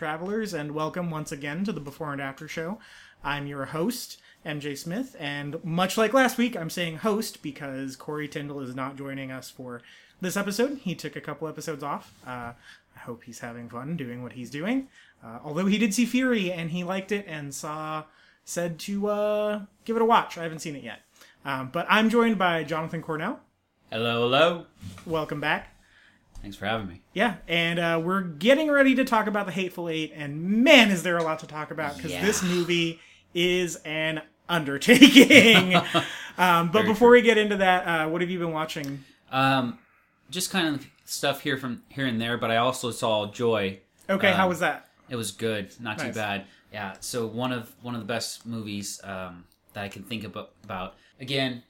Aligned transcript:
Travelers, 0.00 0.54
and 0.54 0.72
welcome 0.72 1.10
once 1.10 1.30
again 1.30 1.62
to 1.62 1.72
the 1.72 1.78
Before 1.78 2.10
and 2.10 2.22
After 2.22 2.48
Show. 2.48 2.78
I'm 3.22 3.46
your 3.46 3.66
host, 3.66 4.16
MJ 4.46 4.74
Smith, 4.74 5.14
and 5.20 5.62
much 5.62 5.98
like 5.98 6.14
last 6.14 6.38
week, 6.38 6.56
I'm 6.56 6.70
saying 6.70 6.96
host 6.96 7.42
because 7.42 7.96
Corey 7.96 8.26
Tyndall 8.26 8.62
is 8.62 8.74
not 8.74 8.96
joining 8.96 9.30
us 9.30 9.50
for 9.50 9.82
this 10.18 10.38
episode. 10.38 10.78
He 10.78 10.94
took 10.94 11.16
a 11.16 11.20
couple 11.20 11.48
episodes 11.48 11.82
off. 11.82 12.14
Uh, 12.26 12.54
I 12.96 12.98
hope 13.00 13.24
he's 13.24 13.40
having 13.40 13.68
fun 13.68 13.98
doing 13.98 14.22
what 14.22 14.32
he's 14.32 14.48
doing. 14.48 14.88
Uh, 15.22 15.40
although 15.44 15.66
he 15.66 15.76
did 15.76 15.92
see 15.92 16.06
Fury 16.06 16.50
and 16.50 16.70
he 16.70 16.82
liked 16.82 17.12
it 17.12 17.26
and 17.28 17.54
saw 17.54 18.04
said 18.42 18.78
to 18.78 19.06
uh, 19.08 19.60
give 19.84 19.96
it 19.96 20.02
a 20.02 20.06
watch. 20.06 20.38
I 20.38 20.44
haven't 20.44 20.60
seen 20.60 20.76
it 20.76 20.82
yet, 20.82 21.00
um, 21.44 21.68
but 21.70 21.84
I'm 21.90 22.08
joined 22.08 22.38
by 22.38 22.64
Jonathan 22.64 23.02
Cornell. 23.02 23.40
Hello, 23.92 24.22
hello. 24.22 24.66
Welcome 25.04 25.42
back. 25.42 25.76
Thanks 26.42 26.56
for 26.56 26.66
having 26.66 26.88
me. 26.88 27.02
Yeah, 27.12 27.36
and 27.48 27.78
uh, 27.78 28.00
we're 28.02 28.22
getting 28.22 28.70
ready 28.70 28.94
to 28.94 29.04
talk 29.04 29.26
about 29.26 29.46
the 29.46 29.52
Hateful 29.52 29.88
Eight, 29.88 30.12
and 30.14 30.40
man, 30.64 30.90
is 30.90 31.02
there 31.02 31.18
a 31.18 31.22
lot 31.22 31.38
to 31.40 31.46
talk 31.46 31.70
about 31.70 31.96
because 31.96 32.12
Yeah. 32.12 32.24
this 32.24 32.42
movie 32.42 32.98
is 33.34 33.76
an 33.84 34.22
undertaking. 34.48 35.74
um, 36.38 36.68
but 36.68 36.72
Very 36.72 36.86
before 36.86 37.10
we 37.10 37.20
get 37.22 37.36
into 37.36 37.56
that, 37.58 37.86
uh, 37.86 38.08
what 38.08 38.22
have 38.22 38.30
you 38.30 38.38
been 38.38 38.52
watching? 38.52 39.04
Um, 39.30 39.78
just 40.30 40.50
kind 40.50 40.74
of 40.74 40.86
stuff 41.04 41.42
here 41.42 41.58
from 41.58 41.82
here 41.90 42.06
and 42.06 42.20
there, 42.20 42.38
but 42.38 42.50
I 42.50 42.56
also 42.56 42.90
saw 42.90 43.30
Joy. 43.30 43.80
Okay, 44.08 44.30
Um, 44.30 44.36
how 44.36 44.48
was 44.48 44.60
that? 44.60 44.88
It 45.10 45.16
was 45.16 45.32
good, 45.32 45.72
not 45.78 45.98
Nice. 45.98 46.06
too 46.06 46.12
bad. 46.14 46.46
Yeah. 46.72 46.94
So 47.00 47.26
one 47.26 47.52
of 47.52 47.70
one 47.82 47.94
of 47.94 48.00
the 48.00 48.06
best 48.06 48.46
movies 48.46 49.00
um, 49.04 49.44
that 49.74 49.84
I 49.84 49.88
can 49.88 50.04
think 50.04 50.24
about. 50.24 50.52
About 50.64 50.94
again, 51.20 51.64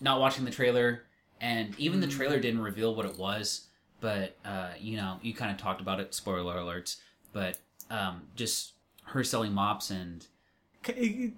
not 0.00 0.20
watching 0.20 0.44
the 0.44 0.50
trailer, 0.50 1.04
and 1.40 1.74
even 1.78 2.00
the 2.00 2.06
Mm. 2.08 2.16
trailer 2.16 2.40
didn't 2.40 2.60
reveal 2.60 2.94
what 2.94 3.06
it 3.06 3.16
was. 3.16 3.68
But 4.00 4.36
uh, 4.44 4.70
you 4.78 4.96
know, 4.96 5.18
you 5.22 5.34
kind 5.34 5.50
of 5.50 5.56
talked 5.58 5.80
about 5.80 6.00
it. 6.00 6.14
Spoiler 6.14 6.56
alerts. 6.56 6.96
But 7.32 7.58
um, 7.90 8.22
just 8.34 8.72
her 9.04 9.22
selling 9.24 9.52
mops 9.52 9.90
and 9.90 10.26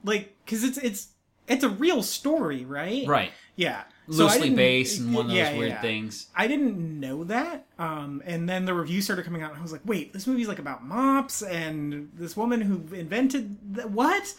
Like, 0.04 0.36
because 0.44 0.64
it's 0.64 0.78
it's 0.78 1.08
it's 1.48 1.64
a 1.64 1.68
real 1.68 2.02
story, 2.02 2.64
right? 2.64 3.06
right, 3.06 3.32
Yeah. 3.56 3.82
So 4.10 4.24
loosely 4.24 4.42
didn't- 4.42 4.56
based 4.56 5.00
and 5.00 5.14
one 5.14 5.26
of 5.26 5.28
those 5.30 5.36
yeah, 5.38 5.56
weird 5.58 5.70
yeah. 5.72 5.80
things. 5.80 6.26
I 6.36 6.46
didn't 6.46 7.00
know 7.00 7.24
that. 7.24 7.66
Um, 7.78 8.22
and 8.24 8.48
then 8.48 8.64
the 8.64 8.74
review 8.74 9.00
started 9.02 9.24
coming 9.24 9.42
out, 9.42 9.50
and 9.50 9.58
I 9.58 9.62
was 9.62 9.72
like, 9.72 9.82
wait, 9.84 10.12
this 10.12 10.26
movie's 10.26 10.48
like 10.48 10.58
about 10.58 10.84
mops 10.84 11.42
and 11.42 12.10
this 12.14 12.36
woman 12.36 12.60
who 12.60 12.94
invented 12.94 13.74
the, 13.74 13.82
what? 13.88 14.34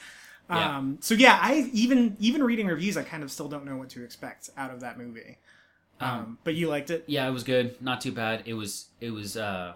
Yeah. 0.49 0.77
Um, 0.77 0.97
so 1.01 1.13
yeah, 1.15 1.37
I 1.41 1.69
even 1.73 2.15
even 2.19 2.43
reading 2.43 2.67
reviews, 2.67 2.97
I 2.97 3.03
kind 3.03 3.23
of 3.23 3.31
still 3.31 3.47
don't 3.47 3.65
know 3.65 3.77
what 3.77 3.89
to 3.91 4.03
expect 4.03 4.49
out 4.57 4.71
of 4.71 4.79
that 4.81 4.97
movie. 4.97 5.37
Um, 5.99 6.37
but 6.43 6.55
you 6.55 6.67
liked 6.67 6.89
it, 6.89 7.03
yeah 7.07 7.27
it 7.27 7.31
was 7.31 7.43
good. 7.43 7.81
Not 7.81 8.01
too 8.01 8.11
bad. 8.11 8.43
It 8.45 8.53
was 8.55 8.87
it 8.99 9.11
was 9.11 9.37
uh 9.37 9.73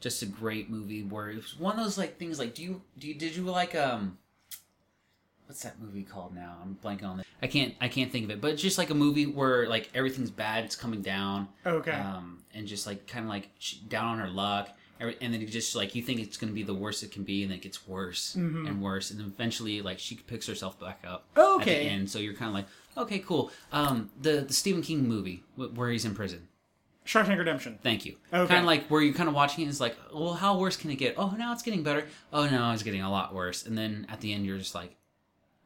just 0.00 0.22
a 0.22 0.26
great 0.26 0.70
movie 0.70 1.02
where 1.02 1.30
it 1.30 1.36
was 1.36 1.58
one 1.58 1.78
of 1.78 1.84
those 1.84 1.98
like 1.98 2.18
things 2.18 2.38
like 2.38 2.54
do 2.54 2.62
you 2.62 2.82
do 2.98 3.08
you 3.08 3.14
did 3.14 3.34
you 3.36 3.42
like 3.44 3.74
um 3.74 4.18
what's 5.46 5.62
that 5.62 5.80
movie 5.80 6.02
called 6.02 6.34
now? 6.34 6.56
I'm 6.62 6.78
blanking 6.82 7.08
on 7.08 7.20
it. 7.20 7.26
I 7.42 7.46
can't 7.46 7.74
i 7.80 7.88
can't 7.88 8.10
think 8.10 8.24
of 8.24 8.30
it 8.30 8.40
but 8.40 8.52
it's 8.52 8.62
just 8.62 8.78
like 8.78 8.90
a 8.90 8.94
movie 8.94 9.26
where 9.26 9.68
like 9.68 9.90
everything's 9.94 10.30
bad 10.30 10.64
it's 10.64 10.76
coming 10.76 11.02
down. 11.02 11.48
Okay. 11.64 11.92
um 11.92 12.42
and 12.54 12.66
just 12.66 12.86
like 12.86 13.06
kind 13.06 13.24
of 13.24 13.28
like 13.28 13.48
down 13.88 14.06
on 14.06 14.18
her 14.18 14.28
luck 14.28 14.70
and 15.00 15.32
then 15.34 15.40
it 15.42 15.46
just 15.46 15.74
like 15.76 15.94
you 15.94 16.02
think 16.02 16.20
it's 16.20 16.36
going 16.36 16.50
to 16.50 16.54
be 16.54 16.62
the 16.62 16.74
worst 16.74 17.02
it 17.02 17.10
can 17.12 17.22
be 17.24 17.42
and 17.42 17.50
then 17.50 17.58
it 17.58 17.62
gets 17.62 17.86
worse 17.86 18.34
and 18.34 18.82
worse 18.82 19.10
and 19.10 19.18
then 19.20 19.26
eventually 19.26 19.80
like 19.82 19.98
she 19.98 20.16
picks 20.16 20.46
herself 20.46 20.78
back 20.80 21.00
up 21.06 21.24
Mm-hmm. 21.34 21.60
Okay. 21.60 21.88
and 21.88 22.08
so 22.10 22.18
you're 22.18 22.34
kind 22.34 22.48
of 22.48 22.54
like 22.54 22.66
okay 22.96 23.18
cool 23.20 23.50
um 23.72 24.10
the 24.20 24.40
the 24.40 24.52
stephen 24.52 24.82
king 24.82 25.06
movie 25.08 25.42
wh- 25.56 25.76
where 25.76 25.90
he's 25.90 26.04
in 26.04 26.14
prison 26.14 26.48
Shawshank 27.06 27.38
Redemption. 27.38 27.78
Thank 27.82 28.04
you. 28.04 28.16
Okay. 28.34 28.48
Kind 28.48 28.60
of 28.60 28.66
like 28.66 28.88
where 28.88 29.00
you're 29.00 29.14
kind 29.14 29.30
of 29.30 29.34
watching 29.34 29.66
it's 29.66 29.80
like, 29.80 29.96
well, 30.14 30.34
how 30.34 30.58
worse 30.58 30.76
can 30.76 30.90
it 30.90 30.96
get? 30.96 31.14
Oh, 31.16 31.34
now 31.38 31.54
it's 31.54 31.62
getting 31.62 31.82
better. 31.82 32.04
Oh, 32.34 32.46
no, 32.46 32.70
it's 32.72 32.82
getting 32.82 33.00
a 33.00 33.10
lot 33.10 33.34
worse. 33.34 33.64
And 33.64 33.78
then 33.78 34.06
at 34.10 34.20
the 34.20 34.30
end, 34.34 34.44
you're 34.44 34.58
just 34.58 34.74
like, 34.74 34.94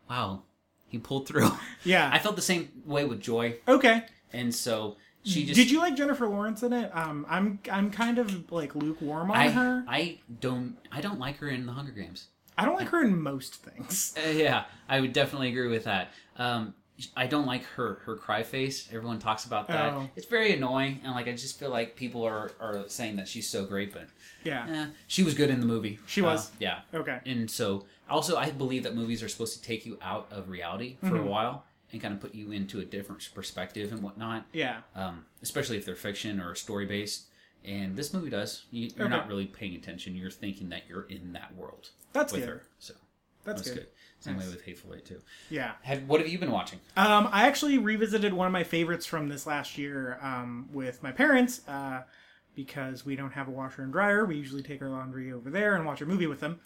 wow, 0.09 0.43
he 0.87 0.99
pulled 0.99 1.27
through. 1.27 1.51
Yeah. 1.83 2.09
I 2.13 2.21
felt 2.21 2.37
the 2.37 2.43
same 2.43 2.69
way 2.87 3.05
with 3.05 3.21
Joy, 3.21 3.57
okay. 3.67 4.05
and 4.33 4.55
so 4.55 4.99
she 5.25 5.45
just. 5.45 5.57
Did 5.57 5.71
you 5.71 5.79
like 5.79 5.97
Jennifer 5.97 6.27
Lawrence 6.29 6.63
in 6.63 6.73
it? 6.73 6.91
Um, 6.95 7.27
I'm 7.29 7.59
I'm 7.71 7.91
kind 7.91 8.19
of 8.19 8.51
like 8.53 8.75
lukewarm 8.75 9.31
on 9.31 9.37
I, 9.37 9.51
her. 9.51 9.85
I 9.89 10.19
don't. 10.41 10.77
I 10.91 11.01
don't 11.01 11.19
like 11.21 11.37
her 11.39 11.49
in 11.49 11.67
the 11.67 11.73
Hunger 11.73 11.93
Games. 11.93 12.27
I 12.59 12.65
don't 12.67 12.75
like 12.77 12.89
her 12.89 13.03
in 13.03 13.21
most 13.21 13.57
things. 13.57 14.15
Uh, 14.27 14.31
yeah, 14.31 14.65
I 14.89 15.01
would 15.01 15.13
definitely 15.13 15.49
agree 15.49 15.69
with 15.69 15.85
that. 15.85 16.11
Um, 16.37 16.75
I 17.17 17.27
don't 17.27 17.47
like 17.47 17.65
her 17.77 18.01
her 18.05 18.17
cry 18.17 18.43
face. 18.43 18.89
Everyone 18.93 19.19
talks 19.19 19.45
about 19.47 19.69
that. 19.69 19.93
Oh. 19.95 20.09
It's 20.17 20.27
very 20.27 20.53
annoying, 20.53 21.01
and 21.03 21.15
like 21.15 21.29
I 21.29 21.33
just 21.33 21.59
feel 21.59 21.71
like 21.71 21.97
people 21.97 22.23
are 22.25 22.53
are 22.61 22.85
saying 22.89 23.17
that 23.17 23.27
she's 23.29 23.49
so 23.49 23.65
great, 23.65 23.93
but 23.93 24.07
Yeah. 24.45 24.67
eh, 24.69 24.87
she 25.07 25.23
was 25.23 25.35
good 25.35 25.51
in 25.51 25.61
the 25.61 25.67
movie. 25.67 25.99
She 26.07 26.21
was. 26.21 26.49
Uh, 26.51 26.55
yeah. 26.61 26.79
Okay. 26.95 27.21
and 27.27 27.51
so 27.51 27.87
also 28.11 28.37
i 28.37 28.51
believe 28.51 28.83
that 28.83 28.95
movies 28.95 29.23
are 29.23 29.29
supposed 29.29 29.57
to 29.57 29.63
take 29.67 29.87
you 29.87 29.97
out 30.03 30.27
of 30.31 30.51
reality 30.51 30.97
for 31.01 31.07
Mm-hmm. 31.07 31.17
a 31.27 31.31
while 31.31 31.65
and 31.93 32.01
kind 32.01 32.15
of 32.15 32.21
put 32.21 32.35
you 32.35 32.51
into 32.53 32.81
a 32.81 32.85
different 32.85 33.29
perspective 33.35 33.93
and 33.93 34.03
whatnot 34.03 34.47
Yeah. 34.53 34.81
um, 34.97 35.27
especially 35.43 35.77
if 35.77 35.85
they're 35.85 35.95
fiction 35.97 36.41
or 36.41 36.55
story 36.55 36.87
based 36.87 37.27
and 37.65 37.97
this 37.97 38.13
movie 38.13 38.31
does 38.31 38.65
you, 38.71 38.91
you're 38.97 39.07
Okay. 39.07 39.15
not 39.17 39.29
really 39.29 39.47
paying 39.47 39.75
attention 39.75 40.17
you're 40.17 40.31
thinking 40.31 40.71
that 40.71 40.83
you're 40.89 41.05
in 41.09 41.33
that 41.35 41.55
world 41.57 41.91
That's 42.13 42.33
with 42.33 42.43
good. 42.43 42.49
her 42.49 42.63
so 42.79 42.95
That's 43.45 43.61
that's 43.63 43.69
good. 43.71 43.77
good, 43.81 43.87
same 44.21 44.37
Nice. 44.37 44.47
way 44.47 44.53
with 44.53 44.65
hateful 44.65 44.95
eight 44.95 45.05
too 45.05 45.21
Yeah. 45.51 45.73
have, 45.83 46.03
what 46.09 46.21
have 46.21 46.29
you 46.29 46.39
been 46.39 46.51
watching 46.53 46.81
Um, 46.97 47.29
I 47.31 47.47
actually 47.47 47.79
revisited 47.79 48.33
one 48.33 48.47
of 48.47 48.53
my 48.53 48.65
favorites 48.65 49.07
from 49.07 49.29
this 49.29 49.47
last 49.47 49.77
year 49.79 50.19
um, 50.23 50.69
with 50.73 51.03
my 51.03 51.13
parents 51.13 51.67
uh, 51.69 52.03
because 52.55 53.05
we 53.07 53.17
don't 53.17 53.33
have 53.33 53.49
a 53.49 53.51
washer 53.51 53.83
and 53.83 53.91
dryer. 53.93 54.27
We 54.27 54.37
usually 54.37 54.63
take 54.63 54.83
our 54.83 54.91
laundry 54.91 55.33
over 55.33 55.49
there 55.49 55.75
and 55.75 55.87
watch 55.87 56.03
a 56.03 56.07
movie 56.07 56.27
with 56.27 56.41
them. 56.41 56.61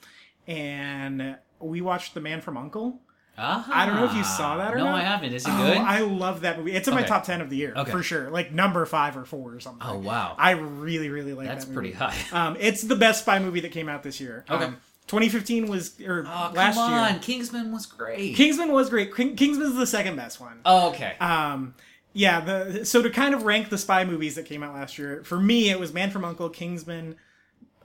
And 0.48 1.36
we 1.60 1.80
watched 1.80 2.14
The 2.14 2.20
Man 2.20 2.40
from 2.40 2.56
Uncle. 2.56 3.00
I 3.38 3.84
don't 3.86 3.96
know 3.96 4.04
if 4.04 4.14
you 4.14 4.24
saw 4.24 4.56
that 4.58 4.72
or 4.74 4.78
no 4.78 4.84
not. 4.86 4.94
i 4.94 5.02
haven't 5.02 5.32
is 5.32 5.44
it 5.46 5.50
Oh, 5.52 5.56
good 5.66 5.76
I 5.78 6.00
love 6.00 6.40
that 6.42 6.58
movie. 6.58 6.72
It's 6.72 6.88
in 6.88 6.94
my 6.94 7.02
top 7.02 7.24
10 7.24 7.40
of 7.40 7.50
the 7.50 7.56
year, 7.56 7.74
Okay. 7.76 7.90
for 7.90 8.02
sure. 8.02 8.30
Like 8.30 8.52
number 8.52 8.84
five 8.86 9.16
or 9.16 9.24
four 9.24 9.54
or 9.54 9.60
something. 9.60 9.86
oh 9.86 9.98
wow 9.98 10.34
I 10.38 10.52
really, 10.52 11.08
really 11.08 11.32
like 11.34 11.46
that's 11.48 11.64
that 11.66 11.70
That's 11.70 11.74
pretty 11.74 11.92
high 11.92 12.16
Um, 12.32 12.56
it's 12.60 12.82
the 12.82 12.96
best 12.96 13.22
spy 13.22 13.38
movie 13.38 13.60
that 13.60 13.72
came 13.72 13.88
out 13.88 14.02
this 14.02 14.20
year. 14.20 14.44
Okay. 14.50 14.64
Um, 14.64 14.76
2015 15.08 15.68
was, 15.68 16.00
or 16.00 16.24
oh 16.26 16.50
last 16.54 16.74
come 16.74 16.92
on 16.92 17.10
year. 17.12 17.20
kingsman 17.22 17.70
was 17.72 17.86
great 17.86 18.34
Kingsman 18.34 18.72
was 18.72 18.90
great. 18.90 19.14
King, 19.14 19.36
Kingsman's 19.36 19.76
the 19.76 19.86
second 19.86 20.16
best 20.16 20.40
one. 20.40 20.60
oh 20.64 20.88
okay 20.90 21.14
Um, 21.20 21.74
yeah, 22.12 22.40
the 22.40 22.84
so 22.86 23.02
to 23.02 23.10
kind 23.10 23.34
of 23.34 23.42
rank 23.44 23.68
the 23.68 23.76
spy 23.78 24.04
movies 24.04 24.36
that 24.36 24.46
came 24.46 24.62
out 24.62 24.72
last 24.74 24.98
year, 24.98 25.22
for 25.24 25.38
me 25.38 25.68
it 25.70 25.78
was 25.78 25.92
Man 25.92 26.10
from 26.10 26.24
Uncle, 26.24 26.48
Kingsman, 26.48 27.16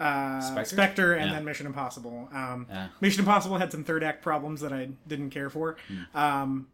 uh, 0.01 0.41
Spectre, 0.41 0.65
Spectre? 0.75 1.13
and 1.13 1.29
Yeah. 1.29 1.35
then 1.35 1.45
Mission 1.45 1.65
Impossible. 1.67 2.29
Um, 2.33 2.67
Yeah. 2.69 2.87
Mission 3.01 3.19
Impossible 3.21 3.57
had 3.57 3.71
some 3.71 3.83
third 3.83 4.03
act 4.03 4.21
problems 4.21 4.61
that 4.61 4.73
I 4.73 4.89
didn't 5.07 5.29
care 5.29 5.49
for. 5.49 5.77
Hmm. 5.87 6.17
Um, 6.17 6.67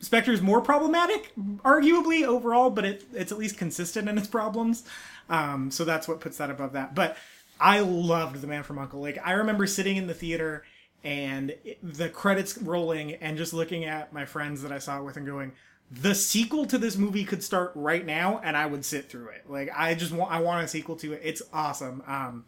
Spectre 0.00 0.32
is 0.32 0.42
more 0.42 0.60
problematic, 0.60 1.32
arguably 1.64 2.24
overall, 2.24 2.68
but 2.70 2.84
it, 2.84 3.04
it's 3.14 3.32
at 3.32 3.38
least 3.38 3.56
consistent 3.56 4.08
in 4.08 4.18
its 4.18 4.26
problems. 4.28 4.84
Um, 5.30 5.70
so 5.70 5.84
that's 5.84 6.06
what 6.08 6.20
puts 6.20 6.36
that 6.38 6.50
above 6.50 6.72
that. 6.72 6.94
But 6.94 7.16
I 7.60 7.80
loved 7.80 8.40
The 8.40 8.46
Man 8.46 8.64
from 8.64 8.78
Uncle. 8.78 9.00
Like 9.00 9.18
I 9.24 9.32
remember 9.32 9.66
sitting 9.66 9.96
in 9.96 10.06
the 10.06 10.12
theater 10.14 10.64
and 11.04 11.54
the 11.82 12.08
credits 12.08 12.58
rolling 12.58 13.14
and 13.14 13.38
just 13.38 13.54
looking 13.54 13.84
at 13.84 14.12
my 14.12 14.24
friends 14.26 14.62
that 14.62 14.72
I 14.72 14.78
saw 14.78 14.98
it 14.98 15.04
with 15.04 15.16
and 15.16 15.24
going, 15.24 15.52
the 16.00 16.14
sequel 16.14 16.66
to 16.66 16.78
this 16.78 16.96
movie 16.96 17.24
could 17.24 17.42
start 17.42 17.72
right 17.74 18.04
now 18.04 18.40
and 18.42 18.56
I 18.56 18.66
would 18.66 18.84
sit 18.84 19.08
through 19.10 19.28
it. 19.28 19.48
Like 19.48 19.70
I 19.74 19.94
just 19.94 20.12
want 20.12 20.32
I 20.32 20.40
want 20.40 20.64
a 20.64 20.68
sequel 20.68 20.96
to 20.96 21.12
it. 21.12 21.20
It's 21.24 21.42
awesome. 21.52 22.02
Um, 22.06 22.44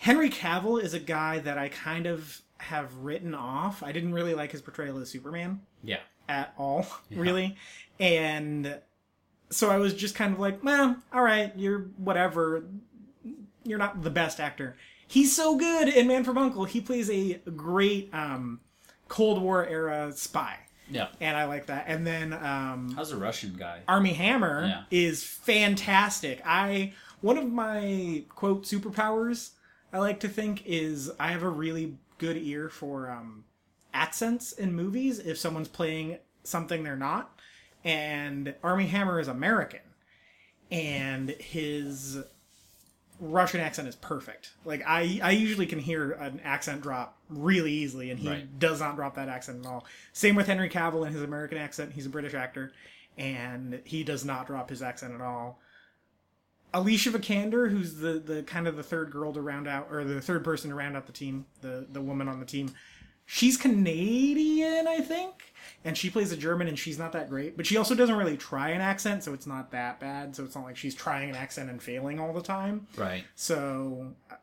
Henry 0.00 0.30
Cavill 0.30 0.82
is 0.82 0.94
a 0.94 1.00
guy 1.00 1.38
that 1.40 1.58
I 1.58 1.68
kind 1.68 2.06
of 2.06 2.40
have 2.58 2.94
written 2.96 3.34
off. 3.34 3.82
I 3.82 3.92
didn't 3.92 4.12
really 4.12 4.34
like 4.34 4.52
his 4.52 4.62
portrayal 4.62 4.98
as 4.98 5.10
Superman 5.10 5.60
yeah 5.82 6.00
at 6.28 6.54
all, 6.56 6.86
really. 7.10 7.56
And 7.98 8.80
so 9.50 9.70
I 9.70 9.76
was 9.76 9.94
just 9.94 10.14
kind 10.14 10.32
of 10.32 10.40
like, 10.40 10.62
well, 10.62 10.96
all 11.12 11.22
right, 11.22 11.52
you're 11.56 11.90
whatever. 11.96 12.64
You're 13.64 13.78
not 13.78 14.02
the 14.02 14.10
best 14.10 14.40
actor. 14.40 14.76
He's 15.06 15.34
so 15.34 15.56
good 15.56 15.88
in 15.88 16.06
Man 16.06 16.24
from 16.24 16.38
Uncle. 16.38 16.64
He 16.64 16.80
plays 16.80 17.08
a 17.10 17.34
great 17.56 18.10
um, 18.12 18.60
Cold 19.08 19.40
War 19.40 19.66
era 19.66 20.12
spy. 20.12 20.58
Yeah. 20.90 21.08
and 21.20 21.36
I 21.36 21.44
like 21.44 21.66
that. 21.66 21.84
And 21.88 22.06
then 22.06 22.32
um, 22.32 22.92
How's 22.94 23.10
the 23.10 23.16
Russian 23.16 23.54
guy? 23.58 23.80
Armie 23.88 24.12
Hammer 24.12 24.66
Yeah. 24.66 24.82
is 24.90 25.24
fantastic. 25.24 26.42
I 26.44 26.92
one 27.20 27.38
of 27.38 27.50
my 27.50 28.24
quote 28.28 28.64
superpowers 28.64 29.50
I 29.92 29.98
like 29.98 30.20
to 30.20 30.28
think 30.28 30.62
is 30.66 31.10
I 31.18 31.28
have 31.32 31.42
a 31.42 31.48
really 31.48 31.96
good 32.18 32.36
ear 32.36 32.68
for 32.68 33.10
um, 33.10 33.44
accents 33.94 34.52
in 34.52 34.74
movies 34.74 35.18
if 35.20 35.38
someone's 35.38 35.68
playing 35.68 36.18
something 36.42 36.82
they're 36.82 36.96
not. 36.96 37.38
And 37.84 38.54
Armie 38.62 38.86
Hammer 38.86 39.20
is 39.20 39.28
American, 39.28 39.80
and 40.70 41.30
his 41.30 42.18
Russian 43.20 43.60
accent 43.60 43.86
is 43.88 43.94
perfect. 43.96 44.50
Like 44.64 44.82
I, 44.86 45.20
I 45.22 45.30
usually 45.30 45.66
can 45.66 45.78
hear 45.78 46.12
an 46.12 46.40
accent 46.44 46.82
drop 46.82 47.16
really 47.28 47.72
easily, 47.72 48.10
and 48.10 48.18
he 48.18 48.28
Right. 48.28 48.58
does 48.58 48.80
not 48.80 48.96
drop 48.96 49.14
that 49.14 49.28
accent 49.28 49.64
at 49.64 49.70
all. 49.70 49.86
Same 50.12 50.34
with 50.34 50.46
Henry 50.46 50.68
Cavill 50.68 51.04
and 51.06 51.14
his 51.14 51.22
American 51.22 51.58
accent. 51.58 51.92
He's 51.92 52.06
a 52.06 52.10
British 52.10 52.34
actor, 52.34 52.72
and 53.16 53.80
he 53.84 54.02
does 54.04 54.24
not 54.24 54.46
drop 54.46 54.68
his 54.70 54.82
accent 54.82 55.14
at 55.14 55.20
all. 55.20 55.60
Alicia 56.72 57.10
Vikander, 57.10 57.70
who's 57.70 57.94
the 57.96 58.14
the 58.18 58.42
kind 58.42 58.66
of 58.66 58.76
the 58.76 58.82
third 58.82 59.12
girl 59.12 59.32
to 59.32 59.40
round 59.40 59.68
out, 59.68 59.88
or 59.92 60.02
the 60.04 60.20
third 60.20 60.42
person 60.42 60.70
to 60.70 60.76
round 60.76 60.96
out 60.96 61.06
the 61.06 61.12
team, 61.12 61.46
the 61.60 61.86
the 61.92 62.00
woman 62.00 62.26
on 62.28 62.40
the 62.40 62.46
team, 62.46 62.70
she's 63.26 63.56
Canadian, 63.56 64.88
I 64.88 65.00
think, 65.00 65.53
and 65.84 65.96
she 65.98 66.08
plays 66.10 66.32
a 66.32 66.36
German, 66.36 66.66
and 66.68 66.78
she's 66.78 66.98
not 66.98 67.12
that 67.12 67.28
great, 67.28 67.56
but 67.56 67.66
she 67.66 67.76
also 67.76 67.94
doesn't 67.94 68.16
really 68.16 68.36
try 68.36 68.70
an 68.70 68.80
accent, 68.80 69.22
so 69.24 69.34
it's 69.34 69.46
not 69.46 69.70
that 69.72 70.00
bad. 70.00 70.34
So 70.34 70.44
it's 70.44 70.54
not 70.54 70.64
like 70.64 70.76
she's 70.76 70.94
trying 70.94 71.30
an 71.30 71.36
accent 71.36 71.68
and 71.70 71.82
failing 71.82 72.18
all 72.18 72.32
the 72.32 72.42
time. 72.42 72.86
Right. 72.96 73.24
So, 73.34 74.14
uh, 74.30 74.36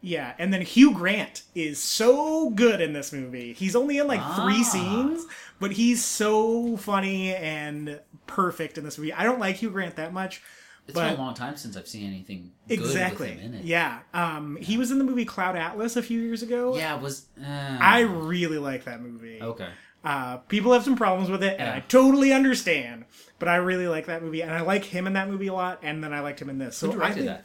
yeah. 0.00 0.32
And 0.38 0.52
then 0.54 0.62
Hugh 0.62 0.94
Grant 0.94 1.42
is 1.54 1.78
so 1.78 2.48
good 2.50 2.80
in 2.80 2.94
this 2.94 3.12
movie. 3.12 3.52
He's 3.52 3.76
only 3.76 3.98
in 3.98 4.06
like 4.06 4.20
three 4.36 4.60
Ah. 4.60 4.70
scenes, 4.72 5.26
but 5.58 5.72
he's 5.72 6.02
so 6.02 6.76
funny 6.78 7.34
and 7.34 8.00
perfect 8.26 8.78
in 8.78 8.84
this 8.84 8.96
movie. 8.96 9.12
I 9.12 9.24
don't 9.24 9.38
like 9.40 9.56
Hugh 9.56 9.70
Grant 9.70 9.96
that 9.96 10.12
much. 10.14 10.40
It's 10.86 10.94
but 10.94 11.10
been 11.10 11.18
a 11.20 11.22
long 11.22 11.34
time 11.34 11.56
since 11.56 11.76
I've 11.76 11.86
seen 11.86 12.06
anything 12.06 12.52
good 12.66 12.78
exactly. 12.80 13.30
with 13.32 13.38
him 13.40 13.52
in 13.54 13.60
it. 13.60 13.64
Yeah. 13.66 13.98
Um, 14.14 14.56
he 14.56 14.78
was 14.78 14.90
in 14.90 14.96
the 14.98 15.04
movie 15.04 15.26
Cloud 15.26 15.54
Atlas 15.54 15.96
a 15.96 16.02
few 16.02 16.20
years 16.20 16.42
ago. 16.42 16.74
Yeah, 16.76 16.96
it 16.96 17.02
was. 17.02 17.26
Uh, 17.38 17.46
I 17.46 18.00
really 18.00 18.58
like 18.58 18.84
that 18.84 19.02
movie. 19.02 19.40
okay. 19.42 19.68
Uh, 20.02 20.38
people 20.38 20.72
have 20.72 20.82
some 20.84 20.96
problems 20.96 21.28
with 21.30 21.42
it, 21.42 21.58
and 21.58 21.68
Yeah. 21.68 21.76
I 21.76 21.80
totally 21.80 22.32
understand. 22.32 23.04
But 23.38 23.48
I 23.48 23.56
really 23.56 23.86
like 23.86 24.06
that 24.06 24.22
movie, 24.22 24.42
and 24.42 24.52
I 24.52 24.60
like 24.62 24.84
him 24.84 25.06
in 25.06 25.12
that 25.14 25.28
movie 25.28 25.46
a 25.48 25.52
lot. 25.54 25.78
And 25.82 26.02
then 26.04 26.12
I 26.12 26.20
liked 26.20 26.40
him 26.40 26.48
in 26.50 26.58
this. 26.58 26.76
So 26.76 26.86
Who 26.86 26.92
I 26.92 26.96
directed 26.96 27.14
think- 27.16 27.26
that? 27.26 27.44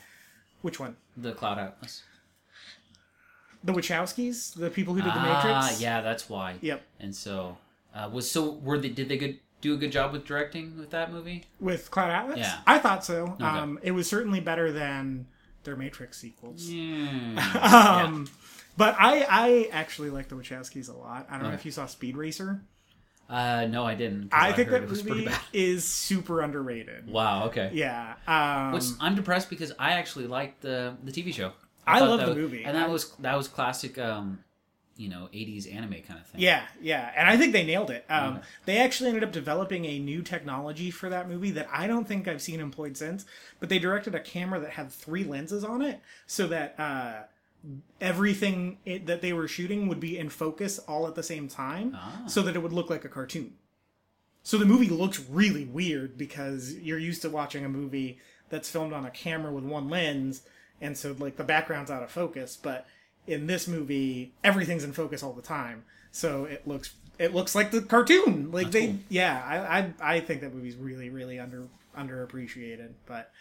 Which 0.61 0.79
one? 0.79 0.95
The 1.17 1.31
Cloud 1.33 1.59
Atlas. 1.59 2.03
The 3.63 3.73
Wachowskis, 3.73 4.53
the 4.55 4.69
people 4.69 4.93
who 4.93 5.01
did 5.01 5.11
the 5.13 5.19
Matrix. 5.19 5.45
ah, 5.47 5.75
yeah, 5.79 6.01
that's 6.01 6.29
why. 6.29 6.55
Yep. 6.61 6.83
And 6.99 7.15
so, 7.15 7.57
uh, 7.95 8.09
was 8.11 8.29
so 8.29 8.51
were 8.51 8.77
they? 8.77 8.89
Did 8.89 9.09
they 9.09 9.17
good 9.17 9.39
do 9.61 9.73
a 9.73 9.77
good 9.77 9.91
job 9.91 10.11
with 10.13 10.25
directing 10.25 10.77
with 10.77 10.91
that 10.91 11.11
movie? 11.11 11.45
with 11.59 11.89
Cloud 11.89 12.11
Atlas? 12.11 12.37
Yeah. 12.39 12.59
I 12.67 12.77
thought 12.79 13.03
so. 13.03 13.35
Um, 13.39 13.79
it 13.81 13.91
was 13.91 14.07
certainly 14.07 14.39
better 14.39 14.71
than 14.71 15.25
their 15.63 15.75
Matrix 15.75 16.17
sequels. 16.19 16.69
Yeah. 16.69 18.03
Um, 18.05 18.27
But 18.77 18.95
I, 18.99 19.25
I 19.29 19.69
actually 19.71 20.09
like 20.09 20.27
the 20.27 20.35
Wachowskis 20.35 20.89
a 20.89 20.97
lot. 20.97 21.27
I 21.29 21.33
don't 21.37 21.43
know 21.49 21.53
if 21.53 21.65
you 21.65 21.71
saw 21.71 21.85
Speed 21.85 22.17
Racer. 22.17 22.61
Uh, 23.29 23.65
no, 23.65 23.83
I 23.85 23.95
didn't. 23.95 24.29
I, 24.31 24.51
think 24.51 24.69
heard 24.69 24.87
that 24.87 25.05
movie 25.05 25.27
is 25.53 25.83
super 25.83 26.41
underrated. 26.41 27.09
Wow. 27.09 27.45
Okay. 27.47 27.71
Yeah. 27.73 28.13
Um, 28.27 28.73
Which 28.73 28.83
I'm 28.99 29.15
depressed 29.15 29.49
because 29.49 29.71
I 29.79 29.93
actually 29.93 30.27
liked 30.27 30.61
the 30.61 30.95
the 31.03 31.11
TV 31.11 31.33
show. 31.33 31.53
I 31.87 31.99
thought 31.99 32.09
love 32.09 32.19
the 32.21 32.27
was- 32.27 32.35
movie. 32.37 32.63
and 32.63 32.75
that 32.77 32.89
was 32.89 33.11
that 33.19 33.35
was 33.35 33.47
classic, 33.47 33.97
um, 33.97 34.43
you 34.95 35.09
know, 35.09 35.27
'80s 35.33 35.73
anime 35.73 35.93
kind 36.07 36.19
of 36.19 36.27
thing. 36.27 36.41
Yeah, 36.41 36.63
yeah, 36.81 37.11
and 37.15 37.27
I 37.27 37.35
think 37.37 37.53
they 37.53 37.63
nailed 37.65 37.89
it. 37.89 38.05
Um, 38.09 38.35
Okay. 38.35 38.45
They 38.65 38.77
actually 38.77 39.09
ended 39.09 39.23
up 39.23 39.31
developing 39.31 39.85
a 39.85 39.97
new 39.97 40.21
technology 40.21 40.91
for 40.91 41.09
that 41.09 41.27
movie 41.27 41.51
that 41.51 41.67
I 41.71 41.87
don't 41.87 42.07
think 42.07 42.27
I've 42.27 42.41
seen 42.43 42.59
employed 42.59 42.95
since. 42.95 43.25
But 43.59 43.69
they 43.69 43.79
directed 43.79 44.13
a 44.13 44.19
camera 44.19 44.59
that 44.59 44.71
had 44.71 44.91
three 44.91 45.23
lenses 45.23 45.63
on 45.63 45.81
it, 45.81 45.99
so 46.27 46.45
that 46.47 46.79
uh, 46.79 47.23
everything 48.01 48.77
it, 48.85 49.05
that 49.07 49.21
they 49.21 49.33
were 49.33 49.47
shooting 49.47 49.87
would 49.87 49.99
be 49.99 50.17
in 50.17 50.29
focus 50.29 50.79
all 50.79 51.07
at 51.07 51.15
the 51.15 51.23
same 51.23 51.47
time, 51.47 51.93
Ah. 51.95 52.23
so 52.27 52.41
that 52.41 52.55
it 52.55 52.59
would 52.59 52.73
look 52.73 52.89
like 52.89 53.05
a 53.05 53.09
cartoon. 53.09 53.53
So 54.43 54.57
the 54.57 54.65
movie 54.65 54.89
looks 54.89 55.19
really 55.29 55.65
weird 55.65 56.17
because 56.17 56.73
you're 56.75 56.99
used 56.99 57.21
to 57.23 57.29
watching 57.29 57.65
a 57.65 57.69
movie 57.69 58.19
that's 58.49 58.69
filmed 58.69 58.93
on 58.93 59.05
a 59.05 59.09
camera 59.09 59.51
with 59.51 59.63
one 59.63 59.89
lens, 59.89 60.43
and 60.79 60.95
so 60.97 61.15
like 61.17 61.37
the 61.37 61.43
background's 61.43 61.89
out 61.89 62.03
of 62.03 62.11
focus. 62.11 62.55
But 62.61 62.85
in 63.25 63.47
this 63.47 63.67
movie, 63.67 64.33
everything's 64.43 64.83
in 64.83 64.93
focus 64.93 65.23
all 65.23 65.33
the 65.33 65.41
time, 65.41 65.83
so 66.11 66.45
it 66.45 66.67
looks 66.67 66.93
it 67.17 67.33
looks 67.33 67.55
like 67.55 67.71
the 67.71 67.81
cartoon. 67.81 68.51
Like 68.51 68.65
That's 68.67 68.73
they, 68.73 68.87
cool. 68.87 68.99
yeah, 69.09 69.41
I, 69.47 69.79
I 69.79 69.93
I 70.17 70.19
think 70.19 70.41
that 70.41 70.53
movie's 70.53 70.75
really 70.75 71.09
really 71.09 71.39
under 71.39 71.63
underappreciated. 71.97 72.91
But 73.07 73.31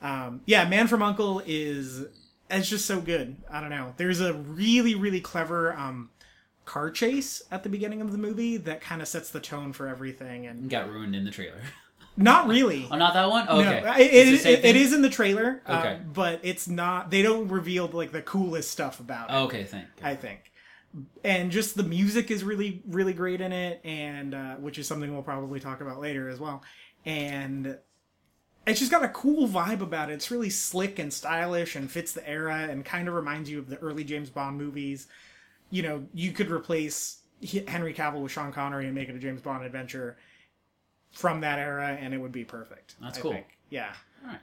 um, 0.00 0.40
yeah, 0.46 0.66
Man 0.68 0.86
from 0.88 1.02
Uncle 1.02 1.42
is 1.44 2.06
it's 2.50 2.68
just 2.68 2.86
so 2.86 3.00
good. 3.00 3.36
I 3.50 3.60
don't 3.60 3.70
know. 3.70 3.94
There's 3.96 4.20
a 4.20 4.32
really 4.34 4.94
really 4.94 5.20
clever 5.20 5.72
um, 5.74 6.10
car 6.64 6.90
chase 6.90 7.42
at 7.50 7.62
the 7.62 7.68
beginning 7.68 8.00
of 8.00 8.12
the 8.12 8.18
movie 8.18 8.56
that 8.56 8.80
kind 8.80 9.00
of 9.02 9.08
sets 9.08 9.30
the 9.30 9.40
tone 9.40 9.72
for 9.72 9.88
everything, 9.88 10.46
and 10.46 10.68
got 10.70 10.88
ruined 10.90 11.14
in 11.14 11.24
the 11.24 11.30
trailer. 11.30 11.60
not 12.16 12.48
really. 12.48 12.88
oh, 12.90 12.96
not 12.96 13.14
that 13.14 13.28
one. 13.28 13.46
Oh, 13.48 13.60
okay, 13.60 13.82
No, 13.84 13.92
it, 13.94 14.10
it, 14.46 14.64
it- 14.64 14.76
is 14.76 14.92
in 14.92 15.02
the 15.02 15.10
trailer, 15.10 15.62
uh, 15.66 15.78
Okay. 15.80 16.00
but 16.12 16.40
it's 16.42 16.66
not. 16.68 17.10
They 17.10 17.22
don't 17.22 17.48
reveal 17.48 17.86
like 17.88 18.12
the 18.12 18.22
coolest 18.22 18.70
stuff 18.70 19.00
about 19.00 19.30
it. 19.30 19.34
Oh, 19.34 19.44
okay, 19.44 19.64
thank. 19.64 19.86
I 20.02 20.14
think, 20.14 20.50
and 21.24 21.50
just 21.50 21.76
the 21.76 21.82
music 21.82 22.30
is 22.30 22.42
really, 22.42 22.82
really 22.86 23.12
great 23.12 23.40
in 23.40 23.52
it, 23.52 23.80
and 23.84 24.34
uh, 24.34 24.54
which 24.56 24.78
is 24.78 24.86
something 24.86 25.12
we'll 25.12 25.22
probably 25.22 25.60
talk 25.60 25.80
about 25.80 26.00
later 26.00 26.28
as 26.28 26.40
well. 26.40 26.62
And 27.04 27.78
it's 28.66 28.80
just 28.80 28.90
got 28.90 29.04
a 29.04 29.08
cool 29.08 29.46
vibe 29.48 29.80
about 29.80 30.10
it. 30.10 30.14
It's 30.14 30.30
really 30.30 30.50
slick 30.50 30.98
and 30.98 31.12
stylish, 31.12 31.76
and 31.76 31.90
fits 31.90 32.12
the 32.12 32.28
era, 32.28 32.66
and 32.68 32.84
kind 32.84 33.08
of 33.08 33.14
reminds 33.14 33.48
you 33.48 33.58
of 33.58 33.68
the 33.68 33.78
early 33.78 34.04
James 34.04 34.30
Bond 34.30 34.58
movies. 34.58 35.06
You 35.70 35.82
know, 35.82 36.06
you 36.12 36.32
could 36.32 36.50
replace 36.50 37.18
Henry 37.68 37.94
Cavill 37.94 38.22
with 38.22 38.32
Sean 38.32 38.52
Connery 38.52 38.86
and 38.86 38.94
make 38.94 39.08
it 39.08 39.14
a 39.14 39.18
James 39.18 39.40
Bond 39.40 39.64
adventure 39.64 40.16
from 41.12 41.40
that 41.40 41.58
era, 41.58 41.96
and 42.00 42.12
it 42.12 42.18
would 42.18 42.32
be 42.32 42.44
perfect. 42.44 42.96
That's 43.00 43.18
I 43.18 43.22
cool. 43.22 43.32
think. 43.32 43.46
Yeah. 43.70 43.92
All 44.24 44.30
right. 44.30 44.40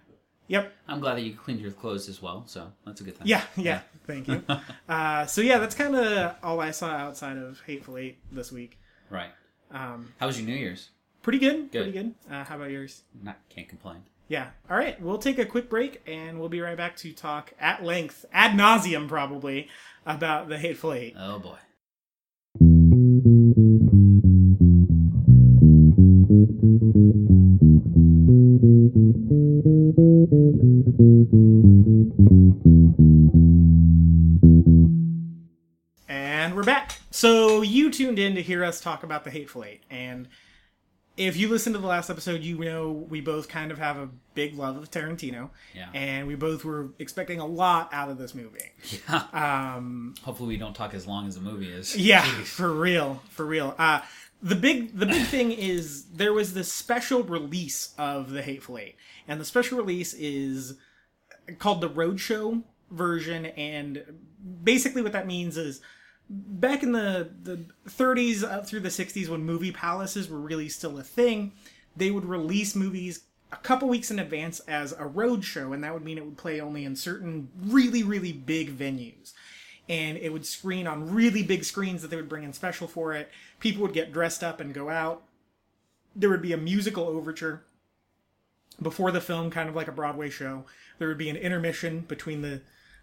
Yep. 0.48 0.74
I'm 0.88 1.00
glad 1.00 1.16
that 1.16 1.22
you 1.22 1.34
cleaned 1.34 1.62
your 1.62 1.72
clothes 1.72 2.10
as 2.10 2.22
well, 2.22 2.44
so 2.48 2.72
that's 2.86 3.02
a 3.02 3.04
good 3.04 3.18
thing. 3.18 3.28
Yeah, 3.28 3.44
yeah. 3.56 3.82
Thank 4.06 4.28
you. 4.28 4.44
uh, 4.90 5.26
so 5.26 5.42
yeah, 5.42 5.58
that's 5.58 5.76
kind 5.76 5.96
of 5.96 6.36
all 6.44 6.60
I 6.60 6.72
saw 6.72 6.90
outside 6.92 7.38
of 7.38 7.62
Hateful 7.66 7.98
Eight 7.98 8.18
this 8.32 8.52
week. 8.52 8.78
Right. 9.10 9.32
Um, 9.72 10.14
How 10.20 10.28
was 10.28 10.38
your 10.40 10.48
New 10.48 10.56
Year's? 10.56 10.90
pretty 11.22 11.40
good. 11.40 11.72
Good. 11.72 11.84
Pretty 11.84 11.92
good. 11.92 12.14
Uh, 12.30 12.44
how 12.44 12.58
about 12.58 12.70
yours? 12.70 13.04
Not 13.24 13.38
can't 13.50 13.68
complain. 13.68 14.04
Yeah. 14.34 14.48
All 14.68 14.76
right. 14.76 15.00
We'll 15.00 15.20
take 15.20 15.38
a 15.38 15.46
quick 15.46 15.70
break 15.70 16.02
and 16.08 16.40
we'll 16.40 16.50
be 16.50 16.60
right 16.60 16.76
back 16.76 16.96
to 16.98 17.14
talk 17.14 17.54
at 17.60 17.84
length, 17.84 18.26
ad 18.34 18.58
nauseum 18.58 19.08
probably, 19.08 19.68
about 20.08 20.50
the 20.50 20.58
Hateful 20.58 20.92
Eight. 20.92 21.14
Oh 21.16 21.38
boy. 21.38 21.58
And 36.08 36.56
we're 36.56 36.64
back. 36.64 37.00
So 37.12 37.62
you 37.62 37.92
tuned 37.92 38.18
in 38.18 38.34
to 38.34 38.42
hear 38.42 38.64
us 38.64 38.82
talk 38.82 39.04
about 39.04 39.26
the 39.26 39.30
Hateful 39.30 39.64
Eight, 39.64 39.84
and 39.92 40.28
if 41.16 41.38
you 41.38 41.48
listen 41.48 41.74
to 41.74 41.80
the 41.80 41.88
last 41.88 42.10
episode, 42.10 42.42
you 42.42 42.58
know 42.60 42.92
we 42.92 43.22
both 43.22 43.48
kind 43.48 43.72
of 43.72 43.78
have 43.78 43.98
a 43.98 44.10
big 44.34 44.58
love 44.58 44.78
of 44.78 44.90
Tarantino, 44.90 45.50
Yeah. 45.76 45.90
and 45.94 46.28
we 46.28 46.36
both 46.36 46.66
were 46.66 46.90
expecting 47.00 47.40
a 47.40 47.46
lot 47.46 47.90
out 47.94 48.10
of 48.10 48.18
this 48.18 48.34
movie. 48.34 48.72
Yeah. 49.08 49.76
Um, 49.76 50.16
Hopefully 50.24 50.50
we 50.50 50.58
don't 50.58 50.76
talk 50.76 50.94
as 50.94 51.06
long 51.06 51.28
as 51.28 51.36
the 51.36 51.42
movie 51.42 51.72
is. 51.72 51.96
Yeah, 51.96 52.24
for 52.24 52.72
real, 52.74 53.22
for 53.30 53.46
real. 53.46 53.76
Uh, 53.78 54.02
the 54.42 54.56
big 54.56 54.98
the 54.98 55.06
big 55.06 55.26
thing 55.28 55.52
is 55.52 56.06
there 56.06 56.34
was 56.34 56.54
this 56.54 56.72
special 56.74 57.24
release 57.24 57.94
of 57.98 58.32
the 58.32 58.42
Hateful 58.42 58.78
Eight, 58.78 58.96
and 59.28 59.40
the 59.40 59.46
special 59.46 59.78
release 59.78 60.14
is 60.14 60.76
called 61.60 61.80
the 61.82 61.90
Roadshow 61.90 62.64
version, 62.92 63.46
and 63.46 64.04
basically 64.64 65.02
what 65.02 65.12
that 65.14 65.28
means 65.28 65.58
is 65.58 65.80
back 66.34 66.84
in 66.84 66.92
the 66.92 67.30
the 67.44 67.66
30s 67.88 68.44
up 68.44 68.68
through 68.68 68.82
the 68.82 68.90
60s 68.90 69.30
when 69.30 69.44
movie 69.44 69.72
palaces 69.72 70.30
were 70.30 70.40
really 70.40 70.70
still 70.70 70.98
a 70.98 71.04
thing, 71.04 71.54
they 71.96 72.12
would 72.12 72.26
release 72.26 72.76
movies 72.76 73.22
a 73.52 73.58
couple 73.58 73.88
weeks 73.88 74.10
in 74.10 74.18
advance 74.18 74.60
as 74.62 74.94
a 74.94 75.06
road 75.06 75.44
show, 75.44 75.74
and 75.74 75.84
that 75.84 75.94
would 75.94 76.04
mean 76.04 76.18
it 76.18 76.26
would 76.26 76.38
play 76.38 76.60
only 76.60 76.86
in 76.86 76.96
certain 76.96 77.50
really 77.62 78.04
really 78.04 78.32
big 78.32 78.78
venues 78.78 79.34
and 79.90 80.18
it 80.18 80.32
would 80.32 80.46
screen 80.46 80.88
on 80.88 81.14
really 81.14 81.44
big 81.44 81.64
screens 81.64 82.02
that 82.02 82.08
they 82.10 82.16
would 82.16 82.30
bring 82.30 82.44
in 82.44 82.54
special 82.54 82.88
for 82.88 83.14
it. 83.14 83.30
People 83.60 83.82
would 83.82 83.94
get 83.94 84.14
dressed 84.14 84.44
up 84.44 84.60
and 84.60 84.74
go 84.74 84.90
out. 84.90 85.24
There 86.16 86.30
would 86.30 86.42
be 86.42 86.54
a 86.54 86.58
musical 86.58 87.06
overture 87.06 87.64
before 88.82 89.12
the 89.12 89.22
film, 89.22 89.52
kind 89.52 89.70
of 89.70 89.76
like 89.76 89.88
a 89.88 89.94
Broadway 89.94 90.30
show. 90.30 90.66
There 91.00 91.08
would 91.08 91.18
be 91.18 91.30
an 91.30 91.36
intermission 91.36 92.02
between 92.02 92.42
the 92.42 92.62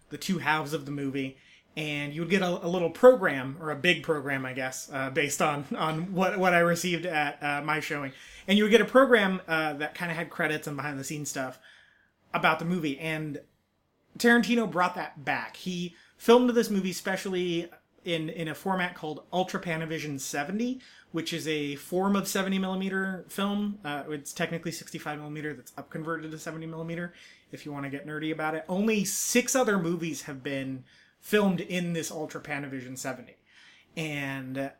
the 0.09 0.17
two 0.17 0.39
halves 0.39 0.73
of 0.73 0.85
the 0.85 0.91
movie, 0.91 1.37
and 1.77 2.13
you 2.13 2.21
would 2.21 2.29
get 2.29 2.41
a, 2.41 2.65
a 2.65 2.67
little 2.67 2.89
program 2.89 3.57
or 3.61 3.71
a 3.71 3.75
big 3.75 4.03
program, 4.03 4.45
I 4.45 4.53
guess, 4.53 4.89
uh, 4.91 5.09
based 5.09 5.41
on 5.41 5.65
on 5.77 6.13
what 6.13 6.37
what 6.37 6.53
I 6.53 6.59
received 6.59 7.05
at 7.05 7.41
uh, 7.41 7.61
my 7.63 7.79
showing, 7.79 8.11
and 8.47 8.57
you 8.57 8.65
would 8.65 8.71
get 8.71 8.81
a 8.81 8.85
program 8.85 9.41
uh, 9.47 9.73
that 9.73 9.95
kind 9.95 10.11
of 10.11 10.17
had 10.17 10.29
credits 10.29 10.67
and 10.67 10.75
behind 10.75 10.99
the 10.99 11.03
scenes 11.03 11.29
stuff 11.29 11.59
about 12.33 12.59
the 12.59 12.65
movie, 12.65 12.99
and 12.99 13.39
Tarantino 14.17 14.69
brought 14.69 14.95
that 14.95 15.23
back. 15.23 15.57
He 15.57 15.95
filmed 16.17 16.49
this 16.51 16.69
movie 16.69 16.93
specially 16.93 17.69
in 18.03 18.29
in 18.29 18.47
a 18.47 18.55
format 18.55 18.95
called 18.95 19.23
Ultra 19.31 19.61
Panavision 19.61 20.19
70, 20.19 20.81
which 21.11 21.33
is 21.33 21.47
a 21.47 21.75
form 21.75 22.15
of 22.15 22.27
70 22.27 22.59
millimeter 22.59 23.25
film. 23.29 23.79
Uh, 23.85 24.03
it's 24.09 24.33
technically 24.33 24.71
65 24.71 25.19
millimeter 25.19 25.53
that's 25.53 25.71
up 25.77 25.89
converted 25.89 26.31
to 26.31 26.37
70 26.37 26.65
millimeter. 26.65 27.13
If 27.51 27.65
you 27.65 27.71
want 27.71 27.85
to 27.85 27.89
get 27.89 28.07
nerdy 28.07 28.31
about 28.31 28.55
it, 28.55 28.65
only 28.69 29.03
six 29.05 29.55
other 29.55 29.77
movies 29.77 30.23
have 30.23 30.41
been 30.41 30.83
filmed 31.21 31.61
in 31.61 31.93
this 31.93 32.11
Ultra 32.11 32.41
Panavision 32.41 32.97
70, 32.97 33.35
and 33.95 34.71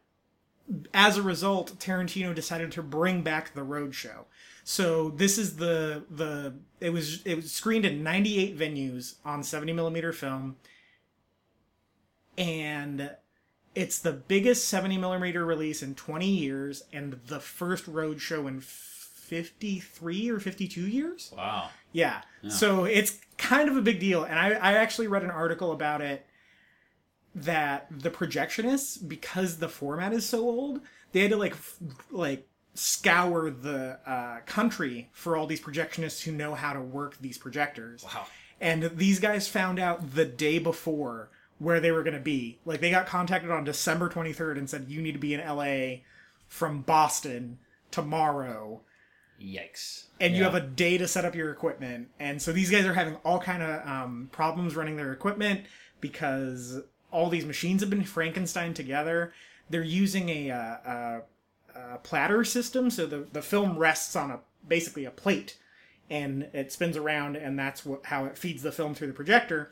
as 0.93 1.17
a 1.17 1.21
result, 1.21 1.77
Tarantino 1.79 2.33
decided 2.33 2.71
to 2.73 2.83
bring 2.83 3.21
back 3.21 3.53
the 3.53 3.61
Roadshow. 3.61 4.25
So 4.63 5.09
this 5.09 5.37
is 5.37 5.57
the 5.57 6.03
the 6.09 6.53
it 6.79 6.91
was 6.91 7.23
it 7.23 7.35
was 7.35 7.51
screened 7.51 7.85
in 7.85 8.03
98 8.03 8.57
venues 8.57 9.15
on 9.25 9.43
70 9.43 9.73
millimeter 9.73 10.13
film, 10.13 10.57
and 12.37 13.11
it's 13.73 13.99
the 13.99 14.13
biggest 14.13 14.67
70 14.67 14.97
millimeter 14.97 15.45
release 15.45 15.81
in 15.81 15.95
20 15.95 16.27
years 16.27 16.83
and 16.91 17.19
the 17.27 17.39
first 17.39 17.91
Roadshow 17.91 18.47
in 18.47 18.59
53 18.59 20.29
or 20.29 20.39
52 20.39 20.81
years. 20.81 21.33
Wow. 21.35 21.69
Yeah. 21.93 22.21
So 22.49 22.83
it's 22.83 23.19
kind 23.37 23.69
of 23.69 23.77
a 23.77 23.81
big 23.81 23.99
deal. 23.99 24.23
And 24.23 24.37
I, 24.37 24.51
I 24.51 24.73
actually 24.73 25.07
read 25.07 25.23
an 25.23 25.31
article 25.31 25.71
about 25.71 26.01
it 26.01 26.25
that 27.35 27.87
the 27.89 28.09
projectionists, 28.09 29.07
because 29.07 29.57
the 29.57 29.69
format 29.69 30.13
is 30.13 30.27
so 30.27 30.41
old, 30.41 30.81
they 31.11 31.21
had 31.21 31.31
to 31.31 31.37
like 31.37 31.53
f- 31.53 31.77
like 32.11 32.47
scour 32.73 33.49
the 33.49 33.99
uh, 34.05 34.39
country 34.45 35.09
for 35.11 35.35
all 35.35 35.47
these 35.47 35.61
projectionists 35.61 36.23
who 36.23 36.31
know 36.31 36.55
how 36.55 36.73
to 36.73 36.81
work 36.81 37.17
these 37.19 37.37
projectors. 37.37 38.03
Wow. 38.03 38.25
And 38.59 38.83
these 38.95 39.19
guys 39.19 39.47
found 39.47 39.79
out 39.79 40.13
the 40.15 40.25
day 40.25 40.59
before 40.59 41.29
where 41.57 41.79
they 41.79 41.91
were 41.91 42.03
going 42.03 42.15
to 42.15 42.19
be. 42.19 42.59
Like 42.65 42.79
they 42.79 42.91
got 42.91 43.07
contacted 43.07 43.51
on 43.51 43.63
December 43.63 44.09
23rd 44.09 44.57
and 44.57 44.69
said 44.69 44.85
you 44.87 45.01
need 45.01 45.13
to 45.13 45.19
be 45.19 45.33
in 45.33 45.39
LA 45.39 46.01
from 46.47 46.81
Boston 46.81 47.59
tomorrow 47.91 48.81
Yikes. 49.41 50.05
and 50.19 50.35
you 50.35 50.43
have 50.43 50.55
a 50.55 50.61
day 50.61 50.97
to 50.97 51.07
set 51.07 51.25
up 51.25 51.33
your 51.33 51.51
equipment 51.51 52.09
and 52.19 52.41
so 52.41 52.51
these 52.51 52.69
guys 52.69 52.85
are 52.85 52.93
having 52.93 53.15
all 53.25 53.39
kind 53.39 53.63
of 53.63 53.87
um, 53.87 54.29
problems 54.31 54.75
running 54.75 54.95
their 54.97 55.11
equipment 55.13 55.65
because 55.99 56.81
all 57.11 57.29
these 57.29 57.45
machines 57.45 57.81
have 57.81 57.89
been 57.89 58.03
frankenstein 58.03 58.73
together. 58.73 59.33
They're 59.69 59.83
using 59.83 60.29
a, 60.29 60.51
uh, 60.51 60.57
a, 60.85 61.21
a 61.95 61.97
platter 61.99 62.43
system 62.43 62.89
so 62.89 63.05
the, 63.05 63.27
the 63.31 63.41
film 63.41 63.77
rests 63.77 64.15
on 64.15 64.31
a 64.31 64.39
basically 64.67 65.05
a 65.05 65.11
plate 65.11 65.57
and 66.09 66.43
it 66.53 66.71
spins 66.71 66.97
around 66.97 67.35
and 67.35 67.57
that's 67.57 67.85
what, 67.85 68.05
how 68.07 68.25
it 68.25 68.37
feeds 68.37 68.63
the 68.63 68.71
film 68.71 68.93
through 68.95 69.07
the 69.07 69.13
projector. 69.13 69.71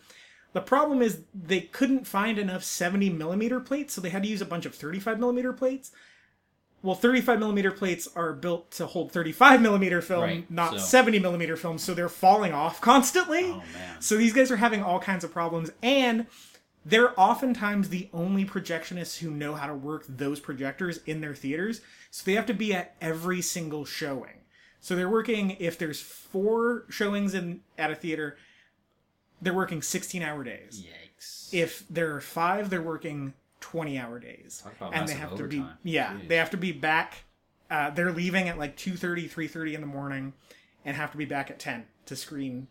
The 0.54 0.62
problem 0.62 1.02
is 1.02 1.22
they 1.34 1.62
couldn't 1.62 2.08
find 2.08 2.40
enough 2.40 2.64
70 2.64 3.10
millimeter 3.12 3.60
plates 3.60 3.94
so 3.94 4.02
they 4.02 4.10
had 4.10 4.24
to 4.24 4.30
use 4.30 4.42
a 4.42 4.46
bunch 4.46 4.66
of 4.66 4.74
35 4.76 5.20
millimeter 5.20 5.54
plates. 5.54 5.92
Well 6.82 6.96
35 6.96 7.40
millimeter 7.40 7.72
plates 7.72 8.08
are 8.16 8.32
built 8.32 8.72
to 8.72 8.86
hold 8.86 9.12
35 9.12 9.62
millimeter 9.62 10.02
film 10.02 10.22
Right, 10.24 10.50
not 10.52 10.72
so- 10.72 10.78
70 10.78 11.20
millimeter 11.20 11.56
film 11.58 11.78
so 11.78 11.94
they're 11.94 12.10
falling 12.10 12.54
off 12.54 12.80
constantly. 12.82 13.44
Oh 13.46 13.64
so 14.00 14.16
these 14.16 14.34
guys 14.34 14.50
are 14.50 14.58
having 14.58 14.82
all 14.82 15.00
kinds 15.00 15.24
of 15.26 15.32
problems 15.32 15.72
and 15.84 16.26
they're 16.90 17.20
oftentimes 17.20 17.90
the 17.90 18.10
only 18.14 18.46
projectionists 18.46 19.20
who 19.20 19.30
know 19.32 19.54
how 19.56 19.68
to 19.68 19.74
work 19.76 20.06
those 20.08 20.40
projectors 20.40 21.00
in 21.06 21.22
their 21.22 21.36
theaters 21.36 21.82
so 22.12 22.24
they 22.26 22.34
have 22.34 22.46
to 22.46 22.54
be 22.54 22.74
at 22.74 22.96
every 23.02 23.42
single 23.42 23.86
showing 23.86 24.42
so 24.80 24.96
they're 24.96 25.10
working 25.10 25.56
if 25.60 25.78
there's 25.78 26.02
four 26.02 26.86
showings 26.90 27.34
in 27.34 27.62
at 27.78 27.92
a 27.92 27.96
theater 27.96 28.38
they're 29.42 29.54
working 29.54 29.82
16 29.82 30.22
hour 30.22 30.44
days 30.44 30.84
Yikes. 30.84 31.54
if 31.54 31.86
there 31.90 32.16
are 32.16 32.22
five, 32.22 32.70
they're 32.70 32.82
working 32.82 33.34
twenty 33.60 33.98
hour 33.98 34.20
days, 34.20 34.64
and 34.94 35.08
they 35.08 35.14
have 35.14 35.36
to 35.36 35.44
be 35.48 35.66
yeah, 35.84 36.14
Jeez. 36.14 36.28
they 36.30 36.36
have 36.38 36.50
to 36.52 36.58
be 36.58 36.72
back. 36.72 37.24
Uh, 37.70 37.90
they're 37.92 38.12
leaving 38.12 38.50
at 38.50 38.58
like 38.58 38.76
2.30, 38.78 39.30
3.30 39.30 39.74
in 39.76 39.82
the 39.82 39.88
morning, 39.88 40.34
and 40.86 40.96
have 40.98 41.12
to 41.12 41.18
be 41.18 41.26
back 41.26 41.52
at 41.52 41.60
ten 41.60 41.86
to 42.06 42.16
screen 42.16 42.68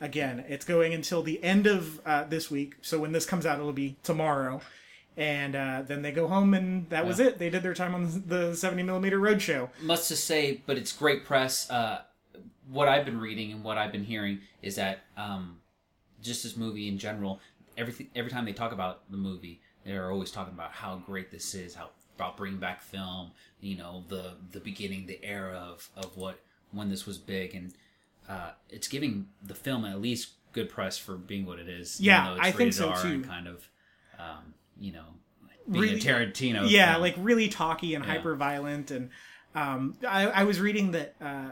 again. 0.00 0.44
It's 0.48 0.64
going 0.64 0.94
until 0.94 1.22
the 1.22 1.42
end 1.42 1.66
of 1.66 2.00
uh, 2.06 2.24
this 2.24 2.50
week. 2.50 2.76
So 2.82 2.98
when 2.98 3.12
this 3.12 3.26
comes 3.26 3.46
out, 3.46 3.58
it'll 3.58 3.72
be 3.72 3.96
tomorrow. 4.02 4.60
And 5.16 5.54
uh, 5.54 5.82
then 5.86 6.02
they 6.02 6.12
go 6.12 6.28
home, 6.28 6.54
and 6.54 6.88
that 6.88 7.04
was 7.04 7.20
it. 7.20 7.38
They 7.38 7.50
did 7.50 7.62
their 7.62 7.74
time 7.74 7.94
on 7.94 8.22
the 8.26 8.54
seventy 8.54 8.82
millimeter 8.82 9.18
roadshow. 9.18 9.68
Must 9.82 10.08
to 10.08 10.16
say, 10.16 10.62
but 10.66 10.78
it's 10.78 10.92
great 10.92 11.24
press. 11.24 11.68
Uh, 11.68 12.02
what 12.70 12.88
I've 12.88 13.04
been 13.04 13.20
reading 13.20 13.52
and 13.52 13.64
what 13.64 13.76
I've 13.76 13.92
been 13.92 14.04
hearing 14.04 14.40
is 14.62 14.76
that 14.76 15.00
um, 15.16 15.58
just 16.22 16.44
this 16.44 16.56
movie 16.56 16.88
in 16.88 16.96
general, 16.96 17.40
everything 17.76 18.08
every 18.14 18.30
time 18.30 18.44
they 18.44 18.52
talk 18.52 18.72
about 18.72 19.10
the 19.10 19.16
movie, 19.16 19.60
they're 19.84 20.10
always 20.10 20.30
talking 20.30 20.54
about 20.54 20.72
how 20.72 20.96
great 21.04 21.30
this 21.30 21.54
is, 21.54 21.74
how 21.74 21.90
about 22.14 22.36
bringing 22.36 22.60
back 22.60 22.80
film, 22.80 23.32
you 23.60 23.76
know, 23.76 24.04
the 24.08 24.36
the 24.52 24.60
beginning, 24.60 25.06
the 25.06 25.22
era 25.24 25.56
of 25.56 25.88
of 25.96 26.16
what 26.16 26.38
when 26.70 26.88
this 26.88 27.04
was 27.04 27.18
big, 27.18 27.54
and 27.54 27.74
uh, 28.30 28.50
it's 28.68 28.86
giving 28.88 29.26
the 29.42 29.54
film 29.54 29.84
at 29.84 30.00
least 30.00 30.30
good 30.52 30.68
press 30.68 30.96
for 30.98 31.16
being 31.16 31.44
what 31.46 31.58
it 31.58 31.68
is. 31.68 32.00
Yeah, 32.00 32.36
I 32.40 32.50
think 32.52 32.72
so, 32.72 32.92
too. 33.02 33.22
kind 33.22 33.46
of, 33.48 33.68
um, 34.18 34.54
you 34.78 34.92
know, 34.92 35.04
being 35.70 35.82
Really- 35.84 35.94
a 35.96 35.98
Tarantino. 36.02 36.68
yeah, 36.70 36.92
film. 36.92 37.02
like 37.02 37.14
really 37.18 37.48
talky 37.48 37.94
and 37.94 38.04
Yeah. 38.04 38.12
hyper 38.12 38.34
violent. 38.36 38.90
And 38.90 39.10
um, 39.54 39.96
I, 40.06 40.26
I 40.28 40.44
was 40.44 40.60
reading 40.60 40.92
that 40.92 41.14
uh, 41.20 41.50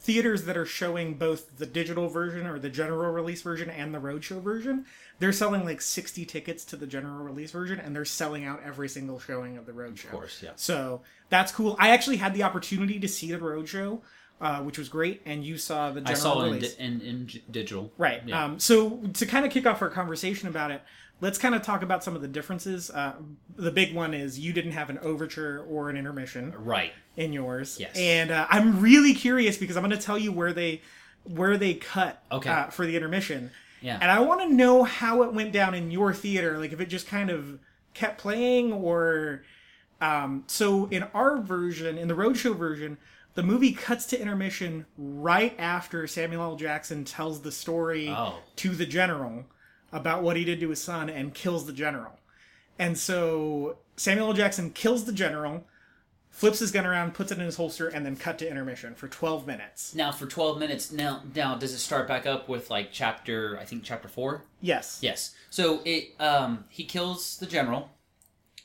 theaters 0.00 0.44
that 0.44 0.56
are 0.56 0.66
showing 0.66 1.14
both 1.14 1.58
the 1.58 1.66
digital 1.66 2.08
version 2.08 2.46
or 2.46 2.58
the 2.58 2.70
general 2.70 3.10
release 3.12 3.42
version 3.42 3.68
and 3.70 3.94
the 3.94 3.98
roadshow 3.98 4.40
version, 4.42 4.86
they're 5.18 5.32
selling 5.32 5.64
like 5.64 5.80
60 5.80 6.24
tickets 6.24 6.64
to 6.66 6.76
the 6.76 6.86
general 6.86 7.24
release 7.24 7.50
version, 7.50 7.80
and 7.80 7.94
they're 7.94 8.04
selling 8.04 8.44
out 8.44 8.60
every 8.64 8.88
single 8.88 9.18
showing 9.18 9.56
of 9.56 9.66
the 9.66 9.72
roadshow. 9.72 10.04
of 10.06 10.10
course, 10.12 10.42
yeah. 10.42 10.50
So 10.56 11.02
that's 11.30 11.50
cool. 11.52 11.76
I 11.78 11.90
actually 11.90 12.16
had 12.18 12.34
the 12.34 12.44
opportunity 12.44 12.98
to 13.00 13.08
see 13.08 13.32
the 13.32 13.38
roadshow, 13.38 14.00
uh, 14.40 14.60
which 14.62 14.78
was 14.78 14.88
great, 14.88 15.20
and 15.24 15.44
you 15.44 15.58
saw 15.58 15.90
the 15.90 16.00
I 16.00 16.14
general 16.14 16.20
saw 16.20 16.52
it 16.52 16.76
in, 16.78 17.00
in, 17.00 17.06
in 17.06 17.30
digital. 17.50 17.92
Right. 17.98 18.22
Yeah. 18.26 18.44
Um, 18.44 18.58
so 18.58 18.98
to 19.14 19.26
kind 19.26 19.44
of 19.44 19.52
kick 19.52 19.66
off 19.66 19.82
our 19.82 19.90
conversation 19.90 20.48
about 20.48 20.70
it, 20.70 20.82
let's 21.20 21.38
kind 21.38 21.54
of 21.54 21.62
talk 21.62 21.82
about 21.82 22.04
some 22.04 22.14
of 22.14 22.22
the 22.22 22.28
differences. 22.28 22.90
Uh, 22.90 23.14
the 23.56 23.72
big 23.72 23.94
one 23.94 24.14
is 24.14 24.38
you 24.38 24.52
didn't 24.52 24.72
have 24.72 24.90
an 24.90 24.98
overture 24.98 25.64
or 25.68 25.90
an 25.90 25.96
intermission 25.96 26.54
right. 26.58 26.92
in 27.16 27.32
yours. 27.32 27.78
Yes. 27.80 27.96
And 27.96 28.30
uh, 28.30 28.46
I'm 28.48 28.80
really 28.80 29.14
curious 29.14 29.56
because 29.56 29.76
I'm 29.76 29.82
going 29.82 29.98
to 29.98 30.04
tell 30.04 30.18
you 30.18 30.32
where 30.32 30.52
they 30.52 30.82
where 31.24 31.58
they 31.58 31.74
cut 31.74 32.22
Okay. 32.32 32.48
uh, 32.48 32.66
for 32.68 32.86
the 32.86 32.96
intermission. 32.96 33.50
Yeah. 33.82 33.98
And 34.00 34.10
I 34.10 34.20
want 34.20 34.40
to 34.42 34.48
know 34.52 34.84
how 34.84 35.22
it 35.22 35.32
went 35.34 35.52
down 35.52 35.74
in 35.74 35.90
your 35.90 36.14
theater, 36.14 36.58
like 36.58 36.72
if 36.72 36.80
it 36.80 36.86
just 36.86 37.06
kind 37.06 37.30
of 37.30 37.58
kept 37.92 38.18
playing 38.18 38.72
or 38.72 39.42
um, 40.00 40.44
so 40.46 40.86
in 40.86 41.02
our 41.14 41.38
version, 41.38 41.98
in 41.98 42.08
the 42.08 42.14
roadshow 42.14 42.56
version, 42.56 42.98
the 43.38 43.44
movie 43.44 43.70
cuts 43.72 44.04
to 44.06 44.20
intermission 44.20 44.84
right 44.96 45.54
after 45.60 46.08
Samuel 46.08 46.42
L. 46.42 46.56
Jackson 46.56 47.04
tells 47.04 47.40
the 47.42 47.52
story 47.52 48.08
Oh. 48.08 48.34
to 48.56 48.70
the 48.70 48.84
general 48.84 49.44
about 49.92 50.24
what 50.24 50.36
he 50.36 50.42
did 50.44 50.58
to 50.58 50.70
his 50.70 50.82
son 50.82 51.08
and 51.08 51.32
kills 51.32 51.64
the 51.64 51.72
general. 51.72 52.18
And 52.80 52.98
so 52.98 53.78
Samuel 53.96 54.26
L. 54.30 54.32
Jackson 54.32 54.70
kills 54.72 55.04
the 55.04 55.12
general, 55.12 55.64
flips 56.30 56.58
his 56.58 56.72
gun 56.72 56.84
around, 56.84 57.14
puts 57.14 57.30
it 57.30 57.38
in 57.38 57.44
his 57.44 57.54
holster, 57.54 57.86
and 57.86 58.04
then 58.04 58.16
cut 58.16 58.40
to 58.40 58.50
intermission 58.50 58.96
for 58.96 59.06
12 59.06 59.46
minutes. 59.46 59.94
Now 59.94 60.10
for 60.10 60.26
twelve 60.26 60.58
minutes. 60.58 60.90
Now, 60.90 61.22
now 61.32 61.54
does 61.54 61.72
it 61.72 61.78
start 61.78 62.08
back 62.08 62.26
up 62.26 62.48
with 62.48 62.70
like 62.70 62.88
chapter? 62.90 63.56
I 63.60 63.64
think 63.64 63.84
chapter 63.84 64.08
four. 64.08 64.42
Yes. 64.60 64.98
Yes. 65.00 65.36
So 65.48 65.80
it 65.84 66.20
um 66.20 66.64
he 66.70 66.82
kills 66.82 67.36
the 67.38 67.46
general, 67.46 67.90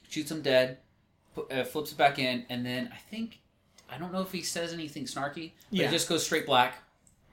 shoots 0.10 0.32
him 0.32 0.42
dead, 0.42 0.80
uh, 1.51 1.63
flips 1.63 1.92
it 1.92 1.98
back 2.00 2.18
in, 2.18 2.48
and 2.50 2.65
then 2.65 2.89
I 2.92 2.98
think 2.98 3.38
I 3.90 3.98
don't 3.98 4.12
know 4.12 4.22
if 4.22 4.32
he 4.32 4.42
says 4.42 4.74
anything 4.74 5.06
snarky. 5.06 5.52
But 5.70 5.80
Yeah. 5.80 5.88
It 5.88 5.92
just 5.92 6.10
goes 6.10 6.25
straight 6.25 6.46
black. 6.46 6.75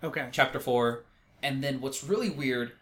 Okay. 0.03 0.29
Chapter 0.33 0.61
four, 0.61 1.05
and 1.43 1.63
then 1.63 1.81
what's 1.81 2.03
really 2.05 2.31
weird. 2.31 2.73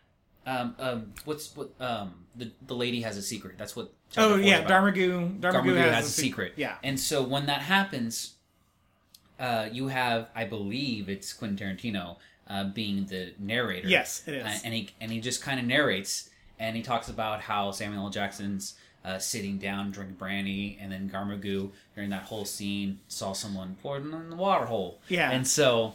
Um, 0.46 0.74
um, 0.78 1.12
what's 1.24 1.54
what? 1.56 1.70
Um, 1.80 2.26
the 2.36 2.50
the 2.66 2.74
lady 2.74 3.02
has 3.02 3.16
a 3.16 3.22
secret. 3.22 3.58
That's 3.58 3.74
what. 3.76 3.92
chapter 4.10 4.34
Oh 4.34 4.36
yeah. 4.36 4.62
Domergue. 4.64 5.40
Domergue, 5.40 5.52
Domergue 5.52 5.76
has, 5.76 5.94
has 5.94 6.04
a 6.04 6.08
a 6.08 6.10
se- 6.10 6.22
secret. 6.22 6.52
Yeah. 6.56 6.76
And 6.82 6.98
so 6.98 7.22
when 7.22 7.46
that 7.46 7.62
happens, 7.62 8.34
uh, 9.38 9.68
you 9.70 9.88
have, 9.88 10.28
I 10.34 10.44
believe, 10.44 11.08
it's 11.08 11.32
Quentin 11.32 11.56
Tarantino 11.76 12.16
uh, 12.48 12.64
being 12.64 13.06
the 13.06 13.34
narrator. 13.38 13.88
Yes, 13.88 14.22
it 14.26 14.34
is. 14.34 14.44
Uh, 14.44 14.58
and 14.64 14.74
he 14.74 14.90
and 15.00 15.10
he 15.12 15.20
just 15.20 15.42
kind 15.42 15.60
of 15.60 15.66
narrates, 15.66 16.30
and 16.58 16.76
he 16.76 16.82
talks 16.82 17.08
about 17.08 17.40
how 17.42 17.70
Samuel 17.70 18.04
L. 18.04 18.10
Jackson's 18.10 18.74
uh, 19.08 19.18
sitting 19.18 19.58
down 19.58 19.90
drinking 19.90 20.16
brandy, 20.16 20.78
and 20.80 20.92
then 20.92 21.08
Garmagu 21.12 21.70
during 21.94 22.10
that 22.10 22.24
whole 22.24 22.44
scene 22.44 22.98
saw 23.08 23.32
someone 23.32 23.76
poured 23.82 24.02
in 24.02 24.30
the 24.30 24.36
water 24.36 24.66
hole. 24.66 25.00
Yeah. 25.08 25.30
And 25.30 25.46
so, 25.46 25.94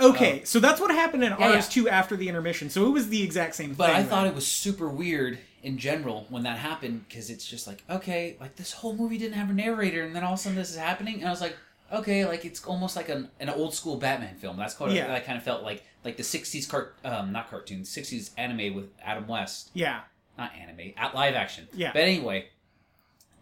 Okay, 0.00 0.42
so 0.44 0.60
that's 0.60 0.80
what 0.80 0.92
happened 0.92 1.24
in 1.24 1.34
yeah. 1.38 1.54
ours 1.54 1.68
too 1.68 1.88
after 1.88 2.16
the 2.16 2.28
intermission. 2.28 2.70
So 2.70 2.86
it 2.86 2.90
was 2.90 3.08
the 3.08 3.22
exact 3.22 3.56
same 3.56 3.74
but 3.74 3.86
thing. 3.88 3.96
I 3.96 4.02
thought 4.04 4.26
it 4.28 4.34
was 4.34 4.46
super 4.46 4.88
weird 4.88 5.38
in 5.64 5.76
general 5.76 6.24
when 6.30 6.44
that 6.44 6.56
happened 6.58 7.04
because 7.08 7.30
it's 7.30 7.44
just 7.44 7.66
like 7.66 7.82
okay 7.90 8.36
like 8.40 8.54
this 8.54 8.72
whole 8.72 8.94
movie 8.94 9.18
didn't 9.18 9.34
have 9.34 9.50
a 9.50 9.52
narrator 9.52 10.04
and 10.04 10.14
then 10.14 10.22
all 10.22 10.34
of 10.34 10.38
a 10.38 10.42
sudden 10.42 10.56
this 10.56 10.70
is 10.70 10.76
happening 10.76 11.16
and 11.16 11.26
i 11.26 11.30
was 11.30 11.40
like 11.40 11.56
okay 11.92 12.24
like 12.24 12.44
it's 12.44 12.64
almost 12.64 12.94
like 12.94 13.08
an, 13.08 13.28
an 13.40 13.48
old 13.50 13.74
school 13.74 13.96
batman 13.96 14.36
film 14.36 14.56
that's 14.56 14.78
what 14.78 14.92
Yeah. 14.92 15.12
i 15.12 15.18
kind 15.18 15.36
of 15.36 15.42
felt 15.42 15.64
like 15.64 15.82
like 16.04 16.16
the 16.16 16.22
60s 16.22 16.68
cart 16.68 16.94
um 17.04 17.32
not 17.32 17.50
cartoon 17.50 17.80
60s 17.82 18.30
anime 18.38 18.72
with 18.76 18.86
adam 19.02 19.26
west 19.26 19.70
Yeah. 19.74 20.02
Not 20.38 20.52
anime 20.54 20.92
at 20.96 21.14
live 21.14 21.34
action 21.34 21.68
Yeah. 21.74 21.90
but 21.92 22.02
anyway 22.02 22.46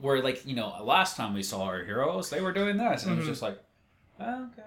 where 0.01 0.21
like 0.23 0.45
you 0.47 0.57
know 0.57 0.75
last 0.83 1.17
time 1.17 1.35
we 1.35 1.43
saw 1.43 1.63
our 1.63 1.85
heroes 1.85 2.31
they 2.31 2.41
were 2.41 2.53
doing 2.53 2.77
this 2.77 3.05
and 3.05 3.13
it 3.13 3.15
Mm-hmm. 3.15 3.19
was 3.21 3.29
just 3.29 3.43
like 3.43 3.59
oh, 4.21 4.45
okay 4.53 4.63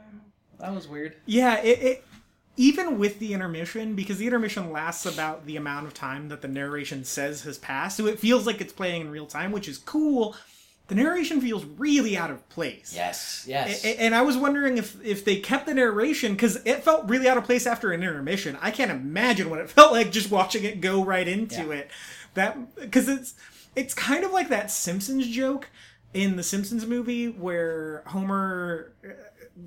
that 0.59 0.73
was 0.73 0.87
weird 0.87 1.15
Yeah, 1.25 1.59
it, 1.61 1.79
it 1.81 2.05
even 2.57 2.99
with 2.99 3.19
the 3.19 3.33
intermission, 3.33 3.95
because 3.95 4.17
the 4.17 4.25
intermission 4.27 4.69
lasts 4.73 5.05
about 5.05 5.45
the 5.45 5.55
amount 5.55 5.87
of 5.87 5.93
time 5.93 6.27
that 6.27 6.41
the 6.41 6.47
narration 6.49 7.05
says 7.05 7.43
has 7.43 7.57
passed, 7.57 7.95
so 7.95 8.05
it 8.05 8.19
feels 8.19 8.45
like 8.45 8.59
it's 8.59 8.73
playing 8.73 8.99
in 8.99 9.09
real 9.09 9.25
time, 9.25 9.53
which 9.53 9.69
is 9.69 9.77
cool. 9.77 10.35
The 10.87 10.95
narration 10.95 11.39
feels 11.39 11.63
really 11.63 12.17
out 12.17 12.29
of 12.31 12.49
place. 12.49 12.91
yes 12.93 13.45
yes 13.47 13.85
A- 13.85 14.01
And 14.01 14.13
I 14.13 14.23
was 14.23 14.35
wondering 14.35 14.77
if 14.77 15.01
if 15.05 15.23
they 15.23 15.37
kept 15.37 15.67
the 15.67 15.73
narration 15.73 16.33
because 16.33 16.57
it 16.65 16.83
felt 16.83 17.07
really 17.07 17.29
out 17.29 17.37
of 17.37 17.45
place 17.45 17.65
after 17.65 17.93
an 17.93 18.03
intermission. 18.03 18.57
I 18.61 18.71
can't 18.71 18.91
imagine 18.91 19.49
what 19.49 19.59
it 19.59 19.69
felt 19.69 19.93
like 19.93 20.11
just 20.11 20.29
watching 20.29 20.65
it 20.65 20.81
go 20.81 21.01
right 21.05 21.29
into 21.29 21.63
Yeah. 21.67 21.71
it. 21.79 21.91
That 22.35 22.75
because 22.75 23.07
it's 23.09 23.33
it's 23.75 23.93
kind 23.93 24.23
of 24.23 24.31
like 24.31 24.49
that 24.49 24.71
Simpsons 24.71 25.27
joke 25.27 25.69
in 26.13 26.35
the 26.35 26.43
Simpsons 26.43 26.85
movie 26.85 27.29
where 27.29 28.03
Homer 28.07 28.93
uh, 29.05 29.09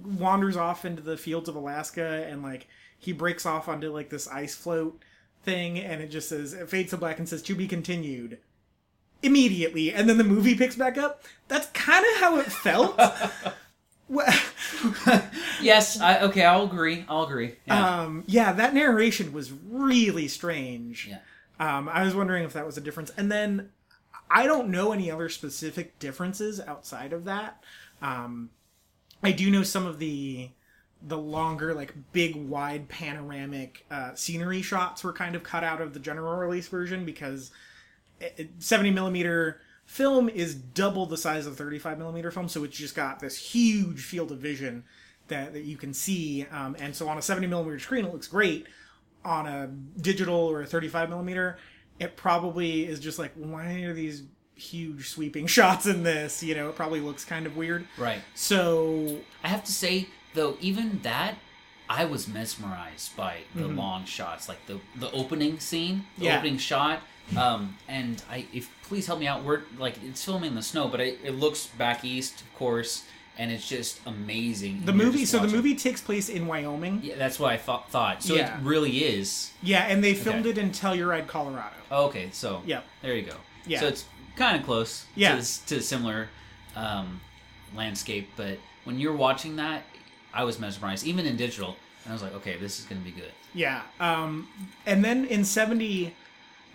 wanders 0.04 0.57
off 0.57 0.85
into 0.85 1.02
the 1.02 1.16
fields 1.16 1.49
of 1.49 1.57
Alaska 1.57 2.26
and 2.28 2.42
like 2.42 2.66
he 2.99 3.12
breaks 3.12 3.47
off 3.47 3.69
onto 3.69 3.92
like 3.92 4.11
this 4.11 4.28
ice 4.28 4.54
float 4.54 5.00
thing 5.45 5.78
and 5.78 6.02
it 6.02 6.09
just 6.09 6.28
says 6.28 6.52
it 6.52 6.69
fades 6.69 6.90
to 6.90 6.97
black 6.97 7.19
and 7.19 7.28
says 7.28 7.42
to 7.42 7.54
be 7.54 7.69
continued. 7.69 8.38
Immediately. 9.23 9.92
And 9.92 10.09
then 10.09 10.19
the 10.19 10.25
movie 10.25 10.57
picks 10.57 10.75
back 10.75 10.99
up. 10.99 11.23
That's 11.47 11.69
kind 11.69 12.04
of 12.14 12.21
how 12.21 12.38
it 12.38 12.47
felt. 12.47 13.00
Yes 15.62 16.00
I, 16.00 16.23
okay 16.23 16.45
i'll 16.45 16.64
agree. 16.64 17.04
I'll 17.09 17.23
agree. 17.23 17.54
Yeah. 17.66 18.02
um 18.02 18.25
yeah 18.26 18.52
that 18.52 18.75
narration 18.75 19.33
was 19.33 19.52
really 19.52 20.28
strange. 20.28 21.07
Yeah 21.09 21.19
um 21.62 21.88
i 21.88 22.02
was 22.02 22.14
wondering 22.14 22.45
if 22.45 22.52
that 22.52 22.66
was 22.66 22.76
a 22.76 22.81
difference. 22.81 23.11
And 23.16 23.31
then 23.31 23.71
i 24.31 24.47
don't 24.47 24.69
know 24.69 24.92
any 24.92 25.11
other 25.11 25.28
specific 25.28 25.99
differences 25.99 26.61
outside 26.61 27.12
of 27.12 27.25
that. 27.25 27.62
Um 28.00 28.50
i 29.23 29.33
do 29.33 29.50
know 29.50 29.62
some 29.62 29.87
of 29.87 29.99
the 29.99 30.50
the 31.04 31.19
longer 31.19 31.75
like 31.75 31.95
big 32.12 32.37
wide 32.37 32.88
panoramic 32.88 33.85
uh, 33.90 34.14
scenery 34.14 34.62
shots 34.62 35.02
were 35.02 35.12
kind 35.12 35.35
of 35.35 35.42
cut 35.42 35.64
out 35.64 35.81
of 35.81 35.95
the 35.95 35.99
general 36.00 36.37
release 36.37 36.69
version 36.69 37.04
because 37.04 37.50
it- 38.21 38.35
it- 38.37 38.50
70 38.62 38.92
millimeter 38.92 39.61
film 39.85 40.28
is 40.28 40.54
double 40.54 41.07
the 41.07 41.16
size 41.16 41.45
of 41.47 41.57
35 41.57 41.99
millimeter 41.99 42.31
film 42.31 42.49
so 42.49 42.62
it's 42.62 42.76
just 42.76 42.95
got 42.95 43.19
this 43.19 43.37
huge 43.37 44.00
field 44.00 44.31
of 44.31 44.38
vision 44.38 44.85
that, 45.26 45.52
that 45.54 45.62
you 45.64 45.76
can 45.76 45.92
see. 45.92 46.47
Um, 46.52 46.76
and 46.78 46.95
so 46.95 47.09
on 47.09 47.19
a 47.19 47.23
70 47.23 47.49
millimeter 47.49 47.81
screen 47.81 48.04
it 48.04 48.12
looks 48.12 48.28
great 48.28 48.66
on 49.25 49.47
a 49.47 49.69
digital 50.00 50.35
or 50.37 50.62
a 50.62 50.67
35 50.67 51.09
millimeter 51.11 51.59
it 52.00 52.17
probably 52.17 52.85
is 52.87 52.99
just 53.00 53.19
like 53.19 53.33
why 53.35 53.83
are 53.83 53.93
these 53.93 54.25
huge 54.55 55.09
sweeping 55.09 55.47
shots 55.57 55.87
in 55.87 56.02
this 56.02 56.43
you 56.43 56.55
know 56.55 56.69
it 56.69 56.76
probably 56.76 57.00
looks 57.00 57.25
kind 57.25 57.47
of 57.47 57.57
weird 57.57 57.87
right 57.99 58.21
so 58.35 59.19
I 59.45 59.49
have 59.49 59.64
to 59.64 59.73
say 59.73 60.09
though, 60.35 60.57
even 60.61 61.00
that, 61.02 61.35
I 61.91 62.07
was 62.07 62.26
mesmerized 62.26 63.14
by 63.17 63.38
the 63.55 63.64
Mm-hmm. 63.64 63.79
long 63.79 64.05
shots, 64.07 64.49
like 64.49 64.64
the 64.67 64.81
the 64.97 65.11
opening 65.12 65.61
scene, 65.61 66.05
the 66.17 66.25
Yeah. 66.26 66.38
opening 66.38 66.57
shot. 66.57 67.00
Um, 67.37 67.76
and 67.87 68.23
I, 68.31 68.47
if 68.52 68.71
please 68.85 69.07
help 69.07 69.21
me 69.21 69.26
out, 69.26 69.45
we're 69.45 69.61
like 69.79 69.97
it's 70.02 70.25
filming 70.25 70.50
in 70.50 70.55
the 70.55 70.62
snow, 70.62 70.88
but 70.88 71.00
it, 71.00 71.19
it 71.23 71.33
looks 71.33 71.67
back 71.67 72.02
east, 72.02 72.41
of 72.41 72.55
course, 72.55 73.05
and 73.39 73.51
it's 73.51 73.67
just 73.69 74.01
amazing. 74.07 74.83
the 74.85 74.93
movie 74.93 75.25
so 75.25 75.39
the 75.39 75.49
movie 75.49 75.75
takes 75.75 76.00
place 76.00 76.28
in 76.28 76.47
wyoming 76.47 77.00
Yeah, 77.02 77.15
that's 77.17 77.39
what 77.39 77.52
I 77.52 77.56
thought. 77.56 77.91
thought. 77.91 78.23
So 78.23 78.35
Yeah. 78.35 78.59
it 78.59 78.63
really 78.63 78.99
is. 79.04 79.52
yeah 79.63 79.85
and 79.89 80.02
they 80.04 80.15
filmed 80.15 80.41
Okay. 80.47 80.50
it 80.50 80.59
in 80.59 80.71
telluride 80.71 81.26
colorado 81.26 81.76
Oh, 81.91 82.06
okay, 82.06 82.28
so 82.33 82.63
Yep. 82.67 82.85
there 83.02 83.15
you 83.17 83.23
go. 83.23 83.37
Yeah. 83.67 83.80
So 83.80 83.87
it's 83.89 84.04
kind 84.37 84.56
of 84.59 84.65
close. 84.65 85.04
Yeah. 85.15 85.39
To, 85.39 85.67
to 85.67 85.76
a 85.76 85.80
similar 85.83 86.28
um, 86.75 87.21
landscape, 87.76 88.30
but 88.37 88.59
when 88.85 88.99
you're 88.99 89.15
watching 89.15 89.56
that, 89.56 89.83
I 90.33 90.45
was 90.45 90.59
mesmerized, 90.59 91.06
even 91.06 91.26
in 91.26 91.37
digital. 91.37 91.76
And 92.04 92.13
I 92.13 92.15
was 92.15 92.23
like, 92.23 92.35
okay, 92.37 92.56
this 92.56 92.78
is 92.80 92.87
going 92.87 93.00
to 93.00 93.04
be 93.04 93.11
good. 93.13 93.30
Yeah. 93.54 93.83
Um, 94.00 94.49
and 94.87 95.04
then 95.04 95.26
in 95.26 95.45
70, 95.45 96.15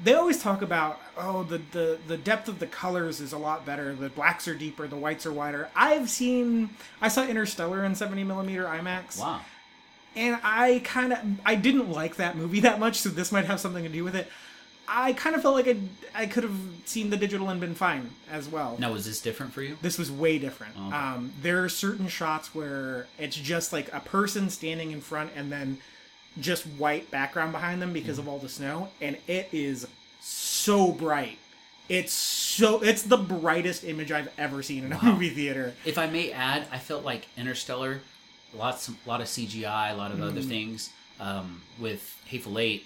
they 0.04 0.14
always 0.14 0.42
talk 0.42 0.62
about, 0.62 1.00
oh, 1.18 1.44
the, 1.44 1.60
the, 1.72 1.98
the 2.08 2.18
depth 2.18 2.48
of 2.48 2.60
the 2.60 2.68
colors 2.68 3.20
is 3.20 3.34
a 3.34 3.38
lot 3.38 3.66
better. 3.66 3.96
The 3.96 4.10
blacks 4.10 4.48
are 4.48 4.54
deeper, 4.54 4.88
the 4.88 4.96
whites 4.96 5.26
are 5.26 5.34
wider. 5.34 5.70
I've 5.76 6.10
seen, 6.10 6.70
I 7.02 7.08
saw 7.08 7.26
Interstellar 7.26 7.84
in 7.84 7.96
70 7.96 8.24
millimeter 8.24 8.66
IMAX. 8.66 9.20
Wow. 9.20 9.42
And 10.16 10.40
I 10.44 10.82
kind 10.84 11.14
of, 11.14 11.20
I 11.46 11.56
didn't 11.56 11.92
like 11.92 12.16
that 12.18 12.36
movie 12.36 12.60
that 12.62 12.80
much, 12.80 12.98
so 12.98 13.10
this 13.10 13.32
might 13.32 13.46
have 13.46 13.60
something 13.60 13.84
to 13.84 13.90
do 13.90 14.04
with 14.04 14.16
it. 14.16 14.28
I 14.88 15.14
kind 15.14 15.36
of 15.36 15.42
felt 15.42 15.56
like 15.56 15.68
I, 15.68 15.78
I 16.16 16.26
could 16.28 16.44
have 16.44 16.56
seen 16.86 17.10
the 17.10 17.18
digital 17.18 17.50
and 17.50 17.60
been 17.60 17.76
fine 17.76 18.12
as 18.32 18.48
well. 18.48 18.78
Now, 18.80 18.94
was 18.94 19.06
this 19.06 19.20
different 19.20 19.52
for 19.52 19.62
you? 19.62 19.78
This 19.82 19.98
was 19.98 20.10
way 20.10 20.40
different. 20.40 20.76
Okay. 20.78 20.96
Um, 20.96 21.34
there 21.42 21.64
are 21.64 21.70
certain 21.70 22.08
shots 22.08 22.56
where 22.56 23.08
it's 23.20 23.36
just 23.36 23.74
like 23.74 23.94
a 23.94 24.00
person 24.00 24.50
standing 24.50 24.92
in 24.92 25.02
front 25.02 25.32
and 25.36 25.52
then 25.52 25.80
just 26.40 26.66
white 26.66 27.10
background 27.12 27.52
behind 27.52 27.82
them 27.82 27.94
because 27.94 28.20
of 28.20 28.28
all 28.28 28.38
the 28.40 28.50
snow, 28.50 28.90
and 29.02 29.18
it 29.28 29.50
is 29.52 29.88
so 30.22 30.92
bright. 30.92 31.38
It's 31.90 32.12
so 32.12 32.82
it's 32.82 33.04
the 33.04 33.18
brightest 33.18 33.84
image 33.86 34.12
I've 34.12 34.30
ever 34.38 34.62
seen 34.62 34.84
in 34.86 34.92
a 34.94 35.04
movie 35.04 35.30
theater. 35.30 35.74
If 35.86 35.98
I 35.98 36.08
may 36.08 36.32
add, 36.32 36.68
I 36.72 36.80
felt 36.80 37.06
like 37.06 37.28
Interstellar, 37.38 38.02
lots, 38.54 38.90
a 38.90 38.94
lot 39.08 39.22
of 39.22 39.28
CGI, 39.28 39.92
a 39.94 39.96
lot 39.96 40.12
of 40.12 40.22
other 40.22 40.42
Mm. 40.42 40.48
things. 40.50 40.90
Um, 41.20 41.62
with 41.80 42.16
Hateful 42.26 42.60
Eight, 42.60 42.86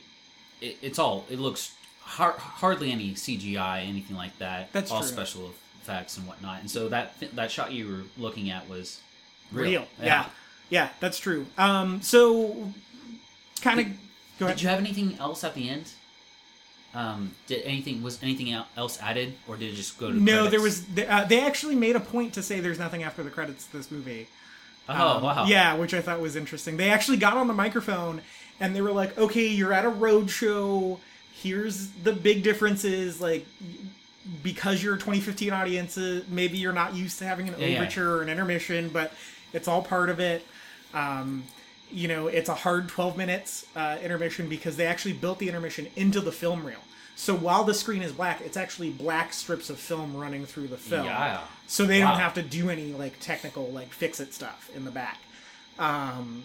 it, 0.62 0.78
it's 0.82 1.00
all 1.00 1.26
it 1.30 1.40
looks 1.40 1.74
har- 2.02 2.38
hardly 2.38 2.92
any 2.92 3.14
CGI, 3.16 3.82
anything 3.88 4.16
like 4.16 4.38
that. 4.38 4.72
That's 4.72 4.92
all 4.92 5.00
true. 5.02 5.08
special 5.10 5.52
effects 5.82 6.16
and 6.18 6.28
whatnot. 6.28 6.62
And 6.62 6.70
so 6.72 6.88
that 6.90 7.16
that 7.36 7.50
shot 7.52 7.72
you 7.74 7.88
were 7.90 8.04
looking 8.18 8.50
at 8.52 8.70
was 8.70 9.02
real. 9.52 9.66
Real, 9.82 9.88
yeah. 10.02 10.28
yeah, 10.70 10.90
that's 11.02 11.18
true. 11.20 11.48
Um, 11.58 12.02
so 12.04 12.72
kind 13.62 13.80
of 13.80 13.88
go 14.40 14.46
ahead. 14.46 14.58
Did 14.58 14.64
you 14.64 14.70
have 14.70 14.80
anything 14.80 15.18
else 15.20 15.44
at 15.44 15.54
the 15.56 15.70
end? 15.70 15.86
Um, 16.94 17.36
did 17.48 17.62
anything 17.64 18.04
was 18.04 18.22
anything 18.22 18.52
else 18.76 19.00
added, 19.02 19.38
or 19.48 19.56
did 19.56 19.72
it 19.72 19.76
just 19.76 19.98
go 19.98 20.12
to 20.12 20.20
no, 20.20 20.48
there 20.48 20.60
credits? 20.60 20.62
was. 20.62 20.86
Uh, 21.08 21.24
they 21.26 21.40
actually 21.42 21.76
made 21.76 21.96
a 21.96 22.00
point 22.02 22.34
to 22.34 22.44
say 22.44 22.60
there's 22.60 22.80
nothing 22.80 23.04
after 23.04 23.24
the 23.24 23.30
credits 23.30 23.66
of 23.66 23.72
this 23.72 23.92
movie. 23.92 24.28
Oh 24.90 25.20
Um, 25.20 25.24
wow! 25.24 25.46
Yeah, 25.46 25.76
which 25.76 25.94
I 25.94 26.02
thought 26.02 26.20
was 26.20 26.36
interesting. 26.36 26.78
They 26.78 26.90
actually 26.90 27.18
got 27.18 27.38
on 27.38 27.48
the 27.48 27.54
microphone 27.54 28.22
and 28.60 28.76
they 28.76 28.82
were 28.82 28.92
like, 28.92 29.18
"Okay, 29.18 29.48
you're 29.48 29.74
at 29.74 29.86
a 29.86 29.90
road 29.90 30.30
show. 30.30 31.00
Here's 31.32 31.90
the 31.90 32.14
big 32.14 32.44
differences. 32.44 33.22
Like, 33.22 33.46
because 34.44 34.84
you're 34.84 34.96
a 34.96 35.00
2015 35.00 35.52
audience, 35.54 35.98
uh, 35.98 36.22
maybe 36.28 36.58
you're 36.58 36.74
not 36.74 36.94
used 36.96 37.20
to 37.20 37.26
having 37.26 37.48
an 37.50 37.56
Yeah, 37.58 37.68
yeah. 37.68 37.78
overture 37.78 38.18
or 38.18 38.22
an 38.22 38.30
intermission, 38.30 38.90
but 38.90 39.14
it's 39.54 39.68
all 39.68 39.82
part 39.82 40.10
of 40.10 40.20
it." 40.20 40.46
Um, 40.94 41.44
you 41.92 42.08
know, 42.08 42.28
it's 42.28 42.50
a 42.50 42.56
hard 42.56 42.88
12 42.90 43.18
minutes 43.18 43.66
uh, 43.76 43.98
intermission 44.04 44.48
because 44.50 44.78
they 44.78 44.86
actually 44.88 45.14
built 45.14 45.40
the 45.40 45.48
intermission 45.50 45.88
into 45.96 46.20
the 46.22 46.32
film 46.32 46.66
reel. 46.66 46.80
So 47.16 47.36
while 47.36 47.64
the 47.64 47.74
screen 47.74 48.02
is 48.02 48.12
black, 48.14 48.42
it's 48.42 48.58
actually 48.58 48.90
black 48.90 49.34
strips 49.34 49.70
of 49.70 49.78
film 49.80 50.16
running 50.16 50.46
through 50.46 50.68
the 50.70 50.78
film. 50.78 51.06
Yeah. 51.06 51.42
So 51.68 51.86
they 51.86 52.02
Wow. 52.02 52.12
don't 52.12 52.20
have 52.20 52.34
to 52.36 52.42
do 52.42 52.70
any 52.70 52.94
like 52.94 53.20
technical 53.20 53.68
like 53.68 53.94
fix 53.94 54.20
it 54.20 54.34
stuff 54.34 54.70
in 54.76 54.86
the 54.86 54.92
back. 54.92 55.20
Um, 55.78 56.44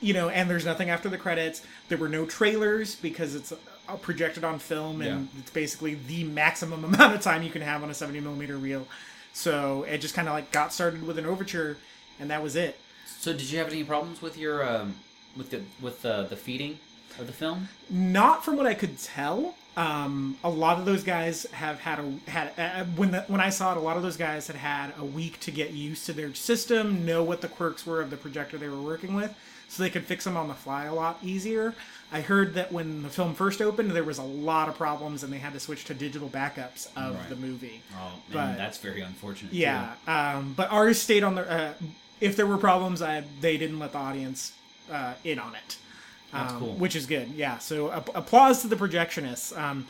you 0.00 0.14
know, 0.14 0.28
and 0.30 0.48
there's 0.48 0.64
nothing 0.64 0.88
after 0.90 1.08
the 1.08 1.18
credits. 1.18 1.62
There 1.88 1.98
were 1.98 2.08
no 2.08 2.24
trailers 2.24 2.94
because 2.96 3.34
it's 3.34 3.52
uh, 3.52 3.96
projected 3.96 4.44
on 4.44 4.58
film 4.58 5.02
and 5.02 5.28
Yeah. 5.34 5.40
it's 5.40 5.50
basically 5.50 5.94
the 5.94 6.24
maximum 6.24 6.84
amount 6.92 7.14
of 7.14 7.20
time 7.20 7.42
you 7.42 7.50
can 7.50 7.62
have 7.62 7.82
on 7.82 7.90
a 7.90 7.94
70 7.94 8.20
millimeter 8.20 8.56
reel. 8.56 8.86
So 9.32 9.84
it 9.84 9.98
just 9.98 10.14
kind 10.14 10.26
of 10.28 10.34
like 10.34 10.50
got 10.50 10.72
started 10.72 11.06
with 11.06 11.18
an 11.18 11.26
overture, 11.26 11.76
and 12.18 12.30
that 12.30 12.42
was 12.42 12.56
it. 12.56 12.78
So 13.20 13.32
did 13.34 13.50
you 13.50 13.58
have 13.58 13.68
any 13.68 13.84
problems 13.84 14.22
with 14.22 14.38
your 14.38 14.66
um, 14.66 14.94
with 15.36 15.50
the 15.50 15.60
with 15.82 16.00
the 16.00 16.22
the 16.24 16.36
feeding 16.36 16.78
of 17.18 17.26
the 17.26 17.34
film? 17.34 17.68
Not 17.90 18.42
from 18.46 18.56
what 18.56 18.64
I 18.66 18.72
could 18.72 18.98
tell. 18.98 19.56
Um, 19.76 20.38
a 20.42 20.48
lot 20.48 20.78
of 20.78 20.86
those 20.86 21.04
guys 21.04 21.44
have 21.52 21.78
had 21.80 21.98
a 21.98 22.30
had 22.30 22.52
uh, 22.58 22.84
when 22.96 23.10
the, 23.10 23.20
when 23.28 23.42
I 23.42 23.50
saw 23.50 23.72
it, 23.72 23.76
a 23.76 23.80
lot 23.80 23.98
of 23.98 24.02
those 24.02 24.16
guys 24.16 24.46
had 24.46 24.56
had 24.56 24.94
a 24.98 25.04
week 25.04 25.38
to 25.40 25.50
get 25.50 25.72
used 25.72 26.06
to 26.06 26.14
their 26.14 26.32
system, 26.32 27.04
know 27.04 27.22
what 27.22 27.42
the 27.42 27.48
quirks 27.48 27.84
were 27.86 28.00
of 28.00 28.08
the 28.08 28.16
projector 28.16 28.56
they 28.56 28.68
were 28.70 28.80
working 28.80 29.12
with, 29.14 29.34
so 29.68 29.82
they 29.82 29.90
could 29.90 30.06
fix 30.06 30.24
them 30.24 30.38
on 30.38 30.48
the 30.48 30.54
fly 30.54 30.86
a 30.86 30.94
lot 30.94 31.18
easier. 31.22 31.74
I 32.10 32.22
heard 32.22 32.54
that 32.54 32.72
when 32.72 33.02
the 33.02 33.10
film 33.10 33.34
first 33.34 33.60
opened, 33.60 33.90
there 33.92 34.02
was 34.02 34.18
a 34.18 34.22
lot 34.24 34.68
of 34.70 34.76
problems, 34.78 35.22
and 35.22 35.30
they 35.32 35.38
had 35.38 35.52
to 35.52 35.60
switch 35.60 35.84
to 35.84 35.94
digital 35.94 36.28
backups 36.28 36.88
of 36.96 37.14
Right. 37.14 37.28
the 37.28 37.36
movie. 37.36 37.82
Oh, 37.94 38.14
But- 38.32 38.56
that's 38.56 38.78
very 38.78 39.02
unfortunate. 39.02 39.52
Yeah, 39.52 39.92
um, 40.08 40.54
but 40.56 40.70
ours 40.72 40.98
stayed 41.00 41.22
on 41.22 41.34
the. 41.34 41.48
Uh, 41.50 41.72
if 42.20 42.36
there 42.36 42.46
were 42.46 42.58
problems, 42.58 43.02
I, 43.02 43.24
they 43.40 43.56
didn't 43.56 43.78
let 43.78 43.92
the 43.92 43.98
audience 43.98 44.52
uh, 44.92 45.14
in 45.24 45.38
on 45.38 45.54
it, 45.54 45.76
That's 46.32 46.52
um, 46.52 46.58
cool. 46.58 46.72
which 46.74 46.94
is 46.96 47.06
good. 47.06 47.28
Yeah, 47.30 47.58
so 47.58 47.88
a- 47.88 48.04
applause 48.14 48.60
to 48.62 48.68
the 48.68 48.76
projectionists. 48.76 49.56
Um, 49.58 49.86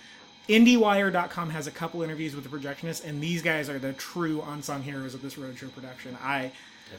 IndieWire.com 0.48 1.50
has 1.50 1.66
a 1.66 1.70
couple 1.70 2.02
interviews 2.02 2.34
with 2.34 2.44
the 2.48 2.50
projectionists, 2.56 3.04
and 3.04 3.22
these 3.22 3.40
guys 3.42 3.68
are 3.68 3.78
the 3.78 3.92
true 3.92 4.42
unsung 4.48 4.82
heroes 4.82 5.14
of 5.14 5.22
this 5.22 5.34
roadshow 5.34 5.72
production. 5.72 6.16
I 6.22 6.50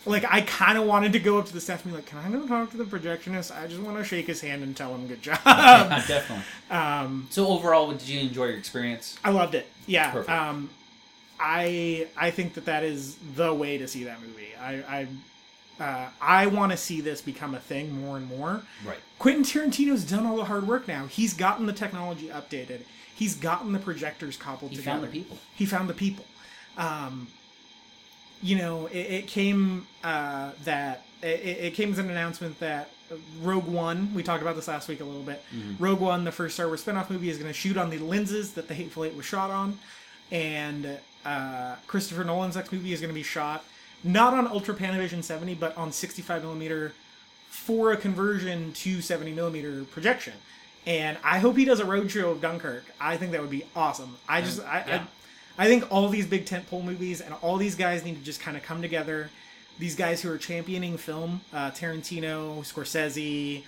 like. 0.05 0.23
I 0.31 0.39
kind 0.41 0.77
of 0.77 0.85
wanted 0.85 1.11
to 1.13 1.19
go 1.19 1.37
up 1.37 1.47
to 1.47 1.53
the 1.53 1.59
staff 1.59 1.83
and 1.83 1.91
be 1.93 1.97
like, 1.97 2.05
"Can 2.05 2.19
I 2.19 2.29
go 2.31 2.47
talk 2.47 2.71
to 2.71 2.77
the 2.77 2.85
projectionist? 2.85 3.51
I 3.53 3.67
just 3.67 3.81
want 3.81 3.97
to 3.97 4.05
shake 4.05 4.25
his 4.27 4.39
hand 4.39 4.63
and 4.63 4.75
tell 4.75 4.95
him 4.95 5.05
good 5.05 5.21
job." 5.21 5.39
definitely. 5.43 6.45
um, 6.69 7.27
So 7.29 7.47
overall, 7.47 7.91
did 7.91 8.07
you 8.07 8.21
enjoy 8.21 8.45
your 8.45 8.57
experience? 8.57 9.17
I 9.23 9.31
loved 9.31 9.53
it. 9.53 9.67
Yeah. 9.85 10.11
Perfect. 10.11 10.29
Um, 10.29 10.69
I 11.41 12.07
I 12.15 12.29
think 12.31 12.53
that 12.53 12.65
that 12.65 12.83
is 12.83 13.15
the 13.35 13.53
way 13.53 13.77
to 13.79 13.87
see 13.87 14.03
that 14.03 14.21
movie. 14.21 14.49
I 14.61 15.07
I 15.79 15.83
uh, 15.83 16.09
I 16.21 16.45
want 16.47 16.71
to 16.71 16.77
see 16.77 17.01
this 17.01 17.21
become 17.21 17.55
a 17.55 17.59
thing 17.59 17.99
more 18.01 18.17
and 18.17 18.27
more. 18.27 18.61
Right. 18.85 18.99
Quentin 19.17 19.43
Tarantino's 19.43 20.03
done 20.03 20.27
all 20.27 20.35
the 20.37 20.45
hard 20.45 20.67
work 20.67 20.87
now. 20.87 21.07
He's 21.07 21.33
gotten 21.33 21.65
the 21.65 21.73
technology 21.73 22.27
updated. 22.27 22.81
He's 23.15 23.35
gotten 23.35 23.71
the 23.71 23.79
projectors 23.79 24.37
cobbled 24.37 24.71
He 24.71 24.77
together. 24.77 24.99
found 24.99 25.03
the 25.03 25.11
people. 25.11 25.37
He 25.55 25.65
found 25.65 25.89
the 25.89 25.93
people. 25.95 26.25
Um, 26.77 27.27
you 28.43 28.57
know, 28.57 28.85
it, 28.87 28.97
it 28.97 29.27
came 29.27 29.87
uh, 30.03 30.51
that 30.65 31.03
it, 31.23 31.27
it 31.27 31.73
came 31.73 31.91
as 31.91 31.97
an 31.97 32.09
announcement 32.11 32.59
that 32.59 32.89
Rogue 33.41 33.67
One. 33.67 34.13
We 34.13 34.21
talked 34.21 34.41
about 34.43 34.55
this 34.55 34.67
last 34.67 34.87
week 34.87 34.99
a 35.01 35.03
little 35.03 35.23
bit. 35.23 35.43
Rogue 35.79 35.99
One, 35.99 36.23
the 36.25 36.31
first 36.31 36.55
Star 36.55 36.67
Wars 36.67 36.83
spinoff 36.83 37.09
movie, 37.09 37.29
is 37.29 37.37
going 37.37 37.49
to 37.49 37.57
shoot 37.57 37.77
on 37.77 37.89
the 37.89 37.97
lenses 37.99 38.53
that 38.53 38.67
the 38.67 38.73
Hateful 38.75 39.03
Eight 39.05 39.15
was 39.15 39.25
shot 39.25 39.49
on, 39.51 39.79
and 40.31 40.99
uh, 41.25 41.75
Christopher 41.87 42.23
Nolan's 42.23 42.55
next 42.55 42.71
movie 42.71 42.93
is 42.93 43.01
going 43.01 43.09
to 43.09 43.15
be 43.15 43.23
shot 43.23 43.63
not 44.03 44.33
on 44.33 44.47
Ultra 44.47 44.75
Panavision 44.75 45.23
70, 45.23 45.55
but 45.55 45.77
on 45.77 45.91
65 45.91 46.43
millimeter 46.43 46.93
for 47.49 47.91
a 47.91 47.97
conversion 47.97 48.71
to 48.73 49.01
70 49.01 49.33
millimeter 49.33 49.83
projection. 49.85 50.33
And 50.87 51.17
I 51.23 51.39
hope 51.39 51.57
he 51.57 51.65
does 51.65 51.79
a 51.79 51.85
roadshow 51.85 52.31
of 52.31 52.41
Dunkirk. 52.41 52.85
I 52.99 53.17
think 53.17 53.31
that 53.33 53.41
would 53.41 53.51
be 53.51 53.65
awesome. 53.75 54.17
I 54.27 54.41
just, 54.41 54.65
I, 54.65 54.83
yeah. 54.87 55.05
I, 55.57 55.65
I 55.65 55.67
think 55.67 55.91
all 55.91 56.09
these 56.09 56.25
big 56.25 56.45
tentpole 56.45 56.83
movies 56.83 57.21
and 57.21 57.35
all 57.41 57.57
these 57.57 57.75
guys 57.75 58.03
need 58.03 58.17
to 58.17 58.23
just 58.23 58.41
kind 58.41 58.57
of 58.57 58.63
come 58.63 58.81
together. 58.81 59.29
These 59.77 59.95
guys 59.95 60.21
who 60.21 60.31
are 60.31 60.37
championing 60.37 60.97
film, 60.97 61.41
uh, 61.53 61.71
Tarantino, 61.71 62.59
Scorsese, 62.61 63.63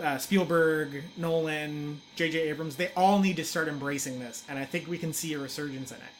uh, 0.00 0.18
Spielberg, 0.18 1.02
Nolan, 1.16 2.00
J.J. 2.14 2.48
Abrams, 2.48 2.76
they 2.76 2.92
all 2.96 3.18
need 3.18 3.36
to 3.36 3.44
start 3.44 3.66
embracing 3.66 4.20
this, 4.20 4.44
and 4.48 4.58
I 4.58 4.64
think 4.64 4.86
we 4.86 4.98
can 4.98 5.12
see 5.12 5.34
a 5.34 5.38
resurgence 5.38 5.90
in 5.90 5.96
it. 5.96 6.19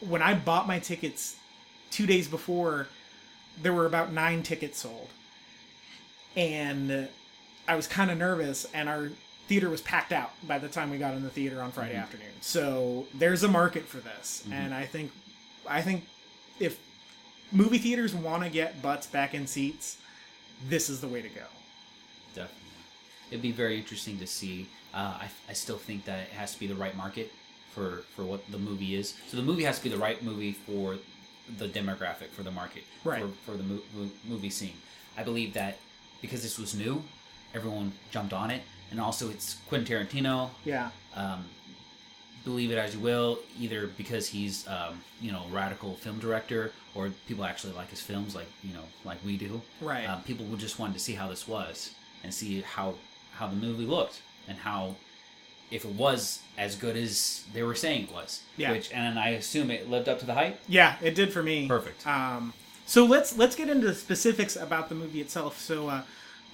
When 0.00 0.22
I 0.22 0.34
bought 0.34 0.66
my 0.66 0.78
tickets 0.78 1.36
two 1.90 2.06
days 2.06 2.28
before, 2.28 2.88
there 3.62 3.72
were 3.72 3.86
about 3.86 4.12
nine 4.12 4.42
tickets 4.42 4.78
sold, 4.78 5.08
and 6.36 7.08
I 7.68 7.74
was 7.76 7.86
kind 7.86 8.10
of 8.10 8.18
nervous, 8.18 8.66
and 8.72 8.88
our 8.88 9.10
theater 9.46 9.68
was 9.68 9.80
packed 9.80 10.12
out 10.12 10.30
by 10.46 10.58
the 10.58 10.68
time 10.68 10.90
we 10.90 10.98
got 10.98 11.14
in 11.14 11.22
the 11.22 11.30
theater 11.30 11.60
on 11.60 11.72
Friday 11.72 11.96
afternoon. 11.96 12.28
So 12.40 13.06
there's 13.12 13.42
a 13.42 13.48
market 13.48 13.84
for 13.84 13.98
this, 13.98 14.44
and 14.50 14.72
I 14.72 14.86
think, 14.86 15.10
I 15.68 15.82
think 15.82 16.04
if 16.58 16.78
movie 17.52 17.78
theaters 17.78 18.14
want 18.14 18.44
to 18.44 18.48
get 18.48 18.80
butts 18.80 19.06
back 19.06 19.34
in 19.34 19.46
seats, 19.46 19.98
this 20.68 20.88
is 20.88 21.00
the 21.00 21.08
way 21.08 21.20
to 21.20 21.28
go. 21.28 21.44
Definitely. 22.34 22.56
It'd 23.30 23.42
be 23.42 23.52
very 23.52 23.76
interesting 23.76 24.18
to 24.18 24.26
see. 24.26 24.68
Uh, 24.94 25.18
I, 25.22 25.28
I 25.48 25.52
still 25.52 25.78
think 25.78 26.04
that 26.04 26.20
it 26.20 26.28
has 26.28 26.54
to 26.54 26.60
be 26.60 26.66
the 26.66 26.74
right 26.74 26.96
market 26.96 27.32
for, 27.74 28.02
for 28.14 28.24
what 28.24 28.46
the 28.50 28.58
movie 28.58 28.94
is. 28.94 29.14
So 29.28 29.36
the 29.36 29.42
movie 29.42 29.64
has 29.64 29.78
to 29.78 29.84
be 29.84 29.90
the 29.90 29.96
right 29.98 30.22
movie 30.22 30.52
for 30.52 30.96
the 31.58 31.68
demographic, 31.68 32.28
for 32.28 32.42
the 32.42 32.50
market, 32.50 32.84
Right. 33.04 33.22
for, 33.22 33.52
for 33.52 33.56
the 33.56 33.62
mo- 33.64 33.80
mo- 33.94 34.10
movie 34.28 34.50
scene. 34.50 34.74
I 35.16 35.22
believe 35.22 35.54
that 35.54 35.78
because 36.22 36.42
this 36.42 36.58
was 36.58 36.74
new, 36.74 37.02
everyone 37.54 37.92
jumped 38.10 38.32
on 38.32 38.50
it. 38.50 38.62
And 38.90 39.00
also, 39.00 39.30
it's 39.30 39.56
Quentin 39.68 40.06
Tarantino. 40.06 40.50
Yeah. 40.64 40.90
Um, 41.14 41.44
believe 42.44 42.70
it 42.70 42.78
as 42.78 42.94
you 42.94 43.00
will, 43.00 43.38
either 43.58 43.86
because 43.86 44.28
he's 44.28 44.66
um, 44.66 45.00
you 45.20 45.30
know 45.30 45.42
radical 45.50 45.94
film 45.94 46.18
director, 46.18 46.72
or 46.94 47.10
people 47.28 47.44
actually 47.44 47.72
like 47.74 47.88
his 47.90 48.00
films, 48.00 48.34
like 48.34 48.46
you 48.64 48.72
know 48.74 48.82
like 49.04 49.18
we 49.24 49.36
do. 49.36 49.60
Right. 49.80 50.06
Um, 50.06 50.22
people 50.22 50.44
just 50.56 50.78
wanted 50.78 50.94
to 50.94 50.98
see 51.00 51.12
how 51.14 51.28
this 51.28 51.46
was 51.46 51.94
and 52.24 52.32
see 52.34 52.62
how 52.62 52.94
how 53.32 53.46
the 53.46 53.56
movie 53.56 53.86
looked 53.86 54.22
and 54.48 54.58
how 54.58 54.96
if 55.70 55.84
it 55.84 55.92
was 55.92 56.40
as 56.58 56.76
good 56.76 56.96
as 56.96 57.44
they 57.54 57.62
were 57.62 57.74
saying 57.74 58.04
it 58.04 58.12
was. 58.12 58.42
Yeah. 58.56 58.72
Which 58.72 58.92
and 58.92 59.18
I 59.18 59.30
assume 59.30 59.70
it 59.70 59.88
lived 59.90 60.08
up 60.08 60.18
to 60.20 60.26
the 60.26 60.34
hype. 60.34 60.60
Yeah, 60.68 60.96
it 61.02 61.14
did 61.14 61.32
for 61.32 61.42
me. 61.42 61.68
Perfect. 61.68 62.06
Um, 62.06 62.52
so 62.86 63.04
let's 63.04 63.36
let's 63.38 63.56
get 63.56 63.68
into 63.68 63.86
the 63.86 63.94
specifics 63.94 64.56
about 64.56 64.88
the 64.88 64.94
movie 64.94 65.20
itself. 65.20 65.58
So 65.60 65.88
uh, 65.88 66.02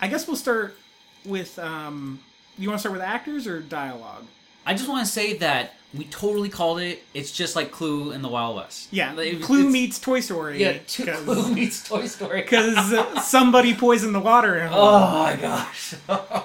I 0.00 0.08
guess 0.08 0.26
we'll 0.26 0.36
start 0.36 0.76
with. 1.24 1.58
Um, 1.58 2.20
you 2.58 2.68
want 2.68 2.78
to 2.78 2.80
start 2.80 2.94
with 2.94 3.02
actors 3.02 3.46
or 3.46 3.60
dialogue? 3.60 4.24
I 4.64 4.74
just 4.74 4.88
want 4.88 5.06
to 5.06 5.12
say 5.12 5.36
that 5.38 5.74
we 5.96 6.04
totally 6.04 6.48
called 6.48 6.80
it. 6.80 7.02
It's 7.14 7.30
just 7.30 7.54
like 7.54 7.70
Clue 7.70 8.12
in 8.12 8.22
the 8.22 8.28
Wild 8.28 8.56
West. 8.56 8.88
Yeah, 8.90 9.12
Like, 9.12 9.40
Clue 9.42 9.70
meets 9.70 9.98
Toy 9.98 10.20
Story. 10.20 10.58
yeah. 10.60 10.78
Two, 10.86 11.04
Clue 11.04 11.54
meets 11.54 11.86
Toy 11.86 12.06
Story. 12.06 12.42
because 12.42 13.28
somebody 13.28 13.74
poisoned 13.74 14.14
the 14.14 14.20
water. 14.20 14.58
in 14.58 14.68
Oh 14.72 15.22
my 15.22 15.36
gosh. 15.36 15.94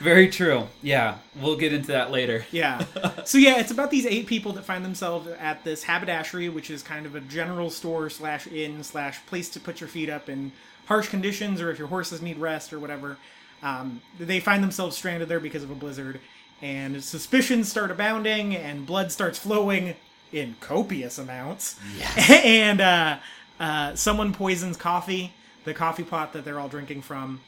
Very 0.00 0.28
true. 0.28 0.68
Yeah, 0.82 1.18
we'll 1.40 1.56
get 1.56 1.72
into 1.72 1.88
that 1.88 2.10
later. 2.10 2.44
Yeah. 2.50 2.84
So 3.24 3.36
yeah, 3.36 3.58
it's 3.58 3.70
about 3.70 3.90
these 3.90 4.06
eight 4.06 4.26
people 4.26 4.52
that 4.54 4.64
find 4.64 4.82
themselves 4.82 5.28
at 5.28 5.62
this 5.62 5.84
haberdashery, 5.84 6.48
which 6.48 6.70
is 6.70 6.82
kind 6.82 7.04
of 7.04 7.14
a 7.14 7.20
general 7.20 7.68
store 7.68 8.08
slash 8.08 8.46
inn 8.46 8.82
slash 8.82 9.24
place 9.26 9.50
to 9.50 9.60
put 9.60 9.82
your 9.82 9.88
feet 9.88 10.08
up 10.08 10.30
in 10.30 10.50
harsh 10.86 11.08
conditions, 11.08 11.60
or 11.60 11.70
if 11.70 11.78
your 11.78 11.88
horses 11.88 12.22
need 12.22 12.38
rest 12.38 12.72
or 12.72 12.80
whatever. 12.80 13.18
Um, 13.62 14.00
they 14.18 14.40
find 14.40 14.62
themselves 14.62 14.96
stranded 14.96 15.28
there 15.28 15.40
because 15.40 15.62
of 15.62 15.70
a 15.70 15.74
blizzard, 15.74 16.20
and 16.62 17.04
suspicions 17.04 17.68
start 17.68 17.90
abounding, 17.90 18.56
and 18.56 18.86
blood 18.86 19.12
starts 19.12 19.38
flowing 19.38 19.94
in 20.32 20.56
copious 20.60 21.18
amounts. 21.18 21.78
and 22.30 22.80
uh, 22.80 23.18
uh, 23.60 23.94
someone 23.94 24.32
poisons 24.32 24.78
coffee, 24.78 25.34
the 25.64 25.74
coffee 25.74 26.04
pot 26.04 26.32
that 26.32 26.44
they're 26.46 26.58
all 26.58 26.68
drinking 26.68 27.02
from, 27.02 27.40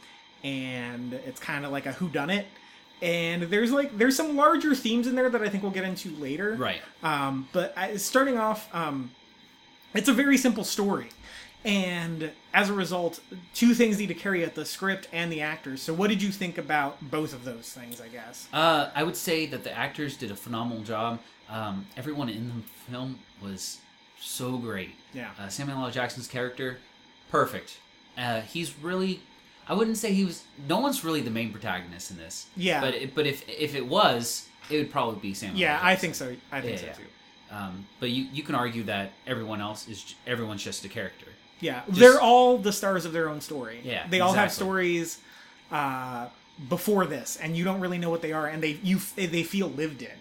and 0.42 1.12
it's 1.12 1.40
kind 1.40 1.64
of 1.64 1.72
like 1.72 1.86
a 1.86 1.92
whodunit. 1.92 2.46
And 3.02 3.44
there's 3.44 3.72
like 3.72 3.96
there's 3.96 4.16
some 4.16 4.36
larger 4.36 4.74
themes 4.74 5.06
in 5.06 5.14
there 5.14 5.30
that 5.30 5.40
I 5.40 5.48
think 5.48 5.62
we'll 5.62 5.72
get 5.72 5.84
into 5.84 6.10
later. 6.16 6.54
Right. 6.54 6.82
Um, 7.02 7.48
but 7.52 7.72
I, 7.76 7.96
starting 7.96 8.36
off, 8.36 8.68
um, 8.74 9.12
it's 9.94 10.08
a 10.08 10.12
very 10.12 10.36
simple 10.36 10.64
story, 10.64 11.08
and 11.64 12.30
as 12.52 12.68
a 12.68 12.74
result, 12.74 13.20
two 13.54 13.72
things 13.72 13.98
need 13.98 14.08
to 14.08 14.14
carry 14.14 14.42
it: 14.42 14.54
the 14.54 14.66
script 14.66 15.08
and 15.12 15.32
the 15.32 15.40
actors. 15.40 15.80
So, 15.80 15.94
what 15.94 16.10
did 16.10 16.22
you 16.22 16.30
think 16.30 16.58
about 16.58 16.98
both 17.10 17.32
of 17.32 17.44
those 17.44 17.72
things? 17.72 18.02
I 18.02 18.08
guess. 18.08 18.48
Uh, 18.52 18.90
I 18.94 19.02
would 19.02 19.16
say 19.16 19.46
that 19.46 19.64
the 19.64 19.72
actors 19.76 20.16
did 20.18 20.30
a 20.30 20.36
phenomenal 20.36 20.82
job. 20.82 21.20
Um, 21.48 21.86
everyone 21.96 22.28
in 22.28 22.48
the 22.48 22.90
film 22.92 23.18
was 23.42 23.78
so 24.20 24.58
great. 24.58 24.90
Yeah. 25.14 25.30
Uh, 25.38 25.48
Samuel 25.48 25.82
L. 25.82 25.90
Jackson's 25.90 26.28
character, 26.28 26.78
perfect. 27.30 27.78
Uh, 28.18 28.42
he's 28.42 28.78
really. 28.78 29.22
I 29.70 29.74
wouldn't 29.74 29.96
say 29.98 30.12
he 30.12 30.24
was. 30.24 30.42
No 30.68 30.80
one's 30.80 31.04
really 31.04 31.20
the 31.20 31.30
main 31.30 31.52
protagonist 31.52 32.10
in 32.10 32.16
this. 32.16 32.46
Yeah. 32.56 32.80
But 32.80 32.94
it, 32.94 33.14
but 33.14 33.24
if 33.26 33.48
if 33.48 33.74
it 33.76 33.86
was, 33.86 34.48
it 34.68 34.76
would 34.78 34.90
probably 34.90 35.20
be 35.20 35.32
Samuel. 35.32 35.58
Yeah, 35.60 35.74
L. 35.74 35.80
I 35.84 35.92
Jackson. 35.92 36.00
think 36.00 36.14
so. 36.16 36.36
I 36.56 36.60
think 36.60 36.72
Yeah, 36.72 36.80
so 36.80 36.86
yeah. 36.86 36.92
too. 36.94 37.54
Um, 37.54 37.86
but 38.00 38.10
you 38.10 38.26
you 38.32 38.42
can 38.42 38.56
argue 38.56 38.82
that 38.84 39.12
everyone 39.28 39.60
else 39.60 39.86
is 39.88 40.14
everyone's 40.26 40.64
just 40.64 40.84
a 40.84 40.88
character. 40.88 41.26
Yeah, 41.60 41.82
they're 41.88 42.20
all 42.20 42.58
the 42.58 42.72
stars 42.72 43.04
of 43.04 43.12
their 43.12 43.28
own 43.28 43.40
story. 43.40 43.80
Yeah, 43.84 44.06
they 44.08 44.18
all 44.20 44.32
have 44.32 44.50
stories 44.50 45.20
uh, 45.70 46.28
before 46.68 47.06
this, 47.06 47.36
and 47.36 47.56
you 47.56 47.62
don't 47.64 47.80
really 47.80 47.98
know 47.98 48.10
what 48.10 48.22
they 48.22 48.32
are, 48.32 48.46
and 48.48 48.60
they 48.62 48.78
you 48.82 48.98
they 49.16 49.42
feel 49.44 49.68
lived 49.68 50.02
in. 50.02 50.18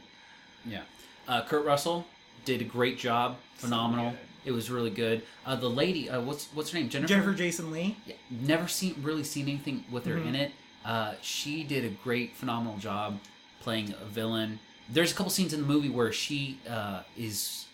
Yeah. 0.65 0.81
Uh, 1.27 1.41
Kurt 1.43 1.65
Russell 1.65 2.05
did 2.45 2.61
a 2.61 2.65
great 2.65 2.99
job. 2.99 3.37
Phenomenal. 3.55 4.11
good. 4.11 4.19
It 4.45 4.51
was 4.51 4.69
really 4.71 4.89
good. 4.89 5.21
Uh, 5.45 5.55
the 5.55 5.69
lady, 5.69 6.09
uh, 6.09 6.21
what's 6.21 6.47
what's 6.53 6.71
her 6.71 6.79
name? 6.79 6.89
Jennifer. 6.89 7.07
Jennifer 7.09 7.33
Jason 7.33 7.71
Lee. 7.71 7.97
Yeah, 8.05 8.15
never 8.29 8.67
seen 8.67 8.95
really 9.01 9.23
seen 9.23 9.47
anything 9.47 9.83
with 9.91 10.05
her 10.05 10.15
Mm-hmm. 10.15 10.27
in 10.29 10.35
it. 10.35 10.51
Uh, 10.85 11.13
she 11.21 11.63
did 11.63 11.83
a 11.85 11.89
great, 11.89 12.35
phenomenal 12.35 12.77
job 12.77 13.19
playing 13.61 13.93
a 14.01 14.05
villain. 14.05 14.59
There's 14.91 15.11
a 15.11 15.15
couple 15.15 15.29
scenes 15.29 15.53
in 15.53 15.61
the 15.61 15.67
movie 15.67 15.89
where 15.89 16.11
she 16.11 16.59
uh, 16.69 17.01
is 17.17 17.65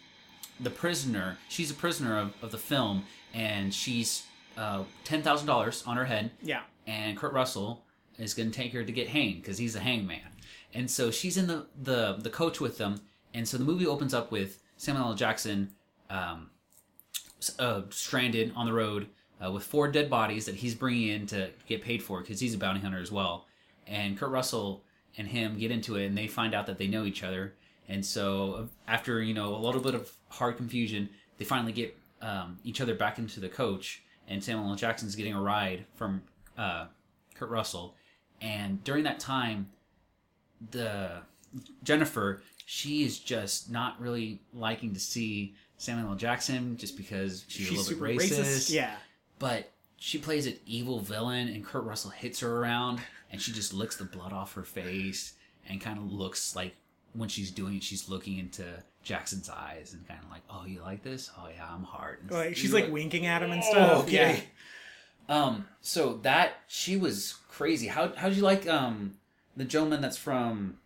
the 0.60 0.70
prisoner. 0.72 1.38
She's 1.50 1.70
a 1.72 1.76
prisoner 1.76 2.18
of, 2.18 2.34
of 2.42 2.52
the 2.52 2.58
film, 2.58 3.06
and 3.34 3.74
she's 3.74 4.24
uh, 4.58 4.84
ten 5.04 5.22
thousand 5.22 5.48
dollars 5.48 5.84
on 5.86 5.98
her 5.98 6.06
head 6.06 6.32
Yeah, 6.42 6.62
and 6.88 7.16
Kurt 7.18 7.34
Russell 7.34 7.84
is 8.18 8.34
going 8.34 8.50
to 8.50 8.56
take 8.56 8.74
her 8.74 8.84
to 8.84 8.92
get 8.92 9.08
hanged 9.10 9.42
because 9.42 9.58
he's 9.58 9.76
a 9.76 9.80
hangman. 9.82 10.20
And 10.74 10.90
so 10.90 11.12
she's 11.12 11.38
in 11.38 11.48
the, 11.48 11.68
the 11.82 12.18
the 12.20 12.30
coach 12.30 12.60
with 12.60 12.78
them, 12.78 13.00
and 13.34 13.48
so 13.48 13.58
the 13.58 13.64
movie 13.64 13.86
opens 13.88 14.14
up 14.14 14.32
with 14.32 14.60
Samuel 14.78 15.10
L. 15.10 15.14
Jackson 15.14 15.72
um, 16.10 16.50
uh, 17.60 17.82
stranded 17.90 18.52
on 18.56 18.66
the 18.66 18.74
road 18.74 19.08
uh, 19.44 19.52
with 19.52 19.64
four 19.64 19.88
dead 19.88 20.10
bodies 20.10 20.46
that 20.46 20.56
he's 20.56 20.76
bringing 20.76 21.10
in 21.10 21.28
to 21.28 21.50
get 21.68 21.82
paid 21.82 22.02
for 22.02 22.22
because 22.22 22.40
he's 22.40 22.54
a 22.54 22.58
bounty 22.58 22.80
hunter 22.80 23.00
as 23.00 23.12
well. 23.12 23.46
And 23.88 24.18
Kurt 24.18 24.30
Russell 24.30 24.84
and 25.18 25.28
him 25.28 25.58
get 25.58 25.72
into 25.72 25.96
it, 25.96 26.06
and 26.06 26.18
they 26.18 26.28
find 26.28 26.54
out 26.54 26.66
that 26.68 26.78
they 26.78 26.88
know 26.88 27.06
each 27.06 27.24
other. 27.24 27.54
And 27.88 28.06
so 28.06 28.70
after 28.88 29.22
you 29.22 29.34
know 29.34 29.56
a 29.56 29.58
little 29.58 29.82
bit 29.82 29.96
of 29.96 30.12
hard 30.30 30.58
confusion, 30.58 31.10
they 31.38 31.46
finally 31.46 31.72
get 31.72 31.98
um, 32.22 32.58
each 32.64 32.82
other 32.82 32.96
back 32.96 33.20
into 33.20 33.40
the 33.40 33.50
coach, 33.50 34.02
and 34.28 34.44
Samuel 34.44 34.70
L. 34.70 34.76
Jackson's 34.76 35.16
getting 35.16 35.34
a 35.34 35.42
ride 35.42 35.86
from 35.96 36.24
uh, 36.58 36.88
Kurt 37.36 37.50
Russell. 37.50 37.96
And 38.42 38.84
during 38.84 39.04
that 39.04 39.20
time, 39.20 39.70
the 40.72 41.22
Jennifer 41.84 42.42
she 42.66 43.04
is 43.04 43.20
just 43.20 43.70
not 43.70 44.00
really 44.02 44.42
liking 44.54 44.94
to 44.94 45.00
see 45.00 45.54
Samuel 45.78 46.10
L. 46.10 46.16
Jackson 46.16 46.78
just 46.78 46.96
because 46.98 47.44
she's, 47.48 47.68
She's 47.68 47.88
a 47.88 47.92
little 47.94 48.08
bit 48.08 48.18
racist. 48.18 48.40
racist. 48.40 48.70
Yeah. 48.72 48.96
But 49.40 49.72
she 49.98 50.18
plays 50.18 50.46
an 50.48 50.56
evil 50.66 51.00
villain, 51.00 51.48
and 51.50 51.66
Kurt 51.66 51.84
Russell 51.84 52.12
hits 52.12 52.40
her 52.42 52.58
around, 52.62 53.00
and 53.32 53.42
she 53.42 53.52
just 53.52 53.74
licks 53.74 53.96
the 53.98 54.06
blood 54.06 54.32
off 54.34 54.54
her 54.54 54.64
face, 54.64 55.34
and 55.68 55.82
kind 55.82 55.98
of 55.98 56.12
looks 56.12 56.56
like 56.56 56.76
when 57.14 57.30
she's 57.30 57.52
doing 57.52 57.76
it, 57.76 57.84
she's 57.84 58.08
looking 58.10 58.38
into 58.38 58.64
Jackson's 59.04 59.50
eyes, 59.50 59.94
and 59.94 60.08
kind 60.08 60.20
of 60.24 60.30
like, 60.30 60.42
"Oh, 60.50 60.66
you 60.66 60.82
like 60.82 61.04
this? 61.04 61.30
Oh 61.38 61.48
yeah, 61.54 61.66
I'm 61.70 61.84
hard." 61.84 62.20
And 62.22 62.32
Like 62.32 62.56
she's 62.56 62.72
you're 62.72 62.82
like 62.82 62.92
winking 62.92 63.26
at 63.26 63.42
him 63.44 63.52
and 63.52 63.62
"Oh, 63.66 63.72
stuff. 63.72 64.04
okay. 64.06 64.44
Um. 65.30 65.66
So 65.82 66.20
that 66.24 66.54
she 66.68 66.98
was 66.98 67.36
crazy. 67.50 67.88
How 67.88 68.14
how'd 68.16 68.34
you 68.34 68.42
like 68.44 68.68
um 68.68 69.16
the 69.58 69.64
gentleman 69.66 70.02
that's 70.02 70.18
from 70.18 70.78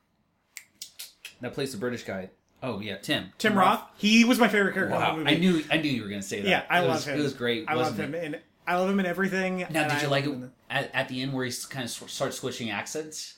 that 1.41 1.53
plays 1.53 1.71
the 1.71 1.77
British 1.77 2.03
guy? 2.03 2.29
Oh 2.61 2.79
yeah, 2.81 2.97
Tim. 2.97 3.31
Tim 3.37 3.57
Roth, 3.57 3.81
he 3.97 4.25
was 4.25 4.37
my 4.39 4.47
favorite 4.49 4.73
character 4.73 4.95
in 4.95 5.01
the 5.01 5.17
movie. 5.17 5.31
I 5.31 5.37
knew 5.37 5.63
I 5.71 5.77
knew 5.77 5.89
you 5.89 6.03
were 6.03 6.09
gonna 6.09 6.21
say 6.21 6.41
that. 6.41 6.49
Yeah, 6.49 6.63
I 6.69 6.79
It 6.79 6.87
love 6.87 6.95
was- 6.95 7.07
him. 7.07 7.19
It 7.19 7.23
was 7.23 7.33
great. 7.33 7.65
I 7.67 7.73
love 7.75 7.97
him, 7.97 8.13
it? 8.13 8.23
and 8.23 8.39
I 8.67 8.75
love 8.75 8.89
him 8.89 8.99
in 8.99 9.05
everything. 9.05 9.65
Now, 9.69 9.87
did 9.87 10.01
you 10.01 10.07
I 10.07 10.11
like 10.11 10.25
it 10.25 10.35
at, 10.69 10.93
at 10.93 11.07
the 11.09 11.21
end 11.21 11.33
where 11.33 11.45
he 11.45 11.51
kind 11.69 11.85
of 11.85 11.89
starts 11.89 12.37
switching 12.37 12.69
accents? 12.69 13.35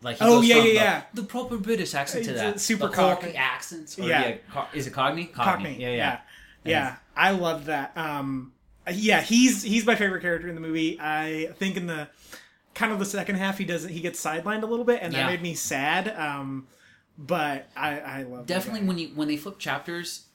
Like 0.00 0.18
he 0.18 0.24
Oh, 0.24 0.40
yeah, 0.42 0.54
from 0.56 0.64
yeah, 0.66 0.68
the, 0.68 0.74
yeah. 0.74 1.02
the 1.14 1.22
proper 1.24 1.56
British 1.56 1.92
accent 1.94 2.24
to 2.26 2.32
that 2.34 2.60
super 2.60 2.88
Cockney 2.88 3.28
Cockney. 3.32 3.36
accents. 3.36 3.98
Yeah. 3.98 4.36
Co- 4.52 4.66
is 4.72 4.86
it 4.86 4.92
Cockney? 4.92 5.24
the 5.26 5.32
Cockney. 5.32 5.76
Yeah, 5.80 5.90
yeah. 5.90 6.18
yeah. 6.64 6.96
I 7.16 7.32
love 7.32 7.64
that. 7.64 7.96
Um, 7.96 8.52
yeah, 8.92 9.20
he's 9.22 9.62
he's 9.62 9.84
my 9.84 9.96
favorite 9.96 10.20
character 10.22 10.48
in 10.48 10.54
the 10.54 10.60
movie. 10.60 10.98
I 11.00 11.50
think 11.58 11.76
in 11.76 11.86
the 11.86 12.08
kind 12.74 12.92
of 12.92 13.00
the 13.00 13.04
second 13.06 13.36
half, 13.36 13.58
he 13.58 13.64
doesn't 13.64 13.90
he 13.90 14.00
gets 14.00 14.24
sidelined 14.24 14.62
a 14.62 14.66
little 14.66 14.84
bit, 14.84 15.00
and 15.02 15.12
that 15.14 15.18
Yeah. 15.18 15.26
made 15.26 15.42
me 15.42 15.54
sad. 15.54 16.14
Um, 16.16 16.68
but 17.18 17.68
I 17.76 17.98
I 17.98 18.22
love 18.22 18.46
Definitely 18.46 18.86
when 18.86 18.98
you 18.98 19.08
when 19.08 19.28
they 19.28 19.36
flip 19.36 19.58
chapters, 19.58 20.26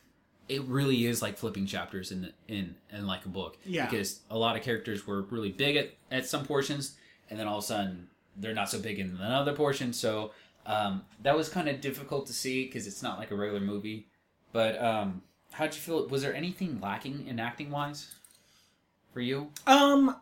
it 0.49 0.61
really 0.63 1.05
is 1.05 1.21
like 1.21 1.37
flipping 1.37 1.65
chapters 1.65 2.11
in 2.11 2.23
the, 2.23 2.33
in 2.47 2.75
in 2.91 3.07
like 3.07 3.25
a 3.25 3.29
book. 3.29 3.57
Yeah. 3.65 3.85
Because 3.89 4.19
a 4.29 4.37
lot 4.37 4.57
of 4.57 4.63
characters 4.63 5.07
were 5.07 5.21
really 5.23 5.51
big 5.51 5.77
at, 5.77 5.91
at 6.11 6.27
some 6.27 6.45
portions, 6.45 6.95
and 7.29 7.39
then 7.39 7.47
all 7.47 7.59
of 7.59 7.63
a 7.63 7.67
sudden 7.67 8.07
they're 8.35 8.53
not 8.53 8.69
so 8.69 8.79
big 8.79 8.99
in 8.99 9.17
another 9.21 9.53
portion. 9.53 9.93
So 9.93 10.31
um, 10.65 11.03
that 11.21 11.35
was 11.35 11.49
kind 11.49 11.69
of 11.69 11.81
difficult 11.81 12.27
to 12.27 12.33
see 12.33 12.65
because 12.65 12.85
it's 12.85 13.01
not 13.01 13.17
like 13.17 13.31
a 13.31 13.35
regular 13.35 13.61
movie. 13.61 14.07
But 14.51 14.81
um, 14.81 15.21
how'd 15.53 15.73
you 15.73 15.79
feel? 15.79 16.07
Was 16.07 16.21
there 16.21 16.35
anything 16.35 16.79
lacking 16.81 17.27
in 17.27 17.39
acting 17.39 17.71
wise 17.71 18.13
for 19.13 19.21
you? 19.21 19.51
Um, 19.67 20.15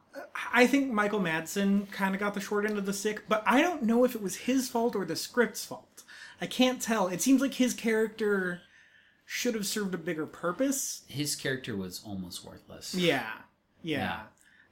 I 0.54 0.68
think 0.68 0.92
Michael 0.92 1.20
Madsen 1.20 1.90
kind 1.92 2.14
of 2.14 2.20
got 2.20 2.34
the 2.34 2.40
short 2.40 2.66
end 2.66 2.78
of 2.78 2.86
the 2.86 2.94
stick, 2.94 3.24
but 3.28 3.44
I 3.46 3.62
don't 3.62 3.84
know 3.84 4.04
if 4.04 4.16
it 4.16 4.22
was 4.22 4.36
his 4.36 4.70
fault 4.70 4.96
or 4.96 5.06
the 5.06 5.16
script's 5.16 5.66
fault. 5.66 5.88
I 6.42 6.48
can't 6.48 6.82
tell. 6.82 7.08
It 7.08 7.22
seems 7.22 7.40
like 7.42 7.54
his 7.54 7.74
character 7.74 8.62
should 9.26 9.54
have 9.56 9.66
served 9.66 9.94
a 9.94 9.98
bigger 9.98 10.26
purpose. 10.26 11.04
His 11.08 11.36
character 11.36 11.78
was 11.78 12.02
almost 12.06 12.44
worthless. 12.44 12.94
Yeah, 12.94 13.30
yeah. 13.84 14.22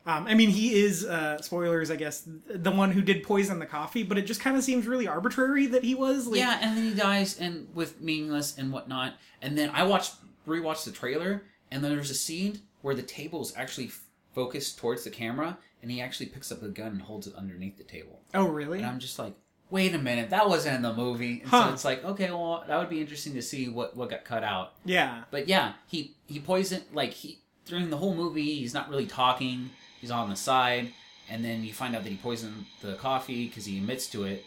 Um, 0.05 0.25
I 0.27 0.33
mean, 0.33 0.49
he 0.49 0.73
is 0.73 1.05
uh, 1.05 1.39
spoilers, 1.41 1.91
I 1.91 1.95
guess, 1.95 2.27
the 2.47 2.71
one 2.71 2.91
who 2.91 3.01
did 3.01 3.23
poison 3.23 3.59
the 3.59 3.65
coffee, 3.65 4.01
but 4.01 4.17
it 4.17 4.23
just 4.23 4.41
kind 4.41 4.57
of 4.57 4.63
seems 4.63 4.87
really 4.87 5.07
arbitrary 5.07 5.67
that 5.67 5.83
he 5.83 5.93
was. 5.93 6.25
Like, 6.25 6.39
Yeah, 6.39 6.57
and 6.61 6.75
then 6.75 6.83
he 6.85 6.93
dies 6.95 7.39
and 7.39 7.67
with 7.75 8.01
meaningless 8.01 8.57
and 8.57 8.71
whatnot. 8.73 9.13
And 9.41 9.57
then 9.57 9.69
I 9.69 9.83
watched 9.83 10.15
rewatched 10.47 10.85
the 10.85 10.91
trailer, 10.91 11.43
and 11.69 11.83
then 11.83 11.91
there's 11.91 12.09
a 12.09 12.15
scene 12.15 12.61
where 12.81 12.95
the 12.95 13.03
table 13.03 13.41
is 13.41 13.53
actually 13.55 13.91
focused 14.33 14.77
towards 14.79 15.03
the 15.03 15.09
camera, 15.09 15.57
and 15.81 15.91
he 15.91 16.01
actually 16.01 16.27
picks 16.27 16.51
up 16.51 16.63
a 16.63 16.69
gun 16.69 16.87
and 16.87 17.01
holds 17.03 17.27
it 17.27 17.35
underneath 17.35 17.77
the 17.77 17.83
table. 17.83 18.21
Oh, 18.33 18.47
really? 18.47 18.79
And 18.79 18.87
I'm 18.87 18.99
just 18.99 19.19
like, 19.19 19.35
wait 19.71 19.93
a 19.93 19.97
minute, 19.99 20.29
that 20.31 20.47
wasn't 20.49 20.75
in 20.75 20.81
the 20.81 20.93
movie. 20.93 21.41
And 21.41 21.49
Huh. 21.49 21.67
so 21.67 21.73
it's 21.73 21.85
like, 21.85 22.03
okay, 22.03 22.29
well, 22.31 22.63
that 22.67 22.77
would 22.77 22.89
be 22.89 23.01
interesting 23.01 23.33
to 23.35 23.41
see 23.41 23.69
what 23.69 23.95
what 23.95 24.09
got 24.09 24.23
cut 24.25 24.43
out. 24.43 24.73
Yeah. 24.85 25.23
But 25.31 25.47
yeah, 25.47 25.73
he 25.87 26.15
he 26.27 26.39
poisoned 26.39 26.83
like 26.93 27.11
he 27.11 27.39
during 27.65 27.89
the 27.89 27.97
whole 27.97 28.15
movie 28.15 28.55
he's 28.55 28.73
not 28.73 28.89
really 28.89 29.05
talking. 29.05 29.69
He's 30.01 30.11
on 30.11 30.29
the 30.29 30.35
side, 30.35 30.93
and 31.29 31.43
then 31.43 31.63
you 31.63 31.73
find 31.73 31.95
out 31.95 32.03
that 32.03 32.09
he 32.09 32.15
poisoned 32.17 32.65
the 32.81 32.93
coffee 32.95 33.47
because 33.47 33.65
he 33.65 33.77
admits 33.77 34.07
to 34.07 34.23
it. 34.23 34.45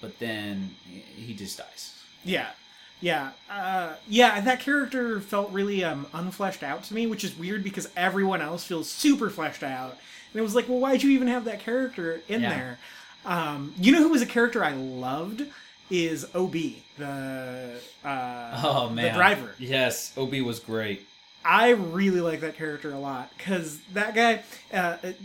But 0.00 0.18
then 0.18 0.70
he 1.16 1.34
just 1.34 1.58
dies. 1.58 1.94
Yeah. 2.24 2.48
Yeah. 3.00 3.30
Uh, 3.50 3.94
yeah, 4.08 4.40
that 4.40 4.58
character 4.60 5.20
felt 5.20 5.50
really 5.52 5.84
um, 5.84 6.06
unfleshed 6.12 6.62
out 6.64 6.82
to 6.84 6.94
me, 6.94 7.06
which 7.06 7.22
is 7.24 7.36
weird 7.38 7.62
because 7.64 7.88
everyone 7.96 8.42
else 8.42 8.64
feels 8.64 8.90
super 8.90 9.30
fleshed 9.30 9.62
out. 9.62 9.92
And 10.32 10.40
it 10.40 10.42
was 10.42 10.54
like, 10.54 10.68
well, 10.68 10.78
why'd 10.80 11.02
you 11.04 11.10
even 11.10 11.28
have 11.28 11.44
that 11.46 11.60
character 11.60 12.20
in 12.28 12.42
Yeah. 12.42 12.50
there? 12.50 12.78
Um, 13.28 13.74
you 13.78 13.92
know 13.92 13.98
who 13.98 14.08
was 14.08 14.22
a 14.22 14.26
character 14.26 14.64
I 14.64 14.72
loved? 14.72 15.42
Is 15.90 16.26
OB, 16.34 16.52
the 16.96 17.80
uh, 18.04 18.60
Oh 18.64 18.90
man, 18.90 19.12
the 19.12 19.18
driver. 19.18 19.54
Yes, 19.58 20.12
Ob 20.18 20.32
was 20.40 20.58
great. 20.58 21.06
I 21.44 21.70
really 21.70 22.20
like 22.20 22.40
that 22.40 22.56
character 22.56 22.90
a 22.90 22.98
lot 22.98 23.30
because 23.36 23.78
that 23.92 24.14
guy. 24.14 24.42
Uh, 24.72 24.96
it, 25.02 25.20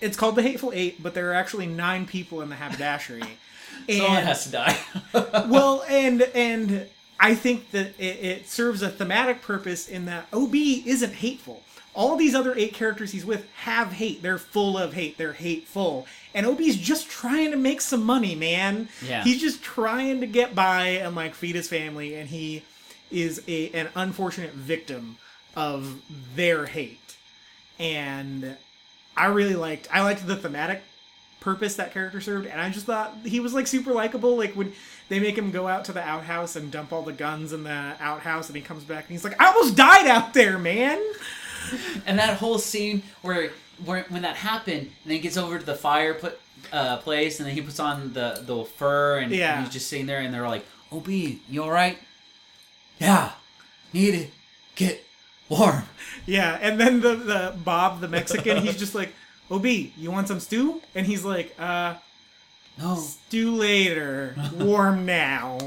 it's 0.00 0.16
called 0.16 0.34
the 0.34 0.42
Hateful 0.42 0.72
Eight, 0.74 1.02
but 1.02 1.14
there 1.14 1.30
are 1.30 1.34
actually 1.34 1.66
nine 1.66 2.06
people 2.06 2.40
in 2.40 2.48
the 2.48 2.56
haberdashery. 2.56 3.22
Someone 3.88 4.16
and 4.16 4.26
has 4.26 4.44
to 4.44 4.50
die. 4.50 4.78
well, 5.48 5.84
and 5.88 6.22
and 6.34 6.86
I 7.18 7.34
think 7.34 7.70
that 7.70 7.98
it, 7.98 8.24
it 8.24 8.48
serves 8.48 8.82
a 8.82 8.88
thematic 8.90 9.42
purpose 9.42 9.88
in 9.88 10.06
that 10.06 10.26
Ob 10.32 10.54
isn't 10.54 11.14
hateful. 11.14 11.62
All 11.92 12.16
these 12.16 12.34
other 12.34 12.54
eight 12.56 12.72
characters 12.72 13.10
he's 13.12 13.24
with 13.24 13.48
have 13.56 13.92
hate. 13.92 14.22
They're 14.22 14.38
full 14.38 14.78
of 14.78 14.94
hate. 14.94 15.18
They're 15.18 15.32
hateful. 15.32 16.06
And 16.34 16.46
Ob's 16.46 16.76
just 16.76 17.10
trying 17.10 17.50
to 17.50 17.56
make 17.56 17.80
some 17.80 18.04
money, 18.04 18.34
man. 18.34 18.88
Yeah. 19.04 19.24
He's 19.24 19.40
just 19.40 19.62
trying 19.62 20.20
to 20.20 20.26
get 20.26 20.54
by 20.54 20.86
and 20.86 21.16
like 21.16 21.34
feed 21.34 21.56
his 21.56 21.68
family, 21.68 22.14
and 22.14 22.28
he 22.28 22.62
is 23.10 23.42
a 23.48 23.70
an 23.72 23.88
unfortunate 23.94 24.52
victim 24.52 25.16
of 25.56 26.00
their 26.36 26.66
hate. 26.66 27.16
And 27.78 28.56
I 29.16 29.26
really 29.26 29.56
liked 29.56 29.88
I 29.92 30.02
liked 30.02 30.26
the 30.26 30.36
thematic 30.36 30.82
purpose 31.40 31.76
that 31.76 31.92
character 31.92 32.20
served, 32.20 32.46
and 32.46 32.60
I 32.60 32.70
just 32.70 32.86
thought 32.86 33.16
he 33.24 33.40
was 33.40 33.52
like 33.52 33.66
super 33.66 33.92
likable. 33.92 34.36
Like 34.36 34.54
when 34.54 34.72
they 35.08 35.18
make 35.18 35.36
him 35.36 35.50
go 35.50 35.66
out 35.66 35.86
to 35.86 35.92
the 35.92 36.02
outhouse 36.02 36.54
and 36.54 36.70
dump 36.70 36.92
all 36.92 37.02
the 37.02 37.12
guns 37.12 37.52
in 37.52 37.64
the 37.64 37.94
outhouse, 37.98 38.48
and 38.48 38.56
he 38.56 38.62
comes 38.62 38.84
back 38.84 39.04
and 39.04 39.12
he's 39.12 39.24
like, 39.24 39.40
"I 39.42 39.46
almost 39.48 39.76
died 39.76 40.06
out 40.06 40.34
there, 40.34 40.58
man." 40.58 41.02
and 42.06 42.18
that 42.18 42.38
whole 42.38 42.58
scene 42.58 43.02
where 43.22 43.50
where 43.84 44.04
when 44.08 44.22
that 44.22 44.36
happened, 44.36 44.82
and 44.82 44.90
then 45.06 45.12
he 45.14 45.20
gets 45.20 45.36
over 45.36 45.58
to 45.58 45.64
the 45.64 45.74
fire 45.74 46.14
put 46.14 46.38
uh, 46.72 46.98
place, 46.98 47.40
and 47.40 47.48
then 47.48 47.54
he 47.54 47.62
puts 47.62 47.80
on 47.80 48.12
the 48.12 48.42
the 48.46 48.64
fur, 48.64 49.18
and, 49.18 49.32
Yeah. 49.32 49.56
and 49.56 49.64
he's 49.64 49.72
just 49.72 49.88
sitting 49.88 50.06
there, 50.06 50.20
and 50.20 50.32
they're 50.34 50.48
like, 50.48 50.66
"Ob, 50.92 51.08
you 51.08 51.62
all 51.62 51.70
right? 51.70 51.98
Yeah, 52.98 53.32
need 53.92 54.12
to 54.12 54.26
get 54.76 55.02
warm." 55.48 55.84
Yeah, 56.26 56.58
and 56.60 56.78
then 56.80 57.00
the 57.00 57.14
the 57.16 57.54
Bob 57.64 58.00
the 58.00 58.08
Mexican, 58.08 58.58
he's 58.58 58.76
just 58.78 58.94
like, 58.94 59.12
"Ob, 59.50 59.64
you 59.66 60.10
want 60.10 60.28
some 60.28 60.40
stew?" 60.40 60.82
And 60.94 61.06
he's 61.06 61.24
like, 61.24 61.54
"Uh, 61.58 61.94
No, 62.78 62.96
stew 62.96 63.54
later, 63.56 64.36
warm 64.58 65.06
now." 65.06 65.58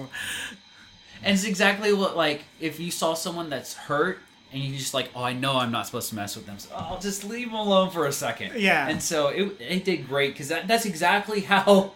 and 1.25 1.34
it's 1.36 1.45
exactly 1.45 1.93
what 1.93 2.15
like 2.17 2.43
if 2.60 2.79
you 2.79 2.91
saw 2.91 3.13
someone 3.13 3.49
that's 3.49 3.73
hurt. 3.73 4.19
And 4.54 4.62
you 4.62 4.78
just 4.78 4.94
like, 4.94 5.10
oh, 5.16 5.24
I 5.24 5.34
know 5.34 5.58
I'm 5.58 5.72
not 5.72 5.88
supposed 5.88 6.10
to 6.10 6.16
mess 6.16 6.36
with 6.36 6.46
them, 6.46 6.60
so 6.60 6.70
I'll 6.76 7.00
just 7.00 7.24
leave 7.24 7.48
them 7.48 7.56
alone 7.56 7.89
for 7.89 8.06
a 8.06 8.12
second. 8.12 8.52
Yeah. 8.56 8.88
And 8.88 9.02
so 9.02 9.30
it, 9.30 9.60
it 9.60 9.84
did 9.84 10.08
great 10.08 10.34
because 10.34 10.50
that, 10.50 10.68
that's 10.68 10.86
exactly 10.86 11.39
how 11.54 11.94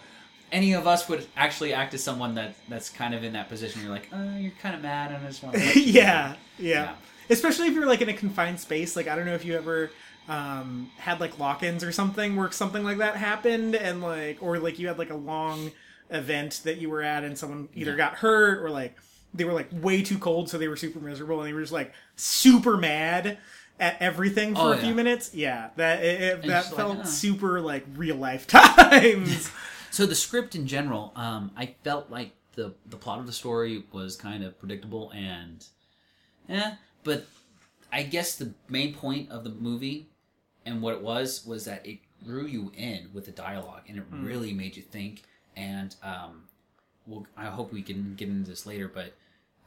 any 0.51 0.73
of 0.73 0.87
us 0.87 1.07
would 1.09 1.25
actually 1.35 1.73
act 1.73 1.93
as 1.93 2.03
someone 2.03 2.35
that 2.35 2.55
that's 2.69 2.89
kind 2.89 3.13
of 3.13 3.23
in 3.23 3.33
that 3.33 3.49
position. 3.49 3.81
You're 3.81 3.91
like, 3.91 4.09
oh, 4.13 4.37
you're 4.37 4.53
kind 4.61 4.75
of 4.75 4.81
mad, 4.81 5.11
and 5.11 5.23
I 5.23 5.27
just 5.27 5.43
want 5.43 5.55
to. 5.55 5.61
yeah, 5.79 6.35
yeah, 6.57 6.83
Yeah. 6.83 6.95
Especially 7.29 7.67
if 7.67 7.73
you're 7.73 7.85
like 7.85 8.01
in 8.01 8.09
a 8.09 8.13
confined 8.13 8.59
space. 8.59 8.95
Like 8.95 9.07
I 9.07 9.15
don't 9.15 9.25
know 9.25 9.35
if 9.35 9.45
you 9.45 9.55
ever 9.55 9.91
um, 10.27 10.89
had 10.97 11.19
like 11.19 11.37
lock-ins 11.39 11.83
or 11.83 11.91
something 11.91 12.35
where 12.35 12.51
something 12.51 12.83
like 12.83 12.97
that 12.97 13.17
happened, 13.17 13.75
and 13.75 14.01
like 14.01 14.41
or 14.41 14.59
like 14.59 14.79
you 14.79 14.87
had 14.87 14.97
like 14.97 15.09
a 15.09 15.15
long 15.15 15.71
event 16.09 16.61
that 16.63 16.77
you 16.77 16.89
were 16.89 17.01
at, 17.01 17.23
and 17.23 17.37
someone 17.37 17.67
either 17.75 17.95
got 17.95 18.15
hurt 18.15 18.63
or 18.63 18.69
like 18.69 18.95
they 19.37 19.45
were 19.45 19.53
like 19.53 19.69
way 19.71 20.01
too 20.01 20.17
cold, 20.17 20.49
so 20.49 20.57
they 20.57 20.67
were 20.67 20.75
super 20.75 20.99
miserable, 20.99 21.39
and 21.39 21.47
they 21.47 21.53
were 21.53 21.61
just 21.61 21.71
like 21.73 21.93
super 22.15 22.75
mad 22.77 23.37
at 23.79 23.95
everything 24.01 24.55
for 24.55 24.61
Oh, 24.61 24.71
a 24.71 24.77
few 24.77 24.89
yeah. 24.89 24.93
minutes. 24.95 25.33
Yeah, 25.35 25.69
that 25.77 26.03
it, 26.03 26.21
it- 26.21 26.41
that 26.41 26.47
just 26.47 26.71
like, 26.71 26.77
felt 26.77 26.97
uh. 26.99 27.03
super 27.05 27.61
like 27.61 27.85
real 27.95 28.15
life 28.17 28.47
times. 28.47 29.49
So 29.89 30.05
the 30.05 30.15
script 30.15 30.53
in 30.53 30.67
general, 30.67 31.11
um, 31.15 31.49
I 31.57 31.73
felt 31.83 32.11
like 32.11 32.31
the 32.53 32.75
the 32.85 32.97
plot 32.97 33.19
of 33.19 33.25
the 33.25 33.31
story 33.33 33.83
was 33.91 34.15
kind 34.15 34.43
of 34.43 34.59
predictable 34.59 35.09
and, 35.11 35.65
eh. 36.49 36.73
But 37.03 37.25
I 37.91 38.03
guess 38.03 38.35
the 38.35 38.53
main 38.67 38.93
point 38.93 39.31
of 39.31 39.43
the 39.43 39.49
movie 39.49 40.09
and 40.65 40.81
what 40.81 40.93
it 40.93 41.01
was 41.01 41.45
was 41.47 41.65
that 41.65 41.85
it 41.87 41.99
drew 42.23 42.45
you 42.45 42.71
in 42.75 43.09
with 43.13 43.25
the 43.25 43.31
dialogue 43.31 43.83
and 43.87 43.97
it 43.97 44.03
really 44.11 44.53
made 44.53 44.75
you 44.75 44.83
think. 44.83 45.23
And 45.55 45.95
um, 46.03 46.43
well, 47.07 47.25
I 47.37 47.45
hope 47.45 47.71
we 47.73 47.81
can 47.81 48.13
get 48.15 48.27
into 48.27 48.49
this 48.49 48.65
later, 48.67 48.91
but 48.93 49.13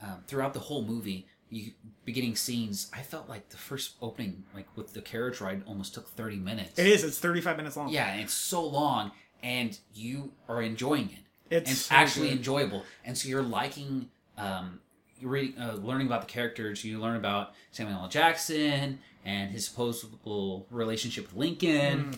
um, 0.03 0.23
throughout 0.27 0.55
the 0.55 0.61
whole 0.61 0.83
movie, 0.83 1.27
you 1.51 1.73
beginning 2.05 2.37
scenes, 2.37 2.91
I 2.95 3.03
felt 3.03 3.29
like 3.29 3.49
the 3.49 3.57
first 3.57 3.97
opening, 4.01 4.45
like 4.55 4.67
with 4.77 4.93
the 4.95 5.03
carriage 5.03 5.41
ride, 5.41 5.63
almost 5.67 5.95
took 5.95 6.09
thirty 6.09 6.37
minutes. 6.37 6.79
it 6.79 6.87
is. 6.87 7.05
It's 7.05 7.19
35 7.19 7.57
minutes 7.57 7.77
long. 7.77 7.89
Yeah, 7.89 8.11
and 8.13 8.21
it's 8.21 8.33
so 8.33 8.65
long, 8.65 9.11
and 9.43 9.79
you 9.95 10.33
are 10.49 10.63
enjoying 10.63 11.11
it. 11.11 11.55
It's 11.55 11.69
and 11.71 11.79
so 11.79 11.95
actually 11.95 12.29
good. 12.29 12.39
enjoyable. 12.39 12.85
And 13.05 13.19
so 13.19 13.29
you're 13.29 13.43
liking, 13.43 14.09
um, 14.39 14.79
you're 15.19 15.31
re- 15.33 15.55
uh, 15.61 15.73
learning 15.75 16.07
about 16.07 16.21
the 16.23 16.29
characters. 16.29 16.85
You 16.85 17.01
learn 17.01 17.17
about 17.17 17.53
Samuel 17.73 17.99
L. 18.03 18.09
Jackson 18.09 19.01
and 19.25 19.51
his 19.51 19.67
supposable 19.67 20.67
relationship 20.71 21.27
with 21.27 21.35
Lincoln. 21.37 22.15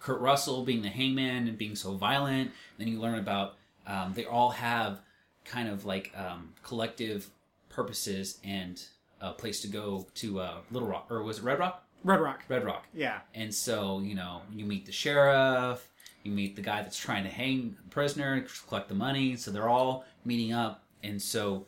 Kurt 0.00 0.20
Russell 0.20 0.64
being 0.64 0.82
the 0.82 0.88
hangman 0.90 1.48
and 1.48 1.56
being 1.58 1.74
so 1.74 1.94
violent. 1.94 2.50
Then 2.76 2.88
you 2.88 3.00
learn 3.00 3.18
about 3.18 3.54
um, 3.86 4.12
they 4.14 4.26
all 4.26 4.50
have 4.50 5.00
kind 5.48 5.68
of 5.68 5.84
like 5.84 6.12
um, 6.16 6.52
collective 6.62 7.30
purposes 7.68 8.38
and 8.44 8.82
a 9.20 9.32
place 9.32 9.60
to 9.62 9.68
go 9.68 10.06
to 10.14 10.40
uh, 10.40 10.58
Little 10.70 10.88
Rock 10.88 11.06
or 11.10 11.22
was 11.22 11.38
it 11.38 11.44
Red 11.44 11.58
Rock? 11.58 11.84
Red 12.04 12.20
Rock. 12.20 12.44
Red 12.48 12.64
Rock. 12.64 12.86
Yeah. 12.94 13.20
And 13.34 13.52
so, 13.52 14.00
you 14.00 14.14
know, 14.14 14.42
you 14.52 14.64
meet 14.64 14.86
the 14.86 14.92
sheriff, 14.92 15.88
you 16.22 16.30
meet 16.30 16.54
the 16.56 16.62
guy 16.62 16.82
that's 16.82 16.98
trying 16.98 17.24
to 17.24 17.30
hang 17.30 17.76
the 17.82 17.90
prisoner, 17.90 18.44
collect 18.68 18.88
the 18.88 18.94
money. 18.94 19.36
So 19.36 19.50
they're 19.50 19.68
all 19.68 20.04
meeting 20.24 20.52
up. 20.52 20.84
And 21.02 21.20
so 21.20 21.66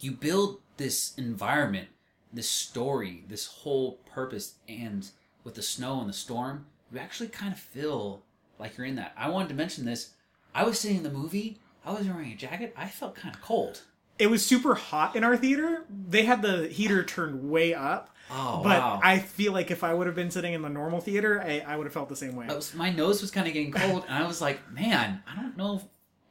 you 0.00 0.12
build 0.12 0.60
this 0.76 1.14
environment, 1.16 1.88
this 2.32 2.48
story, 2.48 3.24
this 3.28 3.46
whole 3.46 3.98
purpose. 4.12 4.54
And 4.68 5.08
with 5.44 5.54
the 5.54 5.62
snow 5.62 6.00
and 6.00 6.08
the 6.08 6.14
storm, 6.14 6.66
you 6.92 6.98
actually 6.98 7.28
kind 7.28 7.52
of 7.52 7.58
feel 7.58 8.22
like 8.58 8.76
you're 8.76 8.86
in 8.86 8.96
that. 8.96 9.12
I 9.16 9.28
wanted 9.28 9.48
to 9.48 9.54
mention 9.54 9.84
this. 9.84 10.14
I 10.54 10.64
was 10.64 10.78
sitting 10.78 10.98
in 10.98 11.02
the 11.02 11.10
movie, 11.10 11.58
I 11.84 11.92
was 11.92 12.06
wearing 12.06 12.32
a 12.32 12.36
jacket, 12.36 12.74
I 12.76 12.88
felt 12.88 13.14
kind 13.14 13.34
of 13.34 13.40
cold. 13.40 13.82
It 14.18 14.26
was 14.30 14.44
super 14.44 14.74
hot 14.74 15.16
in 15.16 15.24
our 15.24 15.36
theater. 15.36 15.84
They 16.08 16.24
had 16.24 16.42
the 16.42 16.68
heater 16.68 17.02
turned 17.02 17.50
way 17.50 17.74
up. 17.74 18.10
Oh, 18.30 18.60
but 18.62 18.78
wow. 18.78 19.00
I 19.02 19.18
feel 19.18 19.52
like 19.52 19.70
if 19.70 19.82
I 19.82 19.92
would 19.92 20.06
have 20.06 20.14
been 20.14 20.30
sitting 20.30 20.54
in 20.54 20.62
the 20.62 20.68
normal 20.68 21.00
theater, 21.00 21.42
I, 21.42 21.60
I 21.66 21.76
would 21.76 21.84
have 21.86 21.92
felt 21.92 22.08
the 22.08 22.16
same 22.16 22.36
way. 22.36 22.46
Was, 22.46 22.74
my 22.74 22.90
nose 22.90 23.20
was 23.20 23.30
kind 23.30 23.46
of 23.46 23.52
getting 23.52 23.72
cold, 23.72 24.04
and 24.08 24.22
I 24.22 24.26
was 24.26 24.40
like, 24.40 24.70
"Man, 24.70 25.22
I 25.26 25.36
don't 25.36 25.56
know 25.56 25.82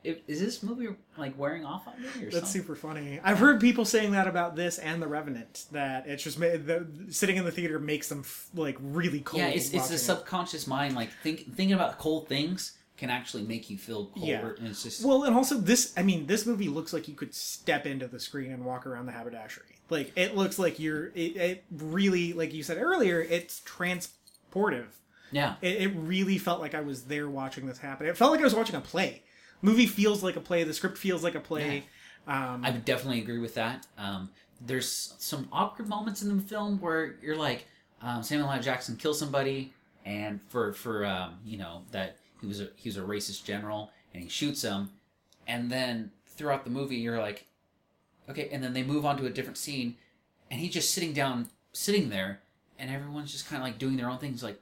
if, 0.03 0.17
is 0.27 0.39
this 0.39 0.63
movie 0.63 0.87
like 1.17 1.37
wearing 1.37 1.65
off 1.65 1.87
on 1.87 2.01
me 2.01 2.07
or 2.07 2.11
That's 2.31 2.35
something." 2.35 2.61
super 2.61 2.75
funny. 2.75 3.19
I've 3.23 3.39
heard 3.39 3.59
people 3.59 3.85
saying 3.85 4.11
that 4.11 4.27
about 4.27 4.55
this 4.55 4.79
and 4.79 5.01
The 5.01 5.07
Revenant. 5.07 5.65
That 5.71 6.07
it's 6.07 6.23
just 6.23 6.39
the, 6.39 6.87
sitting 7.09 7.35
in 7.35 7.45
the 7.45 7.51
theater 7.51 7.77
makes 7.77 8.09
them 8.09 8.21
f- 8.21 8.49
like 8.55 8.77
really 8.79 9.19
cold. 9.19 9.41
yeah, 9.41 9.49
it's 9.49 9.71
it's 9.73 9.89
the 9.89 9.95
it. 9.95 9.99
subconscious 9.99 10.65
mind 10.65 10.95
like 10.95 11.09
think 11.23 11.55
thinking 11.55 11.73
about 11.73 11.99
cold 11.99 12.27
things 12.27 12.77
can 13.01 13.09
actually 13.09 13.41
make 13.43 13.69
you 13.69 13.77
feel 13.77 14.05
colder, 14.13 14.27
Yeah. 14.27 14.51
and 14.59 14.67
it's 14.67 14.83
just 14.83 15.03
Well, 15.03 15.23
and 15.23 15.35
also 15.35 15.57
this, 15.57 15.91
I 15.97 16.03
mean, 16.03 16.27
this 16.27 16.45
movie 16.45 16.69
looks 16.69 16.93
like 16.93 17.07
you 17.07 17.15
could 17.15 17.33
step 17.33 17.87
into 17.87 18.07
the 18.07 18.19
screen 18.19 18.51
and 18.51 18.63
walk 18.63 18.85
around 18.85 19.07
the 19.07 19.11
haberdashery. 19.11 19.75
Like 19.89 20.13
it 20.15 20.37
looks 20.37 20.57
like 20.59 20.79
you're. 20.79 21.07
It, 21.15 21.35
it 21.35 21.63
really, 21.71 22.31
like 22.33 22.53
you 22.53 22.61
said 22.63 22.77
earlier, 22.77 23.19
it's 23.19 23.59
transportive. 23.61 24.85
yeah, 25.31 25.55
It, 25.61 25.81
it 25.81 25.87
really 25.95 26.37
felt 26.37 26.61
like 26.61 26.75
I 26.75 26.81
was 26.81 27.03
there 27.05 27.27
watching 27.29 27.65
this 27.65 27.79
happen. 27.79 28.05
It 28.07 28.15
felt 28.17 28.31
like 28.31 28.39
I 28.39 28.43
was 28.43 28.55
watching 28.55 28.75
a 28.75 28.81
play. 28.81 29.23
Movie 29.63 29.87
feels 29.87 30.23
like 30.23 30.35
a 30.35 30.41
play. 30.41 30.63
The 30.63 30.73
script 30.73 30.97
feels 30.97 31.23
like 31.23 31.35
a 31.35 31.39
play. 31.39 31.85
Um, 32.27 32.63
I 32.63 32.69
would 32.71 32.85
definitely 32.85 33.19
agree 33.21 33.39
with 33.39 33.55
that. 33.55 33.87
Um, 33.97 34.29
there's 34.63 35.15
some 35.17 35.47
awkward 35.51 35.87
moments 35.89 36.21
in 36.21 36.35
the 36.37 36.43
film 36.43 36.79
where 36.79 37.15
you're 37.21 37.35
like, 37.35 37.65
um, 38.01 38.21
Samuel 38.23 38.51
L. 38.51 38.61
Jackson 38.61 38.95
kills 38.95 39.17
somebody, 39.19 39.73
and 40.05 40.39
for 40.49 40.73
for 40.73 41.05
um, 41.05 41.35
you 41.45 41.57
know 41.57 41.81
that 41.91 42.17
he 42.41 42.47
was 42.47 42.59
a 42.59 42.69
he 42.75 42.89
was 42.89 42.97
a 42.97 43.01
racist 43.01 43.45
general, 43.45 43.91
and 44.13 44.21
he 44.23 44.29
shoots 44.29 44.63
him, 44.63 44.89
and 45.47 45.71
then 45.71 46.11
throughout 46.25 46.63
the 46.65 46.71
movie 46.71 46.95
you're 46.97 47.19
like, 47.19 47.45
okay, 48.29 48.49
and 48.51 48.63
then 48.63 48.73
they 48.73 48.83
move 48.83 49.05
on 49.05 49.17
to 49.17 49.25
a 49.25 49.29
different 49.29 49.57
scene, 49.57 49.95
and 50.49 50.59
he's 50.59 50.73
just 50.73 50.91
sitting 50.91 51.13
down, 51.13 51.47
sitting 51.73 52.09
there, 52.09 52.41
and 52.79 52.89
everyone's 52.89 53.31
just 53.31 53.47
kind 53.47 53.61
of 53.61 53.67
like 53.67 53.77
doing 53.77 53.97
their 53.97 54.09
own 54.09 54.17
things, 54.17 54.43
like. 54.43 54.59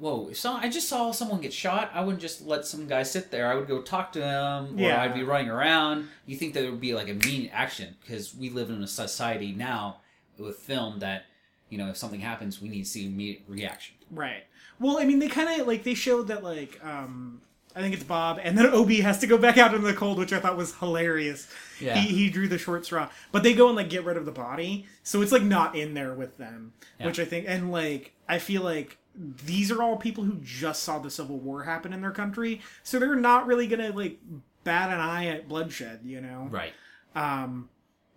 Whoa! 0.00 0.28
If 0.30 0.38
so, 0.38 0.52
I 0.52 0.68
just 0.68 0.88
saw 0.88 1.10
someone 1.10 1.40
get 1.40 1.52
shot, 1.52 1.90
I 1.92 2.02
wouldn't 2.02 2.22
just 2.22 2.46
let 2.46 2.64
some 2.64 2.86
guy 2.86 3.02
sit 3.02 3.32
there. 3.32 3.50
I 3.50 3.56
would 3.56 3.66
go 3.66 3.82
talk 3.82 4.12
to 4.12 4.22
him, 4.22 4.78
or 4.78 4.80
Yeah. 4.80 5.02
I'd 5.02 5.12
be 5.12 5.24
running 5.24 5.50
around. 5.50 6.06
You 6.24 6.36
think 6.36 6.54
that 6.54 6.62
it 6.62 6.70
would 6.70 6.80
be 6.80 6.94
like 6.94 7.08
immediate 7.08 7.50
action 7.52 7.96
because 8.00 8.32
we 8.32 8.48
live 8.48 8.70
in 8.70 8.80
a 8.80 8.86
society 8.86 9.50
now 9.50 9.96
with 10.38 10.56
film 10.58 11.00
that 11.00 11.24
you 11.68 11.78
know 11.78 11.88
if 11.88 11.96
something 11.96 12.20
happens, 12.20 12.62
we 12.62 12.68
need 12.68 12.84
to 12.84 12.88
see 12.88 13.06
immediate 13.06 13.42
reaction. 13.48 13.96
Right. 14.12 14.44
Well, 14.80 14.98
I 14.98 15.04
mean, 15.04 15.18
they 15.18 15.28
kind 15.28 15.60
of 15.60 15.66
like 15.66 15.82
they 15.84 15.94
showed 15.94 16.28
that 16.28 16.42
like 16.44 16.78
um 16.84 17.40
I 17.76 17.80
think 17.80 17.94
it's 17.94 18.04
Bob, 18.04 18.40
and 18.42 18.56
then 18.58 18.66
O.B. 18.72 19.00
has 19.00 19.18
to 19.18 19.26
go 19.26 19.38
back 19.38 19.56
out 19.58 19.74
in 19.74 19.82
the 19.82 19.92
cold, 19.94 20.18
which 20.18 20.32
I 20.32 20.40
thought 20.40 20.56
was 20.56 20.74
hilarious. 20.76 21.46
Yeah. 21.80 21.94
He 21.96 22.08
he 22.14 22.30
drew 22.30 22.48
the 22.48 22.58
short 22.58 22.84
straw, 22.84 23.08
but 23.32 23.42
they 23.42 23.54
go 23.54 23.68
and 23.68 23.76
like 23.76 23.90
get 23.90 24.04
rid 24.04 24.16
of 24.16 24.24
the 24.26 24.32
body, 24.32 24.86
so 25.02 25.20
it's 25.22 25.32
like 25.32 25.42
not 25.42 25.76
in 25.76 25.94
there 25.94 26.14
with 26.14 26.36
them, 26.38 26.72
Yeah. 26.98 27.06
which 27.06 27.20
I 27.20 27.24
think 27.24 27.46
and 27.48 27.70
like 27.70 28.12
I 28.28 28.38
feel 28.38 28.62
like 28.62 28.98
these 29.14 29.70
are 29.72 29.82
all 29.82 29.96
people 29.96 30.24
who 30.24 30.36
just 30.42 30.82
saw 30.84 30.98
the 31.00 31.10
Civil 31.10 31.38
War 31.38 31.64
happen 31.64 31.92
in 31.92 32.00
their 32.00 32.10
country, 32.12 32.60
so 32.82 32.98
they're 32.98 33.14
not 33.16 33.46
really 33.46 33.66
gonna 33.66 33.90
like 33.90 34.18
bat 34.64 34.90
an 34.90 35.00
eye 35.00 35.26
at 35.26 35.48
bloodshed, 35.48 36.00
you 36.04 36.20
know 36.20 36.48
Right. 36.50 36.72
Um, 37.14 37.68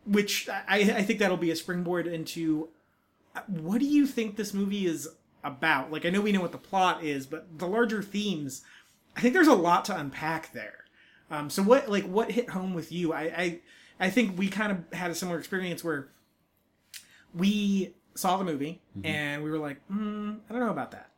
which 0.05 0.49
I, 0.49 0.79
I 0.79 1.03
think 1.03 1.19
that'll 1.19 1.37
be 1.37 1.51
a 1.51 1.55
springboard 1.55 2.07
into 2.07 2.69
what 3.47 3.79
do 3.79 3.85
you 3.85 4.05
think 4.07 4.35
this 4.35 4.53
movie 4.53 4.85
is 4.85 5.07
about? 5.43 5.91
Like, 5.91 6.05
I 6.05 6.09
know 6.09 6.21
we 6.21 6.31
know 6.31 6.41
what 6.41 6.51
the 6.51 6.57
plot 6.57 7.03
is, 7.03 7.25
but 7.25 7.57
the 7.57 7.67
larger 7.67 8.01
themes, 8.01 8.63
I 9.15 9.21
think 9.21 9.33
there's 9.33 9.47
a 9.47 9.53
lot 9.53 9.85
to 9.85 9.97
unpack 9.97 10.53
there. 10.53 10.85
Um, 11.29 11.49
so 11.49 11.63
what, 11.63 11.89
like, 11.89 12.05
what 12.05 12.31
hit 12.31 12.49
home 12.49 12.73
with 12.73 12.91
you? 12.91 13.13
I, 13.13 13.21
I, 13.21 13.59
I 13.99 14.09
think 14.09 14.37
we 14.37 14.47
kind 14.49 14.71
of 14.71 14.97
had 14.97 15.11
a 15.11 15.15
similar 15.15 15.37
experience 15.39 15.83
where 15.83 16.09
we 17.33 17.93
saw 18.15 18.37
the 18.37 18.43
movie 18.43 18.81
and 19.03 19.43
we 19.43 19.49
were 19.49 19.57
like, 19.57 19.77
mm, 19.89 20.37
I 20.49 20.53
don't 20.53 20.61
know 20.61 20.71
about 20.71 20.91
that. 20.91 21.11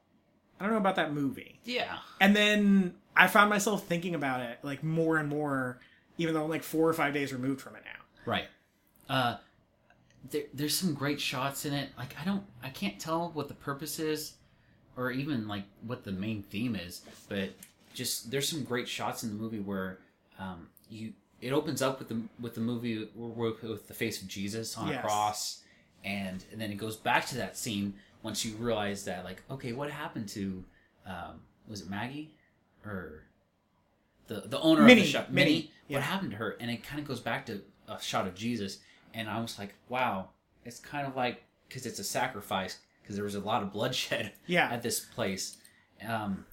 I 0.59 0.63
don't 0.63 0.73
know 0.73 0.79
about 0.79 0.95
that 0.97 1.13
movie. 1.13 1.59
Yeah. 1.65 1.97
And 2.21 2.35
then 2.35 2.93
I 3.15 3.27
found 3.27 3.49
myself 3.49 3.85
thinking 3.85 4.15
about 4.15 4.41
it 4.41 4.59
like 4.63 4.83
more 4.83 5.17
and 5.17 5.27
more, 5.27 5.79
even 6.17 6.33
though 6.33 6.43
I'm 6.43 6.49
like 6.49 6.63
four 6.63 6.87
or 6.87 6.93
five 6.93 7.13
days 7.13 7.33
removed 7.33 7.61
from 7.61 7.75
it 7.75 7.83
now. 7.83 7.99
Right. 8.25 8.47
Uh, 9.09 9.37
there, 10.29 10.43
there's 10.53 10.75
some 10.77 10.93
great 10.93 11.19
shots 11.19 11.65
in 11.65 11.73
it. 11.73 11.89
Like 11.97 12.15
I 12.21 12.25
don't, 12.25 12.43
I 12.63 12.69
can't 12.69 12.99
tell 12.99 13.31
what 13.33 13.47
the 13.47 13.53
purpose 13.53 13.99
is, 13.99 14.33
or 14.97 15.11
even 15.11 15.47
like 15.47 15.63
what 15.85 16.03
the 16.03 16.11
main 16.11 16.43
theme 16.43 16.75
is. 16.75 17.01
But 17.29 17.49
just 17.93 18.31
there's 18.31 18.47
some 18.47 18.63
great 18.63 18.87
shots 18.87 19.23
in 19.23 19.29
the 19.29 19.35
movie 19.35 19.59
where 19.59 19.99
um, 20.39 20.67
you 20.89 21.13
it 21.41 21.51
opens 21.51 21.81
up 21.81 21.99
with 21.99 22.07
the 22.09 22.21
with 22.39 22.55
the 22.55 22.61
movie 22.61 23.07
with, 23.15 23.61
with 23.63 23.87
the 23.87 23.93
face 23.93 24.21
of 24.21 24.27
Jesus 24.27 24.77
on 24.77 24.87
Yes. 24.87 24.99
a 24.99 25.01
cross, 25.01 25.61
and 26.03 26.43
and 26.51 26.59
then 26.61 26.71
it 26.71 26.77
goes 26.77 26.95
back 26.95 27.25
to 27.27 27.35
that 27.37 27.57
scene 27.57 27.93
once 28.21 28.45
you 28.45 28.55
realize 28.55 29.03
that 29.05 29.25
like 29.25 29.43
okay, 29.51 29.73
what 29.73 29.91
happened 29.91 30.29
to 30.29 30.63
um, 31.05 31.41
was 31.67 31.81
it 31.81 31.89
Maggie 31.89 32.31
or 32.85 33.23
the 34.27 34.41
the 34.45 34.59
owner 34.61 34.81
Minnie, 34.83 35.01
of 35.01 35.07
the 35.07 35.11
shop 35.11 35.29
Minnie, 35.29 35.51
Minnie? 35.51 35.71
yeah. 35.89 35.97
What 35.97 36.03
happened 36.05 36.31
to 36.31 36.37
her? 36.37 36.55
And 36.61 36.71
it 36.71 36.81
kind 36.83 37.01
of 37.01 37.07
goes 37.07 37.19
back 37.19 37.45
to 37.47 37.61
a 37.89 38.01
shot 38.01 38.25
of 38.25 38.35
Jesus, 38.35 38.79
and 39.13 39.29
I 39.29 39.39
was 39.41 39.57
like, 39.59 39.73
wow, 39.89 40.29
it's 40.65 40.79
kind 40.79 41.05
of 41.07 41.15
like 41.15 41.43
because 41.67 41.85
it's 41.85 41.99
a 41.99 42.03
sacrifice 42.03 42.77
because 43.01 43.15
there 43.15 43.25
was 43.25 43.35
a 43.35 43.39
lot 43.39 43.63
of 43.63 43.71
bloodshed 43.73 44.31
Yeah. 44.47 44.69
at 44.71 44.81
this 44.83 44.99
place. 44.99 45.57
Um, 46.07 46.45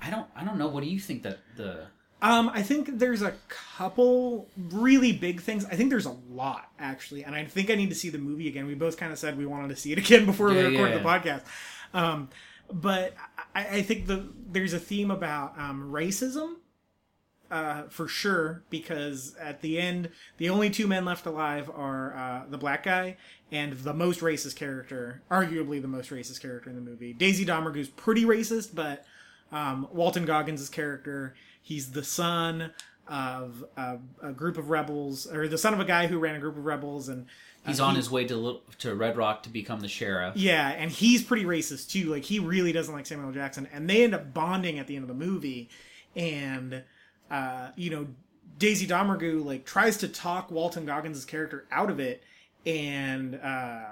I 0.00 0.10
don't 0.10 0.26
I 0.36 0.44
don't 0.44 0.58
know. 0.58 0.68
What 0.68 0.82
do 0.82 0.88
you 0.90 1.00
think 1.00 1.22
that 1.22 1.38
the 1.56 1.86
Um, 2.22 2.50
I 2.52 2.62
think 2.62 2.98
there's 2.98 3.22
a 3.22 3.34
couple 3.48 4.48
really 4.56 5.12
big 5.12 5.40
things. 5.40 5.64
I 5.64 5.74
think 5.76 5.90
there's 5.90 6.06
a 6.06 6.16
lot 6.30 6.70
actually, 6.78 7.24
and 7.24 7.34
I 7.34 7.44
think 7.44 7.70
I 7.70 7.74
need 7.74 7.88
to 7.90 7.94
see 7.94 8.10
the 8.10 8.18
movie 8.18 8.48
again. 8.48 8.66
We 8.66 8.74
both 8.74 8.96
kind 8.96 9.12
of 9.12 9.18
said 9.18 9.36
we 9.38 9.46
wanted 9.46 9.68
to 9.68 9.76
see 9.76 9.92
it 9.92 9.98
again 10.04 10.26
before 10.26 10.48
we 10.48 10.56
Yeah, 10.56 10.68
yeah, 10.68 10.98
the 10.98 11.04
podcast. 11.04 11.42
Um, 11.94 12.28
but 12.72 13.14
I, 13.54 13.78
I 13.78 13.82
think 13.82 14.06
the 14.06 14.28
there's 14.50 14.72
a 14.72 14.78
theme 14.78 15.10
about 15.10 15.58
um, 15.58 15.90
racism 15.92 16.56
uh, 17.50 17.82
for 17.88 18.08
sure 18.08 18.62
because 18.70 19.34
at 19.40 19.60
the 19.60 19.78
end 19.78 20.10
the 20.38 20.48
only 20.48 20.70
two 20.70 20.86
men 20.86 21.04
left 21.04 21.26
alive 21.26 21.70
are 21.74 22.14
uh, 22.16 22.42
the 22.50 22.58
black 22.58 22.82
guy 22.82 23.16
and 23.52 23.72
the 23.74 23.94
most 23.94 24.20
racist 24.20 24.56
character 24.56 25.22
arguably 25.30 25.80
the 25.80 25.88
most 25.88 26.10
racist 26.10 26.40
character 26.40 26.68
in 26.70 26.76
the 26.76 26.82
movie 26.82 27.12
daisy 27.12 27.44
domergue's 27.44 27.88
pretty 27.88 28.24
racist 28.24 28.74
but 28.74 29.04
um, 29.52 29.86
walton 29.92 30.24
goggins' 30.24 30.68
character 30.68 31.34
he's 31.62 31.92
the 31.92 32.02
son 32.04 32.72
of 33.08 33.64
a, 33.76 33.98
a 34.22 34.32
group 34.32 34.58
of 34.58 34.68
rebels 34.70 35.26
or 35.32 35.46
the 35.46 35.58
son 35.58 35.72
of 35.72 35.78
a 35.78 35.84
guy 35.84 36.08
who 36.08 36.18
ran 36.18 36.34
a 36.34 36.40
group 36.40 36.56
of 36.56 36.64
rebels 36.64 37.08
and 37.08 37.26
uh, 37.64 37.68
he's 37.68 37.78
on 37.80 37.92
he- 37.92 37.96
his 37.98 38.10
way 38.10 38.24
to 38.24 38.60
to 38.78 38.94
Red 38.94 39.16
Rock 39.16 39.44
to 39.44 39.48
become 39.48 39.80
the 39.80 39.88
sheriff? 39.88 40.36
yeah, 40.36 40.70
and 40.70 40.90
he's 40.90 41.22
pretty 41.22 41.44
racist 41.44 41.90
too. 41.90 42.06
Like 42.10 42.24
he 42.24 42.38
really 42.38 42.72
doesn't 42.72 42.94
like 42.94 43.06
Samuel 43.06 43.32
Jackson, 43.32 43.68
and 43.72 43.88
they 43.88 44.04
end 44.04 44.14
up 44.14 44.32
bonding 44.34 44.78
at 44.78 44.86
the 44.86 44.96
end 44.96 45.02
of 45.02 45.08
the 45.08 45.14
movie. 45.26 45.68
And 46.14 46.82
uh, 47.30 47.68
you 47.76 47.90
know, 47.90 48.06
Daisy 48.58 48.86
Domergue 48.86 49.44
like 49.44 49.64
tries 49.64 49.96
to 49.98 50.08
talk 50.08 50.50
Walton 50.50 50.86
Goggins' 50.86 51.24
character 51.24 51.66
out 51.70 51.90
of 51.90 52.00
it, 52.00 52.22
and 52.64 53.36
uh, 53.36 53.90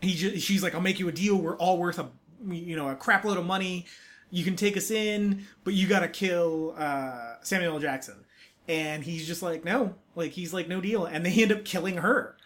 he 0.00 0.14
ju- 0.14 0.38
she's 0.38 0.62
like, 0.62 0.74
"I'll 0.74 0.80
make 0.80 0.98
you 0.98 1.08
a 1.08 1.12
deal. 1.12 1.36
We're 1.36 1.56
all 1.56 1.78
worth 1.78 1.98
a 1.98 2.08
you 2.46 2.76
know 2.76 2.88
a 2.88 2.96
crap 2.96 3.24
load 3.24 3.38
of 3.38 3.46
money. 3.46 3.86
You 4.30 4.44
can 4.44 4.56
take 4.56 4.76
us 4.76 4.90
in, 4.90 5.46
but 5.62 5.74
you 5.74 5.86
got 5.86 6.00
to 6.00 6.08
kill 6.08 6.74
uh, 6.76 7.34
Samuel. 7.42 7.78
Jackson." 7.78 8.24
And 8.66 9.04
he's 9.04 9.26
just 9.26 9.42
like, 9.42 9.64
"No." 9.64 9.94
Like 10.16 10.32
he's 10.32 10.52
like, 10.52 10.68
"No 10.68 10.80
deal." 10.80 11.04
And 11.04 11.24
they 11.24 11.42
end 11.42 11.52
up 11.52 11.64
killing 11.64 11.98
her 11.98 12.36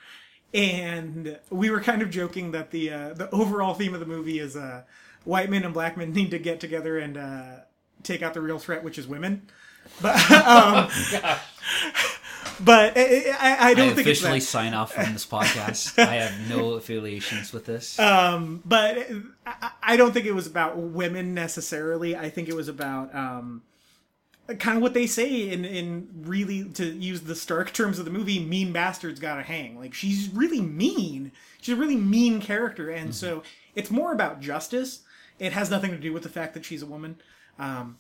and 0.55 1.39
we 1.51 1.71
were 1.71 1.81
kind 1.81 2.03
of 2.03 2.11
joking 2.11 2.53
that 2.53 2.71
the 2.71 2.91
uh, 2.91 3.13
the 3.15 3.31
overall 3.31 3.75
theme 3.75 3.95
of 3.95 4.01
the 4.01 4.07
movie 4.07 4.39
is 4.39 4.57
uh, 4.57 4.83
white 5.25 5.51
men 5.51 5.65
and 5.65 5.75
black 5.75 5.97
men 5.97 6.13
need 6.13 6.31
to 6.31 6.39
get 6.39 6.61
together 6.61 6.99
and 6.99 7.17
uh, 7.17 7.57
take 8.03 8.23
out 8.23 8.35
the 8.35 8.41
real 8.41 8.59
threat, 8.59 8.83
which 8.85 8.99
is 8.99 9.07
women. 9.07 9.49
but 10.01 10.31
um, 10.47 10.89
but 12.61 12.97
I, 12.97 13.37
I, 13.39 13.71
I 13.71 13.75
don't 13.75 13.91
I 13.91 13.95
think 13.95 14.07
officially 14.07 14.41
sign 14.41 14.75
off 14.75 14.93
from 14.93 15.13
this 15.13 15.27
podcast. 15.27 15.99
I 16.03 16.17
have 16.17 16.49
no 16.49 16.75
affiliations 16.75 17.53
with 17.53 17.67
this. 17.67 17.99
Um, 17.99 18.63
but 18.65 19.07
I, 19.47 19.71
I 19.83 19.97
don't 19.97 20.13
think 20.13 20.27
it 20.27 20.35
was 20.35 20.47
about 20.47 20.77
women 20.77 21.35
necessarily. 21.35 22.17
I 22.17 22.31
think 22.31 22.49
it 22.49 22.55
was 22.55 22.69
about 22.69 23.15
um, 23.15 23.63
kind 24.59 24.77
of 24.77 24.83
what 24.83 24.95
they 24.95 25.07
say 25.07 25.51
in 25.51 25.65
in 25.65 26.09
really 26.23 26.65
to 26.71 26.85
use 26.85 27.23
the 27.23 27.37
stark 27.37 27.73
terms 27.73 27.99
of 27.99 28.05
the 28.05 28.11
movie. 28.11 28.39
Mean 28.39 28.73
bastards 28.73 29.21
gotta 29.21 29.43
hang. 29.43 29.79
Like 29.79 29.95
she's 29.95 30.29
really 30.33 30.61
mean. 30.61 31.33
She's 31.61 31.75
a 31.75 31.79
really 31.79 31.97
mean 31.97 32.41
character, 32.41 32.91
and 32.91 33.15
so 33.15 33.43
it's 33.75 33.91
more 33.91 34.13
about 34.13 34.41
justice. 34.41 35.01
It 35.39 35.53
has 35.53 35.71
nothing 35.71 35.91
to 35.91 35.99
do 35.99 36.13
with 36.13 36.23
the 36.23 36.29
fact 36.29 36.55
that 36.55 36.65
she's 36.65 36.83
a 36.83 36.87
woman. 36.87 37.21
Um, 37.59 37.99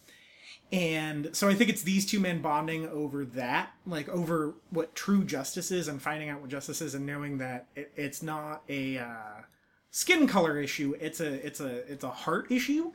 and 0.70 1.30
so 1.32 1.48
I 1.48 1.54
think 1.54 1.70
it's 1.70 1.82
these 1.82 2.04
two 2.04 2.20
men 2.20 2.42
bonding 2.42 2.86
over 2.88 3.24
that, 3.24 3.70
like 3.86 4.08
over 4.10 4.54
what 4.70 4.94
true 4.94 5.24
justice 5.24 5.70
is 5.70 5.88
and 5.88 6.00
finding 6.00 6.28
out 6.28 6.40
what 6.42 6.50
justice 6.50 6.82
is 6.82 6.94
and 6.94 7.06
knowing 7.06 7.38
that 7.38 7.66
it, 7.74 7.90
it's 7.96 8.22
not 8.22 8.62
a 8.68 8.98
uh, 8.98 9.42
skin 9.90 10.26
color 10.26 10.60
issue. 10.60 10.94
It's 11.00 11.20
a 11.20 11.46
it's 11.46 11.60
a 11.60 11.90
it's 11.90 12.04
a 12.04 12.10
heart 12.10 12.52
issue. 12.52 12.92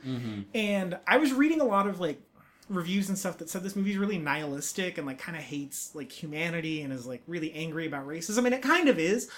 And 0.54 0.98
I 1.06 1.16
was 1.16 1.32
reading 1.32 1.60
a 1.60 1.64
lot 1.64 1.88
of 1.88 1.98
like 1.98 2.20
reviews 2.68 3.08
and 3.08 3.18
stuff 3.18 3.38
that 3.38 3.50
said 3.50 3.62
this 3.62 3.74
movie's 3.76 3.98
really 3.98 4.18
nihilistic 4.18 4.96
and 4.96 5.06
like 5.06 5.18
kind 5.18 5.36
of 5.36 5.42
hates 5.42 5.94
like 5.94 6.12
humanity 6.12 6.82
and 6.82 6.92
is 6.92 7.06
like 7.06 7.22
really 7.26 7.52
angry 7.52 7.86
about 7.86 8.06
racism. 8.06 8.44
And 8.44 8.54
it 8.54 8.62
kind 8.62 8.88
of 8.88 9.00
is, 9.00 9.28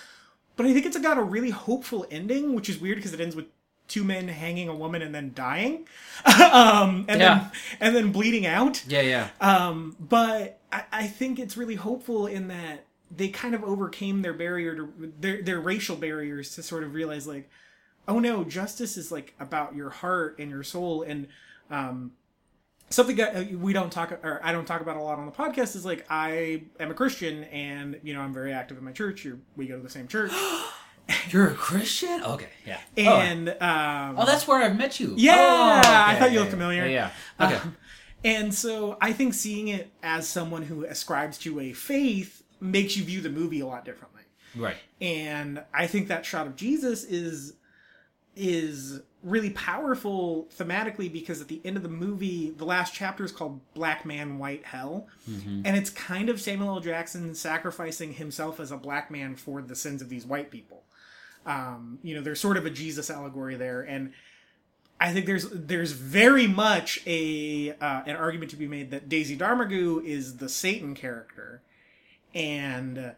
but 0.56 0.66
I 0.66 0.74
think 0.74 0.84
it's 0.84 0.98
got 0.98 1.18
a 1.18 1.22
really 1.22 1.50
hopeful 1.50 2.06
ending, 2.10 2.54
which 2.54 2.68
is 2.68 2.78
weird 2.78 2.96
because 2.96 3.14
it 3.14 3.20
ends 3.20 3.34
with 3.34 3.46
two 3.88 4.04
men 4.04 4.28
hanging 4.28 4.68
a 4.68 4.74
woman 4.74 5.02
and 5.02 5.14
then 5.14 5.32
dying, 5.34 5.86
um, 6.52 7.04
and 7.08 7.20
Yeah. 7.20 7.38
then 7.38 7.50
and 7.80 7.96
then 7.96 8.12
bleeding 8.12 8.46
out. 8.46 8.84
yeah, 8.86 9.00
yeah. 9.02 9.28
Um, 9.40 9.96
but 10.00 10.60
I, 10.72 10.84
I 10.92 11.06
think 11.06 11.38
it's 11.38 11.56
really 11.56 11.76
hopeful 11.76 12.26
in 12.26 12.48
that 12.48 12.84
they 13.14 13.28
kind 13.28 13.54
of 13.54 13.62
overcame 13.62 14.22
their 14.22 14.32
barrier 14.34 14.74
to 14.76 15.12
their 15.20 15.42
their 15.42 15.60
racial 15.60 15.96
barriers 15.96 16.54
to 16.56 16.62
sort 16.62 16.82
of 16.82 16.94
realize 16.94 17.26
like, 17.26 17.48
oh 18.08 18.18
no, 18.18 18.42
justice 18.44 18.96
is 18.96 19.12
like 19.12 19.34
about 19.38 19.74
your 19.76 19.90
heart 19.90 20.38
and 20.38 20.50
your 20.50 20.62
soul 20.64 21.02
and 21.02 21.28
um, 21.70 22.12
something 22.90 23.16
that 23.16 23.36
uh, 23.36 23.44
we 23.58 23.72
don't 23.72 23.90
talk 23.90 24.12
or 24.24 24.40
I 24.42 24.52
don't 24.52 24.64
talk 24.64 24.80
about 24.80 24.96
a 24.96 25.00
lot 25.02 25.18
on 25.18 25.26
the 25.26 25.32
podcast 25.32 25.76
is 25.76 25.84
like 25.84 26.04
I 26.10 26.62
am 26.80 26.90
a 26.90 26.94
Christian 26.94 27.44
and 27.44 27.98
you 28.02 28.14
know 28.14 28.20
I'm 28.20 28.32
very 28.34 28.52
active 28.52 28.78
in 28.78 28.84
my 28.84 28.92
church. 28.92 29.24
You're, 29.24 29.38
we 29.56 29.66
go 29.66 29.76
to 29.76 29.82
the 29.82 29.90
same 29.90 30.08
church 30.08 30.32
You're 31.30 31.48
a 31.48 31.54
Christian? 31.54 32.22
Okay, 32.22 32.48
yeah. 32.66 32.80
and 32.96 33.50
um, 33.60 34.18
oh, 34.18 34.26
that's 34.26 34.46
where 34.48 34.62
I've 34.62 34.76
met 34.76 34.98
you. 35.00 35.14
Yeah, 35.16 35.34
Oh, 35.36 35.82
I 35.84 36.16
thought 36.16 36.30
you 36.30 36.34
yeah, 36.34 36.40
looked 36.40 36.52
familiar. 36.52 36.86
Yeah, 36.86 37.10
yeah. 37.38 37.46
Okay. 37.46 37.56
Um, 37.56 37.76
and 38.24 38.54
so 38.54 38.96
I 39.00 39.12
think 39.12 39.34
seeing 39.34 39.68
it 39.68 39.90
as 40.02 40.28
someone 40.28 40.62
who 40.62 40.84
ascribes 40.84 41.38
to 41.38 41.60
a 41.60 41.72
faith 41.72 42.42
makes 42.60 42.96
you 42.96 43.04
view 43.04 43.20
the 43.20 43.30
movie 43.30 43.60
a 43.60 43.66
lot 43.66 43.84
differently. 43.84 44.22
right. 44.56 44.76
And 45.00 45.62
I 45.72 45.86
think 45.86 46.08
that 46.08 46.24
shot 46.26 46.46
of 46.46 46.56
Jesus 46.56 47.04
is 47.04 47.52
is 48.34 49.00
really 49.22 49.50
powerful 49.50 50.46
thematically 50.56 51.10
because 51.12 51.40
at 51.40 51.48
the 51.48 51.60
end 51.64 51.76
of 51.76 51.82
the 51.82 51.88
movie, 51.88 52.50
the 52.50 52.64
last 52.66 52.92
chapter 52.94 53.24
is 53.24 53.32
called 53.32 53.60
Black 53.74 54.04
Man 54.04 54.38
White 54.38 54.64
Hell. 54.64 55.06
And 55.26 55.76
it's 55.76 55.90
kind 55.90 56.28
of 56.28 56.40
Samuel 56.40 56.68
L. 56.74 56.80
Jackson 56.80 57.34
sacrificing 57.34 58.12
himself 58.12 58.60
as 58.60 58.70
a 58.70 58.76
black 58.76 59.10
man 59.10 59.34
for 59.34 59.62
the 59.62 59.74
sins 59.74 60.00
of 60.02 60.08
these 60.08 60.24
white 60.26 60.50
people. 60.50 60.84
Um, 61.46 61.98
you 62.02 62.14
know, 62.14 62.20
there's 62.20 62.40
sort 62.40 62.56
of 62.56 62.66
a 62.66 62.70
Jesus 62.70 63.08
allegory 63.08 63.54
there. 63.54 63.82
And 63.82 64.12
I 65.00 65.12
think 65.12 65.26
there's 65.26 65.48
there's 65.50 65.92
very 65.92 66.46
much 66.46 67.00
a 67.06 67.70
uh, 67.80 68.02
an 68.06 68.16
argument 68.16 68.50
to 68.52 68.56
be 68.56 68.66
made 68.66 68.90
that 68.90 69.08
Daisy 69.08 69.36
Domergue 69.36 70.04
is 70.04 70.38
the 70.38 70.48
Satan 70.48 70.94
character, 70.94 71.62
and 72.34 73.14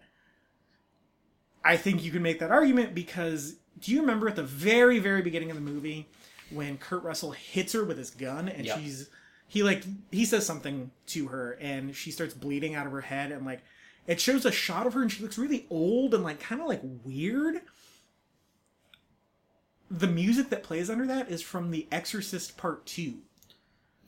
I 1.65 1.77
think 1.77 2.03
you 2.03 2.11
can 2.11 2.23
make 2.23 2.41
that 2.41 2.51
argument 2.51 2.95
because 2.95 3.57
do 3.81 3.93
you 3.93 4.01
remember 4.01 4.29
at 4.29 4.37
the 4.37 4.43
very 4.43 4.99
very 4.99 5.23
beginning 5.23 5.51
of 5.51 5.57
the 5.57 5.63
movie 5.63 6.09
when 6.51 6.79
Kurt 6.79 7.03
Russell 7.05 7.33
hits 7.33 7.73
her 7.75 7.85
with 7.85 7.99
his 7.99 8.11
gun 8.11 8.49
and 8.49 8.67
Yep. 8.67 8.79
she's 8.79 9.09
he 9.47 9.63
like 9.63 9.85
he 10.11 10.25
says 10.25 10.45
something 10.47 10.91
to 11.09 11.29
her 11.29 11.53
and 11.61 11.95
she 11.95 12.11
starts 12.11 12.35
bleeding 12.35 12.75
out 12.75 12.87
of 12.87 12.93
her 12.93 13.03
head 13.03 13.31
and 13.31 13.47
like 13.47 13.63
it 14.07 14.21
shows 14.21 14.45
a 14.45 14.51
shot 14.53 14.87
of 14.87 14.95
her 14.95 15.03
and 15.03 15.13
she 15.13 15.23
looks 15.23 15.39
really 15.39 15.67
old 15.71 16.15
and 16.15 16.25
like 16.25 16.41
kind 16.41 16.61
of 16.61 16.67
like 16.67 16.81
weird 17.05 17.61
the 19.91 20.07
music 20.07 20.51
that 20.51 20.63
plays 20.63 20.91
under 20.91 21.07
that 21.07 21.31
is 21.31 21.43
from 21.43 21.71
The 21.71 21.87
Exorcist 21.91 22.57
Part 22.57 22.87
2. 22.87 23.15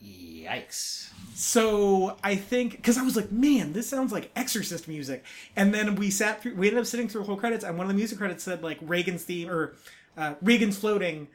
Yikes. 0.03 1.11
So 1.35 2.17
I 2.25 2.35
think 2.35 2.77
because 2.77 2.97
I 2.97 3.03
was 3.03 3.17
like, 3.17 3.31
man, 3.31 3.75
this 3.75 3.89
sounds 3.89 4.13
like 4.13 4.31
Exorcist 4.35 4.89
music, 4.89 5.25
and 5.55 5.75
then 5.75 5.95
we 5.95 6.11
sat 6.11 6.41
through. 6.41 6.55
We 6.55 6.69
ended 6.69 6.81
up 6.81 6.87
sitting 6.87 7.07
through 7.07 7.23
the 7.23 7.27
whole 7.27 7.37
credits, 7.37 7.65
and 7.65 7.77
one 7.77 7.85
of 7.85 7.89
the 7.89 7.97
music 7.97 8.17
credits 8.17 8.43
said 8.43 8.63
like 8.63 8.79
Regan's 8.81 9.25
theme 9.25 9.51
or 9.51 9.75
uh, 10.17 10.35
Regan's 10.41 10.79
floating 10.79 11.29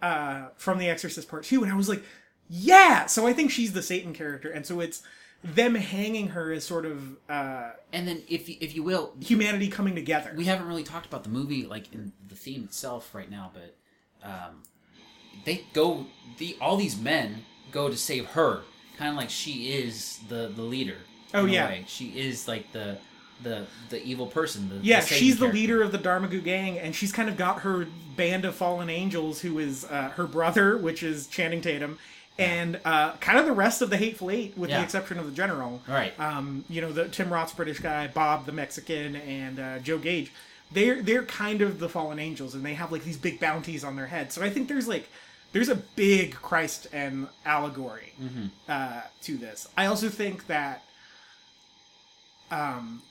uh, 0.00 0.48
from 0.56 0.78
The 0.78 0.88
Exorcist 0.88 1.28
Part 1.28 1.44
Two, 1.44 1.62
and 1.62 1.72
I 1.72 1.76
was 1.76 1.88
like, 1.88 2.02
yeah. 2.48 3.06
So 3.06 3.24
I 3.24 3.32
think 3.32 3.52
she's 3.52 3.72
the 3.72 3.82
Satan 3.82 4.12
character, 4.12 4.50
and 4.50 4.66
so 4.66 4.80
it's 4.80 5.02
them 5.44 5.74
hanging 5.74 6.28
her 6.28 6.52
is 6.52 6.64
sort 6.64 6.86
of 6.86 7.16
uh, 7.28 7.70
And 7.92 8.06
then, 8.06 8.22
if 8.28 8.48
you, 8.48 8.56
if 8.60 8.74
you 8.74 8.82
will, 8.82 9.12
humanity 9.20 9.68
coming 9.68 9.94
together. 9.94 10.32
we 10.36 10.44
haven't 10.44 10.66
really 10.66 10.84
talked 10.84 11.06
about 11.06 11.24
the 11.24 11.30
movie, 11.30 11.66
like 11.66 11.92
in 11.92 12.12
the 12.28 12.34
theme 12.34 12.64
itself, 12.64 13.14
right 13.14 13.30
now. 13.30 13.50
But 13.52 13.76
um, 14.28 14.62
they 15.44 15.64
go, 15.72 16.06
the 16.38 16.56
all 16.60 16.76
these 16.76 16.98
men 16.98 17.44
go 17.72 17.88
to 17.88 17.96
save 17.96 18.26
her, 18.26 18.62
kind 18.96 19.10
of 19.10 19.16
like 19.16 19.30
she 19.30 19.72
is 19.72 20.20
the 20.28 20.52
the 20.54 20.62
leader. 20.62 20.98
Oh, 21.34 21.46
yeah. 21.46 21.66
way. 21.66 21.84
she 21.88 22.08
is 22.10 22.46
like 22.46 22.70
the 22.72 22.98
the 23.42 23.66
the 23.90 24.02
evil 24.04 24.26
person. 24.26 24.68
The, 24.68 24.76
Yeah, 24.76 25.00
the 25.00 25.06
she's 25.06 25.38
the 25.38 25.48
leader 25.48 25.82
of 25.82 25.92
the 25.92 25.98
Domergue 25.98 26.44
gang, 26.44 26.78
and 26.78 26.94
she's 26.94 27.12
kind 27.12 27.28
of 27.28 27.36
got 27.36 27.60
her 27.60 27.86
band 28.16 28.44
of 28.44 28.54
fallen 28.54 28.90
angels, 28.90 29.40
who 29.40 29.58
is 29.58 29.84
uh, 29.86 30.10
her 30.10 30.26
brother, 30.26 30.76
which 30.76 31.02
is 31.02 31.26
Channing 31.26 31.60
Tatum, 31.60 31.98
and 32.38 32.80
uh, 32.84 33.12
kind 33.16 33.38
of 33.38 33.46
the 33.46 33.52
rest 33.52 33.82
of 33.82 33.90
the 33.90 33.96
Hateful 33.96 34.30
Eight, 34.30 34.56
with 34.56 34.70
Yeah. 34.70 34.78
the 34.78 34.84
exception 34.84 35.18
of 35.18 35.26
the 35.26 35.32
general. 35.32 35.82
Right. 35.88 36.18
Um, 36.18 36.64
you 36.68 36.80
know, 36.80 36.92
the 36.92 37.08
Tim 37.08 37.32
Roth's 37.32 37.52
British 37.52 37.78
guy, 37.80 38.06
Bob 38.08 38.46
the 38.46 38.52
Mexican, 38.52 39.16
and 39.16 39.58
uh, 39.58 39.78
Joe 39.80 39.98
Gage. 39.98 40.32
They're 40.70 41.02
they're 41.02 41.24
kind 41.24 41.60
of 41.60 41.78
the 41.78 41.88
fallen 41.88 42.18
angels, 42.18 42.54
and 42.54 42.64
they 42.64 42.74
have 42.74 42.90
like 42.90 43.04
these 43.04 43.18
big 43.18 43.38
bounties 43.38 43.84
on 43.84 43.96
their 43.96 44.06
heads. 44.06 44.34
So 44.34 44.42
I 44.42 44.48
think 44.48 44.68
there's 44.68 44.88
like 44.88 45.08
there's 45.52 45.68
a 45.68 45.74
big 45.74 46.34
Christ 46.36 46.86
and 46.94 47.28
allegory 47.44 48.14
uh, 48.68 49.02
to 49.22 49.36
this. 49.36 49.68
I 49.76 49.84
also 49.84 50.08
think 50.08 50.46
that 50.46 50.82
um, 52.50 53.02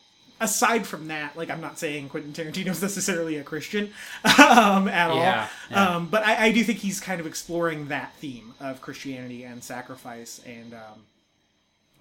aside 0.42 0.86
from 0.86 1.08
that, 1.08 1.38
like 1.38 1.50
I'm 1.50 1.62
not 1.62 1.80
saying 1.80 2.10
Quentin 2.10 2.34
Tarantino's 2.34 2.82
necessarily 2.82 3.38
a 3.38 3.44
Christian 3.44 3.92
um, 4.26 4.88
at 4.88 5.10
all, 5.10 5.18
Yeah, 5.18 5.48
yeah. 5.70 5.96
Um, 5.96 6.08
but 6.08 6.26
I, 6.26 6.48
I 6.48 6.52
do 6.52 6.64
think 6.64 6.80
he's 6.80 7.00
kind 7.00 7.22
of 7.22 7.28
exploring 7.28 7.88
that 7.88 8.14
theme 8.16 8.54
of 8.60 8.82
Christianity 8.82 9.44
and 9.44 9.64
sacrifice 9.64 10.42
and 10.46 10.74
um, 10.74 11.06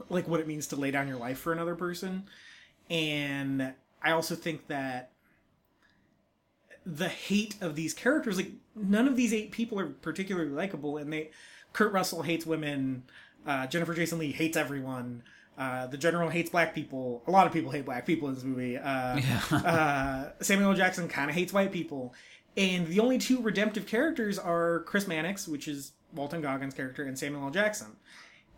like 0.09 0.27
what 0.27 0.41
it 0.41 0.49
means 0.49 0.67
to 0.69 0.77
lay 0.77 0.91
down 0.91 1.07
your 1.07 1.19
life 1.19 1.39
for 1.39 1.53
another 1.53 1.77
person. 1.77 2.25
And 2.89 3.73
I 4.03 4.11
also 4.11 4.35
think 4.35 4.67
that 4.69 5.11
the 6.85 7.09
hate 7.09 7.57
of 7.61 7.77
these 7.77 7.95
characters, 7.95 8.37
like 8.37 8.53
none 8.75 9.07
of 9.07 9.17
these 9.17 9.33
eight 9.33 9.53
people 9.53 9.79
are 9.79 9.87
particularly 9.87 10.51
likable, 10.51 10.97
and 10.97 11.13
they 11.13 11.31
Kurt 11.73 11.93
Russell 11.93 12.23
hates 12.23 12.47
women, 12.47 13.05
uh, 13.47 13.67
Jennifer 13.67 13.95
Jason 13.95 14.19
Lee 14.19 14.33
hates 14.33 14.57
everyone. 14.57 15.23
Uh, 15.61 15.87
the 15.87 15.99
general 15.99 16.31
hates 16.31 16.49
black 16.49 16.75
people. 16.75 17.23
A 17.27 17.31
lot 17.31 17.47
of 17.47 17.53
people 17.53 17.71
hate 17.71 17.85
black 17.85 18.07
people 18.07 18.29
in 18.29 18.35
this 18.35 18.45
movie. 18.45 18.79
Uh, 18.79 19.21
uh, 19.53 20.31
Samuel 20.41 20.73
Jackson 20.75 21.07
kind 21.07 21.29
of 21.29 21.37
hates 21.37 21.53
white 21.53 21.71
people. 21.71 22.15
And 22.57 22.87
the 22.87 22.99
only 23.01 23.19
two 23.19 23.43
redemptive 23.43 23.87
characters 23.87 24.39
are 24.39 24.81
Chris 24.87 25.07
Mannix, 25.07 25.47
which 25.47 25.69
is 25.69 25.93
Walton 26.15 26.41
Goggins' 26.41 26.73
character, 26.75 27.05
and 27.05 27.19
Samuel 27.19 27.45
L. 27.45 27.51
Jackson. 27.51 27.89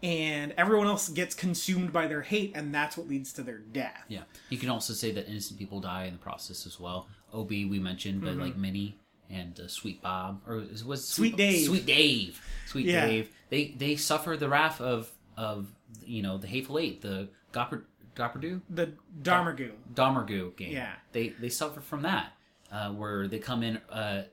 And 0.02 0.52
everyone 0.56 0.86
else 0.86 1.08
gets 1.08 1.34
consumed 1.34 1.92
by 1.92 2.06
their 2.08 2.22
hate, 2.22 2.52
and 2.56 2.74
that's 2.74 2.96
what 2.96 3.08
leads 3.08 3.32
to 3.34 3.42
their 3.42 3.58
death. 3.58 4.02
Yeah, 4.08 4.22
you 4.48 4.58
can 4.58 4.68
also 4.68 4.94
say 4.94 5.12
that 5.12 5.28
innocent 5.28 5.58
people 5.58 5.80
die 5.80 6.04
in 6.04 6.12
the 6.14 6.18
process 6.18 6.66
as 6.66 6.80
well. 6.80 7.06
Ob 7.34 7.50
we 7.50 7.78
mentioned, 7.78 8.20
but 8.22 8.36
like 8.36 8.56
Minnie 8.56 8.96
and 9.30 9.58
uh, 9.60 9.66
Sweet 9.68 10.02
Bob 10.02 10.40
or 10.46 10.56
was 10.56 10.82
Mm-hmm. 10.82 10.96
Sweet 10.96 11.36
Dave. 11.36 11.66
Sweet 11.66 11.86
Dave, 11.86 12.40
Sweet 12.66 12.86
Yeah. 12.86 13.06
Dave. 13.06 13.30
They 13.50 13.74
they 13.76 13.96
suffer 13.96 14.36
the 14.36 14.48
wrath 14.48 14.80
of 14.80 15.10
of 15.36 15.68
you 16.04 16.22
know 16.22 16.38
the 16.38 16.46
hateful 16.46 16.78
eight, 16.78 17.02
the 17.02 17.28
Gopper 17.52 17.84
Gopperdu 18.16 18.60
The 18.68 18.92
Domergue. 19.22 19.72
Domergue 19.94 20.56
game. 20.56 20.72
Yeah. 20.72 20.92
they 21.12 21.28
they 21.30 21.48
suffer 21.48 21.80
from 21.80 22.02
that, 22.02 22.32
uh, 22.70 22.90
where 22.90 23.26
they 23.28 23.38
come 23.38 23.62
in 23.62 23.78
uh, 23.90 24.24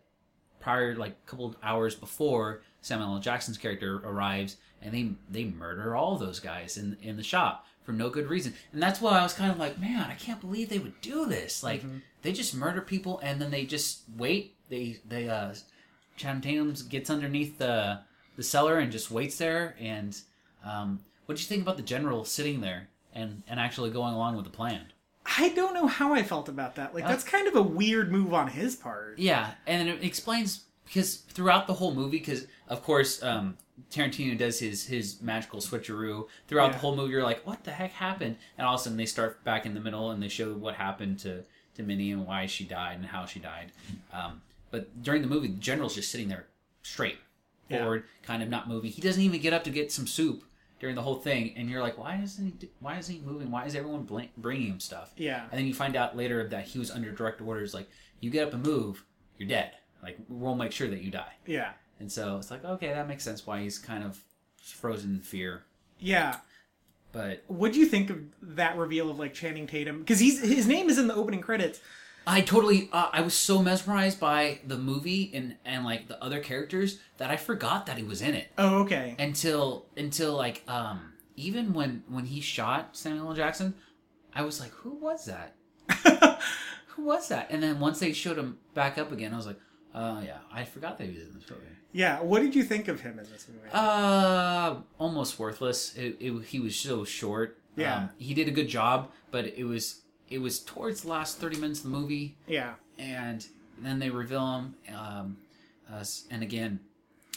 prior 0.59 0.95
like 0.95 1.11
a 1.25 1.29
couple 1.29 1.55
hours 1.63 1.95
before 1.95 2.61
Samuel 2.81 3.15
L. 3.15 3.19
Jackson's 3.19 3.57
character 3.57 3.97
arrives, 4.03 4.57
and 4.81 4.93
they 4.93 5.11
they 5.29 5.45
murder 5.45 5.95
all 5.95 6.17
those 6.17 6.39
guys 6.39 6.77
in 6.77 6.97
in 7.01 7.15
the 7.17 7.23
shop 7.23 7.65
for 7.83 7.93
no 7.93 8.09
good 8.09 8.29
reason, 8.29 8.53
and 8.73 8.83
that's 8.83 9.01
why 9.01 9.17
I 9.19 9.23
was 9.23 9.33
kind 9.33 9.51
of 9.51 9.57
like, 9.57 9.79
man, 9.79 10.09
I 10.09 10.15
can't 10.15 10.39
believe 10.41 10.69
they 10.69 10.79
would 10.79 10.99
do 11.01 11.25
this. 11.25 11.63
Like 11.63 11.83
they 12.21 12.33
just 12.33 12.53
murder 12.53 12.81
people, 12.81 13.19
and 13.23 13.41
then 13.41 13.49
they 13.51 13.65
just 13.65 14.01
wait. 14.17 14.55
They 14.69 14.99
they 15.07 15.29
uh, 15.29 15.53
Channing 16.17 16.41
Tatum 16.41 16.73
gets 16.89 17.09
underneath 17.09 17.57
the 17.57 18.01
the 18.35 18.43
cellar 18.43 18.77
and 18.79 18.91
just 18.91 19.09
waits 19.09 19.37
there, 19.37 19.75
and 19.79 20.15
um, 20.65 20.99
what 21.29 21.35
did 21.35 21.43
you 21.43 21.47
think 21.47 21.61
about 21.61 21.77
the 21.77 21.83
general 21.83 22.25
sitting 22.25 22.59
there 22.59 22.89
and 23.13 23.43
and 23.47 23.59
actually 23.59 23.91
going 23.91 24.15
along 24.15 24.35
with 24.35 24.45
the 24.45 24.51
plan? 24.51 24.85
I 25.37 25.49
don't 25.49 25.75
know 25.75 25.85
how 25.85 26.11
I 26.11 26.23
felt 26.23 26.49
about 26.49 26.73
that. 26.77 26.95
Like 26.95 27.05
that's 27.05 27.23
kind 27.23 27.47
of 27.47 27.55
a 27.55 27.61
weird 27.61 28.11
move 28.11 28.33
on 28.33 28.47
his 28.47 28.75
part. 28.75 29.19
Yeah, 29.19 29.51
and 29.67 29.87
it 29.87 30.03
explains 30.03 30.63
because 30.85 31.17
throughout 31.17 31.67
the 31.67 31.75
whole 31.75 31.93
movie, 31.93 32.17
because 32.17 32.47
of 32.67 32.81
course 32.81 33.21
um, 33.21 33.57
Tarantino 33.91 34.35
does 34.35 34.57
his 34.57 34.87
his 34.87 35.21
magical 35.21 35.59
switcheroo 35.59 36.27
throughout 36.47 36.65
Yeah. 36.67 36.71
the 36.71 36.77
whole 36.79 36.95
movie. 36.95 37.11
You're 37.11 37.21
like, 37.21 37.45
what 37.45 37.63
the 37.63 37.69
heck 37.73 37.91
happened? 37.91 38.37
And 38.57 38.65
all 38.65 38.73
of 38.73 38.79
a 38.81 38.83
sudden 38.85 38.97
they 38.97 39.05
start 39.05 39.43
back 39.43 39.67
in 39.67 39.75
the 39.75 39.79
middle 39.81 40.09
and 40.09 40.23
they 40.23 40.29
show 40.29 40.51
what 40.55 40.73
happened 40.73 41.19
to 41.19 41.43
to 41.75 41.83
Minnie 41.83 42.11
and 42.11 42.25
why 42.25 42.47
she 42.47 42.63
died 42.63 42.95
and 42.97 43.05
how 43.05 43.27
she 43.27 43.39
died. 43.39 43.71
Um, 44.11 44.41
but 44.71 45.03
during 45.03 45.21
the 45.21 45.27
movie, 45.27 45.49
the 45.49 45.59
general's 45.59 45.93
just 45.93 46.09
sitting 46.09 46.27
there 46.27 46.47
straight 46.81 47.19
Yeah. 47.69 47.97
kind 48.23 48.41
of 48.41 48.49
not 48.49 48.67
moving. 48.67 48.89
He 48.89 48.99
doesn't 49.03 49.21
even 49.21 49.39
get 49.39 49.53
up 49.53 49.63
to 49.65 49.69
get 49.69 49.91
some 49.91 50.07
soup 50.07 50.43
during 50.79 50.95
the 50.95 51.01
whole 51.01 51.15
thing, 51.15 51.53
and 51.57 51.69
you're 51.69 51.81
like, 51.81 51.97
why 51.97 52.19
isn't 52.23 52.61
he? 52.61 52.69
Why 52.79 52.97
isn't 52.97 53.13
he 53.13 53.21
moving? 53.21 53.51
Why 53.51 53.65
is 53.65 53.75
everyone 53.75 54.03
bl- 54.03 54.21
bringing 54.37 54.67
him 54.71 54.79
stuff? 54.79 55.13
Yeah. 55.17 55.43
And 55.51 55.59
then 55.59 55.65
you 55.65 55.73
find 55.73 55.95
out 55.95 56.15
later 56.15 56.47
that 56.49 56.65
he 56.65 56.79
was 56.79 56.91
under 56.91 57.11
direct 57.11 57.41
orders, 57.41 57.73
like, 57.73 57.89
you 58.19 58.29
get 58.29 58.47
up 58.47 58.53
and 58.53 58.63
move, 58.63 59.03
you're 59.37 59.49
dead. 59.49 59.71
Like, 60.01 60.17
we'll 60.29 60.55
make 60.55 60.71
sure 60.71 60.87
that 60.87 61.01
you 61.01 61.11
die. 61.11 61.33
Yeah. 61.45 61.71
And 61.99 62.11
so 62.11 62.37
it's 62.37 62.49
like, 62.49 62.63
okay, 62.63 62.87
that 62.87 63.07
makes 63.07 63.23
sense 63.23 63.45
why 63.45 63.61
he's 63.61 63.77
kind 63.77 64.03
of 64.03 64.19
frozen 64.61 65.15
in 65.15 65.21
fear. 65.21 65.63
Yeah. 65.99 66.37
But 67.11 67.43
What 67.47 67.73
do 67.73 67.79
you 67.79 67.85
think 67.85 68.09
of 68.09 68.19
that 68.41 68.77
reveal 68.77 69.09
of 69.09 69.19
like 69.19 69.33
Channing 69.33 69.67
Tatum? 69.67 69.99
Because 69.99 70.19
he's 70.19 70.39
his 70.41 70.67
name 70.67 70.89
is 70.89 70.97
in 70.97 71.07
the 71.07 71.15
opening 71.15 71.41
credits. 71.41 71.81
I 72.29 72.41
totally, 72.41 72.89
uh, 72.93 73.09
I 73.11 73.21
was 73.21 73.33
so 73.33 73.61
mesmerized 73.63 74.19
by 74.19 74.59
the 74.65 74.77
movie 74.77 75.31
and, 75.33 75.55
and 75.65 75.83
like 75.83 76.07
the 76.07 76.21
other 76.23 76.39
characters 76.39 76.99
that 77.17 77.29
I 77.31 77.37
forgot 77.37 77.85
that 77.87 77.97
he 77.97 78.03
was 78.03 78.21
in 78.21 78.35
it 78.35 78.51
Oh, 78.57 78.79
okay. 78.83 79.15
until 79.19 79.85
until 79.97 80.33
like 80.35 80.63
um 80.67 81.13
even 81.35 81.73
when 81.73 82.03
when 82.07 82.25
he 82.25 82.39
shot 82.41 82.95
Samuel 82.95 83.29
L. 83.29 83.33
Jackson, 83.33 83.73
I 84.33 84.43
was 84.43 84.59
like, 84.59 84.71
who 84.71 84.91
was 84.95 85.25
that? 85.25 85.55
Who 86.95 87.05
was 87.05 87.29
that? 87.29 87.47
And 87.49 87.63
then 87.63 87.79
once 87.79 87.99
they 87.99 88.11
showed 88.13 88.37
him 88.37 88.57
back 88.73 88.97
up 88.97 89.11
again, 89.13 89.33
I 89.33 89.37
was 89.37 89.45
like, 89.47 89.59
oh 89.95 90.21
yeah, 90.21 90.39
I 90.51 90.65
forgot 90.65 90.97
that 90.97 91.05
he 91.07 91.13
was 91.17 91.27
in 91.27 91.33
this 91.33 91.49
movie. 91.49 91.63
yeah. 91.93 92.19
What 92.21 92.41
did 92.41 92.53
you 92.55 92.63
think 92.63 92.87
of 92.89 92.99
him 93.01 93.17
in 93.19 93.25
this 93.31 93.47
movie? 93.47 93.69
Uh, 93.73 94.75
almost 94.97 95.39
worthless. 95.39 95.95
It, 95.95 96.17
it, 96.19 96.43
he 96.45 96.59
was 96.59 96.75
so 96.75 97.05
short. 97.05 97.57
Yeah. 97.77 97.95
Um, 97.95 98.09
he 98.17 98.33
did 98.33 98.47
a 98.49 98.51
good 98.51 98.67
job, 98.67 99.11
but 99.31 99.45
it 99.45 99.63
was 99.63 100.01
it 100.29 100.39
was 100.39 100.59
towards 100.59 101.01
the 101.01 101.09
last 101.09 101.39
thirty 101.39 101.57
minutes 101.57 101.79
of 101.79 101.91
the 101.91 101.97
movie, 101.97 102.35
yeah. 102.47 102.73
and 102.97 103.45
then 103.79 103.99
they 103.99 104.09
reveal 104.09 104.55
him. 104.55 104.75
Um, 104.95 105.37
uh, 105.91 106.03
and 106.29 106.43
again, 106.43 106.79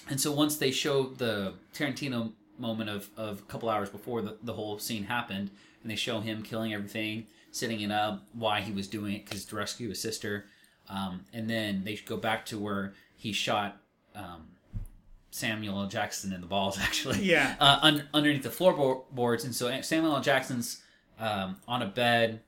and 0.09 0.21
so 0.21 0.33
once 0.33 0.57
they 0.57 0.71
show 0.71 1.05
the 1.05 1.55
Tarantino 1.75 2.33
moment 2.59 2.91
of, 2.91 3.09
of 3.17 3.41
a 3.41 3.43
couple 3.43 3.69
hours 3.69 3.91
before 3.91 4.23
the, 4.23 4.37
the 4.43 4.53
whole 4.53 4.79
scene 4.79 5.05
happened, 5.05 5.51
and 5.83 5.91
they 5.91 5.97
show 5.97 6.21
him 6.21 6.43
killing 6.43 6.73
everything, 6.75 7.27
setting 7.51 7.81
it 7.81 7.91
up, 7.91 8.23
why 8.33 8.61
he 8.61 8.73
was 8.73 8.87
doing 8.87 9.15
it, 9.15 9.25
because 9.25 9.45
to 9.47 9.57
rescue 9.57 9.89
his 9.89 10.01
sister. 10.01 10.47
Um, 10.89 11.25
and 11.33 11.49
then 11.49 11.85
they 11.85 11.97
go 11.97 12.17
back 12.17 12.45
to 12.47 12.59
where 12.59 12.95
he 13.17 13.33
shot 13.33 13.81
um, 14.15 14.49
Samuel 15.31 15.81
L. 15.81 15.89
Jackson 15.89 16.33
in 16.33 16.41
the 16.41 16.47
balls, 16.47 16.79
actually. 16.83 17.23
Yeah. 17.23 17.55
Uh, 17.59 17.79
un- 17.83 18.09
underneath 18.13 18.43
the 18.43 18.51
floorboards. 18.51 19.45
And 19.45 19.55
so 19.55 19.81
Samuel 19.83 20.17
L. 20.17 20.23
Jackson's 20.23 20.83
um, 21.19 21.57
on 21.67 21.83
a 21.83 21.87
bed 21.87 22.41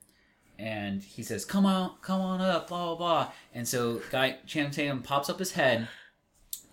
and 0.57 1.01
he 1.03 1.23
says, 1.23 1.45
"Come 1.45 1.65
on, 1.65 1.93
come 2.01 2.21
on 2.21 2.41
up," 2.41 2.67
blah 2.69 2.85
blah 2.87 2.95
blah. 2.95 3.31
And 3.53 3.67
so, 3.67 4.01
guy 4.11 4.37
Channing 4.45 4.71
Tatum 4.71 5.01
pops 5.01 5.29
up 5.29 5.39
his 5.39 5.53
head, 5.53 5.87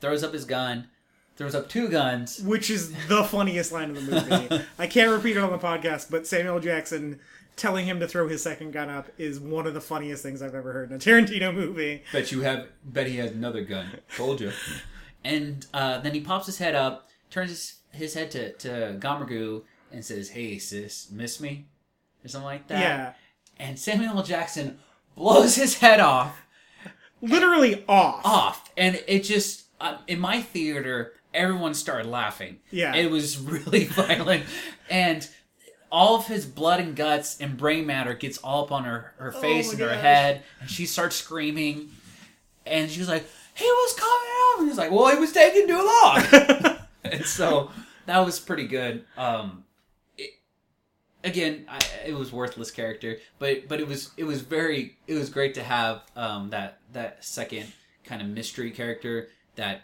throws 0.01 0.23
up 0.23 0.33
his 0.33 0.45
gun, 0.45 0.89
throws 1.37 1.55
up 1.55 1.69
two 1.69 1.89
guns. 1.89 2.41
Which 2.41 2.71
is 2.71 2.93
the 3.09 3.25
funniest 3.25 3.73
line 3.73 3.91
of 3.91 3.97
the 3.97 4.03
movie. 4.03 4.65
I 4.79 4.87
can't 4.87 5.11
repeat 5.11 5.37
it 5.37 5.43
on 5.43 5.51
the 5.51 5.59
podcast, 5.59 6.11
but 6.11 6.27
Samuel 6.27 6.61
Jackson 6.61 7.21
telling 7.57 7.85
him 7.87 8.01
to 8.01 8.09
throw 8.09 8.29
his 8.29 8.43
second 8.43 8.73
gun 8.73 8.89
up 8.89 9.09
is 9.19 9.39
one 9.39 9.67
of 9.67 9.75
the 9.75 9.81
funniest 9.81 10.23
things 10.23 10.41
I've 10.41 10.55
ever 10.55 10.73
heard 10.73 10.91
in 10.91 10.97
a 10.97 10.99
Tarantino 10.99 11.55
movie. 11.55 12.03
Bet 12.13 12.33
you 12.33 12.41
have. 12.43 12.67
Bet 12.85 13.07
he 13.07 13.17
has 13.17 13.33
another 13.33 13.63
gun. 13.63 13.99
Told 14.17 14.41
you. 14.41 14.53
and 15.25 15.67
uh, 15.75 15.99
then 15.99 16.15
he 16.15 16.21
pops 16.21 16.47
his 16.47 16.59
head 16.59 16.75
up, 16.75 17.09
turns 17.31 17.51
his, 17.51 17.75
his 17.93 18.15
head 18.15 18.31
to 18.33 18.53
to 18.55 18.97
Gamargu, 18.99 19.63
and 19.93 20.05
says, 20.05 20.31
"Hey 20.31 20.59
sis, 20.59 21.11
miss 21.11 21.41
me?" 21.41 21.67
Or 22.25 22.29
something 22.29 22.47
like 22.47 22.69
that. 22.69 22.81
Yeah. 22.81 23.13
And 23.59 23.79
Samuel 23.79 24.17
L. 24.17 24.23
Jackson 24.23 24.79
blows 25.17 25.55
his 25.57 25.79
head 25.79 26.01
off. 26.01 26.39
Literally 27.21 27.85
off. 27.89 28.21
off, 28.25 28.71
and 28.77 29.01
it 29.07 29.23
just 29.23 29.67
uh, 29.81 29.99
in 30.09 30.19
my 30.19 30.43
theater, 30.43 31.13
everyone 31.33 31.73
started 31.75 32.07
laughing. 32.09 32.59
Yeah. 32.73 32.97
it 32.97 33.11
was 33.13 33.39
really 33.39 33.85
violent, 33.85 34.45
and 34.91 35.29
all 35.93 36.17
of 36.17 36.27
his 36.27 36.45
blood 36.47 36.81
and 36.81 36.97
guts 36.97 37.39
and 37.41 37.57
brain 37.57 37.87
matter 37.87 38.15
gets 38.15 38.39
all 38.39 38.65
up 38.65 38.73
on 38.73 38.83
her 38.85 39.13
her 39.19 39.31
face 39.31 39.69
Oh 39.69 39.73
and 39.73 39.81
her 39.83 39.89
gosh. 39.91 40.01
head, 40.01 40.43
and 40.61 40.69
she 40.69 40.85
starts 40.85 41.15
screaming, 41.15 41.91
and 42.67 42.91
she 42.91 42.99
was 42.99 43.09
like, 43.09 43.25
"He 43.55 43.67
was 43.67 43.95
coming 43.95 44.29
out," 44.43 44.57
and 44.59 44.69
he's 44.69 44.79
like, 44.79 44.91
"Well, 44.91 45.09
he 45.15 45.19
was 45.21 45.31
taking 45.31 45.69
too 45.69 45.77
long," 45.77 46.79
and 47.05 47.25
so 47.25 47.71
that 48.07 48.19
was 48.19 48.41
pretty 48.41 48.67
good. 48.67 49.05
Um, 49.17 49.62
again, 51.25 51.67
I, 51.69 51.81
it 52.07 52.15
was 52.15 52.33
worthless 52.33 52.71
character, 52.71 53.19
but 53.39 53.69
but 53.69 53.81
it 53.81 53.87
was 53.87 54.11
it 54.17 54.25
was 54.25 54.41
very 54.43 54.97
it 55.07 55.15
was 55.15 55.31
great 55.31 55.55
to 55.55 55.63
have 55.63 56.03
um, 56.17 56.51
that 56.51 56.79
that 56.93 57.25
second 57.25 57.73
kind 58.05 58.21
of 58.21 58.29
mystery 58.29 58.71
character 58.71 59.29
that 59.57 59.83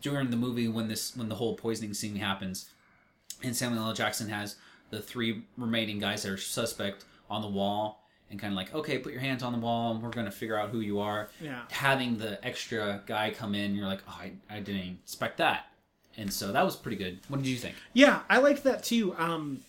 during 0.00 0.30
the 0.30 0.36
movie 0.36 0.68
when 0.68 0.88
this 0.88 1.16
when 1.16 1.28
the 1.28 1.34
whole 1.34 1.56
poisoning 1.56 1.94
scene 1.94 2.16
happens, 2.16 2.70
and 3.42 3.56
Samuel 3.56 3.84
L. 3.84 3.92
Jackson 3.92 4.28
has 4.28 4.56
the 4.90 5.00
three 5.00 5.44
remaining 5.56 5.98
guys 5.98 6.22
that 6.22 6.32
are 6.32 6.36
suspect 6.36 7.04
on 7.30 7.42
the 7.42 7.48
wall. 7.48 8.02
And 8.28 8.40
kind 8.40 8.52
of 8.52 8.56
like, 8.56 8.74
okay, 8.74 8.98
put 8.98 9.12
your 9.12 9.20
hands 9.20 9.44
on 9.44 9.52
the 9.52 9.58
wall, 9.60 9.92
and 9.92 10.02
we're 10.02 10.10
gonna 10.10 10.32
figure 10.32 10.58
out 10.58 10.70
who 10.70 10.80
you 10.80 10.98
are. 10.98 11.28
Yeah. 11.40 11.62
Having 11.70 12.18
the 12.18 12.44
extra 12.44 13.00
guy 13.06 13.30
come 13.30 13.54
in, 13.54 13.76
you're 13.76 13.86
like, 13.86 14.00
oh, 14.08 14.20
I, 14.20 14.32
I 14.50 14.58
didn't 14.58 14.98
expect 15.04 15.36
that, 15.36 15.66
and 16.16 16.32
so 16.32 16.50
that 16.50 16.64
was 16.64 16.74
pretty 16.74 16.96
good. 16.96 17.20
What 17.28 17.40
did 17.40 17.46
you 17.46 17.56
think? 17.56 17.76
Yeah, 17.92 18.22
I 18.28 18.38
liked 18.38 18.64
that 18.64 18.82
too. 18.82 19.14
Um, 19.16 19.60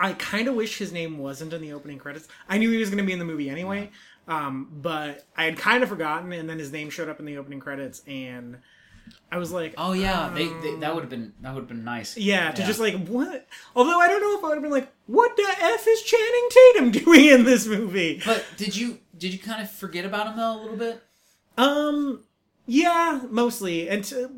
I 0.00 0.14
kind 0.14 0.48
of 0.48 0.54
wish 0.54 0.78
his 0.78 0.92
name 0.92 1.18
wasn't 1.18 1.52
in 1.52 1.60
the 1.60 1.72
opening 1.74 1.98
credits. 1.98 2.26
I 2.48 2.58
knew 2.58 2.70
he 2.70 2.78
was 2.78 2.88
going 2.88 2.98
to 2.98 3.04
be 3.06 3.12
in 3.12 3.18
the 3.18 3.24
movie 3.24 3.50
anyway, 3.50 3.90
um, 4.26 4.68
but 4.72 5.26
I 5.36 5.44
had 5.44 5.58
kind 5.58 5.82
of 5.82 5.88
forgotten, 5.88 6.32
and 6.32 6.48
then 6.48 6.58
his 6.58 6.72
name 6.72 6.88
showed 6.90 7.08
up 7.08 7.20
in 7.20 7.26
the 7.26 7.36
opening 7.36 7.60
credits, 7.60 8.02
and 8.06 8.58
I 9.30 9.38
was 9.38 9.52
like, 9.52 9.74
Oh 9.76 9.92
yeah, 9.92 10.30
they, 10.34 10.46
they 10.46 10.76
that 10.76 10.94
would 10.94 11.02
have 11.02 11.10
been 11.10 11.34
that 11.42 11.52
would 11.54 11.60
have 11.60 11.68
been 11.68 11.84
nice. 11.84 12.16
yeah, 12.16 12.50
to 12.52 12.64
just 12.64 12.80
like 12.80 13.06
what? 13.08 13.46
Although 13.76 14.00
I 14.00 14.08
don't 14.08 14.20
know 14.22 14.38
if 14.38 14.44
I 14.44 14.48
would 14.48 14.54
have 14.54 14.62
been 14.62 14.72
like, 14.72 14.90
what 15.06 15.36
the 15.36 15.46
f 15.60 15.86
is 15.86 16.02
Channing 16.02 16.48
Tatum 16.50 16.90
doing 17.04 17.26
in 17.26 17.44
this 17.44 17.66
movie? 17.66 18.22
But 18.24 18.44
did 18.56 18.76
you 18.76 18.98
did 19.18 19.32
you 19.32 19.38
kind 19.38 19.62
of 19.62 19.70
forget 19.70 20.04
about 20.04 20.28
him 20.28 20.36
though 20.36 20.60
a 20.60 20.60
little 20.62 20.76
bit? 20.76 21.02
Um, 21.58 22.24
yeah, 22.66 23.20
mostly 23.28 23.88
until 23.88 24.30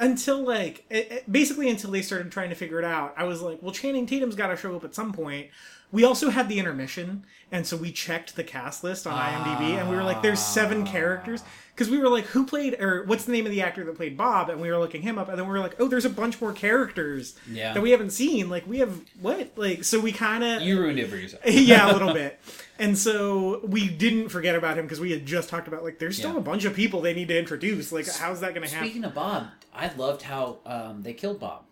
until 0.00 0.42
like 0.44 0.84
it, 0.90 1.12
it- 1.12 1.32
basically 1.32 1.68
until 1.68 1.90
they 1.92 2.02
started 2.02 2.32
trying 2.32 2.48
to 2.48 2.56
figure 2.56 2.78
it 2.80 2.84
out. 2.84 3.14
I 3.16 3.24
was 3.24 3.42
like, 3.42 3.62
well, 3.62 3.72
Channing 3.72 4.06
Tatum's 4.06 4.34
got 4.34 4.48
to 4.48 4.56
show 4.56 4.74
up 4.74 4.84
at 4.84 4.94
some 4.94 5.12
point. 5.12 5.48
We 5.92 6.04
also 6.04 6.30
had 6.30 6.48
the 6.48 6.58
intermission, 6.60 7.24
and 7.50 7.66
so 7.66 7.76
we 7.76 7.90
checked 7.90 8.36
the 8.36 8.44
cast 8.44 8.84
list 8.84 9.08
on 9.08 9.12
IMDb, 9.12 9.76
and 9.76 9.90
we 9.90 9.96
were 9.96 10.04
like, 10.04 10.22
there's 10.22 10.38
seven 10.38 10.82
ah. 10.82 10.86
characters 10.86 11.42
because 11.74 11.90
we 11.90 11.98
were 11.98 12.08
like, 12.08 12.26
who 12.26 12.46
played 12.46 12.80
or 12.80 13.02
what's 13.04 13.24
the 13.24 13.32
name 13.32 13.44
of 13.44 13.50
the 13.50 13.60
actor 13.62 13.82
that 13.84 13.96
played 13.96 14.16
Bob? 14.16 14.50
And 14.50 14.60
we 14.60 14.70
were 14.70 14.78
looking 14.78 15.02
him 15.02 15.18
up, 15.18 15.28
and 15.28 15.36
then 15.36 15.46
we 15.46 15.52
were 15.52 15.58
like, 15.58 15.80
oh, 15.80 15.88
there's 15.88 16.04
a 16.04 16.10
bunch 16.10 16.40
more 16.40 16.52
characters 16.52 17.34
Yeah. 17.50 17.72
that 17.74 17.80
we 17.80 17.90
haven't 17.90 18.10
seen. 18.10 18.48
Like 18.48 18.68
we 18.68 18.78
have 18.78 19.00
what? 19.20 19.50
Like 19.56 19.82
so 19.82 19.98
we 19.98 20.12
kind 20.12 20.44
of 20.44 20.62
You 20.62 20.78
ruined 20.78 21.00
it 21.00 21.10
for 21.10 21.16
yourself. 21.16 21.42
yeah, 21.46 21.90
a 21.90 21.92
little 21.92 22.12
bit. 22.12 22.38
And 22.80 22.96
so 22.96 23.60
we 23.64 23.88
didn't 23.88 24.30
forget 24.30 24.56
about 24.56 24.78
him 24.78 24.86
because 24.86 24.98
we 25.00 25.12
had 25.12 25.26
just 25.26 25.48
talked 25.50 25.68
about 25.68 25.84
like 25.84 25.98
there's 25.98 26.16
still 26.16 26.32
Yeah. 26.32 26.38
a 26.38 26.42
bunch 26.42 26.64
of 26.64 26.74
people 26.74 27.00
they 27.02 27.12
need 27.14 27.28
to 27.28 27.38
introduce. 27.38 27.92
Like, 27.92 28.08
how's 28.08 28.40
that 28.40 28.54
going 28.54 28.66
to 28.66 28.72
happen? 28.74 28.88
Speaking 28.88 29.04
of 29.04 29.14
Bob, 29.14 29.48
I 29.74 29.92
loved 29.94 30.22
how 30.22 30.58
um, 30.64 31.02
they 31.02 31.12
killed 31.12 31.38
Bob 31.38 31.64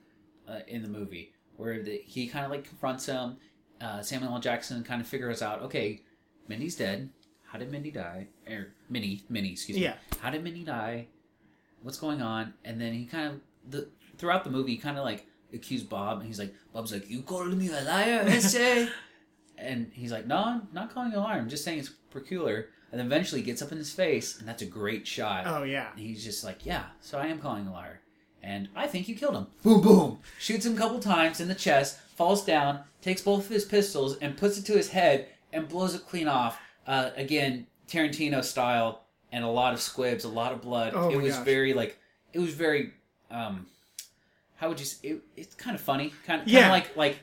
uh, 0.47 0.61
in 0.69 0.83
the 0.83 0.89
movie, 0.89 1.33
where 1.57 1.83
the, 1.83 1.97
he 2.05 2.27
kind 2.29 2.45
of 2.45 2.51
like 2.51 2.65
confronts 2.65 3.07
him. 3.07 3.39
Uh, 3.81 4.03
Samuel 4.03 4.35
L. 4.35 4.41
Jackson 4.41 4.85
kind 4.85 5.01
of 5.01 5.07
figures 5.07 5.41
out, 5.41 5.63
okay, 5.63 6.03
Mindy's 6.47 6.77
dead. 6.77 7.09
How 7.47 7.59
did 7.59 7.71
Mindy 7.73 7.91
die? 7.91 8.27
Or 8.47 8.75
Minnie, 8.91 9.23
Minnie, 9.31 9.53
excuse 9.53 9.79
me. 9.79 9.85
Yeah. 9.85 9.95
How 10.21 10.29
did 10.31 10.45
Mindy 10.45 10.65
die? 10.65 11.07
What's 11.83 11.97
going 11.99 12.21
on? 12.21 12.53
And 12.65 12.79
then 12.81 12.93
he 12.93 13.07
kind 13.07 13.29
of 13.29 13.41
the 13.71 13.89
throughout 14.19 14.45
the 14.45 14.51
movie, 14.51 14.73
he 14.73 14.77
kind 14.77 14.99
of 14.99 15.05
like 15.05 15.27
accused 15.55 15.89
Bob, 15.89 16.19
and 16.19 16.27
he's 16.27 16.39
like, 16.39 16.55
Bob's 16.75 16.93
like, 16.93 17.09
you 17.09 17.23
called 17.23 17.57
me 17.57 17.69
a 17.69 17.81
liar, 17.83 18.25
essay. 18.27 18.89
and 19.61 19.91
he's 19.93 20.13
like, 20.13 20.27
no, 20.27 20.37
I'm 20.37 20.69
not 20.73 20.93
calling 20.93 21.13
you 21.13 21.19
a 21.19 21.21
liar. 21.21 21.39
I'm 21.39 21.49
just 21.49 21.65
saying 21.65 21.79
it's 21.81 21.91
peculiar. 22.11 22.69
And 22.91 23.01
eventually 23.03 23.43
gets 23.43 23.61
up 23.61 23.71
in 23.71 23.77
his 23.77 23.93
face, 23.93 24.39
and 24.39 24.49
that's 24.49 24.63
a 24.63 24.67
great 24.67 25.07
shot. 25.07 25.45
Oh 25.47 25.63
yeah, 25.63 25.91
And 25.91 26.01
he's 26.01 26.25
just 26.25 26.43
like, 26.43 26.65
yeah, 26.65 26.85
so 27.03 27.19
I 27.19 27.27
am 27.27 27.39
calling 27.39 27.67
a 27.67 27.73
liar. 27.73 28.01
And 28.43 28.69
I 28.75 28.87
think 28.87 29.09
you 29.09 29.15
killed 29.15 29.35
him. 29.37 29.47
Boom, 29.63 29.83
boom. 29.83 30.19
Shoots 30.39 30.65
him 30.65 30.73
a 30.75 30.79
couple 30.79 30.99
times 30.99 31.39
in 31.41 31.49
the 31.49 31.55
chest, 31.55 31.99
falls 32.17 32.45
down, 32.47 32.81
takes 33.03 33.21
both 33.21 33.45
of 33.45 33.51
his 33.51 33.67
pistols, 33.67 34.17
and 34.19 34.39
puts 34.39 34.57
it 34.59 34.65
to 34.67 34.73
his 34.73 34.89
head 34.91 35.27
and 35.53 35.69
blows 35.69 35.95
it 35.95 36.07
clean 36.07 36.29
off. 36.29 36.59
Uh, 36.87 37.11
again, 37.17 37.67
Tarantino 37.89 38.43
style, 38.43 39.03
and 39.33 39.45
a 39.45 39.49
lot 39.49 39.75
of 39.75 39.83
squibs, 39.83 40.25
a 40.25 40.29
lot 40.29 40.53
of 40.53 40.63
blood. 40.63 40.95
Oh 40.97 41.11
it 41.11 41.17
was 41.21 41.35
gosh. 41.37 41.45
very, 41.45 41.75
like, 41.75 41.99
it 42.33 42.39
was 42.39 42.55
very, 42.55 42.93
um, 43.31 43.67
how 44.57 44.69
would 44.71 44.81
you? 44.81 44.87
Say, 44.87 45.09
It, 45.09 45.23
it's 45.37 45.55
kind 45.55 45.75
of 45.75 45.83
funny, 45.83 46.15
kind 46.27 46.41
of, 46.41 46.49
Yeah. 46.49 46.71
like 46.71 46.97
like 46.97 47.19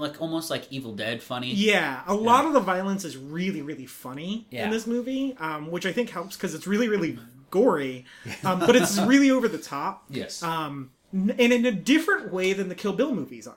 like 0.00 0.20
almost 0.20 0.50
like 0.50 0.70
Evil 0.70 0.92
Dead 0.94 1.22
funny. 1.22 1.52
Yeah, 1.52 2.02
a 2.06 2.14
lot 2.14 2.44
of 2.46 2.52
the 2.52 2.60
violence 2.60 3.04
is 3.04 3.16
really, 3.16 3.62
really 3.62 3.86
funny 3.86 4.46
Yeah. 4.50 4.64
in 4.64 4.70
this 4.70 4.86
movie, 4.86 5.36
um, 5.38 5.70
which 5.70 5.86
I 5.86 5.92
think 5.92 6.10
helps 6.10 6.36
because 6.36 6.54
it's 6.54 6.66
really, 6.66 6.88
really 6.88 7.18
gory, 7.50 8.04
um, 8.44 8.60
but 8.60 8.76
it's 8.76 8.98
really 8.98 9.30
over 9.36 9.48
the 9.48 9.58
top, 9.58 10.04
Yes. 10.10 10.42
um, 10.42 10.90
and 11.12 11.30
in 11.40 11.64
a 11.64 11.72
different 11.72 12.32
way 12.32 12.52
than 12.52 12.68
the 12.68 12.74
Kill 12.74 12.92
Bill 12.92 13.14
movies 13.14 13.46
are. 13.46 13.56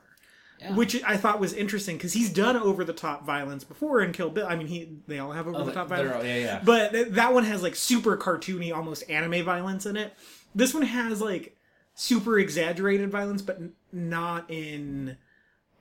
Yeah. 0.59 0.75
Which 0.75 1.01
I 1.03 1.17
thought 1.17 1.39
was 1.39 1.53
interesting 1.53 1.97
because 1.97 2.13
he's 2.13 2.29
done 2.31 2.55
over 2.55 2.83
the 2.83 2.93
top 2.93 3.25
violence 3.25 3.63
before 3.63 3.99
in 4.01 4.11
Kill 4.13 4.29
Bill. 4.29 4.45
I 4.47 4.55
mean, 4.55 4.67
he 4.67 4.91
they 5.07 5.17
all 5.17 5.31
have 5.31 5.47
over 5.47 5.57
Oh, 5.57 5.63
the 5.65 5.71
top 5.71 5.89
they're 5.89 5.97
violence, 6.05 6.17
all- 6.17 6.23
yeah, 6.25 6.35
yeah. 6.37 6.61
but 6.63 6.91
th- 6.91 7.07
that 7.13 7.33
one 7.33 7.45
has 7.45 7.63
like 7.63 7.75
super 7.75 8.15
cartoony, 8.15 8.71
almost 8.71 9.09
anime 9.09 9.43
violence 9.43 9.87
in 9.87 9.97
it. 9.97 10.13
This 10.53 10.71
one 10.73 10.83
has 10.83 11.19
like 11.19 11.57
super 11.95 12.37
exaggerated 12.37 13.09
violence, 13.09 13.41
but 13.41 13.55
n- 13.57 13.73
not 13.91 14.51
in 14.51 15.17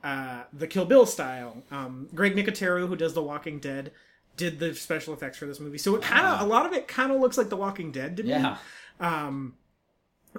uh, 0.04 0.42
the 0.52 0.66
Kill 0.66 0.84
Bill 0.86 1.06
style. 1.06 1.62
Um, 1.70 2.08
Greg 2.14 2.34
Nicotero, 2.34 2.88
who 2.88 2.96
does 2.96 3.14
The 3.14 3.22
Walking 3.22 3.58
Dead, 3.58 3.92
did 4.36 4.58
the 4.58 4.74
special 4.74 5.12
effects 5.14 5.38
for 5.38 5.46
this 5.46 5.60
movie, 5.60 5.78
so 5.78 5.94
it 5.96 6.02
kind 6.02 6.26
of 6.26 6.40
Wow. 6.40 6.46
a 6.46 6.48
lot 6.48 6.66
of 6.66 6.72
it 6.72 6.88
kind 6.88 7.12
of 7.12 7.20
looks 7.20 7.36
like 7.36 7.48
The 7.50 7.56
Walking 7.56 7.92
Dead 7.92 8.16
to 8.16 8.22
me. 8.22 8.30
yeah. 8.30 8.56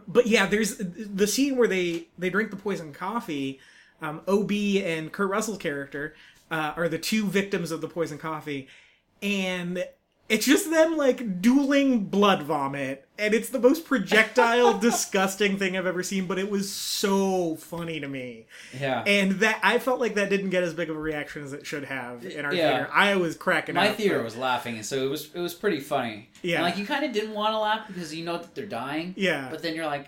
But 0.08 0.28
yeah, 0.28 0.46
there's 0.46 0.78
the 0.78 1.28
scene 1.28 1.58
where 1.58 1.68
they 1.68 2.08
they 2.18 2.30
drink 2.30 2.50
the 2.50 2.56
poison 2.58 2.94
coffee. 2.94 3.60
Um, 4.02 4.22
Ob 4.28 4.52
and 4.52 5.12
Kurt 5.12 5.30
Russell's 5.30 5.58
character 5.58 6.16
uh, 6.50 6.74
are 6.76 6.88
the 6.90 6.98
two 6.98 7.26
victims 7.28 7.72
of 7.72 7.82
the 7.82 7.88
poison 7.90 8.18
coffee, 8.18 8.68
and 9.22 9.84
it's 10.32 10.46
just 10.46 10.70
them 10.72 10.98
like 10.98 11.42
dueling 11.42 12.06
blood 12.06 12.44
vomit, 12.44 13.08
and 13.20 13.34
it's 13.34 13.50
the 13.50 13.60
most 13.60 13.86
projectile, 13.86 14.78
disgusting 14.80 15.58
thing 15.58 15.78
I've 15.78 15.86
ever 15.86 16.02
seen. 16.04 16.26
But 16.26 16.40
it 16.40 16.50
was 16.50 16.72
so 16.72 17.56
funny 17.58 18.00
to 18.00 18.08
me, 18.08 18.46
Yeah. 18.80 19.04
and 19.06 19.34
that 19.42 19.60
I 19.62 19.78
felt 19.80 20.00
like 20.00 20.16
that 20.16 20.30
didn't 20.30 20.50
get 20.50 20.64
as 20.64 20.74
big 20.74 20.90
of 20.90 20.96
a 20.96 21.00
reaction 21.00 21.44
as 21.44 21.54
it 21.54 21.66
should 21.68 21.84
have 21.86 22.26
in 22.26 22.46
our 22.46 22.54
Yeah. 22.54 22.70
theater. 22.78 22.90
I 22.94 23.16
was 23.16 23.36
cracking 23.36 23.76
My 23.76 23.90
up. 23.90 23.98
theater 23.98 24.24
was 24.24 24.38
laughing, 24.38 24.76
and 24.76 24.86
so 24.86 25.06
it 25.06 25.10
was 25.10 25.30
it 25.36 25.40
was 25.40 25.54
pretty 25.54 25.80
funny. 25.80 26.30
Yeah. 26.42 26.56
And, 26.58 26.64
like 26.66 26.78
you 26.78 26.86
kind 26.86 27.04
of 27.06 27.12
didn't 27.12 27.34
want 27.34 27.54
to 27.54 27.60
laugh 27.60 27.88
because 27.88 28.16
you 28.16 28.24
know 28.26 28.38
that 28.38 28.56
they're 28.56 28.66
dying. 28.66 29.14
Yeah. 29.18 29.48
But 29.52 29.62
then 29.62 29.76
you're 29.76 29.86
like, 29.86 30.08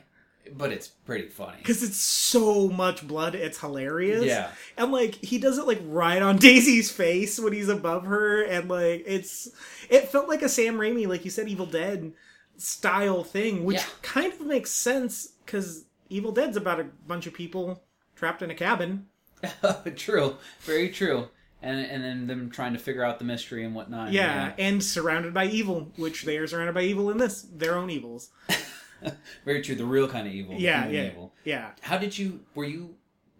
but 0.51 0.71
it's 0.71 0.87
pretty 0.87 1.27
funny. 1.27 1.57
because 1.57 1.81
it's 1.83 1.97
so 1.99 2.67
much 2.69 3.07
blood 3.07 3.33
it's 3.35 3.59
hilarious 3.59 4.25
Yeah. 4.25 4.51
and 4.77 4.91
like 4.91 5.15
he 5.15 5.37
does 5.37 5.57
it 5.57 5.65
like 5.67 5.81
right 5.85 6.21
on 6.21 6.37
daisy's 6.47 6.91
face 6.91 7.39
when 7.39 7.53
he's 7.53 7.69
above 7.69 8.05
her 8.05 8.43
and 8.43 8.69
like 8.69 9.03
it's 9.07 9.49
it 9.89 10.09
felt 10.09 10.27
like 10.27 10.41
a 10.41 10.49
sam 10.49 10.75
raimi 10.77 11.07
like 11.07 11.23
you 11.25 11.31
said 11.31 11.47
evil 11.47 11.65
dead 11.65 12.13
style 12.57 13.23
thing 13.23 13.63
which 13.65 13.77
Yeah. 13.77 13.85
kind 14.01 14.31
of 14.33 14.41
makes 14.41 14.71
sense 14.71 15.27
because 15.45 15.85
evil 16.09 16.31
dead's 16.31 16.57
about 16.57 16.79
a 16.79 16.85
bunch 17.07 17.25
of 17.27 17.33
people 17.33 17.81
trapped 18.15 18.41
in 18.41 18.51
a 18.51 18.55
cabin 18.55 19.07
true. 19.97 20.37
Very 20.61 20.87
true. 20.89 21.27
And 21.61 21.79
and 21.85 22.03
then 22.03 22.27
them 22.27 22.49
trying 22.49 22.73
to 22.73 22.79
figure 22.79 23.03
out 23.03 23.19
the 23.19 23.25
mystery 23.25 23.63
and 23.65 23.73
whatnot. 23.75 24.11
yeah, 24.13 24.53
and 24.57 24.83
surrounded 24.83 25.33
by 25.33 25.45
evil 25.47 25.91
which 25.97 26.23
they 26.23 26.37
are 26.37 26.47
surrounded 26.47 26.73
by 26.75 26.83
evil 26.83 27.09
in 27.09 27.17
this 27.17 27.41
their 27.53 27.77
own 27.77 27.89
evils 27.89 28.29
Very 29.45 29.61
true. 29.61 29.75
The 29.75 29.85
real 29.85 30.07
kind 30.07 30.27
of 30.27 30.33
evil. 30.33 30.55
yeah 30.57 30.87
yeah 30.87 31.07
Evil. 31.11 31.33
yeah 31.43 31.71
How 31.81 31.97
did 31.97 32.17
you? 32.17 32.41
Were 32.55 32.65
you? 32.65 32.95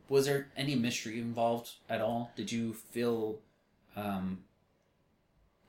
Was 0.10 0.26
there 0.26 0.50
any 0.56 0.76
mystery 0.76 1.20
involved 1.20 1.72
at 1.90 2.02
all? 2.02 2.32
Did 2.36 2.52
you 2.52 2.74
feel 2.74 3.40
um, 3.96 4.44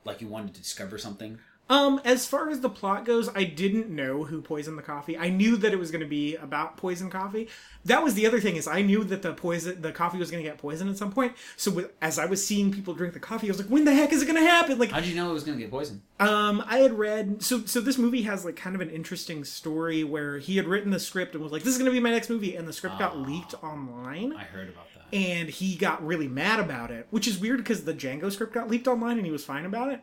like 0.05 0.21
you 0.21 0.29
wanted 0.29 0.55
to 0.55 0.61
discover 0.61 0.99
something? 0.99 1.39
Um, 1.71 1.99
as 2.05 2.27
far 2.27 2.51
as 2.51 2.61
the 2.61 2.69
plot 2.69 3.07
goes, 3.07 3.31
I 3.35 3.45
didn't 3.45 3.89
know 3.89 4.25
who 4.25 4.43
poisoned 4.43 4.77
the 4.77 4.83
coffee. 4.83 5.17
I 5.17 5.31
knew 5.31 5.57
that 5.57 5.73
it 5.73 5.79
was 5.79 5.91
going 5.91 6.03
to 6.03 6.07
be 6.07 6.37
about 6.37 6.77
poison 6.77 7.09
coffee. 7.09 7.49
That 7.87 8.05
was 8.05 8.13
the 8.13 8.27
other 8.27 8.39
thing 8.39 8.57
is 8.57 8.69
I 8.69 8.83
knew 8.83 9.03
that 9.05 9.23
the 9.23 9.33
poison, 9.33 9.81
the 9.81 9.91
coffee 9.91 10.19
was 10.19 10.31
going 10.31 10.43
to 10.45 10.49
get 10.49 10.59
poisoned 10.59 10.91
at 10.91 10.99
some 10.99 11.11
point. 11.11 11.33
So 11.57 11.71
with, 11.71 11.91
as 12.03 12.19
I 12.19 12.27
was 12.27 12.47
seeing 12.47 12.71
people 12.71 12.93
drink 12.93 13.15
the 13.15 13.21
coffee, 13.21 13.47
I 13.47 13.51
was 13.53 13.59
like, 13.61 13.69
when 13.71 13.87
the 13.87 13.95
heck 13.95 14.13
is 14.13 14.21
it 14.21 14.27
going 14.27 14.37
to 14.39 14.47
happen? 14.47 14.79
Like, 14.79 14.91
How 14.91 15.01
did 15.01 15.09
you 15.09 15.17
know 15.17 15.31
it 15.31 15.33
was 15.33 15.45
going 15.45 15.57
to 15.57 15.65
get 15.65 15.71
poisoned? 15.71 16.03
um, 16.21 16.63
I 16.67 16.79
had 16.79 16.93
read 16.99 17.43
so 17.43 17.65
so 17.65 17.81
this 17.81 17.97
movie 17.99 18.23
has 18.23 18.45
like 18.45 18.57
kind 18.57 18.77
of 18.77 18.83
an 18.83 18.91
interesting 18.91 19.43
story 19.43 20.05
where 20.05 20.39
he 20.39 20.57
had 20.59 20.67
written 20.67 20.91
the 20.91 21.01
script 21.01 21.35
and 21.35 21.43
was 21.43 21.51
like, 21.51 21.63
this 21.63 21.73
is 21.73 21.79
going 21.79 21.91
to 21.91 21.93
be 21.97 21.99
my 22.01 22.11
next 22.11 22.29
movie, 22.29 22.57
and 22.57 22.69
the 22.69 22.73
script 22.75 22.99
got 22.99 23.17
leaked 23.19 23.55
online. 23.65 24.35
I 24.35 24.45
heard 24.45 24.69
about 24.69 24.85
that. 24.95 25.17
and 25.17 25.49
he 25.49 25.77
got 25.77 26.07
really 26.07 26.29
mad 26.29 26.61
about 26.61 26.91
it, 26.91 27.07
which 27.11 27.27
is 27.27 27.39
weird 27.39 27.57
because 27.57 27.85
the 27.85 27.95
Django 27.95 28.31
script 28.31 28.53
got 28.53 28.69
leaked 28.69 28.87
online 28.87 29.17
and 29.17 29.25
he 29.25 29.33
was 29.33 29.45
fine 29.47 29.65
about 29.65 29.91
it. 29.93 30.03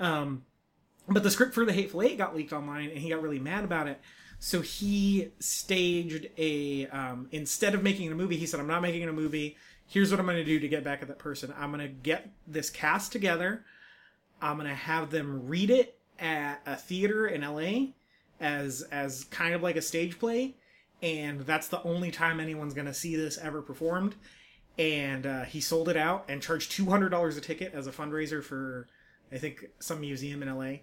Um, 0.00 0.44
but 1.08 1.22
the 1.22 1.30
script 1.30 1.54
for 1.54 1.64
the 1.64 1.72
Hateful 1.72 2.02
Eight 2.02 2.18
got 2.18 2.34
leaked 2.34 2.52
online 2.52 2.90
and 2.90 2.98
he 2.98 3.10
got 3.10 3.22
really 3.22 3.38
mad 3.38 3.64
about 3.64 3.88
it. 3.88 4.00
So 4.38 4.60
he 4.60 5.30
staged 5.38 6.28
a 6.36 6.86
um, 6.88 7.28
instead 7.30 7.74
of 7.74 7.82
making 7.82 8.10
a 8.10 8.14
movie, 8.14 8.36
he 8.36 8.46
said, 8.46 8.60
"I'm 8.60 8.66
not 8.66 8.82
making 8.82 9.08
a 9.08 9.12
movie. 9.12 9.56
Here's 9.86 10.10
what 10.10 10.18
I'm 10.18 10.26
going 10.26 10.38
to 10.38 10.44
do 10.44 10.58
to 10.58 10.68
get 10.68 10.84
back 10.84 11.02
at 11.02 11.08
that 11.08 11.18
person. 11.18 11.52
I'm 11.58 11.70
going 11.70 11.86
to 11.86 11.92
get 11.92 12.30
this 12.46 12.70
cast 12.70 13.12
together. 13.12 13.64
I'm 14.40 14.56
going 14.56 14.68
to 14.68 14.74
have 14.74 15.10
them 15.10 15.46
read 15.46 15.70
it 15.70 15.98
at 16.18 16.60
a 16.66 16.76
theater 16.76 17.26
in 17.26 17.42
LA 17.42 17.92
as 18.40 18.82
as 18.90 19.24
kind 19.24 19.54
of 19.54 19.62
like 19.62 19.76
a 19.76 19.82
stage 19.82 20.18
play." 20.18 20.56
and 21.02 21.40
that's 21.40 21.68
the 21.68 21.82
only 21.82 22.10
time 22.10 22.38
anyone's 22.38 22.74
going 22.74 22.86
to 22.86 22.94
see 22.94 23.16
this 23.16 23.36
ever 23.38 23.60
performed. 23.60 24.14
And 24.78 25.26
uh, 25.26 25.42
he 25.42 25.60
sold 25.60 25.88
it 25.88 25.96
out 25.96 26.24
and 26.28 26.40
charged 26.40 26.70
two 26.70 26.86
hundred 26.86 27.10
dollars 27.10 27.36
a 27.36 27.40
ticket 27.40 27.74
as 27.74 27.86
a 27.86 27.92
fundraiser 27.92 28.42
for, 28.42 28.86
I 29.32 29.38
think, 29.38 29.66
some 29.78 30.00
museum 30.00 30.42
in 30.42 30.54
LA, 30.56 30.78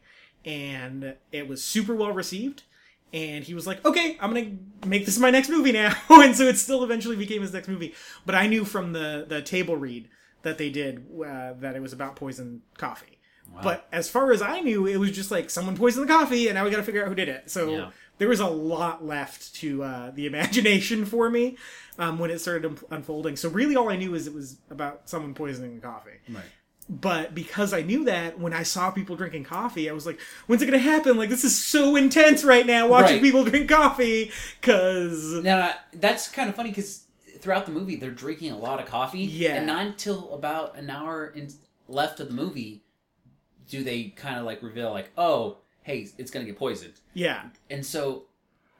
and 0.45 1.15
it 1.31 1.47
was 1.47 1.63
super 1.63 1.95
well 1.95 2.11
received. 2.11 2.63
And 3.11 3.43
he 3.43 3.55
was 3.55 3.65
like, 3.65 3.83
"Okay, 3.85 4.17
I'm 4.21 4.31
gonna 4.33 4.51
make 4.85 5.05
this 5.05 5.17
my 5.17 5.31
next 5.31 5.49
movie 5.49 5.71
now," 5.71 5.95
and 6.09 6.35
so 6.35 6.43
it 6.43 6.57
still 6.57 6.83
eventually 6.83 7.15
became 7.15 7.41
his 7.41 7.51
next 7.53 7.67
movie. 7.67 7.95
But 8.25 8.35
I 8.35 8.45
knew 8.47 8.65
from 8.65 8.93
the 8.93 9.25
the 9.27 9.41
table 9.41 9.75
read 9.77 10.07
that 10.43 10.57
they 10.59 10.69
did 10.69 11.07
uh, 11.25 11.53
that 11.59 11.75
it 11.75 11.81
was 11.81 11.91
about 11.91 12.15
poison 12.15 12.61
coffee. 12.77 13.15
But 13.63 13.87
as 13.91 14.07
far 14.07 14.31
as 14.31 14.43
I 14.43 14.59
knew, 14.61 14.85
it 14.85 14.97
was 14.97 15.11
just 15.11 15.31
like 15.31 15.49
someone 15.49 15.75
poisoned 15.75 16.07
the 16.07 16.13
coffee, 16.13 16.47
and 16.49 16.53
now 16.55 16.63
we 16.65 16.69
got 16.69 16.77
to 16.77 16.83
figure 16.83 17.01
out 17.01 17.09
who 17.09 17.15
did 17.15 17.27
it. 17.29 17.49
So 17.49 17.71
Yeah. 17.71 17.89
there 18.19 18.27
was 18.29 18.39
a 18.39 18.47
lot 18.47 19.03
left 19.03 19.55
to 19.55 19.81
uh, 19.81 20.11
the 20.11 20.27
imagination 20.31 21.03
for 21.03 21.31
me 21.31 21.57
um, 21.97 22.19
when 22.19 22.29
it 22.29 22.39
started 22.39 22.63
un- 22.67 22.77
unfolding. 22.91 23.35
So 23.35 23.49
really, 23.49 23.75
all 23.75 23.89
I 23.89 23.95
knew 23.95 24.13
is 24.13 24.27
it 24.27 24.35
was 24.35 24.57
about 24.69 25.09
someone 25.09 25.33
poisoning 25.33 25.73
the 25.75 25.81
coffee. 25.81 26.11
Right. 26.29 26.43
But 26.89 27.35
because 27.35 27.71
I 27.71 27.83
knew 27.83 28.05
that, 28.05 28.39
when 28.39 28.51
I 28.51 28.63
saw 28.63 28.89
people 28.89 29.15
drinking 29.15 29.43
coffee, 29.43 29.89
I 29.89 29.93
was 29.93 30.07
like, 30.07 30.19
"When's 30.47 30.63
it 30.63 30.65
gonna 30.65 30.79
happen? 30.79 31.17
Like 31.17 31.29
this 31.29 31.43
is 31.43 31.55
so 31.55 31.95
intense 31.95 32.43
right 32.43 32.65
now, 32.65 32.87
watching 32.87 33.17
Right. 33.17 33.21
people 33.21 33.43
drink 33.45 33.69
coffee." 33.69 34.31
Because 34.59 35.43
Now 35.43 35.73
that's 35.93 36.27
kind 36.29 36.49
of 36.49 36.55
funny 36.55 36.69
because 36.69 37.03
throughout 37.39 37.65
the 37.67 37.71
movie 37.71 37.95
they're 37.95 38.09
drinking 38.11 38.51
a 38.51 38.57
lot 38.57 38.79
of 38.79 38.87
coffee. 38.87 39.19
Yeah. 39.19 39.55
And 39.55 39.67
not 39.67 39.85
until 39.85 40.33
about 40.33 40.75
an 40.77 40.89
hour 40.89 41.27
in, 41.27 41.49
left 41.87 42.19
of 42.19 42.27
the 42.29 42.33
movie 42.33 42.81
do 43.69 43.83
they 43.83 44.05
kind 44.05 44.37
of 44.39 44.45
like 44.45 44.63
reveal 44.63 44.89
like, 44.91 45.11
oh, 45.15 45.57
hey, 45.83 46.07
it's 46.17 46.31
gonna 46.31 46.45
get 46.45 46.57
poisoned. 46.57 46.93
yeah, 47.13 47.43
And 47.69 47.85
so, 47.85 48.23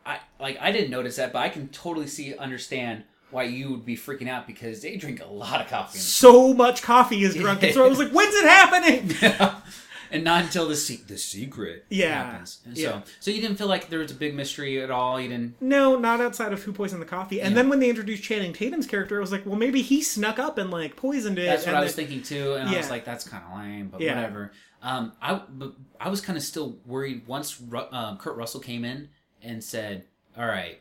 I 0.05 0.19
like 0.39 0.57
I 0.59 0.71
didn't 0.71 0.89
notice 0.89 1.17
that, 1.17 1.31
but 1.31 1.39
I 1.39 1.49
can 1.49 1.67
totally 1.67 2.07
see 2.07 2.35
understand 2.35 3.03
why 3.31 3.43
you 3.43 3.71
would 3.71 3.85
be 3.85 3.95
freaking 3.97 4.27
out 4.27 4.47
because 4.47 4.81
they 4.81 4.95
drink 4.97 5.21
a 5.23 5.27
lot 5.27 5.61
of 5.61 5.67
coffee. 5.67 5.99
so 5.99 6.53
much 6.53 6.81
coffee 6.81 7.23
is 7.23 7.35
drunk, 7.35 7.63
and 7.63 7.73
so 7.73 7.85
I 7.85 7.89
was 7.89 7.99
like, 7.99 8.11
"When's 8.11 8.33
it 8.35 8.45
happening?" 8.45 9.55
and 10.11 10.23
not 10.23 10.43
until 10.45 10.67
the 10.67 10.75
se- 10.75 11.01
the 11.07 11.17
secret 11.17 11.85
Yeah. 11.89 12.23
happens. 12.31 12.59
And 12.65 12.75
Yeah. 12.77 12.89
so, 12.89 13.03
so 13.19 13.31
you 13.31 13.41
didn't 13.41 13.57
feel 13.57 13.67
like 13.67 13.89
there 13.89 13.99
was 13.99 14.11
a 14.11 14.15
big 14.15 14.33
mystery 14.33 14.81
at 14.81 14.89
all. 14.89 15.21
You 15.21 15.29
didn't. 15.29 15.61
No, 15.61 15.97
not 15.99 16.19
outside 16.19 16.51
of 16.51 16.63
who 16.63 16.73
poisoned 16.73 17.01
the 17.01 17.05
coffee. 17.05 17.39
And 17.41 17.51
Yeah. 17.51 17.55
then 17.61 17.69
when 17.69 17.79
they 17.79 17.89
introduced 17.89 18.23
Channing 18.23 18.51
Tatum's 18.53 18.87
character, 18.87 19.17
I 19.17 19.19
was 19.21 19.31
like, 19.31 19.45
well, 19.45 19.55
maybe 19.57 19.81
he 19.83 20.01
snuck 20.01 20.39
up 20.39 20.57
and 20.57 20.71
like 20.71 20.95
poisoned 20.95 21.37
it. 21.37 21.45
That's 21.45 21.61
what 21.63 21.69
and 21.69 21.77
I 21.77 21.81
was 21.83 21.95
then- 21.95 22.07
thinking 22.07 22.23
too, 22.23 22.53
and 22.55 22.67
I 22.69 22.77
was 22.77 22.89
like, 22.89 23.05
"That's 23.05 23.27
kind 23.27 23.43
of 23.51 23.59
lame," 23.59 23.89
but 23.89 24.01
Yeah. 24.01 24.15
whatever. 24.15 24.51
Um, 24.81 25.11
I 25.21 25.41
but 25.49 25.73
I 25.99 26.09
was 26.09 26.21
kind 26.21 26.37
of 26.37 26.43
still 26.43 26.77
worried 26.85 27.27
once 27.27 27.59
Ru- 27.61 27.87
um, 27.91 28.17
Kurt 28.17 28.35
Russell 28.37 28.61
came 28.61 28.83
in 28.85 29.09
and 29.43 29.63
said, 29.63 30.05
"All 30.37 30.45
right, 30.47 30.79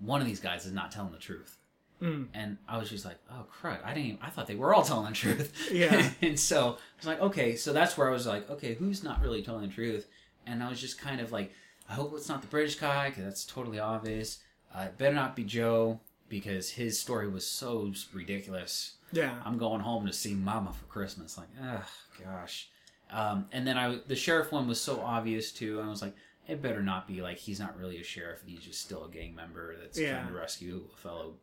one 0.00 0.20
of 0.20 0.26
these 0.26 0.40
guys 0.40 0.66
is 0.66 0.72
not 0.72 0.90
telling 0.90 1.12
the 1.12 1.18
truth," 1.18 1.55
Mm. 2.02 2.26
and 2.34 2.58
I 2.68 2.76
was 2.78 2.90
just 2.90 3.04
like, 3.06 3.16
"Oh 3.30 3.46
crud! 3.60 3.78
I 3.84 3.94
didn't. 3.94 4.06
Even, 4.06 4.18
I 4.22 4.28
thought 4.30 4.46
they 4.46 4.54
were 4.54 4.74
all 4.74 4.82
telling 4.82 5.06
the 5.08 5.12
truth." 5.16 5.52
Yeah. 5.72 6.10
and 6.22 6.38
so 6.38 6.72
I 6.72 6.96
was 6.98 7.06
like, 7.06 7.20
"Okay," 7.20 7.56
so 7.56 7.72
that's 7.72 7.96
where 7.96 8.08
I 8.08 8.12
was 8.12 8.26
like, 8.26 8.50
"Okay, 8.50 8.74
who's 8.74 9.02
not 9.02 9.22
really 9.22 9.42
telling 9.42 9.66
the 9.66 9.72
truth?" 9.74 10.06
And 10.46 10.62
I 10.62 10.68
was 10.68 10.80
just 10.80 10.98
kind 11.00 11.20
of 11.20 11.32
like, 11.32 11.52
"I 11.88 11.94
hope 11.94 12.12
it's 12.14 12.28
not 12.28 12.42
the 12.42 12.48
British 12.48 12.74
guy 12.76 13.08
because 13.08 13.24
that's 13.24 13.44
totally 13.46 13.78
obvious. 13.78 14.38
Uh, 14.74 14.80
it 14.82 14.98
better 14.98 15.14
not 15.14 15.34
be 15.36 15.44
Joe." 15.44 16.00
Because 16.28 16.70
his 16.70 16.98
story 17.00 17.28
was 17.28 17.46
so 17.46 17.92
ridiculous. 18.12 18.96
Yeah. 19.12 19.36
I'm 19.44 19.58
going 19.58 19.80
home 19.80 20.06
to 20.06 20.12
see 20.12 20.34
Mama 20.34 20.72
for 20.72 20.84
Christmas. 20.86 21.38
Like, 21.38 21.46
ugh, 21.62 21.84
gosh. 22.22 22.68
Um, 23.12 23.46
and 23.52 23.64
then 23.64 23.78
I, 23.78 24.00
the 24.08 24.16
sheriff 24.16 24.50
one 24.50 24.66
was 24.66 24.80
so 24.80 25.00
obvious 25.00 25.52
too, 25.52 25.78
and 25.78 25.86
I 25.86 25.90
was 25.90 26.02
like, 26.02 26.16
it 26.48 26.60
better 26.60 26.82
not 26.82 27.06
be 27.06 27.22
like 27.22 27.38
he's 27.38 27.60
not 27.60 27.78
really 27.78 28.00
a 28.00 28.02
sheriff 28.02 28.40
and 28.42 28.50
he's 28.50 28.64
just 28.64 28.80
still 28.80 29.04
a 29.04 29.08
gang 29.08 29.36
member 29.36 29.76
that's 29.80 29.96
Yeah. 29.98 30.14
trying 30.18 30.28
to 30.28 30.34
rescue 30.34 30.84
a 30.92 30.96
fellow, 30.96 31.34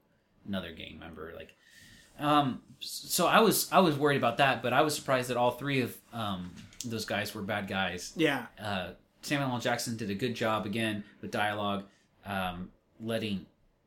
another 0.47 0.71
gang 0.71 0.97
member. 0.99 1.33
Like, 1.35 1.55
um, 2.19 2.61
so 2.79 3.27
I 3.27 3.39
was 3.39 3.71
I 3.71 3.79
was 3.79 3.97
worried 3.97 4.17
about 4.17 4.37
that, 4.37 4.61
but 4.63 4.73
I 4.73 4.81
was 4.81 4.95
surprised 4.95 5.29
that 5.29 5.37
all 5.37 5.51
three 5.51 5.81
of 5.81 5.95
um 6.13 6.51
those 6.85 7.05
guys 7.05 7.33
were 7.33 7.41
bad 7.41 7.67
guys. 7.67 8.13
Yeah. 8.15 8.45
Uh, 8.61 8.91
Samuel 9.21 9.51
L. 9.51 9.59
Jackson 9.59 9.95
did 9.95 10.09
a 10.09 10.15
good 10.15 10.35
job 10.35 10.65
again 10.65 11.03
with 11.21 11.31
dialogue, 11.31 11.85
um, 12.25 12.69
letting 12.99 13.45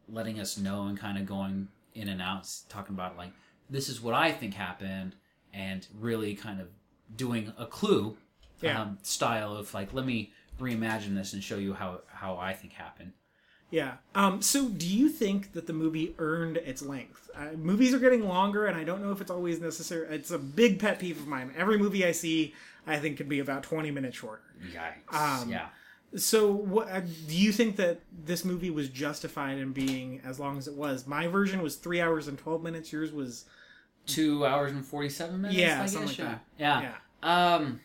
letting 0.08 0.40
us 0.40 0.56
know 0.56 0.86
and 0.86 0.98
kind 0.98 1.18
of 1.18 1.26
going 1.26 1.68
in 1.94 2.08
and 2.08 2.22
out, 2.22 2.48
talking 2.68 2.94
about 2.94 3.16
like 3.16 3.30
this 3.68 3.88
is 3.88 4.00
what 4.00 4.14
I 4.14 4.32
think 4.32 4.54
happened, 4.54 5.14
and 5.52 5.86
really 5.98 6.34
kind 6.34 6.60
of 6.60 6.68
doing 7.16 7.52
a 7.58 7.66
clue 7.66 8.16
Yeah. 8.62 8.80
um, 8.82 8.98
style 9.02 9.54
of 9.56 9.72
like 9.74 9.92
let 9.92 10.06
me 10.06 10.32
reimagine 10.58 11.14
this 11.14 11.34
and 11.34 11.42
show 11.44 11.56
you 11.58 11.74
how 11.74 12.00
how 12.08 12.36
I 12.38 12.54
think 12.54 12.72
happened. 12.72 13.12
Yeah. 13.70 13.94
Um, 14.14 14.42
so, 14.42 14.68
do 14.68 14.86
you 14.86 15.08
think 15.08 15.52
that 15.52 15.66
the 15.66 15.72
movie 15.72 16.14
earned 16.18 16.56
its 16.58 16.82
length? 16.82 17.28
Uh, 17.34 17.52
movies 17.56 17.92
are 17.92 17.98
getting 17.98 18.28
longer, 18.28 18.66
and 18.66 18.76
I 18.76 18.84
don't 18.84 19.02
know 19.02 19.10
if 19.10 19.20
it's 19.20 19.30
always 19.30 19.60
necessary. 19.60 20.06
It's 20.14 20.30
a 20.30 20.38
big 20.38 20.78
pet 20.78 20.98
peeve 21.00 21.18
of 21.18 21.26
mine. 21.26 21.52
Every 21.56 21.76
movie 21.78 22.06
I 22.06 22.12
see, 22.12 22.54
I 22.86 22.98
think, 22.98 23.16
could 23.16 23.28
be 23.28 23.40
about 23.40 23.62
20 23.64 23.90
minutes 23.90 24.16
shorter. 24.16 24.42
Yikes! 24.72 25.14
Um, 25.14 25.50
yeah. 25.50 25.66
So, 26.14 26.52
what, 26.52 26.88
uh, 26.88 27.00
do 27.00 27.36
you 27.36 27.50
think 27.50 27.76
that 27.76 28.00
this 28.24 28.44
movie 28.44 28.70
was 28.70 28.88
justified 28.88 29.58
in 29.58 29.72
being 29.72 30.20
as 30.24 30.38
long 30.38 30.56
as 30.58 30.68
it 30.68 30.74
was? 30.74 31.06
My 31.06 31.26
version 31.26 31.60
was 31.60 31.76
three 31.76 32.00
hours 32.00 32.28
and 32.28 32.38
12 32.38 32.62
minutes. 32.62 32.92
Yours 32.92 33.12
was. 33.12 33.46
Two 34.06 34.46
hours 34.46 34.70
and 34.70 34.86
forty 34.86 35.08
seven 35.08 35.40
minutes. 35.40 35.58
Yeah, 35.58 35.82
I 35.82 35.86
something 35.86 36.10
guess, 36.10 36.18
like 36.20 36.38
yeah. 36.58 36.80
that. 36.80 36.98
Yeah. 37.24 37.54
Um, 37.56 37.80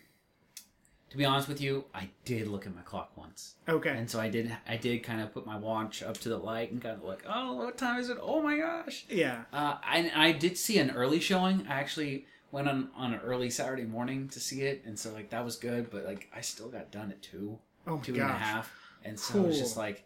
to 1.12 1.18
be 1.18 1.26
honest 1.26 1.48
with 1.48 1.62
you, 1.62 1.84
I 1.94 2.10
did 2.26 2.48
look 2.48 2.66
at 2.66 2.74
my 2.76 2.82
clock 2.82 3.12
once, 3.16 3.56
Okay. 3.68 3.90
and 3.90 4.10
so 4.10 4.20
I 4.20 4.30
did. 4.30 4.56
I 4.68 4.78
did 4.78 5.04
kind 5.04 5.22
of 5.22 5.34
put 5.34 5.46
my 5.46 5.58
watch 5.58 6.02
up 6.02 6.18
to 6.20 6.30
the 6.30 6.38
light 6.38 6.72
and 6.72 6.82
kind 6.82 6.96
of 6.96 7.04
like, 7.04 7.24
oh, 7.28 7.54
what 7.54 7.78
time 7.78 8.00
is 8.00 8.10
it? 8.10 8.18
Oh 8.22 8.42
my 8.42 8.58
gosh! 8.58 9.06
Yeah. 9.10 9.44
Uh, 9.52 9.76
I 9.84 10.12
I 10.16 10.32
did 10.32 10.58
see 10.58 10.80
an 10.80 10.92
early 10.92 11.20
showing. 11.20 11.68
I 11.68 11.74
actually 11.80 12.26
went 12.52 12.68
on 12.70 12.90
on 12.96 13.14
an 13.14 13.20
early 13.22 13.50
Saturday 13.50 13.84
morning 13.86 14.30
to 14.30 14.40
see 14.40 14.62
it, 14.62 14.84
and 14.86 14.98
so 14.98 15.12
like 15.14 15.30
that 15.32 15.44
was 15.46 15.56
good. 15.58 15.92
But 15.92 16.06
like 16.06 16.30
I 16.36 16.42
still 16.42 16.70
got 16.70 16.92
done 16.92 17.12
at 17.12 17.22
two, 17.22 17.60
Oh 17.86 17.98
my 17.98 18.02
two 18.04 18.14
and 18.14 18.22
a 18.24 18.28
half, 18.34 18.72
and 19.04 19.20
so 19.20 19.44
it 19.44 19.48
was 19.48 19.60
just 19.60 19.76
like, 19.78 20.06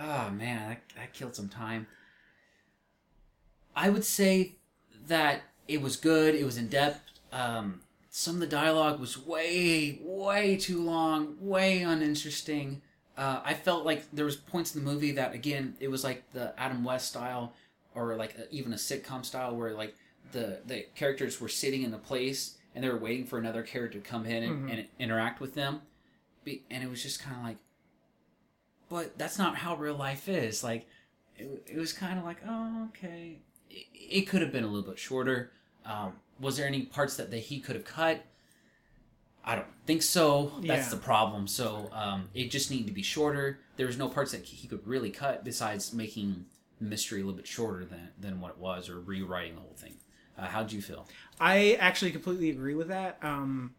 oh 0.00 0.30
man, 0.30 0.70
that, 0.70 0.82
that 0.96 1.12
killed 1.12 1.36
some 1.36 1.48
time. 1.48 1.86
I 3.76 3.90
would 3.90 4.04
say 4.04 4.56
that 5.06 5.42
it 5.68 5.80
was 5.82 5.96
good. 5.96 6.34
It 6.34 6.44
was 6.44 6.56
in 6.56 6.68
depth. 6.68 7.00
Um, 7.32 7.82
some 8.18 8.34
of 8.34 8.40
the 8.40 8.48
dialogue 8.48 8.98
was 8.98 9.16
way, 9.16 10.00
way 10.02 10.56
too 10.56 10.82
long, 10.82 11.36
way 11.40 11.82
uninteresting. 11.82 12.82
Uh, 13.16 13.40
I 13.44 13.54
felt 13.54 13.86
like 13.86 14.10
there 14.12 14.24
was 14.24 14.34
points 14.34 14.74
in 14.74 14.84
the 14.84 14.90
movie 14.90 15.12
that 15.12 15.34
again 15.34 15.76
it 15.78 15.88
was 15.88 16.02
like 16.02 16.28
the 16.32 16.52
Adam 16.58 16.82
West 16.82 17.10
style, 17.10 17.52
or 17.94 18.16
like 18.16 18.36
a, 18.36 18.52
even 18.52 18.72
a 18.72 18.76
sitcom 18.76 19.24
style 19.24 19.54
where 19.54 19.72
like 19.72 19.94
the 20.32 20.58
the 20.66 20.86
characters 20.96 21.40
were 21.40 21.48
sitting 21.48 21.84
in 21.84 21.92
the 21.92 21.98
place 21.98 22.56
and 22.74 22.82
they 22.82 22.88
were 22.88 22.98
waiting 22.98 23.24
for 23.24 23.38
another 23.38 23.62
character 23.62 24.00
to 24.00 24.04
come 24.04 24.26
in 24.26 24.42
and, 24.42 24.68
and 24.68 24.86
interact 24.98 25.40
with 25.40 25.54
them, 25.54 25.82
Be, 26.42 26.64
and 26.72 26.82
it 26.82 26.90
was 26.90 27.00
just 27.00 27.22
kind 27.22 27.36
of 27.36 27.44
like, 27.44 27.58
but 28.88 29.16
that's 29.16 29.38
not 29.38 29.54
how 29.54 29.76
real 29.76 29.94
life 29.94 30.28
is. 30.28 30.64
Like, 30.64 30.88
it, 31.36 31.62
it 31.68 31.78
was 31.78 31.92
kind 31.92 32.18
of 32.18 32.24
like, 32.24 32.38
oh 32.48 32.88
okay, 32.88 33.38
it, 33.70 33.86
it 33.92 34.22
could 34.22 34.42
have 34.42 34.50
been 34.50 34.64
a 34.64 34.68
little 34.68 34.90
bit 34.90 34.98
shorter. 34.98 35.52
Um, 35.88 36.12
was 36.38 36.56
there 36.56 36.66
any 36.66 36.82
parts 36.82 37.16
that, 37.16 37.30
that 37.30 37.38
he 37.38 37.58
could 37.60 37.74
have 37.74 37.84
cut? 37.84 38.24
I 39.44 39.54
don't 39.56 39.66
think 39.86 40.02
so. 40.02 40.52
That's 40.60 40.86
Yeah. 40.86 40.90
the 40.90 40.96
problem. 40.98 41.46
So 41.46 41.88
um, 41.92 42.28
it 42.34 42.50
just 42.50 42.70
needed 42.70 42.86
to 42.88 42.92
be 42.92 43.02
shorter. 43.02 43.60
There 43.76 43.86
was 43.86 43.96
no 43.96 44.08
parts 44.08 44.32
that 44.32 44.44
he 44.44 44.68
could 44.68 44.86
really 44.86 45.10
cut 45.10 45.44
besides 45.44 45.92
making 45.92 46.44
the 46.78 46.84
mystery 46.84 47.22
a 47.22 47.24
little 47.24 47.36
bit 47.36 47.46
shorter 47.46 47.84
than, 47.84 48.10
than 48.20 48.40
what 48.40 48.50
it 48.52 48.58
was 48.58 48.88
or 48.90 49.00
rewriting 49.00 49.54
the 49.54 49.62
whole 49.62 49.74
thing. 49.76 49.94
Uh, 50.38 50.46
how'd 50.46 50.70
you 50.70 50.82
feel? 50.82 51.08
I 51.40 51.78
actually 51.80 52.12
completely 52.12 52.50
agree 52.50 52.74
with 52.74 52.88
that. 52.88 53.18
Um, 53.22 53.74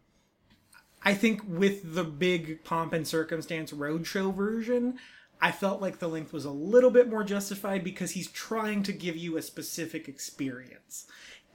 I 1.02 1.14
think 1.14 1.42
with 1.46 1.94
the 1.94 2.04
big 2.04 2.64
pomp 2.64 2.92
and 2.92 3.06
circumstance 3.06 3.72
roadshow 3.72 4.34
version, 4.34 4.98
I 5.40 5.52
felt 5.52 5.80
like 5.80 5.98
the 5.98 6.08
length 6.08 6.32
was 6.34 6.44
a 6.44 6.50
little 6.50 6.90
bit 6.90 7.08
more 7.08 7.24
justified 7.24 7.82
because 7.82 8.10
he's 8.10 8.28
trying 8.28 8.82
to 8.82 8.92
give 8.92 9.16
you 9.16 9.38
a 9.38 9.42
specific 9.42 10.08
experience. 10.08 11.06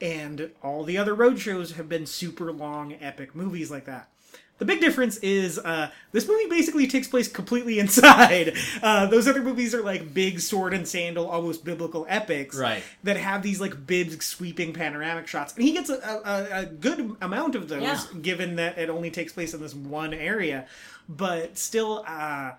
And 0.02 0.52
all 0.62 0.84
the 0.84 0.98
other 0.98 1.14
road 1.16 1.40
shows 1.40 1.74
have 1.74 1.88
been 1.88 2.06
super 2.06 2.52
long, 2.52 2.94
epic 3.00 3.34
movies 3.36 3.72
like 3.72 3.86
that. 3.86 4.10
The 4.58 4.64
big 4.66 4.80
difference 4.80 5.18
is 5.18 5.60
uh, 5.60 5.92
this 6.14 6.28
movie 6.30 6.48
basically 6.48 6.88
takes 6.88 7.08
place 7.10 7.28
completely 7.28 7.78
inside. 7.86 8.56
Uh, 8.82 9.06
those 9.06 9.28
other 9.28 9.42
movies 9.44 9.76
are 9.76 9.82
like 9.82 10.14
big 10.14 10.40
sword 10.40 10.74
and 10.74 10.88
sandal, 10.88 11.28
almost 11.30 11.66
biblical 11.66 12.06
epics 12.08 12.56
Right. 12.58 12.82
that 13.04 13.18
have 13.18 13.44
these 13.44 13.60
like 13.60 13.86
big 13.86 14.24
sweeping 14.24 14.72
panoramic 14.72 15.28
shots, 15.28 15.54
and 15.56 15.64
he 15.64 15.74
gets 15.74 15.90
a, 15.90 15.96
a, 15.96 16.60
a 16.62 16.66
good 16.68 17.18
amount 17.22 17.56
of 17.56 17.68
those, 17.68 17.82
Yeah. 17.82 18.02
given 18.22 18.56
that 18.56 18.78
it 18.78 18.90
only 18.90 19.12
takes 19.12 19.34
place 19.34 19.54
in 19.54 19.62
this 19.62 19.74
one 19.76 20.14
area. 20.14 20.68
But 21.10 21.58
still, 21.58 22.06
uh, 22.08 22.54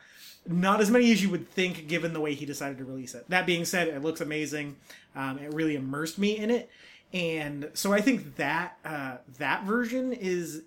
not 0.46 0.80
as 0.82 0.90
many 0.90 1.10
as 1.12 1.22
you 1.22 1.30
would 1.30 1.50
think, 1.50 1.88
given 1.88 2.12
the 2.12 2.20
way 2.20 2.34
he 2.34 2.44
decided 2.44 2.76
to 2.78 2.84
release 2.84 3.14
it. 3.14 3.24
That 3.30 3.46
being 3.46 3.64
said, 3.64 3.88
it 3.88 4.02
looks 4.02 4.20
amazing. 4.20 4.76
Um, 5.16 5.38
it 5.38 5.52
really 5.54 5.76
immersed 5.76 6.18
me 6.18 6.36
in 6.36 6.50
it, 6.50 6.68
and 7.12 7.70
so 7.74 7.92
I 7.92 8.00
think 8.00 8.36
that 8.36 8.78
uh, 8.84 9.18
that 9.38 9.64
version 9.64 10.12
is 10.12 10.62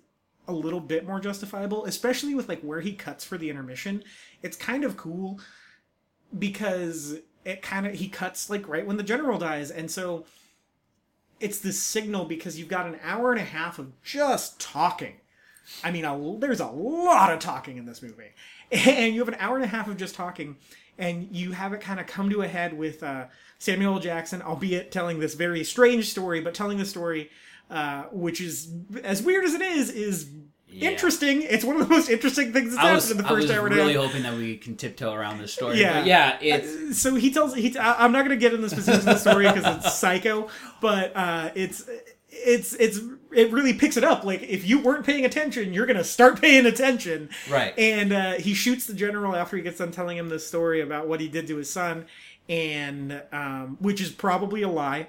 a 0.48 0.52
little 0.52 0.80
bit 0.80 1.06
more 1.06 1.20
justifiable, 1.20 1.84
especially 1.84 2.34
with 2.34 2.48
like 2.48 2.60
where 2.62 2.80
he 2.80 2.92
cuts 2.92 3.24
for 3.24 3.38
the 3.38 3.50
intermission. 3.50 4.02
It's 4.42 4.56
kind 4.56 4.84
of 4.84 4.96
cool 4.96 5.40
because 6.36 7.18
it 7.44 7.62
kind 7.62 7.86
of 7.86 7.94
he 7.94 8.08
cuts 8.08 8.50
like 8.50 8.68
right 8.68 8.86
when 8.86 8.96
the 8.96 9.02
general 9.02 9.38
dies, 9.38 9.70
and 9.70 9.90
so 9.90 10.24
it's 11.38 11.58
this 11.58 11.80
signal 11.80 12.24
because 12.24 12.58
you've 12.58 12.68
got 12.68 12.86
an 12.86 12.98
hour 13.02 13.32
and 13.32 13.40
a 13.40 13.44
half 13.44 13.78
of 13.78 14.02
just 14.02 14.60
talking. 14.60 15.14
I 15.84 15.90
mean, 15.90 16.04
a, 16.04 16.38
there's 16.38 16.60
a 16.60 16.66
lot 16.66 17.32
of 17.32 17.38
talking 17.38 17.76
in 17.76 17.86
this 17.86 18.02
movie, 18.02 18.32
and 18.72 19.14
you 19.14 19.20
have 19.20 19.28
an 19.28 19.36
hour 19.38 19.56
and 19.56 19.64
a 19.64 19.68
half 19.68 19.88
of 19.88 19.96
just 19.96 20.14
talking, 20.14 20.56
and 20.98 21.28
you 21.30 21.52
have 21.52 21.72
it 21.72 21.80
kind 21.80 22.00
of 22.00 22.06
come 22.06 22.28
to 22.30 22.42
a 22.42 22.48
head 22.48 22.76
with 22.76 23.02
uh, 23.02 23.26
Samuel 23.60 24.00
Jackson, 24.00 24.42
albeit 24.42 24.90
telling 24.90 25.20
this 25.20 25.34
very 25.34 25.62
strange 25.62 26.10
story, 26.10 26.40
but 26.40 26.54
telling 26.54 26.78
the 26.78 26.84
story, 26.86 27.30
uh, 27.70 28.04
which 28.10 28.40
is 28.40 28.72
as 29.04 29.22
weird 29.22 29.44
as 29.44 29.54
it 29.54 29.60
is, 29.62 29.90
is 29.90 30.28
interesting. 30.72 31.42
It's 31.42 31.64
one 31.64 31.76
of 31.80 31.86
the 31.86 31.94
most 31.94 32.08
interesting 32.08 32.52
things 32.52 32.70
that's 32.70 32.78
I 32.78 32.88
happened 32.88 32.96
was, 32.96 33.10
in 33.10 33.16
the 33.18 33.24
I 33.26 33.28
first 33.28 33.42
was 33.48 33.50
hour 33.56 33.68
really 33.68 33.94
hoping 33.94 34.22
that 34.22 34.34
we 34.34 34.56
can 34.56 34.76
tiptoe 34.76 35.12
around 35.12 35.38
this 35.38 35.52
story. 35.52 35.78
Yeah. 35.78 36.00
But 36.00 36.06
yeah, 36.06 36.38
it's 36.40 36.98
so 36.98 37.14
he 37.16 37.32
tells 37.32 37.54
he 37.54 37.76
I- 37.78 38.04
i'm 38.04 38.12
not 38.12 38.20
going 38.24 38.30
to 38.30 38.36
get 38.36 38.52
into 38.54 38.62
the 38.68 38.70
specifics 38.70 39.00
of 39.04 39.12
the 39.12 39.18
story 39.18 39.46
because 39.46 39.76
it's 39.76 39.94
psycho 39.94 40.48
but 40.80 41.14
uh 41.16 41.50
it's 41.54 41.88
it's 42.28 42.72
it's 42.74 43.00
it 43.32 43.50
really 43.50 43.74
picks 43.74 43.96
it 43.96 44.04
up 44.04 44.24
like 44.24 44.42
if 44.42 44.64
you 44.66 44.78
weren't 44.80 45.04
paying 45.04 45.24
attention 45.24 45.72
you're 45.74 45.86
going 45.86 45.96
to 45.96 46.04
start 46.04 46.40
paying 46.40 46.64
attention 46.66 47.28
Right. 47.50 47.76
and 47.76 48.12
uh 48.12 48.32
he 48.34 48.54
shoots 48.54 48.86
the 48.86 48.94
general 48.94 49.34
after 49.34 49.56
he 49.56 49.62
gets 49.62 49.78
done 49.78 49.90
telling 49.90 50.16
him 50.16 50.28
this 50.28 50.46
story 50.46 50.80
about 50.80 51.08
what 51.08 51.20
he 51.20 51.26
did 51.28 51.46
to 51.48 51.56
his 51.56 51.68
son 51.70 52.06
and 52.50 53.22
um 53.32 53.78
which 53.80 54.02
is 54.02 54.10
probably 54.10 54.60
a 54.60 54.68
lie 54.68 55.08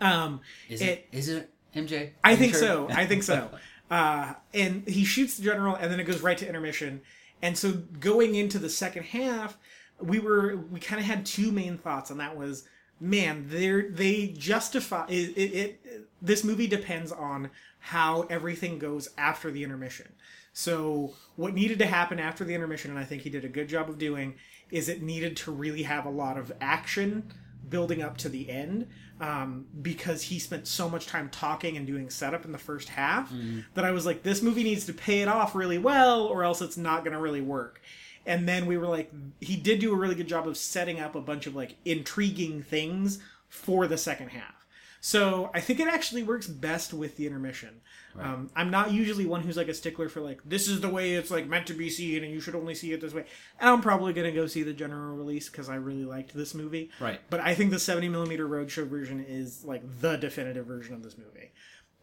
um 0.00 0.40
is 0.68 0.80
it, 0.80 1.08
is 1.10 1.28
it 1.28 1.50
MJ? 1.74 2.10
I 2.22 2.36
think 2.36 2.52
sure? 2.52 2.60
so. 2.60 2.88
I 2.90 3.06
think 3.06 3.22
so. 3.22 3.50
Uh, 3.90 4.32
and 4.54 4.88
he 4.88 5.04
shoots 5.04 5.36
the 5.36 5.44
general, 5.44 5.76
and 5.76 5.92
then 5.92 6.00
it 6.00 6.04
goes 6.04 6.22
right 6.22 6.38
to 6.38 6.48
intermission. 6.48 7.02
And 7.42 7.56
so 7.56 7.72
going 8.00 8.34
into 8.34 8.58
the 8.58 8.70
second 8.70 9.04
half, 9.04 9.58
we 10.00 10.18
were 10.18 10.56
we 10.56 10.80
kind 10.80 10.98
of 10.98 11.06
had 11.06 11.26
two 11.26 11.52
main 11.52 11.76
thoughts, 11.76 12.10
and 12.10 12.18
that 12.18 12.34
was, 12.34 12.66
man, 12.98 13.46
they 13.46 13.82
they 13.82 14.28
justify 14.28 15.04
it, 15.08 15.36
it, 15.36 15.54
it. 15.54 16.08
This 16.22 16.42
movie 16.42 16.66
depends 16.66 17.12
on 17.12 17.50
how 17.78 18.22
everything 18.22 18.78
goes 18.78 19.10
after 19.18 19.50
the 19.50 19.62
intermission. 19.62 20.10
So 20.54 21.12
what 21.36 21.52
needed 21.52 21.78
to 21.80 21.86
happen 21.86 22.18
after 22.18 22.42
the 22.42 22.54
intermission, 22.54 22.90
and 22.90 22.98
I 22.98 23.04
think 23.04 23.20
he 23.20 23.30
did 23.30 23.44
a 23.44 23.48
good 23.48 23.68
job 23.68 23.90
of 23.90 23.98
doing, 23.98 24.34
is 24.74 24.88
it 24.88 25.00
needed 25.02 25.36
to 25.36 25.52
really 25.52 25.84
have 25.84 26.04
a 26.04 26.10
lot 26.10 26.36
of 26.36 26.52
action 26.60 27.32
building 27.70 28.02
up 28.02 28.16
to 28.18 28.28
the 28.28 28.50
end 28.50 28.88
um, 29.20 29.66
because 29.80 30.22
he 30.22 30.40
spent 30.40 30.66
so 30.66 30.90
much 30.90 31.06
time 31.06 31.30
talking 31.30 31.76
and 31.76 31.86
doing 31.86 32.10
setup 32.10 32.44
in 32.44 32.50
the 32.50 32.58
first 32.58 32.88
half 32.88 33.32
that 33.74 33.84
I 33.84 33.92
was 33.92 34.04
like, 34.04 34.24
this 34.24 34.42
movie 34.42 34.64
needs 34.64 34.84
to 34.86 34.92
pay 34.92 35.20
it 35.22 35.28
off 35.28 35.54
really 35.54 35.78
well, 35.78 36.24
or 36.24 36.42
else 36.42 36.60
it's 36.60 36.76
not 36.76 37.04
going 37.04 37.12
to 37.12 37.20
really 37.20 37.40
work. 37.40 37.80
And 38.26 38.48
then 38.48 38.66
we 38.66 38.76
were 38.76 38.88
like, 38.88 39.12
he 39.40 39.54
did 39.56 39.78
do 39.78 39.92
a 39.92 39.96
really 39.96 40.16
good 40.16 40.26
job 40.26 40.48
of 40.48 40.56
setting 40.56 40.98
up 40.98 41.14
a 41.14 41.20
bunch 41.20 41.46
of 41.46 41.54
like 41.54 41.76
intriguing 41.84 42.62
things 42.62 43.20
for 43.48 43.86
the 43.86 43.96
second 43.96 44.30
half. 44.30 44.63
So 45.06 45.50
I 45.52 45.60
think 45.60 45.80
it 45.80 45.86
actually 45.86 46.22
works 46.22 46.46
best 46.46 46.94
with 46.94 47.18
the 47.18 47.26
intermission. 47.26 47.82
Um, 48.18 48.48
I'm 48.56 48.70
not 48.70 48.90
usually 48.90 49.26
one 49.26 49.42
who's 49.42 49.58
like 49.58 49.68
a 49.68 49.74
stickler 49.74 50.08
for 50.08 50.22
like 50.22 50.40
this 50.46 50.66
is 50.66 50.80
the 50.80 50.88
way 50.88 51.12
it's 51.12 51.30
like 51.30 51.46
meant 51.46 51.66
to 51.66 51.74
be 51.74 51.90
seen, 51.90 52.24
and 52.24 52.32
you 52.32 52.40
should 52.40 52.54
only 52.54 52.74
see 52.74 52.90
it 52.94 53.02
this 53.02 53.12
way. 53.12 53.26
And 53.60 53.68
I'm 53.68 53.82
probably 53.82 54.14
gonna 54.14 54.32
go 54.32 54.46
see 54.46 54.62
the 54.62 54.72
general 54.72 55.14
release 55.14 55.50
because 55.50 55.68
I 55.68 55.74
really 55.74 56.06
liked 56.06 56.32
this 56.32 56.54
movie. 56.54 56.90
Right. 57.00 57.20
But 57.28 57.40
I 57.40 57.54
think 57.54 57.70
the 57.70 57.78
70 57.78 58.08
millimeter 58.08 58.48
roadshow 58.48 58.86
version 58.86 59.22
is 59.28 59.62
like 59.62 59.82
the 60.00 60.16
definitive 60.16 60.64
version 60.64 60.94
of 60.94 61.02
this 61.02 61.18
movie. 61.18 61.52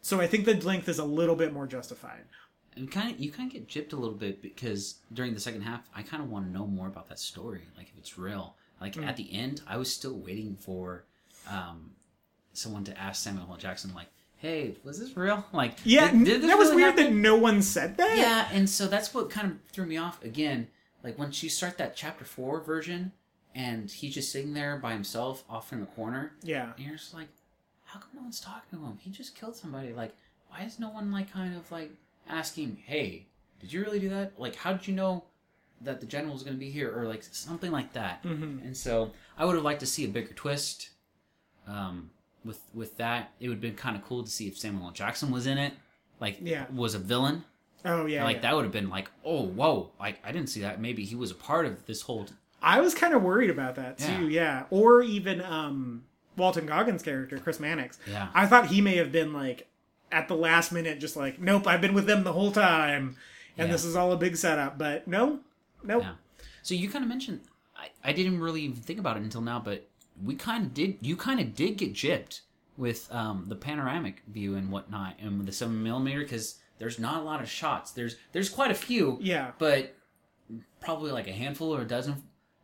So 0.00 0.20
I 0.20 0.28
think 0.28 0.44
the 0.44 0.54
length 0.60 0.88
is 0.88 1.00
a 1.00 1.04
little 1.04 1.34
bit 1.34 1.52
more 1.52 1.66
justified. 1.66 2.22
and 2.76 2.88
kind 2.88 3.10
of 3.12 3.18
you 3.18 3.32
kind 3.32 3.48
of 3.48 3.52
get 3.52 3.66
gypped 3.66 3.92
a 3.92 3.96
little 3.96 4.14
bit 4.16 4.40
because 4.40 5.00
during 5.12 5.34
the 5.34 5.40
second 5.40 5.60
half 5.62 5.82
i 5.94 6.02
kind 6.02 6.22
of 6.22 6.30
want 6.30 6.46
to 6.46 6.50
know 6.52 6.66
more 6.66 6.86
about 6.86 7.06
that 7.08 7.18
story 7.18 7.62
like 7.76 7.88
if 7.92 7.98
it's 7.98 8.16
real 8.16 8.54
like 8.80 8.94
Hmm. 8.94 9.04
at 9.04 9.16
the 9.16 9.28
end 9.32 9.60
i 9.66 9.76
was 9.76 9.92
still 9.92 10.16
waiting 10.28 10.56
for 10.56 11.04
um, 11.50 11.90
someone 12.52 12.84
to 12.84 12.98
ask 12.98 13.22
samuel 13.22 13.46
L. 13.50 13.56
jackson 13.56 13.92
like 13.94 14.08
hey 14.38 14.74
was 14.84 14.98
this 14.98 15.16
real 15.16 15.44
like 15.52 15.74
Yeah, 15.84 16.10
did- 16.10 16.24
did 16.24 16.42
that 16.42 16.58
was 16.58 16.70
really 16.70 16.82
weird 16.84 16.96
that 16.96 17.12
no 17.12 17.36
one 17.36 17.62
said 17.62 17.96
that. 17.98 18.16
yeah 18.18 18.48
and 18.52 18.68
so 18.68 18.86
that's 18.88 19.12
what 19.14 19.30
kind 19.30 19.50
of 19.52 19.56
threw 19.70 19.86
me 19.86 19.96
off 19.96 20.22
again 20.24 20.68
like 21.02 21.18
once 21.18 21.42
you 21.42 21.48
start 21.48 21.78
that 21.78 21.96
chapter 21.96 22.24
four 22.24 22.60
version 22.60 23.12
and 23.54 23.90
he's 23.90 24.14
just 24.14 24.32
sitting 24.32 24.54
there 24.54 24.76
by 24.78 24.92
himself 24.94 25.44
off 25.50 25.74
in 25.74 25.80
the 25.80 25.86
corner. 25.86 26.32
Yeah. 26.42 26.70
And 26.74 26.86
you're 26.86 26.96
just 26.96 27.12
like, 27.12 27.28
how 27.84 28.00
come 28.00 28.08
no 28.14 28.22
one's 28.22 28.40
talking 28.40 28.78
to 28.78 28.82
him? 28.82 28.96
He 28.98 29.10
just 29.10 29.34
killed 29.34 29.54
somebody. 29.54 29.92
Like, 29.92 30.14
why 30.48 30.62
is 30.62 30.78
no 30.80 30.88
one 30.88 31.12
like 31.12 31.30
kind 31.30 31.54
of 31.54 31.70
like 31.70 31.90
asking, 32.30 32.78
hey, 32.86 33.26
did 33.60 33.70
you 33.70 33.82
really 33.82 33.98
do 34.00 34.08
that? 34.08 34.40
Like, 34.40 34.56
how 34.56 34.72
did 34.72 34.88
you 34.88 34.94
know 34.94 35.24
that 35.82 36.00
the 36.00 36.06
general 36.06 36.32
was 36.32 36.42
going 36.44 36.56
to 36.56 36.58
be 36.58 36.70
here, 36.70 36.98
or 36.98 37.06
like 37.06 37.22
something 37.24 37.70
like 37.70 37.92
that? 37.92 38.22
Mhm. 38.22 38.64
And 38.64 38.74
so 38.74 39.10
I 39.36 39.44
would 39.44 39.54
have 39.54 39.64
liked 39.64 39.80
to 39.80 39.86
see 39.86 40.06
a 40.06 40.08
bigger 40.08 40.32
twist. 40.32 40.88
Um, 41.66 42.08
with 42.44 42.60
with 42.74 42.96
that, 42.98 43.32
it 43.40 43.48
would 43.48 43.54
have 43.56 43.60
been 43.60 43.74
kind 43.74 43.96
of 43.96 44.04
cool 44.04 44.22
to 44.24 44.30
see 44.30 44.46
if 44.48 44.58
Samuel 44.58 44.86
L. 44.86 44.90
Jackson 44.92 45.30
was 45.30 45.46
in 45.46 45.58
it, 45.58 45.74
like 46.20 46.38
Yeah. 46.40 46.66
was 46.72 46.94
a 46.94 46.98
villain. 46.98 47.44
Oh 47.84 48.06
yeah. 48.06 48.22
like 48.24 48.36
yeah. 48.36 48.42
that 48.42 48.54
would 48.56 48.62
have 48.64 48.72
been 48.72 48.88
like, 48.90 49.10
oh 49.24 49.44
whoa, 49.46 49.90
like 49.98 50.18
I 50.24 50.32
didn't 50.32 50.48
see 50.50 50.60
that. 50.60 50.80
Maybe 50.80 51.04
he 51.04 51.14
was 51.14 51.30
a 51.30 51.34
part 51.34 51.66
of 51.66 51.84
this 51.86 52.02
whole. 52.02 52.26
I 52.62 52.80
was 52.80 52.94
kind 52.94 53.12
of 53.12 53.22
worried 53.22 53.50
about 53.50 53.74
that 53.76 53.98
too. 53.98 54.28
Yeah. 54.28 54.64
Or 54.70 55.02
even 55.02 55.40
um, 55.42 56.04
Walton 56.36 56.66
Goggins' 56.66 57.02
character, 57.02 57.38
Chris 57.38 57.58
Mannix. 57.58 57.98
Yeah. 58.08 58.28
I 58.34 58.46
thought 58.46 58.68
he 58.68 58.80
may 58.80 58.96
have 58.96 59.10
been 59.10 59.32
like 59.32 59.66
at 60.12 60.28
the 60.28 60.36
last 60.36 60.70
minute, 60.72 61.00
just 61.00 61.16
like, 61.16 61.40
nope, 61.40 61.66
I've 61.66 61.80
been 61.80 61.94
with 61.94 62.06
them 62.06 62.22
the 62.22 62.32
whole 62.34 62.52
time, 62.52 63.16
and 63.58 63.66
Yeah. 63.68 63.72
this 63.72 63.84
is 63.84 63.96
all 63.96 64.12
a 64.12 64.16
big 64.16 64.36
setup. 64.36 64.78
But 64.78 65.08
no, 65.08 65.40
nope. 65.82 66.02
Yeah. 66.04 66.12
So 66.62 66.74
you 66.74 66.88
kind 66.88 67.04
of 67.04 67.08
mentioned 67.08 67.40
I, 67.76 67.88
I 68.04 68.12
didn't 68.12 68.38
really 68.40 68.62
even 68.62 68.76
think 68.76 69.00
about 69.00 69.16
it 69.16 69.24
until 69.24 69.40
now, 69.40 69.58
but 69.58 69.88
we 70.22 70.34
kind 70.34 70.64
of 70.66 70.74
did. 70.74 70.98
You 71.00 71.16
kind 71.16 71.40
of 71.40 71.54
did 71.54 71.76
get 71.76 71.92
gypped 71.94 72.40
with 72.76 73.12
um, 73.12 73.44
the 73.48 73.54
panoramic 73.56 74.22
view 74.26 74.54
and 74.56 74.70
whatnot, 74.70 75.16
and 75.20 75.46
the 75.46 75.52
seven 75.52 75.82
millimeter 75.82 76.20
because 76.20 76.58
there's 76.78 76.98
not 76.98 77.20
a 77.20 77.24
lot 77.24 77.40
of 77.42 77.48
shots. 77.48 77.92
There's 77.92 78.16
there's 78.32 78.48
quite 78.48 78.70
a 78.70 78.74
few, 78.74 79.18
Yeah. 79.20 79.52
but 79.58 79.94
probably 80.80 81.12
like 81.12 81.28
a 81.28 81.32
handful 81.32 81.74
or 81.74 81.82
a 81.82 81.86
dozen 81.86 82.22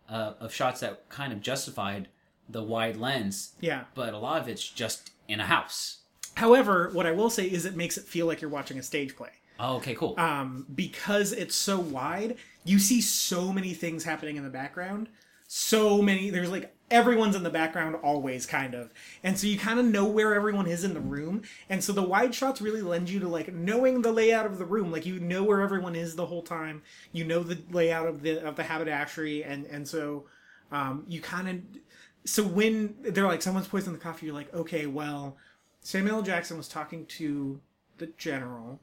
uh, 0.08 0.34
of 0.40 0.52
shots 0.52 0.80
that 0.80 1.08
kind 1.08 1.32
of 1.32 1.40
justified 1.40 2.08
the 2.48 2.62
wide 2.62 2.96
lens. 2.96 3.54
Yeah. 3.60 3.84
But 3.94 4.14
a 4.14 4.18
lot 4.18 4.40
of 4.40 4.48
it's 4.48 4.66
just 4.68 5.10
in 5.28 5.40
a 5.40 5.44
house. 5.46 5.98
However, 6.34 6.90
what 6.92 7.06
I 7.06 7.12
will 7.12 7.30
say 7.30 7.46
is 7.46 7.64
it 7.66 7.76
makes 7.76 7.98
it 7.98 8.04
feel 8.04 8.26
like 8.26 8.40
you're 8.40 8.50
watching 8.50 8.78
a 8.78 8.82
stage 8.82 9.16
play. 9.16 9.30
Oh, 9.60 9.76
okay, 9.76 9.94
cool. 9.96 10.14
um, 10.18 10.66
because 10.72 11.32
it's 11.32 11.56
so 11.56 11.80
wide, 11.80 12.36
you 12.64 12.78
see 12.78 13.00
so 13.00 13.52
many 13.52 13.74
things 13.74 14.04
happening 14.04 14.36
in 14.36 14.44
the 14.44 14.50
background. 14.50 15.08
So 15.50 16.02
many, 16.02 16.28
there's 16.28 16.50
like 16.50 16.74
everyone's 16.90 17.34
in 17.34 17.42
the 17.42 17.50
background 17.50 17.96
always, 18.02 18.44
kind 18.46 18.74
of. 18.74 18.92
And 19.22 19.38
so 19.38 19.46
you 19.46 19.58
kind 19.58 19.80
of 19.80 19.86
know 19.86 20.04
where 20.04 20.34
everyone 20.34 20.66
is 20.66 20.84
in 20.84 20.92
the 20.94 21.00
room. 21.00 21.42
And 21.70 21.82
so 21.82 21.92
the 21.92 22.02
wide 22.02 22.34
shots 22.34 22.60
really 22.60 22.82
lend 22.82 23.08
you 23.08 23.18
to 23.20 23.28
like 23.28 23.52
knowing 23.52 24.02
the 24.02 24.12
layout 24.12 24.46
of 24.46 24.58
the 24.58 24.66
room. 24.66 24.92
Like 24.92 25.06
you 25.06 25.18
know 25.20 25.42
where 25.42 25.62
everyone 25.62 25.96
is 25.96 26.14
the 26.16 26.26
whole 26.26 26.42
time. 26.42 26.82
You 27.12 27.24
know 27.24 27.42
the 27.42 27.58
layout 27.70 28.06
of 28.06 28.22
the 28.22 28.46
of 28.46 28.56
the 28.56 28.62
haberdashery, 28.64 29.42
and 29.42 29.64
and 29.66 29.88
so 29.88 30.26
um, 30.70 31.04
you 31.08 31.20
kind 31.20 31.48
of. 31.48 31.80
So 32.24 32.42
when 32.42 32.96
they're 33.00 33.26
like 33.26 33.42
someone's 33.42 33.68
poisoning 33.68 33.98
the 33.98 34.04
coffee, 34.04 34.26
you're 34.26 34.34
like, 34.34 34.52
okay, 34.52 34.86
well, 34.86 35.38
Samuel. 35.80 36.22
Jackson 36.22 36.58
was 36.58 36.68
talking 36.68 37.06
to 37.06 37.60
the 37.96 38.08
general. 38.18 38.80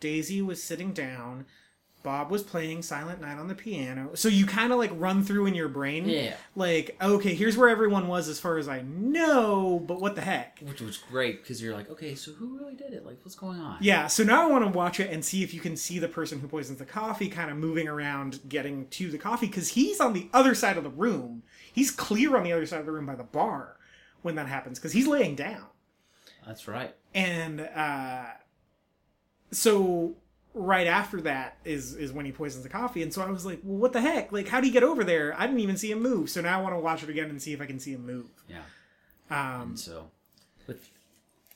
Daisy 0.00 0.42
was 0.42 0.62
sitting 0.62 0.92
down. 0.92 1.46
Bob 2.02 2.30
was 2.30 2.42
playing 2.42 2.82
Silent 2.82 3.20
Night 3.20 3.38
on 3.38 3.48
the 3.48 3.54
piano. 3.54 4.10
So 4.14 4.28
you 4.28 4.46
kind 4.46 4.72
of 4.72 4.78
like 4.78 4.90
run 4.94 5.24
through 5.24 5.46
in 5.46 5.54
your 5.54 5.68
brain. 5.68 6.08
Yeah. 6.08 6.34
Like, 6.54 6.96
okay, 7.02 7.34
here's 7.34 7.56
where 7.56 7.68
everyone 7.68 8.06
was 8.06 8.28
as 8.28 8.38
far 8.38 8.56
as 8.56 8.68
I 8.68 8.82
know, 8.82 9.82
but 9.86 10.00
what 10.00 10.14
the 10.14 10.20
heck? 10.20 10.60
Which 10.60 10.80
was 10.80 10.96
great 10.96 11.42
because 11.42 11.60
you're 11.60 11.74
like, 11.74 11.90
okay, 11.90 12.14
so 12.14 12.32
who 12.32 12.56
really 12.56 12.76
did 12.76 12.92
it? 12.92 13.04
Like, 13.04 13.18
what's 13.24 13.34
going 13.34 13.58
on? 13.60 13.78
Yeah, 13.80 14.06
so 14.06 14.22
now 14.22 14.44
I 14.44 14.50
want 14.50 14.64
to 14.64 14.70
watch 14.70 15.00
it 15.00 15.10
and 15.10 15.24
see 15.24 15.42
if 15.42 15.52
you 15.52 15.60
can 15.60 15.76
see 15.76 15.98
the 15.98 16.08
person 16.08 16.38
who 16.40 16.46
poisons 16.48 16.78
the 16.78 16.84
coffee 16.86 17.28
kind 17.28 17.50
of 17.50 17.56
moving 17.56 17.88
around 17.88 18.40
getting 18.48 18.86
to 18.90 19.10
the 19.10 19.18
coffee 19.18 19.46
because 19.46 19.68
he's 19.70 20.00
on 20.00 20.12
the 20.12 20.28
other 20.32 20.54
side 20.54 20.76
of 20.76 20.84
the 20.84 20.90
room. 20.90 21.42
He's 21.72 21.90
clear 21.90 22.36
on 22.36 22.44
the 22.44 22.52
other 22.52 22.64
side 22.66 22.80
of 22.80 22.86
the 22.86 22.92
room 22.92 23.06
by 23.06 23.16
the 23.16 23.24
bar 23.24 23.76
when 24.22 24.36
that 24.36 24.46
happens 24.46 24.78
because 24.78 24.92
he's 24.92 25.06
laying 25.06 25.34
down. 25.34 25.66
That's 26.46 26.66
right. 26.68 26.94
and 27.12 27.60
uh, 27.60 28.24
so 29.50 30.16
right 30.54 30.86
after 30.86 31.20
that 31.20 31.56
is 31.64 31.94
is 31.94 32.10
when 32.12 32.24
he 32.26 32.32
poisons 32.32 32.62
the 32.62 32.68
coffee 32.68 33.02
and 33.02 33.12
so 33.12 33.22
i 33.22 33.30
was 33.30 33.44
like 33.46 33.60
well 33.62 33.76
what 33.78 33.92
the 33.92 34.00
heck 34.00 34.32
like 34.32 34.48
how 34.48 34.60
do 34.60 34.66
you 34.66 34.72
get 34.72 34.82
over 34.82 35.04
there 35.04 35.34
i 35.38 35.46
didn't 35.46 35.60
even 35.60 35.76
see 35.76 35.90
him 35.90 36.02
move 36.02 36.28
so 36.30 36.40
now 36.40 36.58
i 36.58 36.62
want 36.62 36.74
to 36.74 36.78
watch 36.80 37.02
it 37.02 37.08
again 37.10 37.28
and 37.30 37.40
see 37.40 37.52
if 37.52 37.60
i 37.60 37.66
can 37.66 37.78
see 37.78 37.92
him 37.92 38.04
move 38.06 38.26
Yeah. 38.48 38.58
um 39.30 39.62
And 39.70 39.78
so, 39.78 40.10
but 40.66 40.78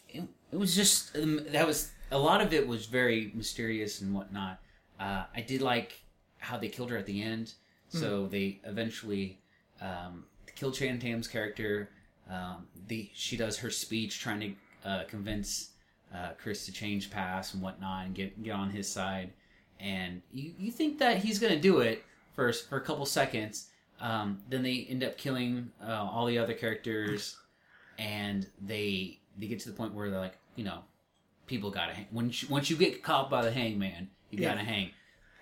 it, 0.08 0.22
it 0.52 0.56
was 0.58 0.76
just 0.76 1.16
um, 1.16 1.40
that 1.48 1.66
was 1.66 1.90
a 2.10 2.18
lot 2.18 2.40
of 2.42 2.52
it 2.52 2.68
was 2.68 2.86
very 2.86 3.32
mysterious 3.34 4.02
and 4.02 4.14
whatnot. 4.14 4.58
Uh, 5.00 5.24
I 5.34 5.40
did 5.40 5.62
like 5.62 6.02
how 6.38 6.58
they 6.58 6.68
killed 6.68 6.90
her 6.90 6.98
at 6.98 7.06
the 7.06 7.22
end. 7.22 7.54
So 7.88 8.26
they 8.26 8.60
eventually 8.64 9.38
um, 9.80 10.24
killed 10.54 10.74
Chan 10.74 10.98
Tam's 11.00 11.26
character. 11.28 11.88
Um, 12.30 12.66
the 12.86 13.10
she 13.14 13.36
does 13.36 13.58
her 13.58 13.70
speech 13.70 14.20
trying 14.20 14.40
to 14.40 14.88
uh, 14.88 15.04
convince 15.08 15.70
uh, 16.14 16.30
Chris 16.38 16.66
to 16.66 16.72
change 16.72 17.10
paths 17.10 17.54
and 17.54 17.62
whatnot 17.62 18.06
and 18.06 18.14
get 18.14 18.42
get 18.42 18.52
on 18.52 18.70
his 18.70 18.88
side. 18.88 19.32
And 19.80 20.22
you, 20.32 20.52
you 20.58 20.70
think 20.70 20.98
that 20.98 21.18
he's 21.18 21.38
gonna 21.38 21.60
do 21.60 21.80
it 21.80 22.04
for 22.34 22.52
for 22.52 22.76
a 22.76 22.80
couple 22.80 23.06
seconds. 23.06 23.68
Um, 24.00 24.38
then 24.48 24.62
they 24.62 24.86
end 24.88 25.04
up 25.04 25.16
killing 25.16 25.70
uh, 25.84 26.08
all 26.10 26.26
the 26.26 26.38
other 26.38 26.54
characters 26.54 27.36
and 27.98 28.46
they 28.60 29.18
they 29.38 29.46
get 29.46 29.60
to 29.60 29.70
the 29.70 29.74
point 29.74 29.94
where 29.94 30.10
they're 30.10 30.20
like, 30.20 30.38
you 30.56 30.64
know, 30.64 30.80
people 31.46 31.70
gotta 31.70 31.92
hang. 31.92 32.06
Once 32.12 32.42
you, 32.42 32.48
once 32.48 32.68
you 32.68 32.76
get 32.76 33.02
caught 33.02 33.30
by 33.30 33.44
the 33.44 33.52
hangman, 33.52 34.08
you 34.30 34.40
gotta 34.40 34.60
hang. 34.60 34.90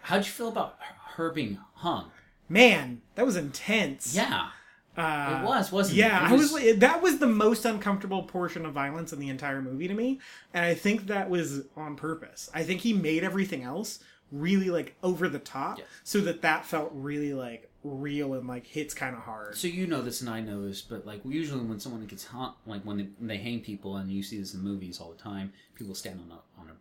How'd 0.03 0.25
you 0.25 0.31
feel 0.31 0.49
about 0.49 0.77
her 1.15 1.31
being 1.31 1.59
hung? 1.75 2.11
man 2.51 3.01
that 3.15 3.25
was 3.25 3.37
intense 3.37 4.15
Yeah, 4.15 4.49
uh, 4.97 5.41
it 5.43 5.47
was, 5.47 5.71
wasn't 5.73 5.97
it? 5.97 6.01
yeah 6.01 6.27
It 6.27 6.31
i 6.31 6.33
was 6.33 6.53
like 6.53 6.79
that 6.81 7.01
was 7.03 7.19
the 7.19 7.27
most 7.27 7.65
uncomfortable 7.65 8.25
portion 8.25 8.67
of 8.67 8.73
violence 8.75 9.13
in 9.13 9.19
the 9.21 9.29
entire 9.29 9.63
movie 9.63 9.89
to 9.89 9.95
me 9.95 10.19
and 10.53 10.65
i 10.65 10.75
think 10.75 11.07
that 11.07 11.31
was 11.31 11.63
on 11.77 11.97
purpose 11.97 12.51
i 12.55 12.63
think 12.63 12.81
he 12.81 12.93
made 12.93 13.23
everything 13.25 13.63
else 13.63 14.01
really 14.33 14.71
like 14.71 14.95
over 15.03 15.29
the 15.29 15.39
top 15.39 15.79
Yeah. 15.79 15.85
so 16.05 16.21
that 16.23 16.43
that 16.43 16.65
felt 16.65 16.91
really 16.95 17.33
like 17.35 17.69
real 17.83 18.35
and 18.35 18.47
like 18.47 18.67
hits 18.67 18.93
kind 18.95 19.17
of 19.17 19.23
hard 19.23 19.57
So 19.57 19.67
you 19.69 19.87
know 19.87 20.03
this 20.03 20.21
and 20.21 20.29
I 20.31 20.41
know 20.41 20.67
this, 20.69 20.83
but 20.83 21.07
like 21.07 21.23
usually 21.25 21.65
when 21.65 21.81
someone 21.81 22.05
gets 22.07 22.27
hung, 22.27 22.53
like 22.67 22.83
when 22.83 22.99
they, 22.99 23.09
when 23.19 23.27
they 23.29 23.39
hang 23.39 23.61
people, 23.61 23.97
and 23.97 24.11
you 24.11 24.23
see 24.23 24.39
this 24.39 24.53
in 24.55 24.61
movies 24.61 25.01
all 25.01 25.11
the 25.11 25.17
time, 25.23 25.53
people 25.75 25.95
stand 25.95 26.21
on 26.21 26.31
a 26.31 26.61
on 26.61 26.69
a 26.69 26.75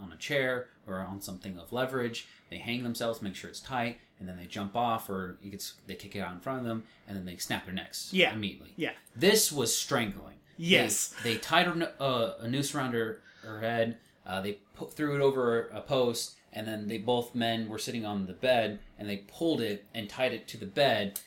on 0.00 0.12
a 0.12 0.16
chair 0.16 0.68
or 0.86 1.00
on 1.00 1.20
something 1.20 1.58
of 1.58 1.72
leverage. 1.72 2.26
They 2.50 2.58
hang 2.58 2.82
themselves, 2.82 3.20
make 3.22 3.34
sure 3.34 3.50
it's 3.50 3.60
tight, 3.60 3.98
and 4.18 4.28
then 4.28 4.36
they 4.36 4.46
jump 4.46 4.74
off, 4.76 5.08
or 5.10 5.38
it 5.42 5.50
gets 5.50 5.74
they 5.86 5.94
kick 5.94 6.16
it 6.16 6.20
out 6.20 6.32
in 6.32 6.40
front 6.40 6.60
of 6.60 6.64
them, 6.64 6.84
and 7.06 7.16
then 7.16 7.24
they 7.24 7.36
snap 7.36 7.64
their 7.64 7.74
necks. 7.74 8.10
Yeah. 8.12 8.32
immediately. 8.32 8.72
yeah 8.76 8.92
This 9.14 9.52
was 9.52 9.76
strangling. 9.76 10.36
Yes. 10.56 11.14
They, 11.22 11.34
they 11.34 11.38
tied 11.38 11.66
her, 11.66 11.92
uh, 12.00 12.32
a 12.40 12.48
noose 12.48 12.74
around 12.74 12.92
her, 12.92 13.20
her 13.42 13.60
head. 13.60 13.98
Uh, 14.26 14.40
they 14.40 14.58
put, 14.74 14.92
threw 14.92 15.14
it 15.14 15.22
over 15.22 15.68
a 15.68 15.80
post, 15.80 16.36
and 16.52 16.66
then 16.66 16.88
they 16.88 16.98
both 16.98 17.34
men 17.34 17.68
were 17.68 17.78
sitting 17.78 18.04
on 18.04 18.26
the 18.26 18.32
bed, 18.32 18.80
and 18.98 19.08
they 19.08 19.18
pulled 19.18 19.60
it 19.60 19.86
and 19.94 20.08
tied 20.08 20.32
it 20.32 20.48
to 20.48 20.56
the 20.56 20.66
bed, 20.66 21.20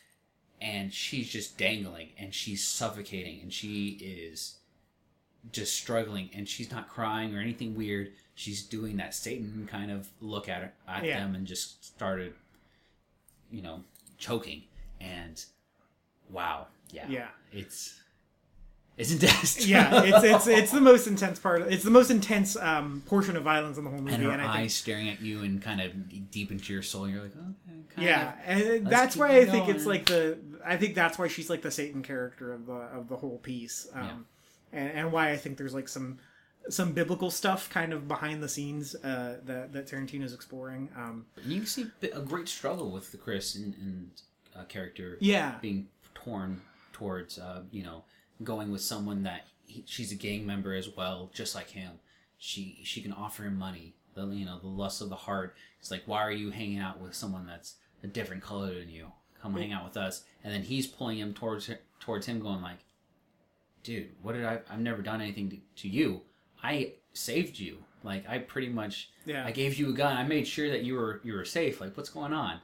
and 0.59 0.93
she's 0.93 1.29
just 1.29 1.57
dangling, 1.57 2.09
and 2.17 2.33
she's 2.33 2.67
suffocating, 2.67 3.39
and 3.41 3.51
she 3.51 3.97
is 4.01 4.57
just 5.51 5.75
struggling, 5.75 6.29
and 6.35 6.47
she's 6.47 6.69
not 6.69 6.89
crying 6.89 7.35
or 7.35 7.39
anything 7.39 7.75
weird. 7.75 8.11
She's 8.41 8.63
doing 8.63 8.97
that 8.97 9.13
Satan 9.13 9.67
kind 9.69 9.91
of 9.91 10.09
look 10.19 10.49
at 10.49 10.63
her, 10.63 10.73
at 10.87 11.03
Yeah. 11.03 11.19
them, 11.19 11.35
and 11.35 11.45
just 11.45 11.85
started, 11.85 12.33
you 13.51 13.61
know, 13.61 13.83
choking, 14.17 14.63
and 14.99 15.45
wow, 16.27 16.65
yeah, 16.91 17.05
yeah 17.07 17.27
it's 17.51 17.99
it's 18.97 19.11
intense. 19.11 19.63
yeah, 19.67 20.01
it's 20.03 20.23
it's 20.23 20.47
it's 20.47 20.71
the 20.79 20.81
most 20.81 21.05
intense 21.05 21.37
part. 21.37 21.61
It's 21.71 21.83
the 21.83 21.91
most 21.91 22.09
intense 22.09 22.55
um, 22.55 23.03
portion 23.05 23.37
of 23.37 23.43
violence 23.43 23.77
in 23.77 23.83
the 23.83 23.91
whole 23.91 23.99
movie, 23.99 24.15
and 24.15 24.25
and, 24.25 24.41
her 24.41 24.47
I 24.47 24.51
eyes 24.53 24.57
think 24.57 24.71
staring 24.71 25.09
at 25.09 25.21
you 25.21 25.43
and 25.43 25.61
kind 25.61 25.79
of 25.79 26.31
deep 26.31 26.49
into 26.49 26.73
your 26.73 26.81
soul. 26.81 27.07
You're 27.07 27.21
like, 27.21 27.35
okay, 27.35 27.95
kind 27.95 28.07
yeah, 28.07 28.33
of. 28.47 28.75
and 28.75 28.87
that's 28.87 29.15
why 29.15 29.37
I 29.37 29.45
think 29.45 29.69
it's 29.69 29.85
like 29.85 30.07
the 30.07 30.39
I 30.65 30.77
think 30.77 30.95
that's 30.95 31.19
why 31.19 31.27
she's 31.27 31.47
like 31.47 31.61
the 31.61 31.69
Satan 31.69 32.01
character 32.01 32.53
of 32.53 32.65
the 32.65 32.73
of 32.73 33.07
the 33.07 33.17
whole 33.17 33.37
piece, 33.37 33.87
um, 33.93 34.25
and 34.73 34.89
and 34.91 35.11
why 35.11 35.29
I 35.29 35.37
think 35.37 35.59
there's 35.59 35.75
like 35.75 35.87
some 35.87 36.17
some 36.69 36.93
biblical 36.93 37.31
stuff 37.31 37.69
kind 37.69 37.93
of 37.93 38.07
behind 38.07 38.41
the 38.41 38.49
scenes 38.49 38.95
uh, 38.95 39.37
that 39.45 39.73
that 39.73 39.87
Tarantino's 39.87 40.33
exploring. 40.33 40.89
Um, 40.95 41.25
you 41.45 41.57
can 41.57 41.67
see 41.67 41.87
a 42.13 42.21
great 42.21 42.47
struggle 42.47 42.91
with 42.91 43.11
the 43.11 43.17
Chris 43.17 43.55
and, 43.55 43.73
and 43.75 44.11
uh, 44.55 44.63
character 44.65 45.17
yeah, 45.19 45.55
being 45.61 45.87
torn 46.13 46.61
towards, 46.93 47.39
uh, 47.39 47.63
you 47.71 47.83
know, 47.83 48.03
going 48.43 48.71
with 48.71 48.81
someone 48.81 49.23
that 49.23 49.47
he, 49.65 49.83
she's 49.87 50.11
a 50.11 50.15
gang 50.15 50.45
member 50.45 50.73
as 50.73 50.89
well, 50.95 51.29
just 51.33 51.55
like 51.55 51.69
him. 51.69 51.93
She 52.37 52.79
she 52.83 53.01
can 53.01 53.13
offer 53.13 53.43
him 53.43 53.57
money. 53.57 53.93
The 54.13 54.27
you 54.27 54.45
know 54.45 54.59
the 54.59 54.67
lust 54.67 55.01
of 55.01 55.09
the 55.09 55.15
heart. 55.15 55.55
It's 55.79 55.91
like, 55.91 56.03
why 56.05 56.21
are 56.21 56.31
you 56.31 56.51
hanging 56.51 56.79
out 56.79 56.99
with 56.99 57.15
someone 57.15 57.47
that's 57.47 57.75
a 58.03 58.07
different 58.07 58.43
color 58.43 58.73
than 58.73 58.89
you? 58.89 59.11
Come 59.41 59.55
hang 59.55 59.73
out 59.73 59.83
with 59.83 59.97
us. 59.97 60.23
And 60.43 60.53
then 60.53 60.61
he's 60.61 60.85
pulling 60.85 61.17
him 61.17 61.33
towards 61.33 61.69
towards 61.99 62.27
him, 62.27 62.39
going 62.39 62.61
like, 62.61 62.79
dude, 63.83 64.09
what 64.21 64.33
did 64.33 64.45
I? 64.45 64.59
I've 64.69 64.79
never 64.79 65.01
done 65.01 65.21
anything 65.21 65.49
to, 65.49 65.57
to 65.83 65.87
you. 65.89 66.21
I 66.63 66.93
saved 67.13 67.59
you. 67.59 67.79
Like 68.03 68.27
I 68.27 68.39
pretty 68.39 68.69
much 68.69 69.09
Yeah. 69.25 69.45
I 69.45 69.51
gave 69.51 69.75
you 69.77 69.89
a 69.89 69.93
gun. 69.93 70.17
I 70.17 70.23
made 70.23 70.47
sure 70.47 70.69
that 70.69 70.83
you 70.83 70.95
were 70.95 71.21
you 71.23 71.33
were 71.33 71.45
safe. 71.45 71.79
Like 71.81 71.95
what's 71.97 72.09
going 72.09 72.33
on? 72.33 72.59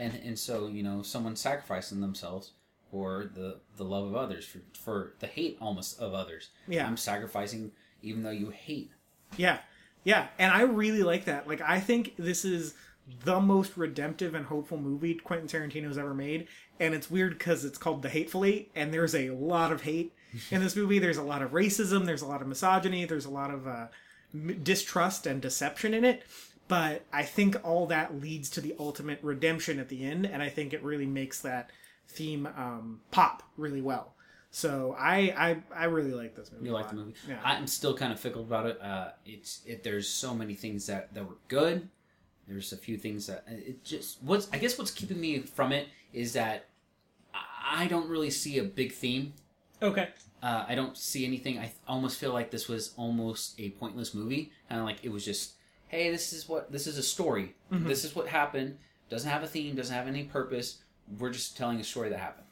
and 0.00 0.14
and 0.24 0.38
so 0.38 0.68
you 0.68 0.82
know 0.84 1.02
someone 1.02 1.34
sacrificing 1.34 2.00
themselves 2.00 2.52
for 2.90 3.30
the 3.34 3.58
the 3.76 3.82
love 3.84 4.06
of 4.06 4.14
others 4.14 4.44
for 4.46 4.60
for 4.72 5.14
the 5.18 5.26
hate 5.26 5.58
almost 5.60 5.98
of 6.00 6.14
others 6.14 6.50
Yeah. 6.68 6.86
i'm 6.86 6.96
sacrificing 6.96 7.72
even 8.00 8.22
though 8.22 8.30
you 8.30 8.50
hate 8.50 8.92
Yeah. 9.36 9.58
Yeah. 10.04 10.28
And 10.38 10.52
I 10.52 10.62
really 10.62 11.02
like 11.02 11.24
that. 11.24 11.48
Like, 11.48 11.60
I 11.60 11.80
think 11.80 12.14
this 12.16 12.44
is 12.44 12.74
the 13.24 13.40
most 13.40 13.76
redemptive 13.76 14.34
and 14.36 14.46
hopeful 14.46 14.78
movie 14.78 15.14
Quentin 15.14 15.48
Tarantino's 15.48 15.98
ever 15.98 16.14
made. 16.14 16.46
And 16.78 16.94
it's 16.94 17.10
weird 17.10 17.36
because 17.36 17.64
it's 17.64 17.76
called 17.76 18.02
The 18.02 18.08
Hateful 18.08 18.44
Eight, 18.44 18.70
and 18.76 18.94
there's 18.94 19.14
a 19.16 19.30
lot 19.30 19.72
of 19.72 19.82
hate 19.82 20.12
in 20.50 20.62
this 20.62 20.76
movie. 20.76 20.98
There's 20.98 21.16
a 21.16 21.22
lot 21.22 21.42
of 21.42 21.50
racism, 21.52 22.06
there's 22.06 22.22
a 22.22 22.26
lot 22.26 22.42
of 22.42 22.48
misogyny, 22.48 23.04
there's 23.04 23.24
a 23.26 23.30
lot 23.30 23.50
of 23.50 23.66
uh, 23.66 23.86
distrust 24.62 25.26
and 25.26 25.40
deception 25.40 25.94
in 25.94 26.04
it. 26.04 26.22
But 26.68 27.04
I 27.12 27.22
think 27.22 27.56
all 27.64 27.86
that 27.86 28.20
leads 28.20 28.50
to 28.50 28.60
the 28.60 28.74
ultimate 28.78 29.20
redemption 29.22 29.78
at 29.78 29.88
the 29.88 30.04
end, 30.04 30.26
and 30.26 30.42
I 30.42 30.50
think 30.50 30.74
it 30.74 30.82
really 30.82 31.06
makes 31.06 31.40
that 31.40 31.70
theme 32.08 32.46
um, 32.46 33.00
pop 33.10 33.42
really 33.56 33.80
well. 33.80 34.14
So 34.50 34.94
I, 34.98 35.34
I 35.36 35.62
I 35.74 35.84
really 35.84 36.12
like 36.12 36.34
this 36.34 36.50
movie. 36.52 36.66
you 36.66 36.72
like 36.72 36.88
the 36.88 36.94
movie 36.96 37.12
Yeah. 37.28 37.36
i'm 37.44 37.66
still 37.66 37.94
kind 37.94 38.14
of 38.14 38.18
fickle 38.18 38.40
about 38.40 38.64
it 38.64 38.80
uh 38.80 39.10
it's 39.26 39.60
it 39.66 39.82
there's 39.84 40.08
so 40.08 40.32
many 40.34 40.54
things 40.54 40.86
that 40.86 41.12
that 41.12 41.28
were 41.28 41.36
good 41.48 41.86
there's 42.48 42.72
a 42.72 42.76
few 42.78 42.96
things 42.96 43.26
that 43.26 43.44
it 43.46 43.84
just 43.84 44.22
what's 44.22 44.48
i 44.50 44.56
guess 44.56 44.78
what's 44.78 44.90
keeping 44.90 45.20
me 45.20 45.40
from 45.40 45.70
it 45.70 45.88
is 46.14 46.32
that 46.32 46.64
I 47.70 47.86
don't 47.88 48.08
really 48.08 48.30
see 48.30 48.58
a 48.58 48.64
big 48.64 48.92
theme 48.92 49.34
okay. 49.82 50.08
Uh, 50.42 50.64
I 50.68 50.74
don't 50.74 50.96
see 50.96 51.24
anything. 51.26 51.58
I 51.58 51.72
almost 51.86 52.18
feel 52.18 52.32
like 52.32 52.50
this 52.50 52.68
was 52.68 52.94
almost 52.96 53.58
a 53.58 53.70
pointless 53.70 54.14
movie, 54.14 54.52
kind 54.68 54.80
of 54.80 54.86
like 54.86 54.98
it 55.02 55.10
was 55.10 55.24
just, 55.24 55.54
hey, 55.88 56.10
this 56.10 56.32
is 56.32 56.48
what 56.48 56.70
this 56.70 56.86
is 56.86 56.96
a 56.98 57.02
story. 57.02 57.54
This 57.70 58.04
is 58.04 58.14
what 58.14 58.28
happened. 58.28 58.78
Doesn't 59.10 59.30
have 59.30 59.42
a 59.42 59.46
theme. 59.46 59.74
Doesn't 59.74 59.94
have 59.94 60.06
any 60.06 60.24
purpose. 60.24 60.78
We're 61.18 61.30
just 61.30 61.56
telling 61.56 61.80
a 61.80 61.84
story 61.84 62.10
that 62.10 62.18
happened, 62.18 62.46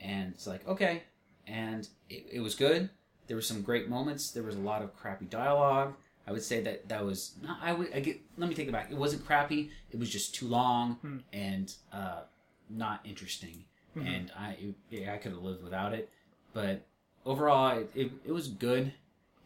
and 0.00 0.32
it's 0.34 0.46
like 0.46 0.66
okay, 0.66 1.02
and 1.46 1.86
it, 2.08 2.26
it 2.32 2.40
was 2.40 2.54
good. 2.54 2.88
There 3.26 3.36
were 3.36 3.42
some 3.42 3.62
great 3.62 3.88
moments. 3.88 4.30
There 4.32 4.42
was 4.42 4.56
a 4.56 4.60
lot 4.60 4.82
of 4.82 4.96
crappy 4.96 5.26
dialogue. 5.26 5.94
I 6.26 6.32
would 6.32 6.42
say 6.42 6.62
that 6.62 6.88
that 6.88 7.04
was 7.04 7.34
not. 7.42 7.58
I 7.62 7.72
would. 7.74 7.94
I 7.94 8.00
get. 8.00 8.20
Let 8.38 8.48
me 8.48 8.54
take 8.54 8.66
it 8.68 8.72
back. 8.72 8.90
It 8.90 8.96
wasn't 8.96 9.24
crappy. 9.26 9.70
It 9.90 9.98
was 9.98 10.08
just 10.10 10.34
too 10.34 10.48
long 10.48 10.98
and 11.32 11.74
uh, 11.92 12.22
not 12.70 13.00
interesting. 13.04 13.64
And 14.08 14.32
I, 14.36 14.50
it, 14.60 14.74
yeah, 14.90 15.12
I 15.14 15.18
could 15.18 15.32
have 15.32 15.42
lived 15.42 15.62
without 15.62 15.92
it. 15.92 16.10
But 16.54 16.86
overall, 17.26 17.78
it, 17.78 17.90
it, 17.94 18.12
it 18.24 18.32
was 18.32 18.48
good. 18.48 18.94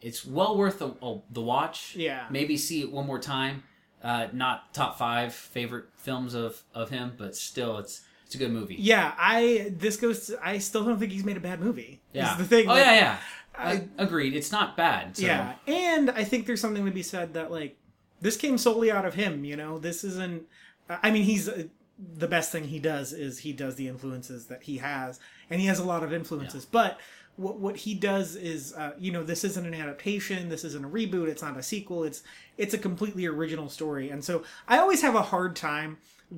It's 0.01 0.25
well 0.25 0.57
worth 0.57 0.79
the, 0.79 0.93
oh, 1.01 1.23
the 1.29 1.41
watch. 1.41 1.95
Yeah. 1.97 2.27
Maybe 2.29 2.55
see 2.55 2.81
it 2.81 2.91
one 2.91 3.05
more 3.05 3.19
time. 3.19 3.63
Uh, 4.01 4.27
not 4.31 4.73
top 4.73 4.97
five 4.97 5.33
favorite 5.33 5.87
films 5.97 6.33
of, 6.33 6.63
of 6.73 6.89
him, 6.89 7.15
but 7.17 7.35
still, 7.35 7.79
it's 7.79 8.03
it's 8.29 8.35
a 8.35 8.37
good 8.37 8.51
movie. 8.51 8.75
Yeah, 8.77 9.13
I 9.17 9.73
this 9.75 9.97
goes. 9.97 10.27
To, 10.27 10.39
I 10.41 10.59
still 10.59 10.85
don't 10.85 10.99
think 10.99 11.11
he's 11.11 11.25
made 11.25 11.35
a 11.35 11.39
bad 11.39 11.59
movie. 11.59 11.99
Yeah. 12.13 12.31
is 12.31 12.37
the 12.37 12.45
thing. 12.45 12.69
Oh 12.69 12.73
like, 12.73 12.85
yeah, 12.85 12.93
yeah. 12.93 13.17
I- 13.57 13.87
agreed. 13.97 14.35
It's 14.35 14.51
not 14.51 14.77
bad. 14.77 15.17
So. 15.17 15.25
yeah, 15.25 15.55
and 15.67 16.11
I 16.11 16.23
think 16.23 16.45
there's 16.45 16.61
something 16.61 16.85
to 16.85 16.91
be 16.91 17.01
said 17.01 17.33
that 17.33 17.51
like 17.51 17.75
this 18.21 18.37
came 18.37 18.59
solely 18.59 18.91
out 18.91 19.03
of 19.03 19.15
him. 19.15 19.43
You 19.43 19.55
know, 19.55 19.79
this 19.79 20.03
isn't. 20.03 20.43
I 20.87 21.09
mean, 21.09 21.23
he's 21.23 21.49
uh, 21.49 21.63
the 21.99 22.27
best 22.27 22.51
thing 22.51 22.65
he 22.65 22.79
does 22.79 23.11
is 23.13 23.39
he 23.39 23.51
does 23.51 23.75
the 23.75 23.87
influences 23.87 24.47
that 24.47 24.63
he 24.63 24.77
has, 24.77 25.19
and 25.49 25.59
he 25.59 25.67
has 25.67 25.79
a 25.79 25.83
lot 25.83 26.03
of 26.03 26.13
influences. 26.13 26.65
But 26.65 26.99
what 27.35 27.59
what 27.59 27.77
he 27.77 27.93
does 27.93 28.35
is, 28.35 28.73
uh, 28.73 28.93
you 28.97 29.11
know, 29.11 29.23
this 29.23 29.43
isn't 29.43 29.65
an 29.65 29.73
adaptation. 29.73 30.49
This 30.49 30.63
isn't 30.63 30.85
a 30.85 30.89
reboot. 30.89 31.27
It's 31.27 31.41
not 31.41 31.57
a 31.57 31.63
sequel. 31.63 32.03
It's 32.03 32.23
it's 32.57 32.73
a 32.73 32.77
completely 32.77 33.25
original 33.25 33.69
story. 33.69 34.09
And 34.09 34.23
so 34.23 34.43
I 34.67 34.77
always 34.79 35.01
have 35.01 35.15
a 35.15 35.21
hard 35.21 35.55
time, 35.55 35.97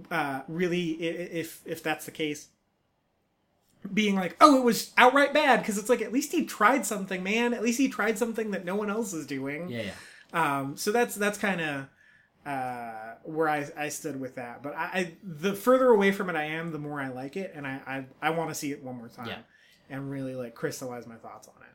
uh, 0.09 0.41
really, 0.47 0.91
if 0.91 1.61
if 1.65 1.83
that's 1.83 2.05
the 2.05 2.11
case. 2.11 2.47
Being 3.91 4.15
like, 4.15 4.37
oh, 4.39 4.59
it 4.59 4.63
was 4.63 4.91
outright 4.95 5.33
bad 5.33 5.59
because 5.61 5.79
it's 5.79 5.89
like 5.89 6.03
at 6.03 6.13
least 6.13 6.31
he 6.31 6.45
tried 6.45 6.85
something, 6.85 7.23
man. 7.23 7.55
At 7.55 7.63
least 7.63 7.79
he 7.79 7.89
tried 7.89 8.19
something 8.19 8.51
that 8.51 8.63
no 8.63 8.75
one 8.75 8.91
else 8.91 9.11
is 9.11 9.25
doing. 9.25 9.69
Yeah, 9.69 9.81
yeah. 9.81 9.91
Um, 10.33 10.77
so 10.77 10.91
that's 10.91 11.15
that's 11.15 11.39
kind 11.39 11.61
of 11.61 11.87
uh, 12.45 13.15
where 13.23 13.47
I, 13.49 13.67
I 13.77 13.89
stood 13.89 14.19
with 14.19 14.35
that. 14.35 14.63
But 14.63 14.75
I, 14.75 14.83
I 14.93 15.13
the 15.23 15.53
further 15.53 15.89
away 15.89 16.11
from 16.11 16.29
it 16.29 16.35
I 16.35 16.45
am, 16.45 16.71
the 16.71 16.79
more 16.79 16.99
I 17.01 17.09
like 17.09 17.37
it, 17.37 17.53
and 17.55 17.65
I 17.67 17.79
I, 18.21 18.27
I 18.27 18.29
want 18.31 18.49
to 18.49 18.55
see 18.55 18.71
it 18.71 18.83
one 18.83 18.95
more 18.97 19.09
time 19.09 19.27
Yeah. 19.27 19.37
and 19.89 20.09
really 20.09 20.35
like 20.35 20.55
crystallize 20.55 21.05
my 21.07 21.15
thoughts 21.15 21.47
on 21.47 21.53
it. 21.61 21.67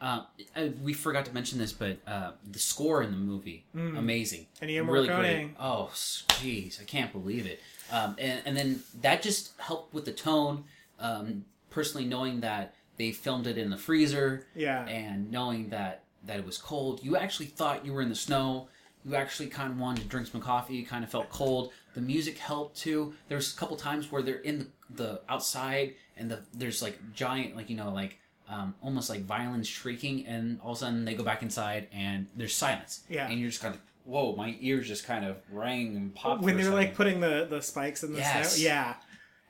Uh, 0.00 0.22
I, 0.56 0.72
we 0.82 0.92
forgot 0.92 1.24
to 1.26 1.32
mention 1.32 1.58
this, 1.58 1.72
but 1.72 1.96
uh, 2.06 2.32
the 2.50 2.58
score 2.58 3.02
in 3.02 3.10
the 3.10 3.16
movie, 3.16 3.64
amazing. 3.74 4.46
Ennio 4.60 4.86
really 4.86 5.08
Morricone. 5.08 5.18
great. 5.20 5.50
Oh, 5.58 5.88
jeez, 5.92 6.80
I 6.80 6.84
can't 6.84 7.10
believe 7.12 7.46
it. 7.46 7.60
Um, 7.90 8.16
and, 8.18 8.42
and 8.44 8.56
then 8.56 8.82
that 9.00 9.22
just 9.22 9.52
helped 9.58 9.94
with 9.94 10.04
the 10.04 10.12
tone. 10.12 10.64
Um, 10.98 11.44
personally, 11.70 12.06
knowing 12.06 12.40
that 12.40 12.74
they 12.98 13.12
filmed 13.12 13.46
it 13.46 13.56
in 13.56 13.70
the 13.70 13.78
freezer, 13.78 14.46
Yeah. 14.54 14.84
and 14.86 15.30
knowing 15.30 15.70
that 15.70 16.02
that 16.26 16.38
it 16.38 16.44
was 16.46 16.58
cold, 16.58 17.02
you 17.02 17.16
actually 17.16 17.46
thought 17.46 17.84
you 17.86 17.92
were 17.92 18.02
in 18.02 18.08
the 18.08 18.14
snow. 18.14 18.68
You 19.04 19.14
actually 19.16 19.48
kind 19.48 19.70
of 19.72 19.78
wanted 19.78 20.02
to 20.02 20.08
drink 20.08 20.26
some 20.28 20.40
coffee. 20.40 20.74
You 20.76 20.86
kind 20.86 21.04
of 21.04 21.10
felt 21.10 21.28
cold. 21.30 21.72
The 21.94 22.00
music 22.00 22.38
helped 22.38 22.76
too. 22.78 23.14
There's 23.28 23.52
a 23.54 23.56
couple 23.56 23.76
times 23.76 24.10
where 24.10 24.22
they're 24.22 24.36
in 24.36 24.58
the, 24.58 24.66
the 25.04 25.20
outside 25.28 25.94
and 26.16 26.30
the 26.30 26.40
there's 26.54 26.80
like 26.82 26.98
giant 27.14 27.56
like 27.56 27.68
you 27.68 27.76
know 27.76 27.92
like 27.92 28.18
um, 28.48 28.74
almost 28.82 29.08
like 29.10 29.22
violins 29.24 29.68
shrieking, 29.68 30.26
and 30.26 30.60
all 30.62 30.72
of 30.72 30.76
a 30.76 30.80
sudden 30.80 31.04
they 31.04 31.14
go 31.14 31.22
back 31.24 31.42
inside 31.42 31.88
and 31.92 32.26
there's 32.36 32.54
silence. 32.54 33.04
Yeah. 33.08 33.28
and 33.28 33.38
you're 33.40 33.50
just 33.50 33.62
kind 33.62 33.74
of 33.74 33.80
whoa, 34.04 34.34
my 34.36 34.56
ears 34.60 34.86
just 34.86 35.06
kind 35.06 35.24
of 35.24 35.36
rang 35.50 35.96
and 35.96 36.14
popped. 36.14 36.42
when 36.42 36.56
they're 36.58 36.70
like 36.70 36.94
putting 36.94 37.20
the 37.20 37.46
the 37.48 37.60
spikes 37.62 38.02
in 38.04 38.12
the 38.12 38.18
Yes. 38.18 38.56
snow. 38.56 38.64
Yeah. 38.64 38.94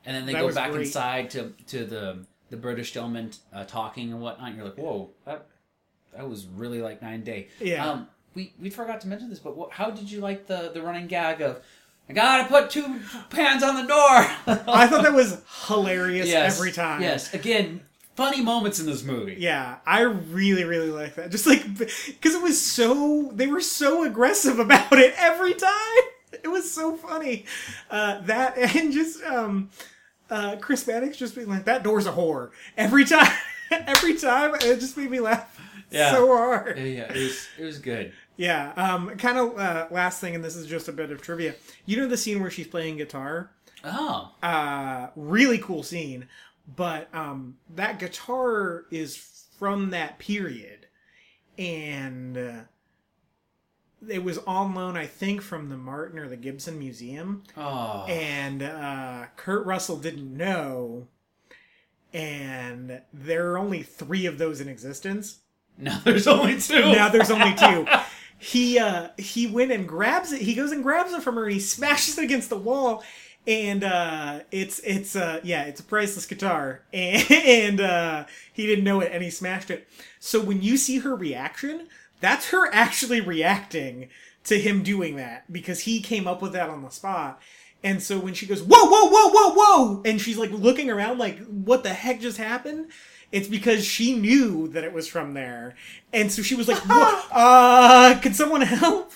and 0.07 0.17
then 0.17 0.27
they 0.27 0.33
that 0.33 0.41
go 0.43 0.53
back 0.53 0.71
great. 0.73 0.87
inside 0.87 1.31
to 1.31 1.53
to 1.69 1.85
the 1.85 2.27
the 2.51 2.57
British 2.57 2.93
gentleman 2.93 3.31
uh, 3.53 3.65
talking 3.65 4.13
and 4.13 4.21
whatnot. 4.21 4.49
And 4.49 4.57
you're 4.57 4.67
like, 4.67 4.79
whoa, 4.79 5.11
that 5.25 5.47
that 6.17 6.29
was 6.29 6.47
really 6.47 6.81
like 6.81 7.03
nine 7.03 7.23
day. 7.25 7.49
Yeah. 7.61 7.89
Um, 7.89 8.09
we 8.35 8.53
we 8.61 8.70
forgot 8.70 9.01
to 9.03 9.09
mention 9.09 9.30
this, 9.30 9.39
but 9.39 9.57
what, 9.57 9.72
how 9.72 9.91
did 9.91 10.11
you 10.11 10.20
like 10.20 10.47
the 10.47 10.70
the 10.72 10.82
running 10.82 11.07
gag 11.07 11.41
of? 11.41 11.61
I 12.09 12.12
gotta 12.12 12.45
put 12.49 12.68
two 12.68 13.01
pans 13.30 13.62
on 13.62 13.76
the 13.76 13.87
door. 13.87 13.97
I 14.68 14.87
thought 14.87 15.03
that 15.05 15.14
was 15.14 15.41
hilarious 15.66 16.28
yes, 16.28 16.55
every 16.55 16.70
time. 16.70 17.01
Yes, 17.01 17.32
again, 17.32 17.80
funny 18.14 18.43
moments 18.43 18.78
in 18.78 18.85
this 18.85 19.03
movie. 19.03 19.37
Yeah, 19.39 19.76
I 19.87 20.01
really, 20.03 20.64
really 20.64 20.91
like 20.91 21.14
that. 21.14 21.30
Just 21.30 21.47
like 21.47 21.62
because 21.78 22.35
it 22.35 22.43
was 22.43 22.61
so 22.61 23.30
they 23.35 23.47
were 23.47 23.62
so 23.62 24.05
aggressive 24.05 24.59
about 24.61 24.93
it 24.99 25.14
every 25.16 25.55
time. 25.55 26.03
It 26.43 26.49
was 26.49 26.70
so 26.70 26.97
funny. 26.97 27.47
Uh, 27.91 28.20
that 28.22 28.59
and 28.59 28.93
just 28.93 29.22
um, 29.24 29.70
uh, 30.28 30.57
Chris 30.61 30.87
Mannix 30.87 31.16
just 31.16 31.35
being 31.35 31.49
like, 31.49 31.64
"That 31.64 31.82
door's 31.82 32.07
a 32.07 32.12
whore." 32.12 32.51
Every 32.76 33.05
time, 33.07 33.32
every 33.70 34.14
time, 34.14 34.55
it 34.57 34.80
just 34.80 34.97
made 34.97 35.11
me 35.11 35.20
laugh 35.20 35.59
Yeah. 35.91 36.12
so 36.12 36.26
hard. 36.37 36.76
Yeah, 36.76 36.85
yeah, 36.85 37.03
it 37.12 37.16
was 37.16 37.49
it 37.59 37.64
was 37.64 37.78
good. 37.78 38.12
Yeah. 38.37 38.72
Um, 38.76 39.16
kind 39.16 39.39
of 39.39 39.59
uh, 39.59 39.87
last 39.91 40.20
thing, 40.20 40.35
and 40.35 40.45
this 40.45 40.57
is 40.57 40.66
just 40.66 40.89
a 40.89 40.93
bit 40.93 41.11
of 41.11 41.22
trivia. 41.22 41.55
You 41.87 41.97
know 41.99 42.09
the 42.09 42.16
scene 42.16 42.41
where 42.41 42.51
she's 42.51 42.66
playing 42.66 42.97
guitar? 42.97 43.51
Oh, 43.85 44.32
uh, 44.43 45.09
really 45.14 45.59
cool 45.59 45.82
scene. 45.82 46.28
But 46.76 47.14
um, 47.14 47.59
that 47.74 47.99
guitar 47.99 48.87
is 48.91 49.47
from 49.59 49.91
that 49.91 50.18
period, 50.18 50.87
and 51.59 52.39
uh, 52.39 52.61
it 54.09 54.24
was 54.24 54.39
on 54.39 54.74
loan, 54.74 54.97
I 54.97 55.07
think, 55.07 55.43
from 55.43 55.68
the 55.68 55.76
Martin 55.76 56.18
or 56.18 56.28
the 56.28 56.37
Gibson 56.37 56.78
Museum. 56.78 57.43
oh, 57.57 58.07
And 58.09 58.62
uh, 58.62 59.26
Kurt 59.37 59.66
Russell 59.66 59.99
didn't 59.99 60.35
know, 60.35 61.07
and 62.14 63.03
there 63.12 63.53
are 63.53 63.59
only 63.59 63.82
three 63.82 64.24
of 64.24 64.39
those 64.39 64.61
in 64.62 64.68
existence 64.68 65.41
now 65.78 66.01
there's 66.05 66.26
only 66.26 66.61
two. 66.61 66.93
now 66.93 67.09
there's 67.09 67.30
only 67.30 67.55
two. 67.55 67.87
He 68.39 68.78
uh 68.78 69.09
he 69.18 69.47
went 69.47 69.72
and 69.72 69.89
grabs 69.89 70.32
it. 70.32 70.43
He 70.43 70.55
goes 70.55 70.72
and 70.72 70.82
grabs 70.82 71.12
it 71.12 71.22
from 71.22 71.37
her 71.37 71.45
and 71.45 71.55
he 71.55 71.61
smashes 71.61 72.18
it 72.18 72.24
against 72.24 72.51
the 72.51 72.57
wall. 72.59 73.03
And 73.47 73.85
uh 73.85 74.41
it's 74.51 74.80
it's 74.80 75.16
uh 75.16 75.41
yeah, 75.43 75.64
it's 75.64 75.80
a 75.80 75.85
priceless 75.85 76.26
guitar. 76.26 76.82
And, 76.93 77.30
and 77.30 77.80
uh 77.80 78.24
he 78.53 78.66
didn't 78.66 78.85
know 78.85 79.01
it 79.01 79.11
and 79.12 79.22
he 79.22 79.30
smashed 79.30 79.70
it. 79.70 79.89
So 80.20 80.41
when 80.41 80.62
you 80.62 80.76
see 80.76 80.99
her 80.99 81.14
reaction, 81.14 81.89
that's 82.20 82.51
her 82.51 82.72
actually 82.72 83.20
reacting 83.20 84.09
to 84.45 84.59
him 84.59 84.82
doing 84.82 85.16
that 85.16 85.51
because 85.53 85.80
he 85.80 86.01
came 86.01 86.26
up 86.26 86.43
with 86.43 86.53
that 86.53 86.70
on 86.70 86.82
the 86.82 86.91
spot. 86.91 87.41
And 87.82 88.03
so 88.03 88.18
when 88.18 88.32
she 88.32 88.47
goes, 88.47 88.62
whoa, 88.62 88.87
whoa, 88.87 89.11
whoa, 89.11 89.28
whoa, 89.28 89.55
whoa, 89.55 90.03
and 90.07 90.18
she's 90.18 90.39
like 90.39 90.51
looking 90.51 90.91
around 90.91 91.18
like, 91.18 91.39
what 91.47 91.82
the 91.82 91.93
heck 91.93 92.20
just 92.20 92.39
happened? 92.39 92.91
It's 93.35 93.49
because 93.49 93.85
she 93.85 94.14
knew 94.16 94.68
that 94.68 94.85
it 94.85 94.93
was 94.93 95.09
from 95.09 95.35
there. 95.35 95.74
And 96.12 96.30
so 96.30 96.41
she 96.43 96.55
was 96.55 96.68
like, 96.68 96.78
what? 96.89 97.26
Uh, 97.32 98.20
can 98.20 98.32
someone 98.32 98.61
help? 98.62 99.12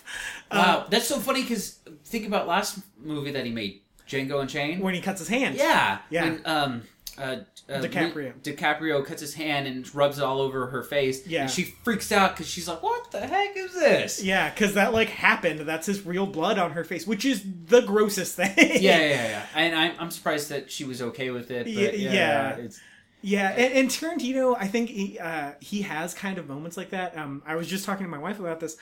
Wow, 0.50 0.86
that's 0.90 1.06
so 1.06 1.18
funny 1.20 1.42
because 1.42 1.78
think 2.04 2.26
about 2.26 2.48
last 2.48 2.80
movie 3.00 3.30
that 3.32 3.44
he 3.46 3.52
made, 3.52 3.82
Django 4.08 4.40
Unchained. 4.40 4.82
when 4.82 4.94
he 4.94 5.00
cuts 5.00 5.20
his 5.20 5.28
hand. 5.28 5.54
Yeah, 5.56 5.98
Yeah. 6.10 6.24
When, 6.24 6.42
um, 6.46 6.82
uh, 7.18 7.36
uh, 7.68 7.80
DiCaprio. 7.82 8.32
DiCaprio 8.42 9.04
cuts 9.04 9.20
his 9.20 9.34
hand 9.34 9.66
and 9.66 9.92
rubs 9.94 10.18
it 10.18 10.24
all 10.24 10.40
over 10.40 10.68
her 10.68 10.82
face. 10.82 11.26
Yeah. 11.26 11.42
and 11.42 11.50
she 11.50 11.64
freaks 11.84 12.10
out 12.12 12.32
because 12.32 12.48
she's 12.48 12.66
like, 12.66 12.82
"What 12.82 13.10
the 13.10 13.20
heck 13.26 13.56
is 13.56 13.74
this?" 13.74 14.22
Yeah, 14.22 14.48
because 14.50 14.74
that 14.74 14.92
like 14.94 15.08
happened. 15.10 15.60
That's 15.60 15.86
his 15.86 16.06
real 16.06 16.26
blood 16.26 16.58
on 16.58 16.70
her 16.72 16.84
face, 16.84 17.06
which 17.06 17.24
is 17.24 17.44
the 17.66 17.82
grossest 17.82 18.36
thing. 18.36 18.54
yeah, 18.56 18.64
yeah, 18.66 18.98
yeah. 18.98 19.08
yeah. 19.30 19.46
And 19.54 19.74
I'm, 19.74 19.92
I'm 19.98 20.10
surprised 20.10 20.48
that 20.48 20.70
she 20.70 20.84
was 20.84 21.02
okay 21.02 21.30
with 21.30 21.50
it. 21.50 21.64
But 21.64 21.72
Yeah, 21.74 21.90
yeah, 21.90 22.12
yeah. 22.12 22.56
it's 22.56 22.80
Yeah, 23.20 23.50
and, 23.50 23.74
and 23.74 23.88
Tarantino, 23.88 24.56
I 24.58 24.68
think 24.68 24.90
he 24.90 25.18
uh, 25.18 25.52
he 25.60 25.82
has 25.82 26.14
kind 26.14 26.38
of 26.38 26.46
moments 26.48 26.76
like 26.76 26.90
that. 26.90 27.16
Um, 27.16 27.42
I 27.46 27.56
was 27.56 27.66
just 27.66 27.84
talking 27.84 28.04
to 28.06 28.10
my 28.10 28.18
wife 28.18 28.38
about 28.38 28.60
this. 28.60 28.76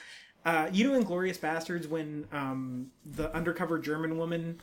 Uh, 0.45 0.69
you 0.71 0.91
know, 0.91 0.99
Inglourious 0.99 1.39
Basterds, 1.39 1.89
when 1.89 2.27
um, 2.31 2.91
the 3.05 3.33
undercover 3.35 3.79
German 3.79 4.17
woman 4.17 4.61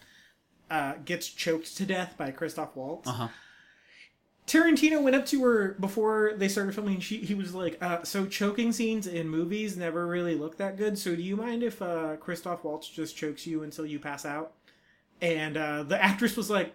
uh, 0.71 0.95
gets 1.05 1.29
choked 1.29 1.77
to 1.77 1.85
death 1.85 2.15
by 2.17 2.31
Christoph 2.31 2.77
Waltz, 2.77 3.09
uh 3.09 3.13
huh. 3.13 3.29
Tarantino 4.47 5.03
went 5.03 5.17
up 5.17 5.27
to 5.27 5.43
her 5.43 5.75
before 5.81 6.35
they 6.37 6.49
started 6.49 6.75
filming. 6.75 7.01
She 7.01 7.19
he 7.19 7.35
was 7.35 7.53
like, 7.53 7.77
uh, 7.83 8.05
"So 8.05 8.27
choking 8.27 8.71
scenes 8.71 9.09
in 9.09 9.29
movies 9.29 9.77
never 9.77 10.07
really 10.07 10.37
look 10.37 10.57
that 10.59 10.77
good. 10.77 10.99
So 10.99 11.17
do 11.17 11.23
you 11.23 11.37
mind 11.37 11.65
if 11.65 11.83
uh, 11.83 12.17
Christoph 12.17 12.63
Waltz 12.63 12.89
just 12.89 13.17
chokes 13.17 13.47
you 13.47 13.65
until 13.65 13.87
you 13.87 13.99
pass 13.99 14.25
out?" 14.25 14.53
And 15.21 15.57
uh, 15.57 15.83
the 15.83 16.01
actress 16.03 16.37
was 16.37 16.49
like. 16.49 16.75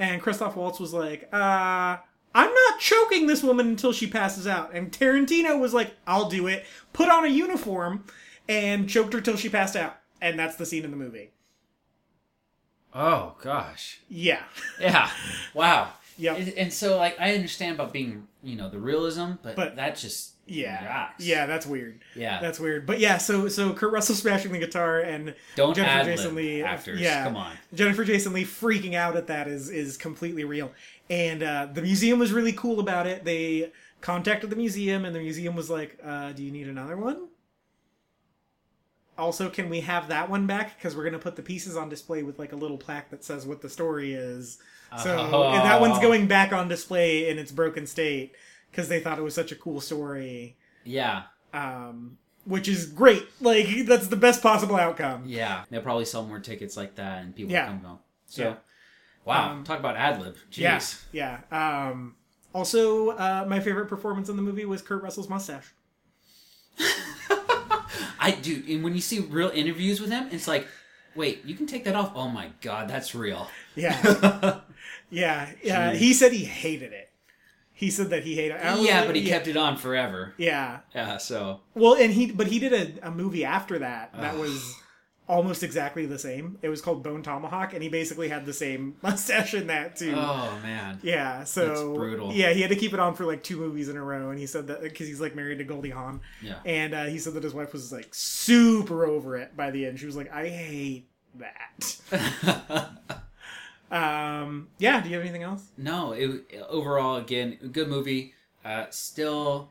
And 0.00 0.20
Christoph 0.20 0.56
Waltz 0.56 0.80
was 0.80 0.94
like, 0.94 1.28
uh, 1.32 1.98
I'm 2.34 2.54
not 2.54 2.80
choking 2.80 3.26
this 3.26 3.42
woman 3.42 3.68
until 3.68 3.92
she 3.92 4.06
passes 4.06 4.46
out. 4.46 4.74
And 4.74 4.90
Tarantino 4.90 5.60
was 5.60 5.74
like, 5.74 5.94
I'll 6.06 6.30
do 6.30 6.46
it. 6.46 6.64
Put 6.94 7.10
on 7.10 7.26
a 7.26 7.28
uniform 7.28 8.04
and 8.48 8.88
choked 8.88 9.12
her 9.12 9.20
till 9.20 9.36
she 9.36 9.50
passed 9.50 9.76
out. 9.76 9.98
And 10.22 10.38
that's 10.38 10.56
the 10.56 10.64
scene 10.64 10.84
in 10.84 10.90
the 10.90 10.96
movie. 10.96 11.30
Oh 12.94 13.36
gosh. 13.42 14.00
Yeah. 14.08 14.42
Yeah. 14.80 15.10
Wow. 15.54 15.92
Yeah. 16.18 16.34
And, 16.34 16.48
and 16.50 16.70
so, 16.72 16.98
like, 16.98 17.18
I 17.18 17.34
understand 17.34 17.76
about 17.76 17.94
being, 17.94 18.28
you 18.42 18.56
know, 18.56 18.68
the 18.70 18.78
realism, 18.78 19.32
but, 19.42 19.56
But- 19.56 19.76
that 19.76 19.96
just 19.96 20.34
Yeah. 20.46 20.84
rocks. 20.86 21.24
Yeah, 21.24 21.46
that's 21.46 21.66
weird. 21.66 22.00
yeah. 22.16 22.40
That's 22.40 22.58
weird. 22.58 22.86
But 22.86 22.98
yeah, 22.98 23.18
so 23.18 23.48
so 23.48 23.72
Kurt 23.72 23.92
Russell 23.92 24.14
smashing 24.16 24.50
the 24.52 24.58
guitar 24.58 25.00
and 25.00 25.34
Don't 25.56 25.74
Jennifer 25.76 26.04
Jason 26.10 26.34
Lee 26.34 26.62
actors. 26.62 27.00
Yeah. 27.00 27.24
Come 27.24 27.36
on. 27.36 27.52
Jennifer 27.74 28.04
Jason 28.04 28.32
Lee 28.32 28.44
freaking 28.44 28.94
out 28.94 29.16
at 29.16 29.26
that 29.28 29.46
is 29.48 29.68
is 29.70 29.96
completely 29.96 30.44
real. 30.44 30.72
And 31.08 31.42
uh, 31.42 31.68
the 31.72 31.82
museum 31.82 32.18
was 32.18 32.32
really 32.32 32.52
cool 32.52 32.80
about 32.80 33.06
it. 33.06 33.24
They 33.24 33.70
contacted 34.00 34.48
the 34.50 34.56
museum, 34.56 35.04
and 35.04 35.14
the 35.14 35.20
museum 35.20 35.54
was 35.54 35.68
like, 35.70 35.98
uh, 36.04 36.32
"Do 36.32 36.42
you 36.42 36.50
need 36.50 36.68
another 36.68 36.96
one?" 36.96 37.28
Also, 39.20 39.48
can 39.50 39.68
we 39.68 39.80
have 39.80 40.08
that 40.08 40.28
one 40.30 40.46
back? 40.46 40.76
Because 40.76 40.96
we're 40.96 41.04
gonna 41.04 41.18
put 41.18 41.36
the 41.36 41.42
pieces 41.42 41.76
on 41.76 41.88
display 41.88 42.22
with 42.22 42.38
like 42.38 42.52
a 42.52 42.56
little 42.56 42.78
plaque 42.78 43.10
that 43.10 43.22
says 43.22 43.46
what 43.46 43.60
the 43.60 43.68
story 43.68 44.14
is. 44.14 44.58
So 45.02 45.16
Oh. 45.32 45.52
that 45.52 45.80
one's 45.80 45.98
going 46.00 46.26
back 46.26 46.52
on 46.52 46.66
display 46.68 47.28
in 47.28 47.38
its 47.38 47.52
broken 47.52 47.86
state 47.86 48.34
because 48.70 48.88
they 48.88 48.98
thought 48.98 49.18
it 49.18 49.22
was 49.22 49.34
such 49.34 49.52
a 49.52 49.54
cool 49.56 49.80
story. 49.80 50.56
Yeah. 50.84 51.24
Um, 51.54 52.18
which 52.44 52.66
is 52.66 52.86
great. 52.86 53.28
Like 53.40 53.66
that's 53.86 54.08
the 54.08 54.16
best 54.16 54.42
possible 54.42 54.76
outcome. 54.76 55.24
Yeah. 55.26 55.64
They'll 55.70 55.82
probably 55.82 56.06
sell 56.06 56.24
more 56.26 56.40
tickets 56.40 56.76
like 56.76 56.96
that, 56.96 57.22
and 57.22 57.36
people 57.36 57.52
Yeah. 57.52 57.66
come 57.66 57.80
go. 57.82 57.98
So, 58.26 58.42
Yeah. 58.42 58.54
wow. 59.24 59.50
Um, 59.52 59.64
talk 59.64 59.78
about 59.78 59.96
ad 59.96 60.20
lib. 60.20 60.36
Yeah, 60.52 60.78
Jeez. 60.78 61.02
yeah. 61.12 61.40
Um, 61.52 62.16
also, 62.54 63.10
uh, 63.10 63.44
my 63.48 63.60
favorite 63.60 63.86
performance 63.86 64.28
in 64.28 64.36
the 64.36 64.42
movie 64.42 64.64
was 64.64 64.82
Kurt 64.82 65.02
Russell's 65.02 65.28
mustache. 65.28 65.72
I 68.20 68.30
do. 68.32 68.62
And 68.68 68.84
when 68.84 68.94
you 68.94 69.00
see 69.00 69.20
real 69.20 69.50
interviews 69.52 70.00
with 70.00 70.10
him, 70.10 70.28
it's 70.30 70.46
like, 70.46 70.68
wait, 71.16 71.44
you 71.44 71.54
can 71.54 71.66
take 71.66 71.84
that 71.84 71.96
off. 71.96 72.12
Oh 72.14 72.28
my 72.28 72.50
god, 72.60 72.88
that's 72.88 73.14
real. 73.14 73.48
Yeah, 73.74 74.60
yeah, 75.10 75.50
yeah. 75.62 75.92
Jeez. 75.92 75.96
He 75.96 76.12
said 76.12 76.32
he 76.32 76.44
hated 76.44 76.92
it. 76.92 77.10
He 77.72 77.90
said 77.90 78.10
that 78.10 78.24
he 78.24 78.34
hated 78.34 78.56
it. 78.56 78.80
Yeah, 78.80 78.98
like, 78.98 79.06
but 79.06 79.16
he 79.16 79.22
yeah, 79.22 79.34
kept 79.34 79.48
it 79.48 79.56
on 79.56 79.78
forever. 79.78 80.34
Yeah. 80.36 80.80
Yeah. 80.94 81.16
So. 81.16 81.60
Well, 81.74 81.94
and 81.94 82.12
he, 82.12 82.30
but 82.30 82.46
he 82.46 82.58
did 82.58 82.74
a, 82.74 83.08
a 83.08 83.10
movie 83.10 83.42
after 83.42 83.78
that 83.78 84.12
that 84.20 84.36
was 84.36 84.76
almost 85.30 85.62
exactly 85.62 86.04
the 86.06 86.18
same. 86.18 86.58
It 86.60 86.68
was 86.68 86.82
called 86.82 87.02
Bone 87.02 87.22
Tomahawk, 87.22 87.72
and 87.72 87.82
he 87.82 87.88
basically 87.88 88.28
had 88.28 88.44
the 88.44 88.52
same 88.52 88.96
mustache 89.02 89.54
in 89.54 89.68
that 89.68 89.96
too. 89.96 90.12
Oh 90.16 90.58
man. 90.62 90.98
Yeah, 91.02 91.44
so 91.44 91.66
That's 91.68 91.80
brutal. 91.82 92.32
Yeah, 92.32 92.52
he 92.52 92.60
had 92.60 92.70
to 92.70 92.76
keep 92.76 92.92
it 92.92 93.00
on 93.00 93.14
for 93.14 93.24
like 93.24 93.42
two 93.42 93.56
movies 93.56 93.88
in 93.88 93.96
a 93.96 94.02
row, 94.04 94.30
and 94.30 94.38
he 94.38 94.46
said 94.46 94.66
that 94.66 94.82
because 94.82 95.06
he's 95.06 95.20
like 95.20 95.34
married 95.34 95.58
to 95.58 95.64
Goldie 95.64 95.90
Hawn, 95.90 96.20
Yeah. 96.42 96.56
and 96.66 96.92
uh, 96.94 97.04
he 97.04 97.18
said 97.18 97.34
that 97.34 97.42
his 97.44 97.54
wife 97.54 97.72
was 97.72 97.92
like 97.92 98.08
super 98.12 99.06
over 99.06 99.36
it 99.36 99.56
by 99.56 99.70
the 99.70 99.86
end. 99.86 99.98
She 100.00 100.06
was 100.06 100.16
like, 100.16 100.30
"I 100.32 100.48
hate 100.48 101.08
that." 101.36 101.96
Um, 103.90 104.68
yeah. 104.78 105.00
Do 105.00 105.08
you 105.08 105.16
have 105.16 105.24
anything 105.24 105.42
else? 105.42 105.64
no. 105.76 106.12
It 106.12 106.62
overall 106.68 107.16
again 107.16 107.58
good 107.72 107.88
movie. 107.88 108.34
Uh, 108.64 108.86
still. 108.90 109.68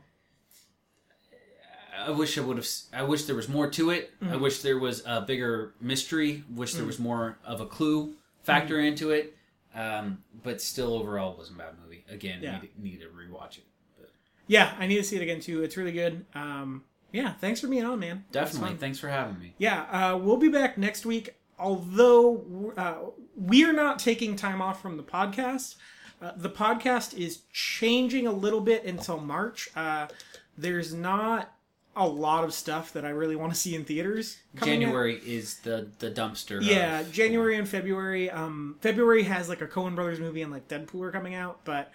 I 2.06 2.10
wish 2.10 2.36
I 2.38 2.40
would 2.40 2.56
have. 2.56 2.66
I 2.92 3.02
wish 3.02 3.24
there 3.24 3.36
was 3.36 3.48
more 3.48 3.68
to 3.70 3.90
it. 3.90 4.10
I 4.20 4.24
Mm-hmm. 4.26 4.40
wish 4.42 4.62
there 4.62 4.78
was 4.78 5.02
a 5.06 5.20
bigger 5.22 5.74
mystery. 5.80 6.44
Wish 6.54 6.74
there 6.74 6.84
was 6.86 6.96
Mm. 6.96 7.00
more 7.00 7.38
of 7.44 7.60
a 7.60 7.66
clue 7.66 8.14
factor 8.42 8.76
Mm-hmm. 8.76 8.86
into 8.86 9.10
it. 9.10 9.36
Um, 9.74 10.24
but 10.42 10.60
still, 10.60 10.94
overall, 10.94 11.32
it 11.32 11.38
wasn't 11.38 11.60
a 11.60 11.62
bad 11.64 11.74
movie. 11.84 12.04
Again, 12.08 12.40
Yeah. 12.42 12.60
need, 12.60 12.70
need 12.82 13.00
to 13.00 13.06
rewatch 13.08 13.58
it. 13.58 13.64
But 13.98 14.10
Yeah, 14.48 14.74
I 14.78 14.86
need 14.86 14.96
to 14.96 15.04
see 15.04 15.16
it 15.16 15.22
again 15.22 15.40
too. 15.40 15.62
It's 15.62 15.76
really 15.76 15.92
good. 15.92 16.24
Um, 16.34 16.84
yeah. 17.12 17.34
Thanks 17.34 17.60
for 17.60 17.68
being 17.68 17.84
on, 17.84 17.98
man. 18.00 18.24
Definitely, 18.32 18.76
thanks 18.78 18.98
for 18.98 19.08
having 19.08 19.38
me. 19.38 19.54
Yeah, 19.58 19.82
uh, 19.82 20.16
we'll 20.16 20.36
be 20.38 20.48
back 20.48 20.76
next 20.78 21.04
week. 21.06 21.34
Although 21.58 22.72
uh, 22.76 22.94
we 23.36 23.64
are 23.64 23.72
not 23.72 23.98
taking 23.98 24.34
time 24.34 24.60
off 24.62 24.80
from 24.82 24.96
the 24.96 25.02
podcast, 25.02 25.76
uh, 26.22 26.32
the 26.36 26.50
podcast 26.50 27.14
is 27.16 27.42
changing 27.52 28.26
a 28.26 28.32
little 28.32 28.60
bit 28.60 28.84
until 28.84 29.18
March. 29.20 29.68
Uh, 29.76 30.08
there's 30.58 30.92
not 30.94 31.52
a 32.00 32.06
lot 32.06 32.44
of 32.44 32.52
stuff 32.54 32.92
that 32.94 33.04
I 33.04 33.10
really 33.10 33.36
want 33.36 33.52
to 33.52 33.58
see 33.58 33.74
in 33.74 33.84
theaters. 33.84 34.38
coming 34.56 34.82
out. 34.82 34.86
January 34.86 35.20
is 35.24 35.58
the 35.60 35.88
the 35.98 36.10
dumpster. 36.10 36.60
Yeah, 36.62 37.00
of- 37.00 37.12
January 37.12 37.56
and 37.56 37.68
February. 37.68 38.30
Um, 38.30 38.76
February 38.80 39.22
has 39.24 39.48
like 39.48 39.60
a 39.60 39.66
Coen 39.66 39.94
Brothers 39.94 40.20
movie 40.20 40.42
and 40.42 40.50
like 40.50 40.68
Deadpool 40.68 41.02
are 41.02 41.12
coming 41.12 41.34
out, 41.34 41.60
but 41.64 41.92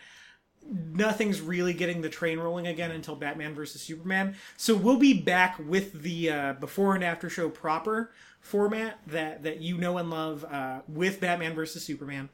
nothing's 0.72 1.42
really 1.42 1.74
getting 1.74 2.02
the 2.02 2.10
train 2.10 2.40
rolling 2.40 2.68
again 2.68 2.92
until 2.92 3.16
Batman 3.16 3.54
versus 3.54 3.82
Superman. 3.82 4.36
So 4.58 4.76
we'll 4.76 4.98
be 4.98 5.14
back 5.14 5.60
with 5.60 6.02
the 6.02 6.30
uh, 6.32 6.54
before 6.54 6.96
and 6.96 7.04
after 7.04 7.30
show 7.30 7.50
proper 7.50 8.12
format 8.42 9.00
that 9.08 9.44
that 9.44 9.62
you 9.62 9.78
know 9.78 9.98
and 9.98 10.10
love 10.10 10.46
uh, 10.46 10.82
with 10.88 11.20
Batman 11.20 11.56
versus 11.56 11.84
Superman, 11.84 12.30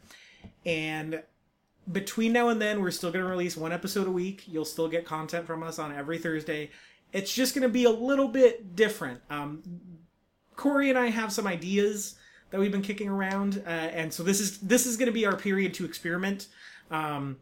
and 0.65 1.23
between 1.91 2.31
now 2.31 2.49
and 2.49 2.61
then 2.61 2.81
we're 2.81 2.91
still 2.91 3.11
going 3.11 3.25
to 3.25 3.29
release 3.29 3.57
one 3.57 3.71
episode 3.71 4.07
a 4.07 4.11
week. 4.11 4.43
You'll 4.47 4.65
still 4.65 4.87
get 4.87 5.05
content 5.05 5.47
from 5.47 5.63
us 5.63 5.79
on 5.79 5.91
every 5.93 6.17
Thursday. 6.19 6.69
It's 7.13 7.33
just 7.33 7.53
going 7.53 7.63
to 7.63 7.69
be 7.69 7.83
a 7.83 7.89
little 7.89 8.27
bit 8.27 8.75
different. 8.75 9.21
Um, 9.29 9.63
Corey 10.55 10.89
and 10.89 10.97
I 10.97 11.07
have 11.07 11.31
some 11.31 11.47
ideas 11.47 12.15
that 12.51 12.59
we've 12.59 12.71
been 12.71 12.81
kicking 12.81 13.09
around, 13.09 13.63
uh, 13.65 13.69
and 13.69 14.13
so 14.13 14.23
this 14.23 14.39
is 14.39 14.59
this 14.59 14.85
is 14.85 14.97
going 14.97 15.07
to 15.07 15.13
be 15.13 15.25
our 15.25 15.35
period 15.35 15.73
to 15.75 15.85
experiment 15.85 16.47
um, 16.91 17.37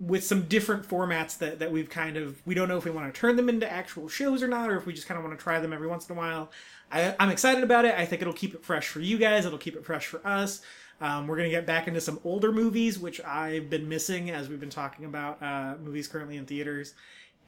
with 0.00 0.24
some 0.24 0.42
different 0.42 0.88
formats 0.88 1.38
that 1.38 1.58
that 1.58 1.70
we've 1.70 1.88
kind 1.88 2.16
of 2.16 2.44
we 2.46 2.54
don't 2.54 2.68
know 2.68 2.76
if 2.76 2.84
we 2.84 2.90
want 2.90 3.12
to 3.12 3.20
turn 3.20 3.36
them 3.36 3.48
into 3.48 3.70
actual 3.70 4.08
shows 4.08 4.42
or 4.42 4.48
not, 4.48 4.70
or 4.70 4.76
if 4.76 4.86
we 4.86 4.92
just 4.92 5.06
kind 5.06 5.18
of 5.18 5.24
want 5.24 5.38
to 5.38 5.42
try 5.42 5.60
them 5.60 5.72
every 5.72 5.86
once 5.86 6.08
in 6.08 6.16
a 6.16 6.18
while. 6.18 6.50
I, 6.90 7.14
I'm 7.20 7.30
excited 7.30 7.62
about 7.62 7.84
it. 7.84 7.94
I 7.94 8.04
think 8.04 8.22
it'll 8.22 8.34
keep 8.34 8.54
it 8.54 8.64
fresh 8.64 8.88
for 8.88 9.00
you 9.00 9.18
guys. 9.18 9.46
It'll 9.46 9.58
keep 9.58 9.76
it 9.76 9.84
fresh 9.84 10.06
for 10.06 10.26
us. 10.26 10.62
Um, 11.00 11.26
we're 11.26 11.36
going 11.36 11.50
to 11.50 11.56
get 11.56 11.66
back 11.66 11.88
into 11.88 12.00
some 12.00 12.20
older 12.22 12.52
movies, 12.52 12.98
which 12.98 13.20
I've 13.22 13.68
been 13.68 13.88
missing 13.88 14.30
as 14.30 14.48
we've 14.48 14.60
been 14.60 14.70
talking 14.70 15.04
about 15.04 15.42
uh, 15.42 15.74
movies 15.82 16.06
currently 16.06 16.36
in 16.36 16.46
theaters, 16.46 16.94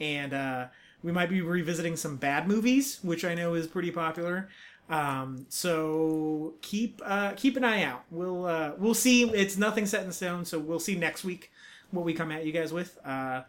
and 0.00 0.34
uh, 0.34 0.66
we 1.04 1.12
might 1.12 1.28
be 1.28 1.42
revisiting 1.42 1.96
some 1.96 2.16
bad 2.16 2.48
movies, 2.48 2.98
which 3.02 3.24
I 3.24 3.34
know 3.34 3.54
is 3.54 3.66
pretty 3.66 3.90
popular. 3.90 4.48
Um, 4.88 5.46
so 5.50 6.54
keep 6.62 7.00
uh, 7.04 7.32
keep 7.36 7.56
an 7.56 7.64
eye 7.64 7.84
out. 7.84 8.04
We'll 8.10 8.46
uh, 8.46 8.72
we'll 8.78 8.94
see. 8.94 9.28
It's 9.30 9.56
nothing 9.56 9.86
set 9.86 10.04
in 10.04 10.12
stone, 10.12 10.44
so 10.46 10.58
we'll 10.58 10.80
see 10.80 10.96
next 10.96 11.22
week 11.22 11.52
what 11.90 12.04
we 12.04 12.14
come 12.14 12.32
at 12.32 12.44
you 12.46 12.52
guys 12.52 12.72
with. 12.72 12.98
Uh, 13.04 13.42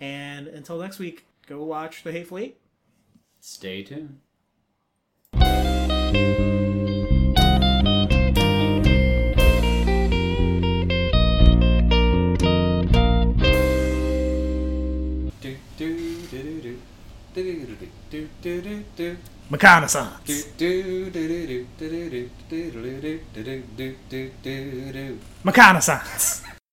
and 0.00 0.46
until 0.46 0.78
next 0.78 0.98
week, 0.98 1.26
go 1.46 1.62
watch 1.64 2.04
The 2.04 2.12
Hateful 2.12 2.38
Eight. 2.38 2.58
Stay 3.40 3.82
tuned. 3.82 4.20
Reconnaissance. 19.50 20.46
Reconnaissance. 25.42 26.42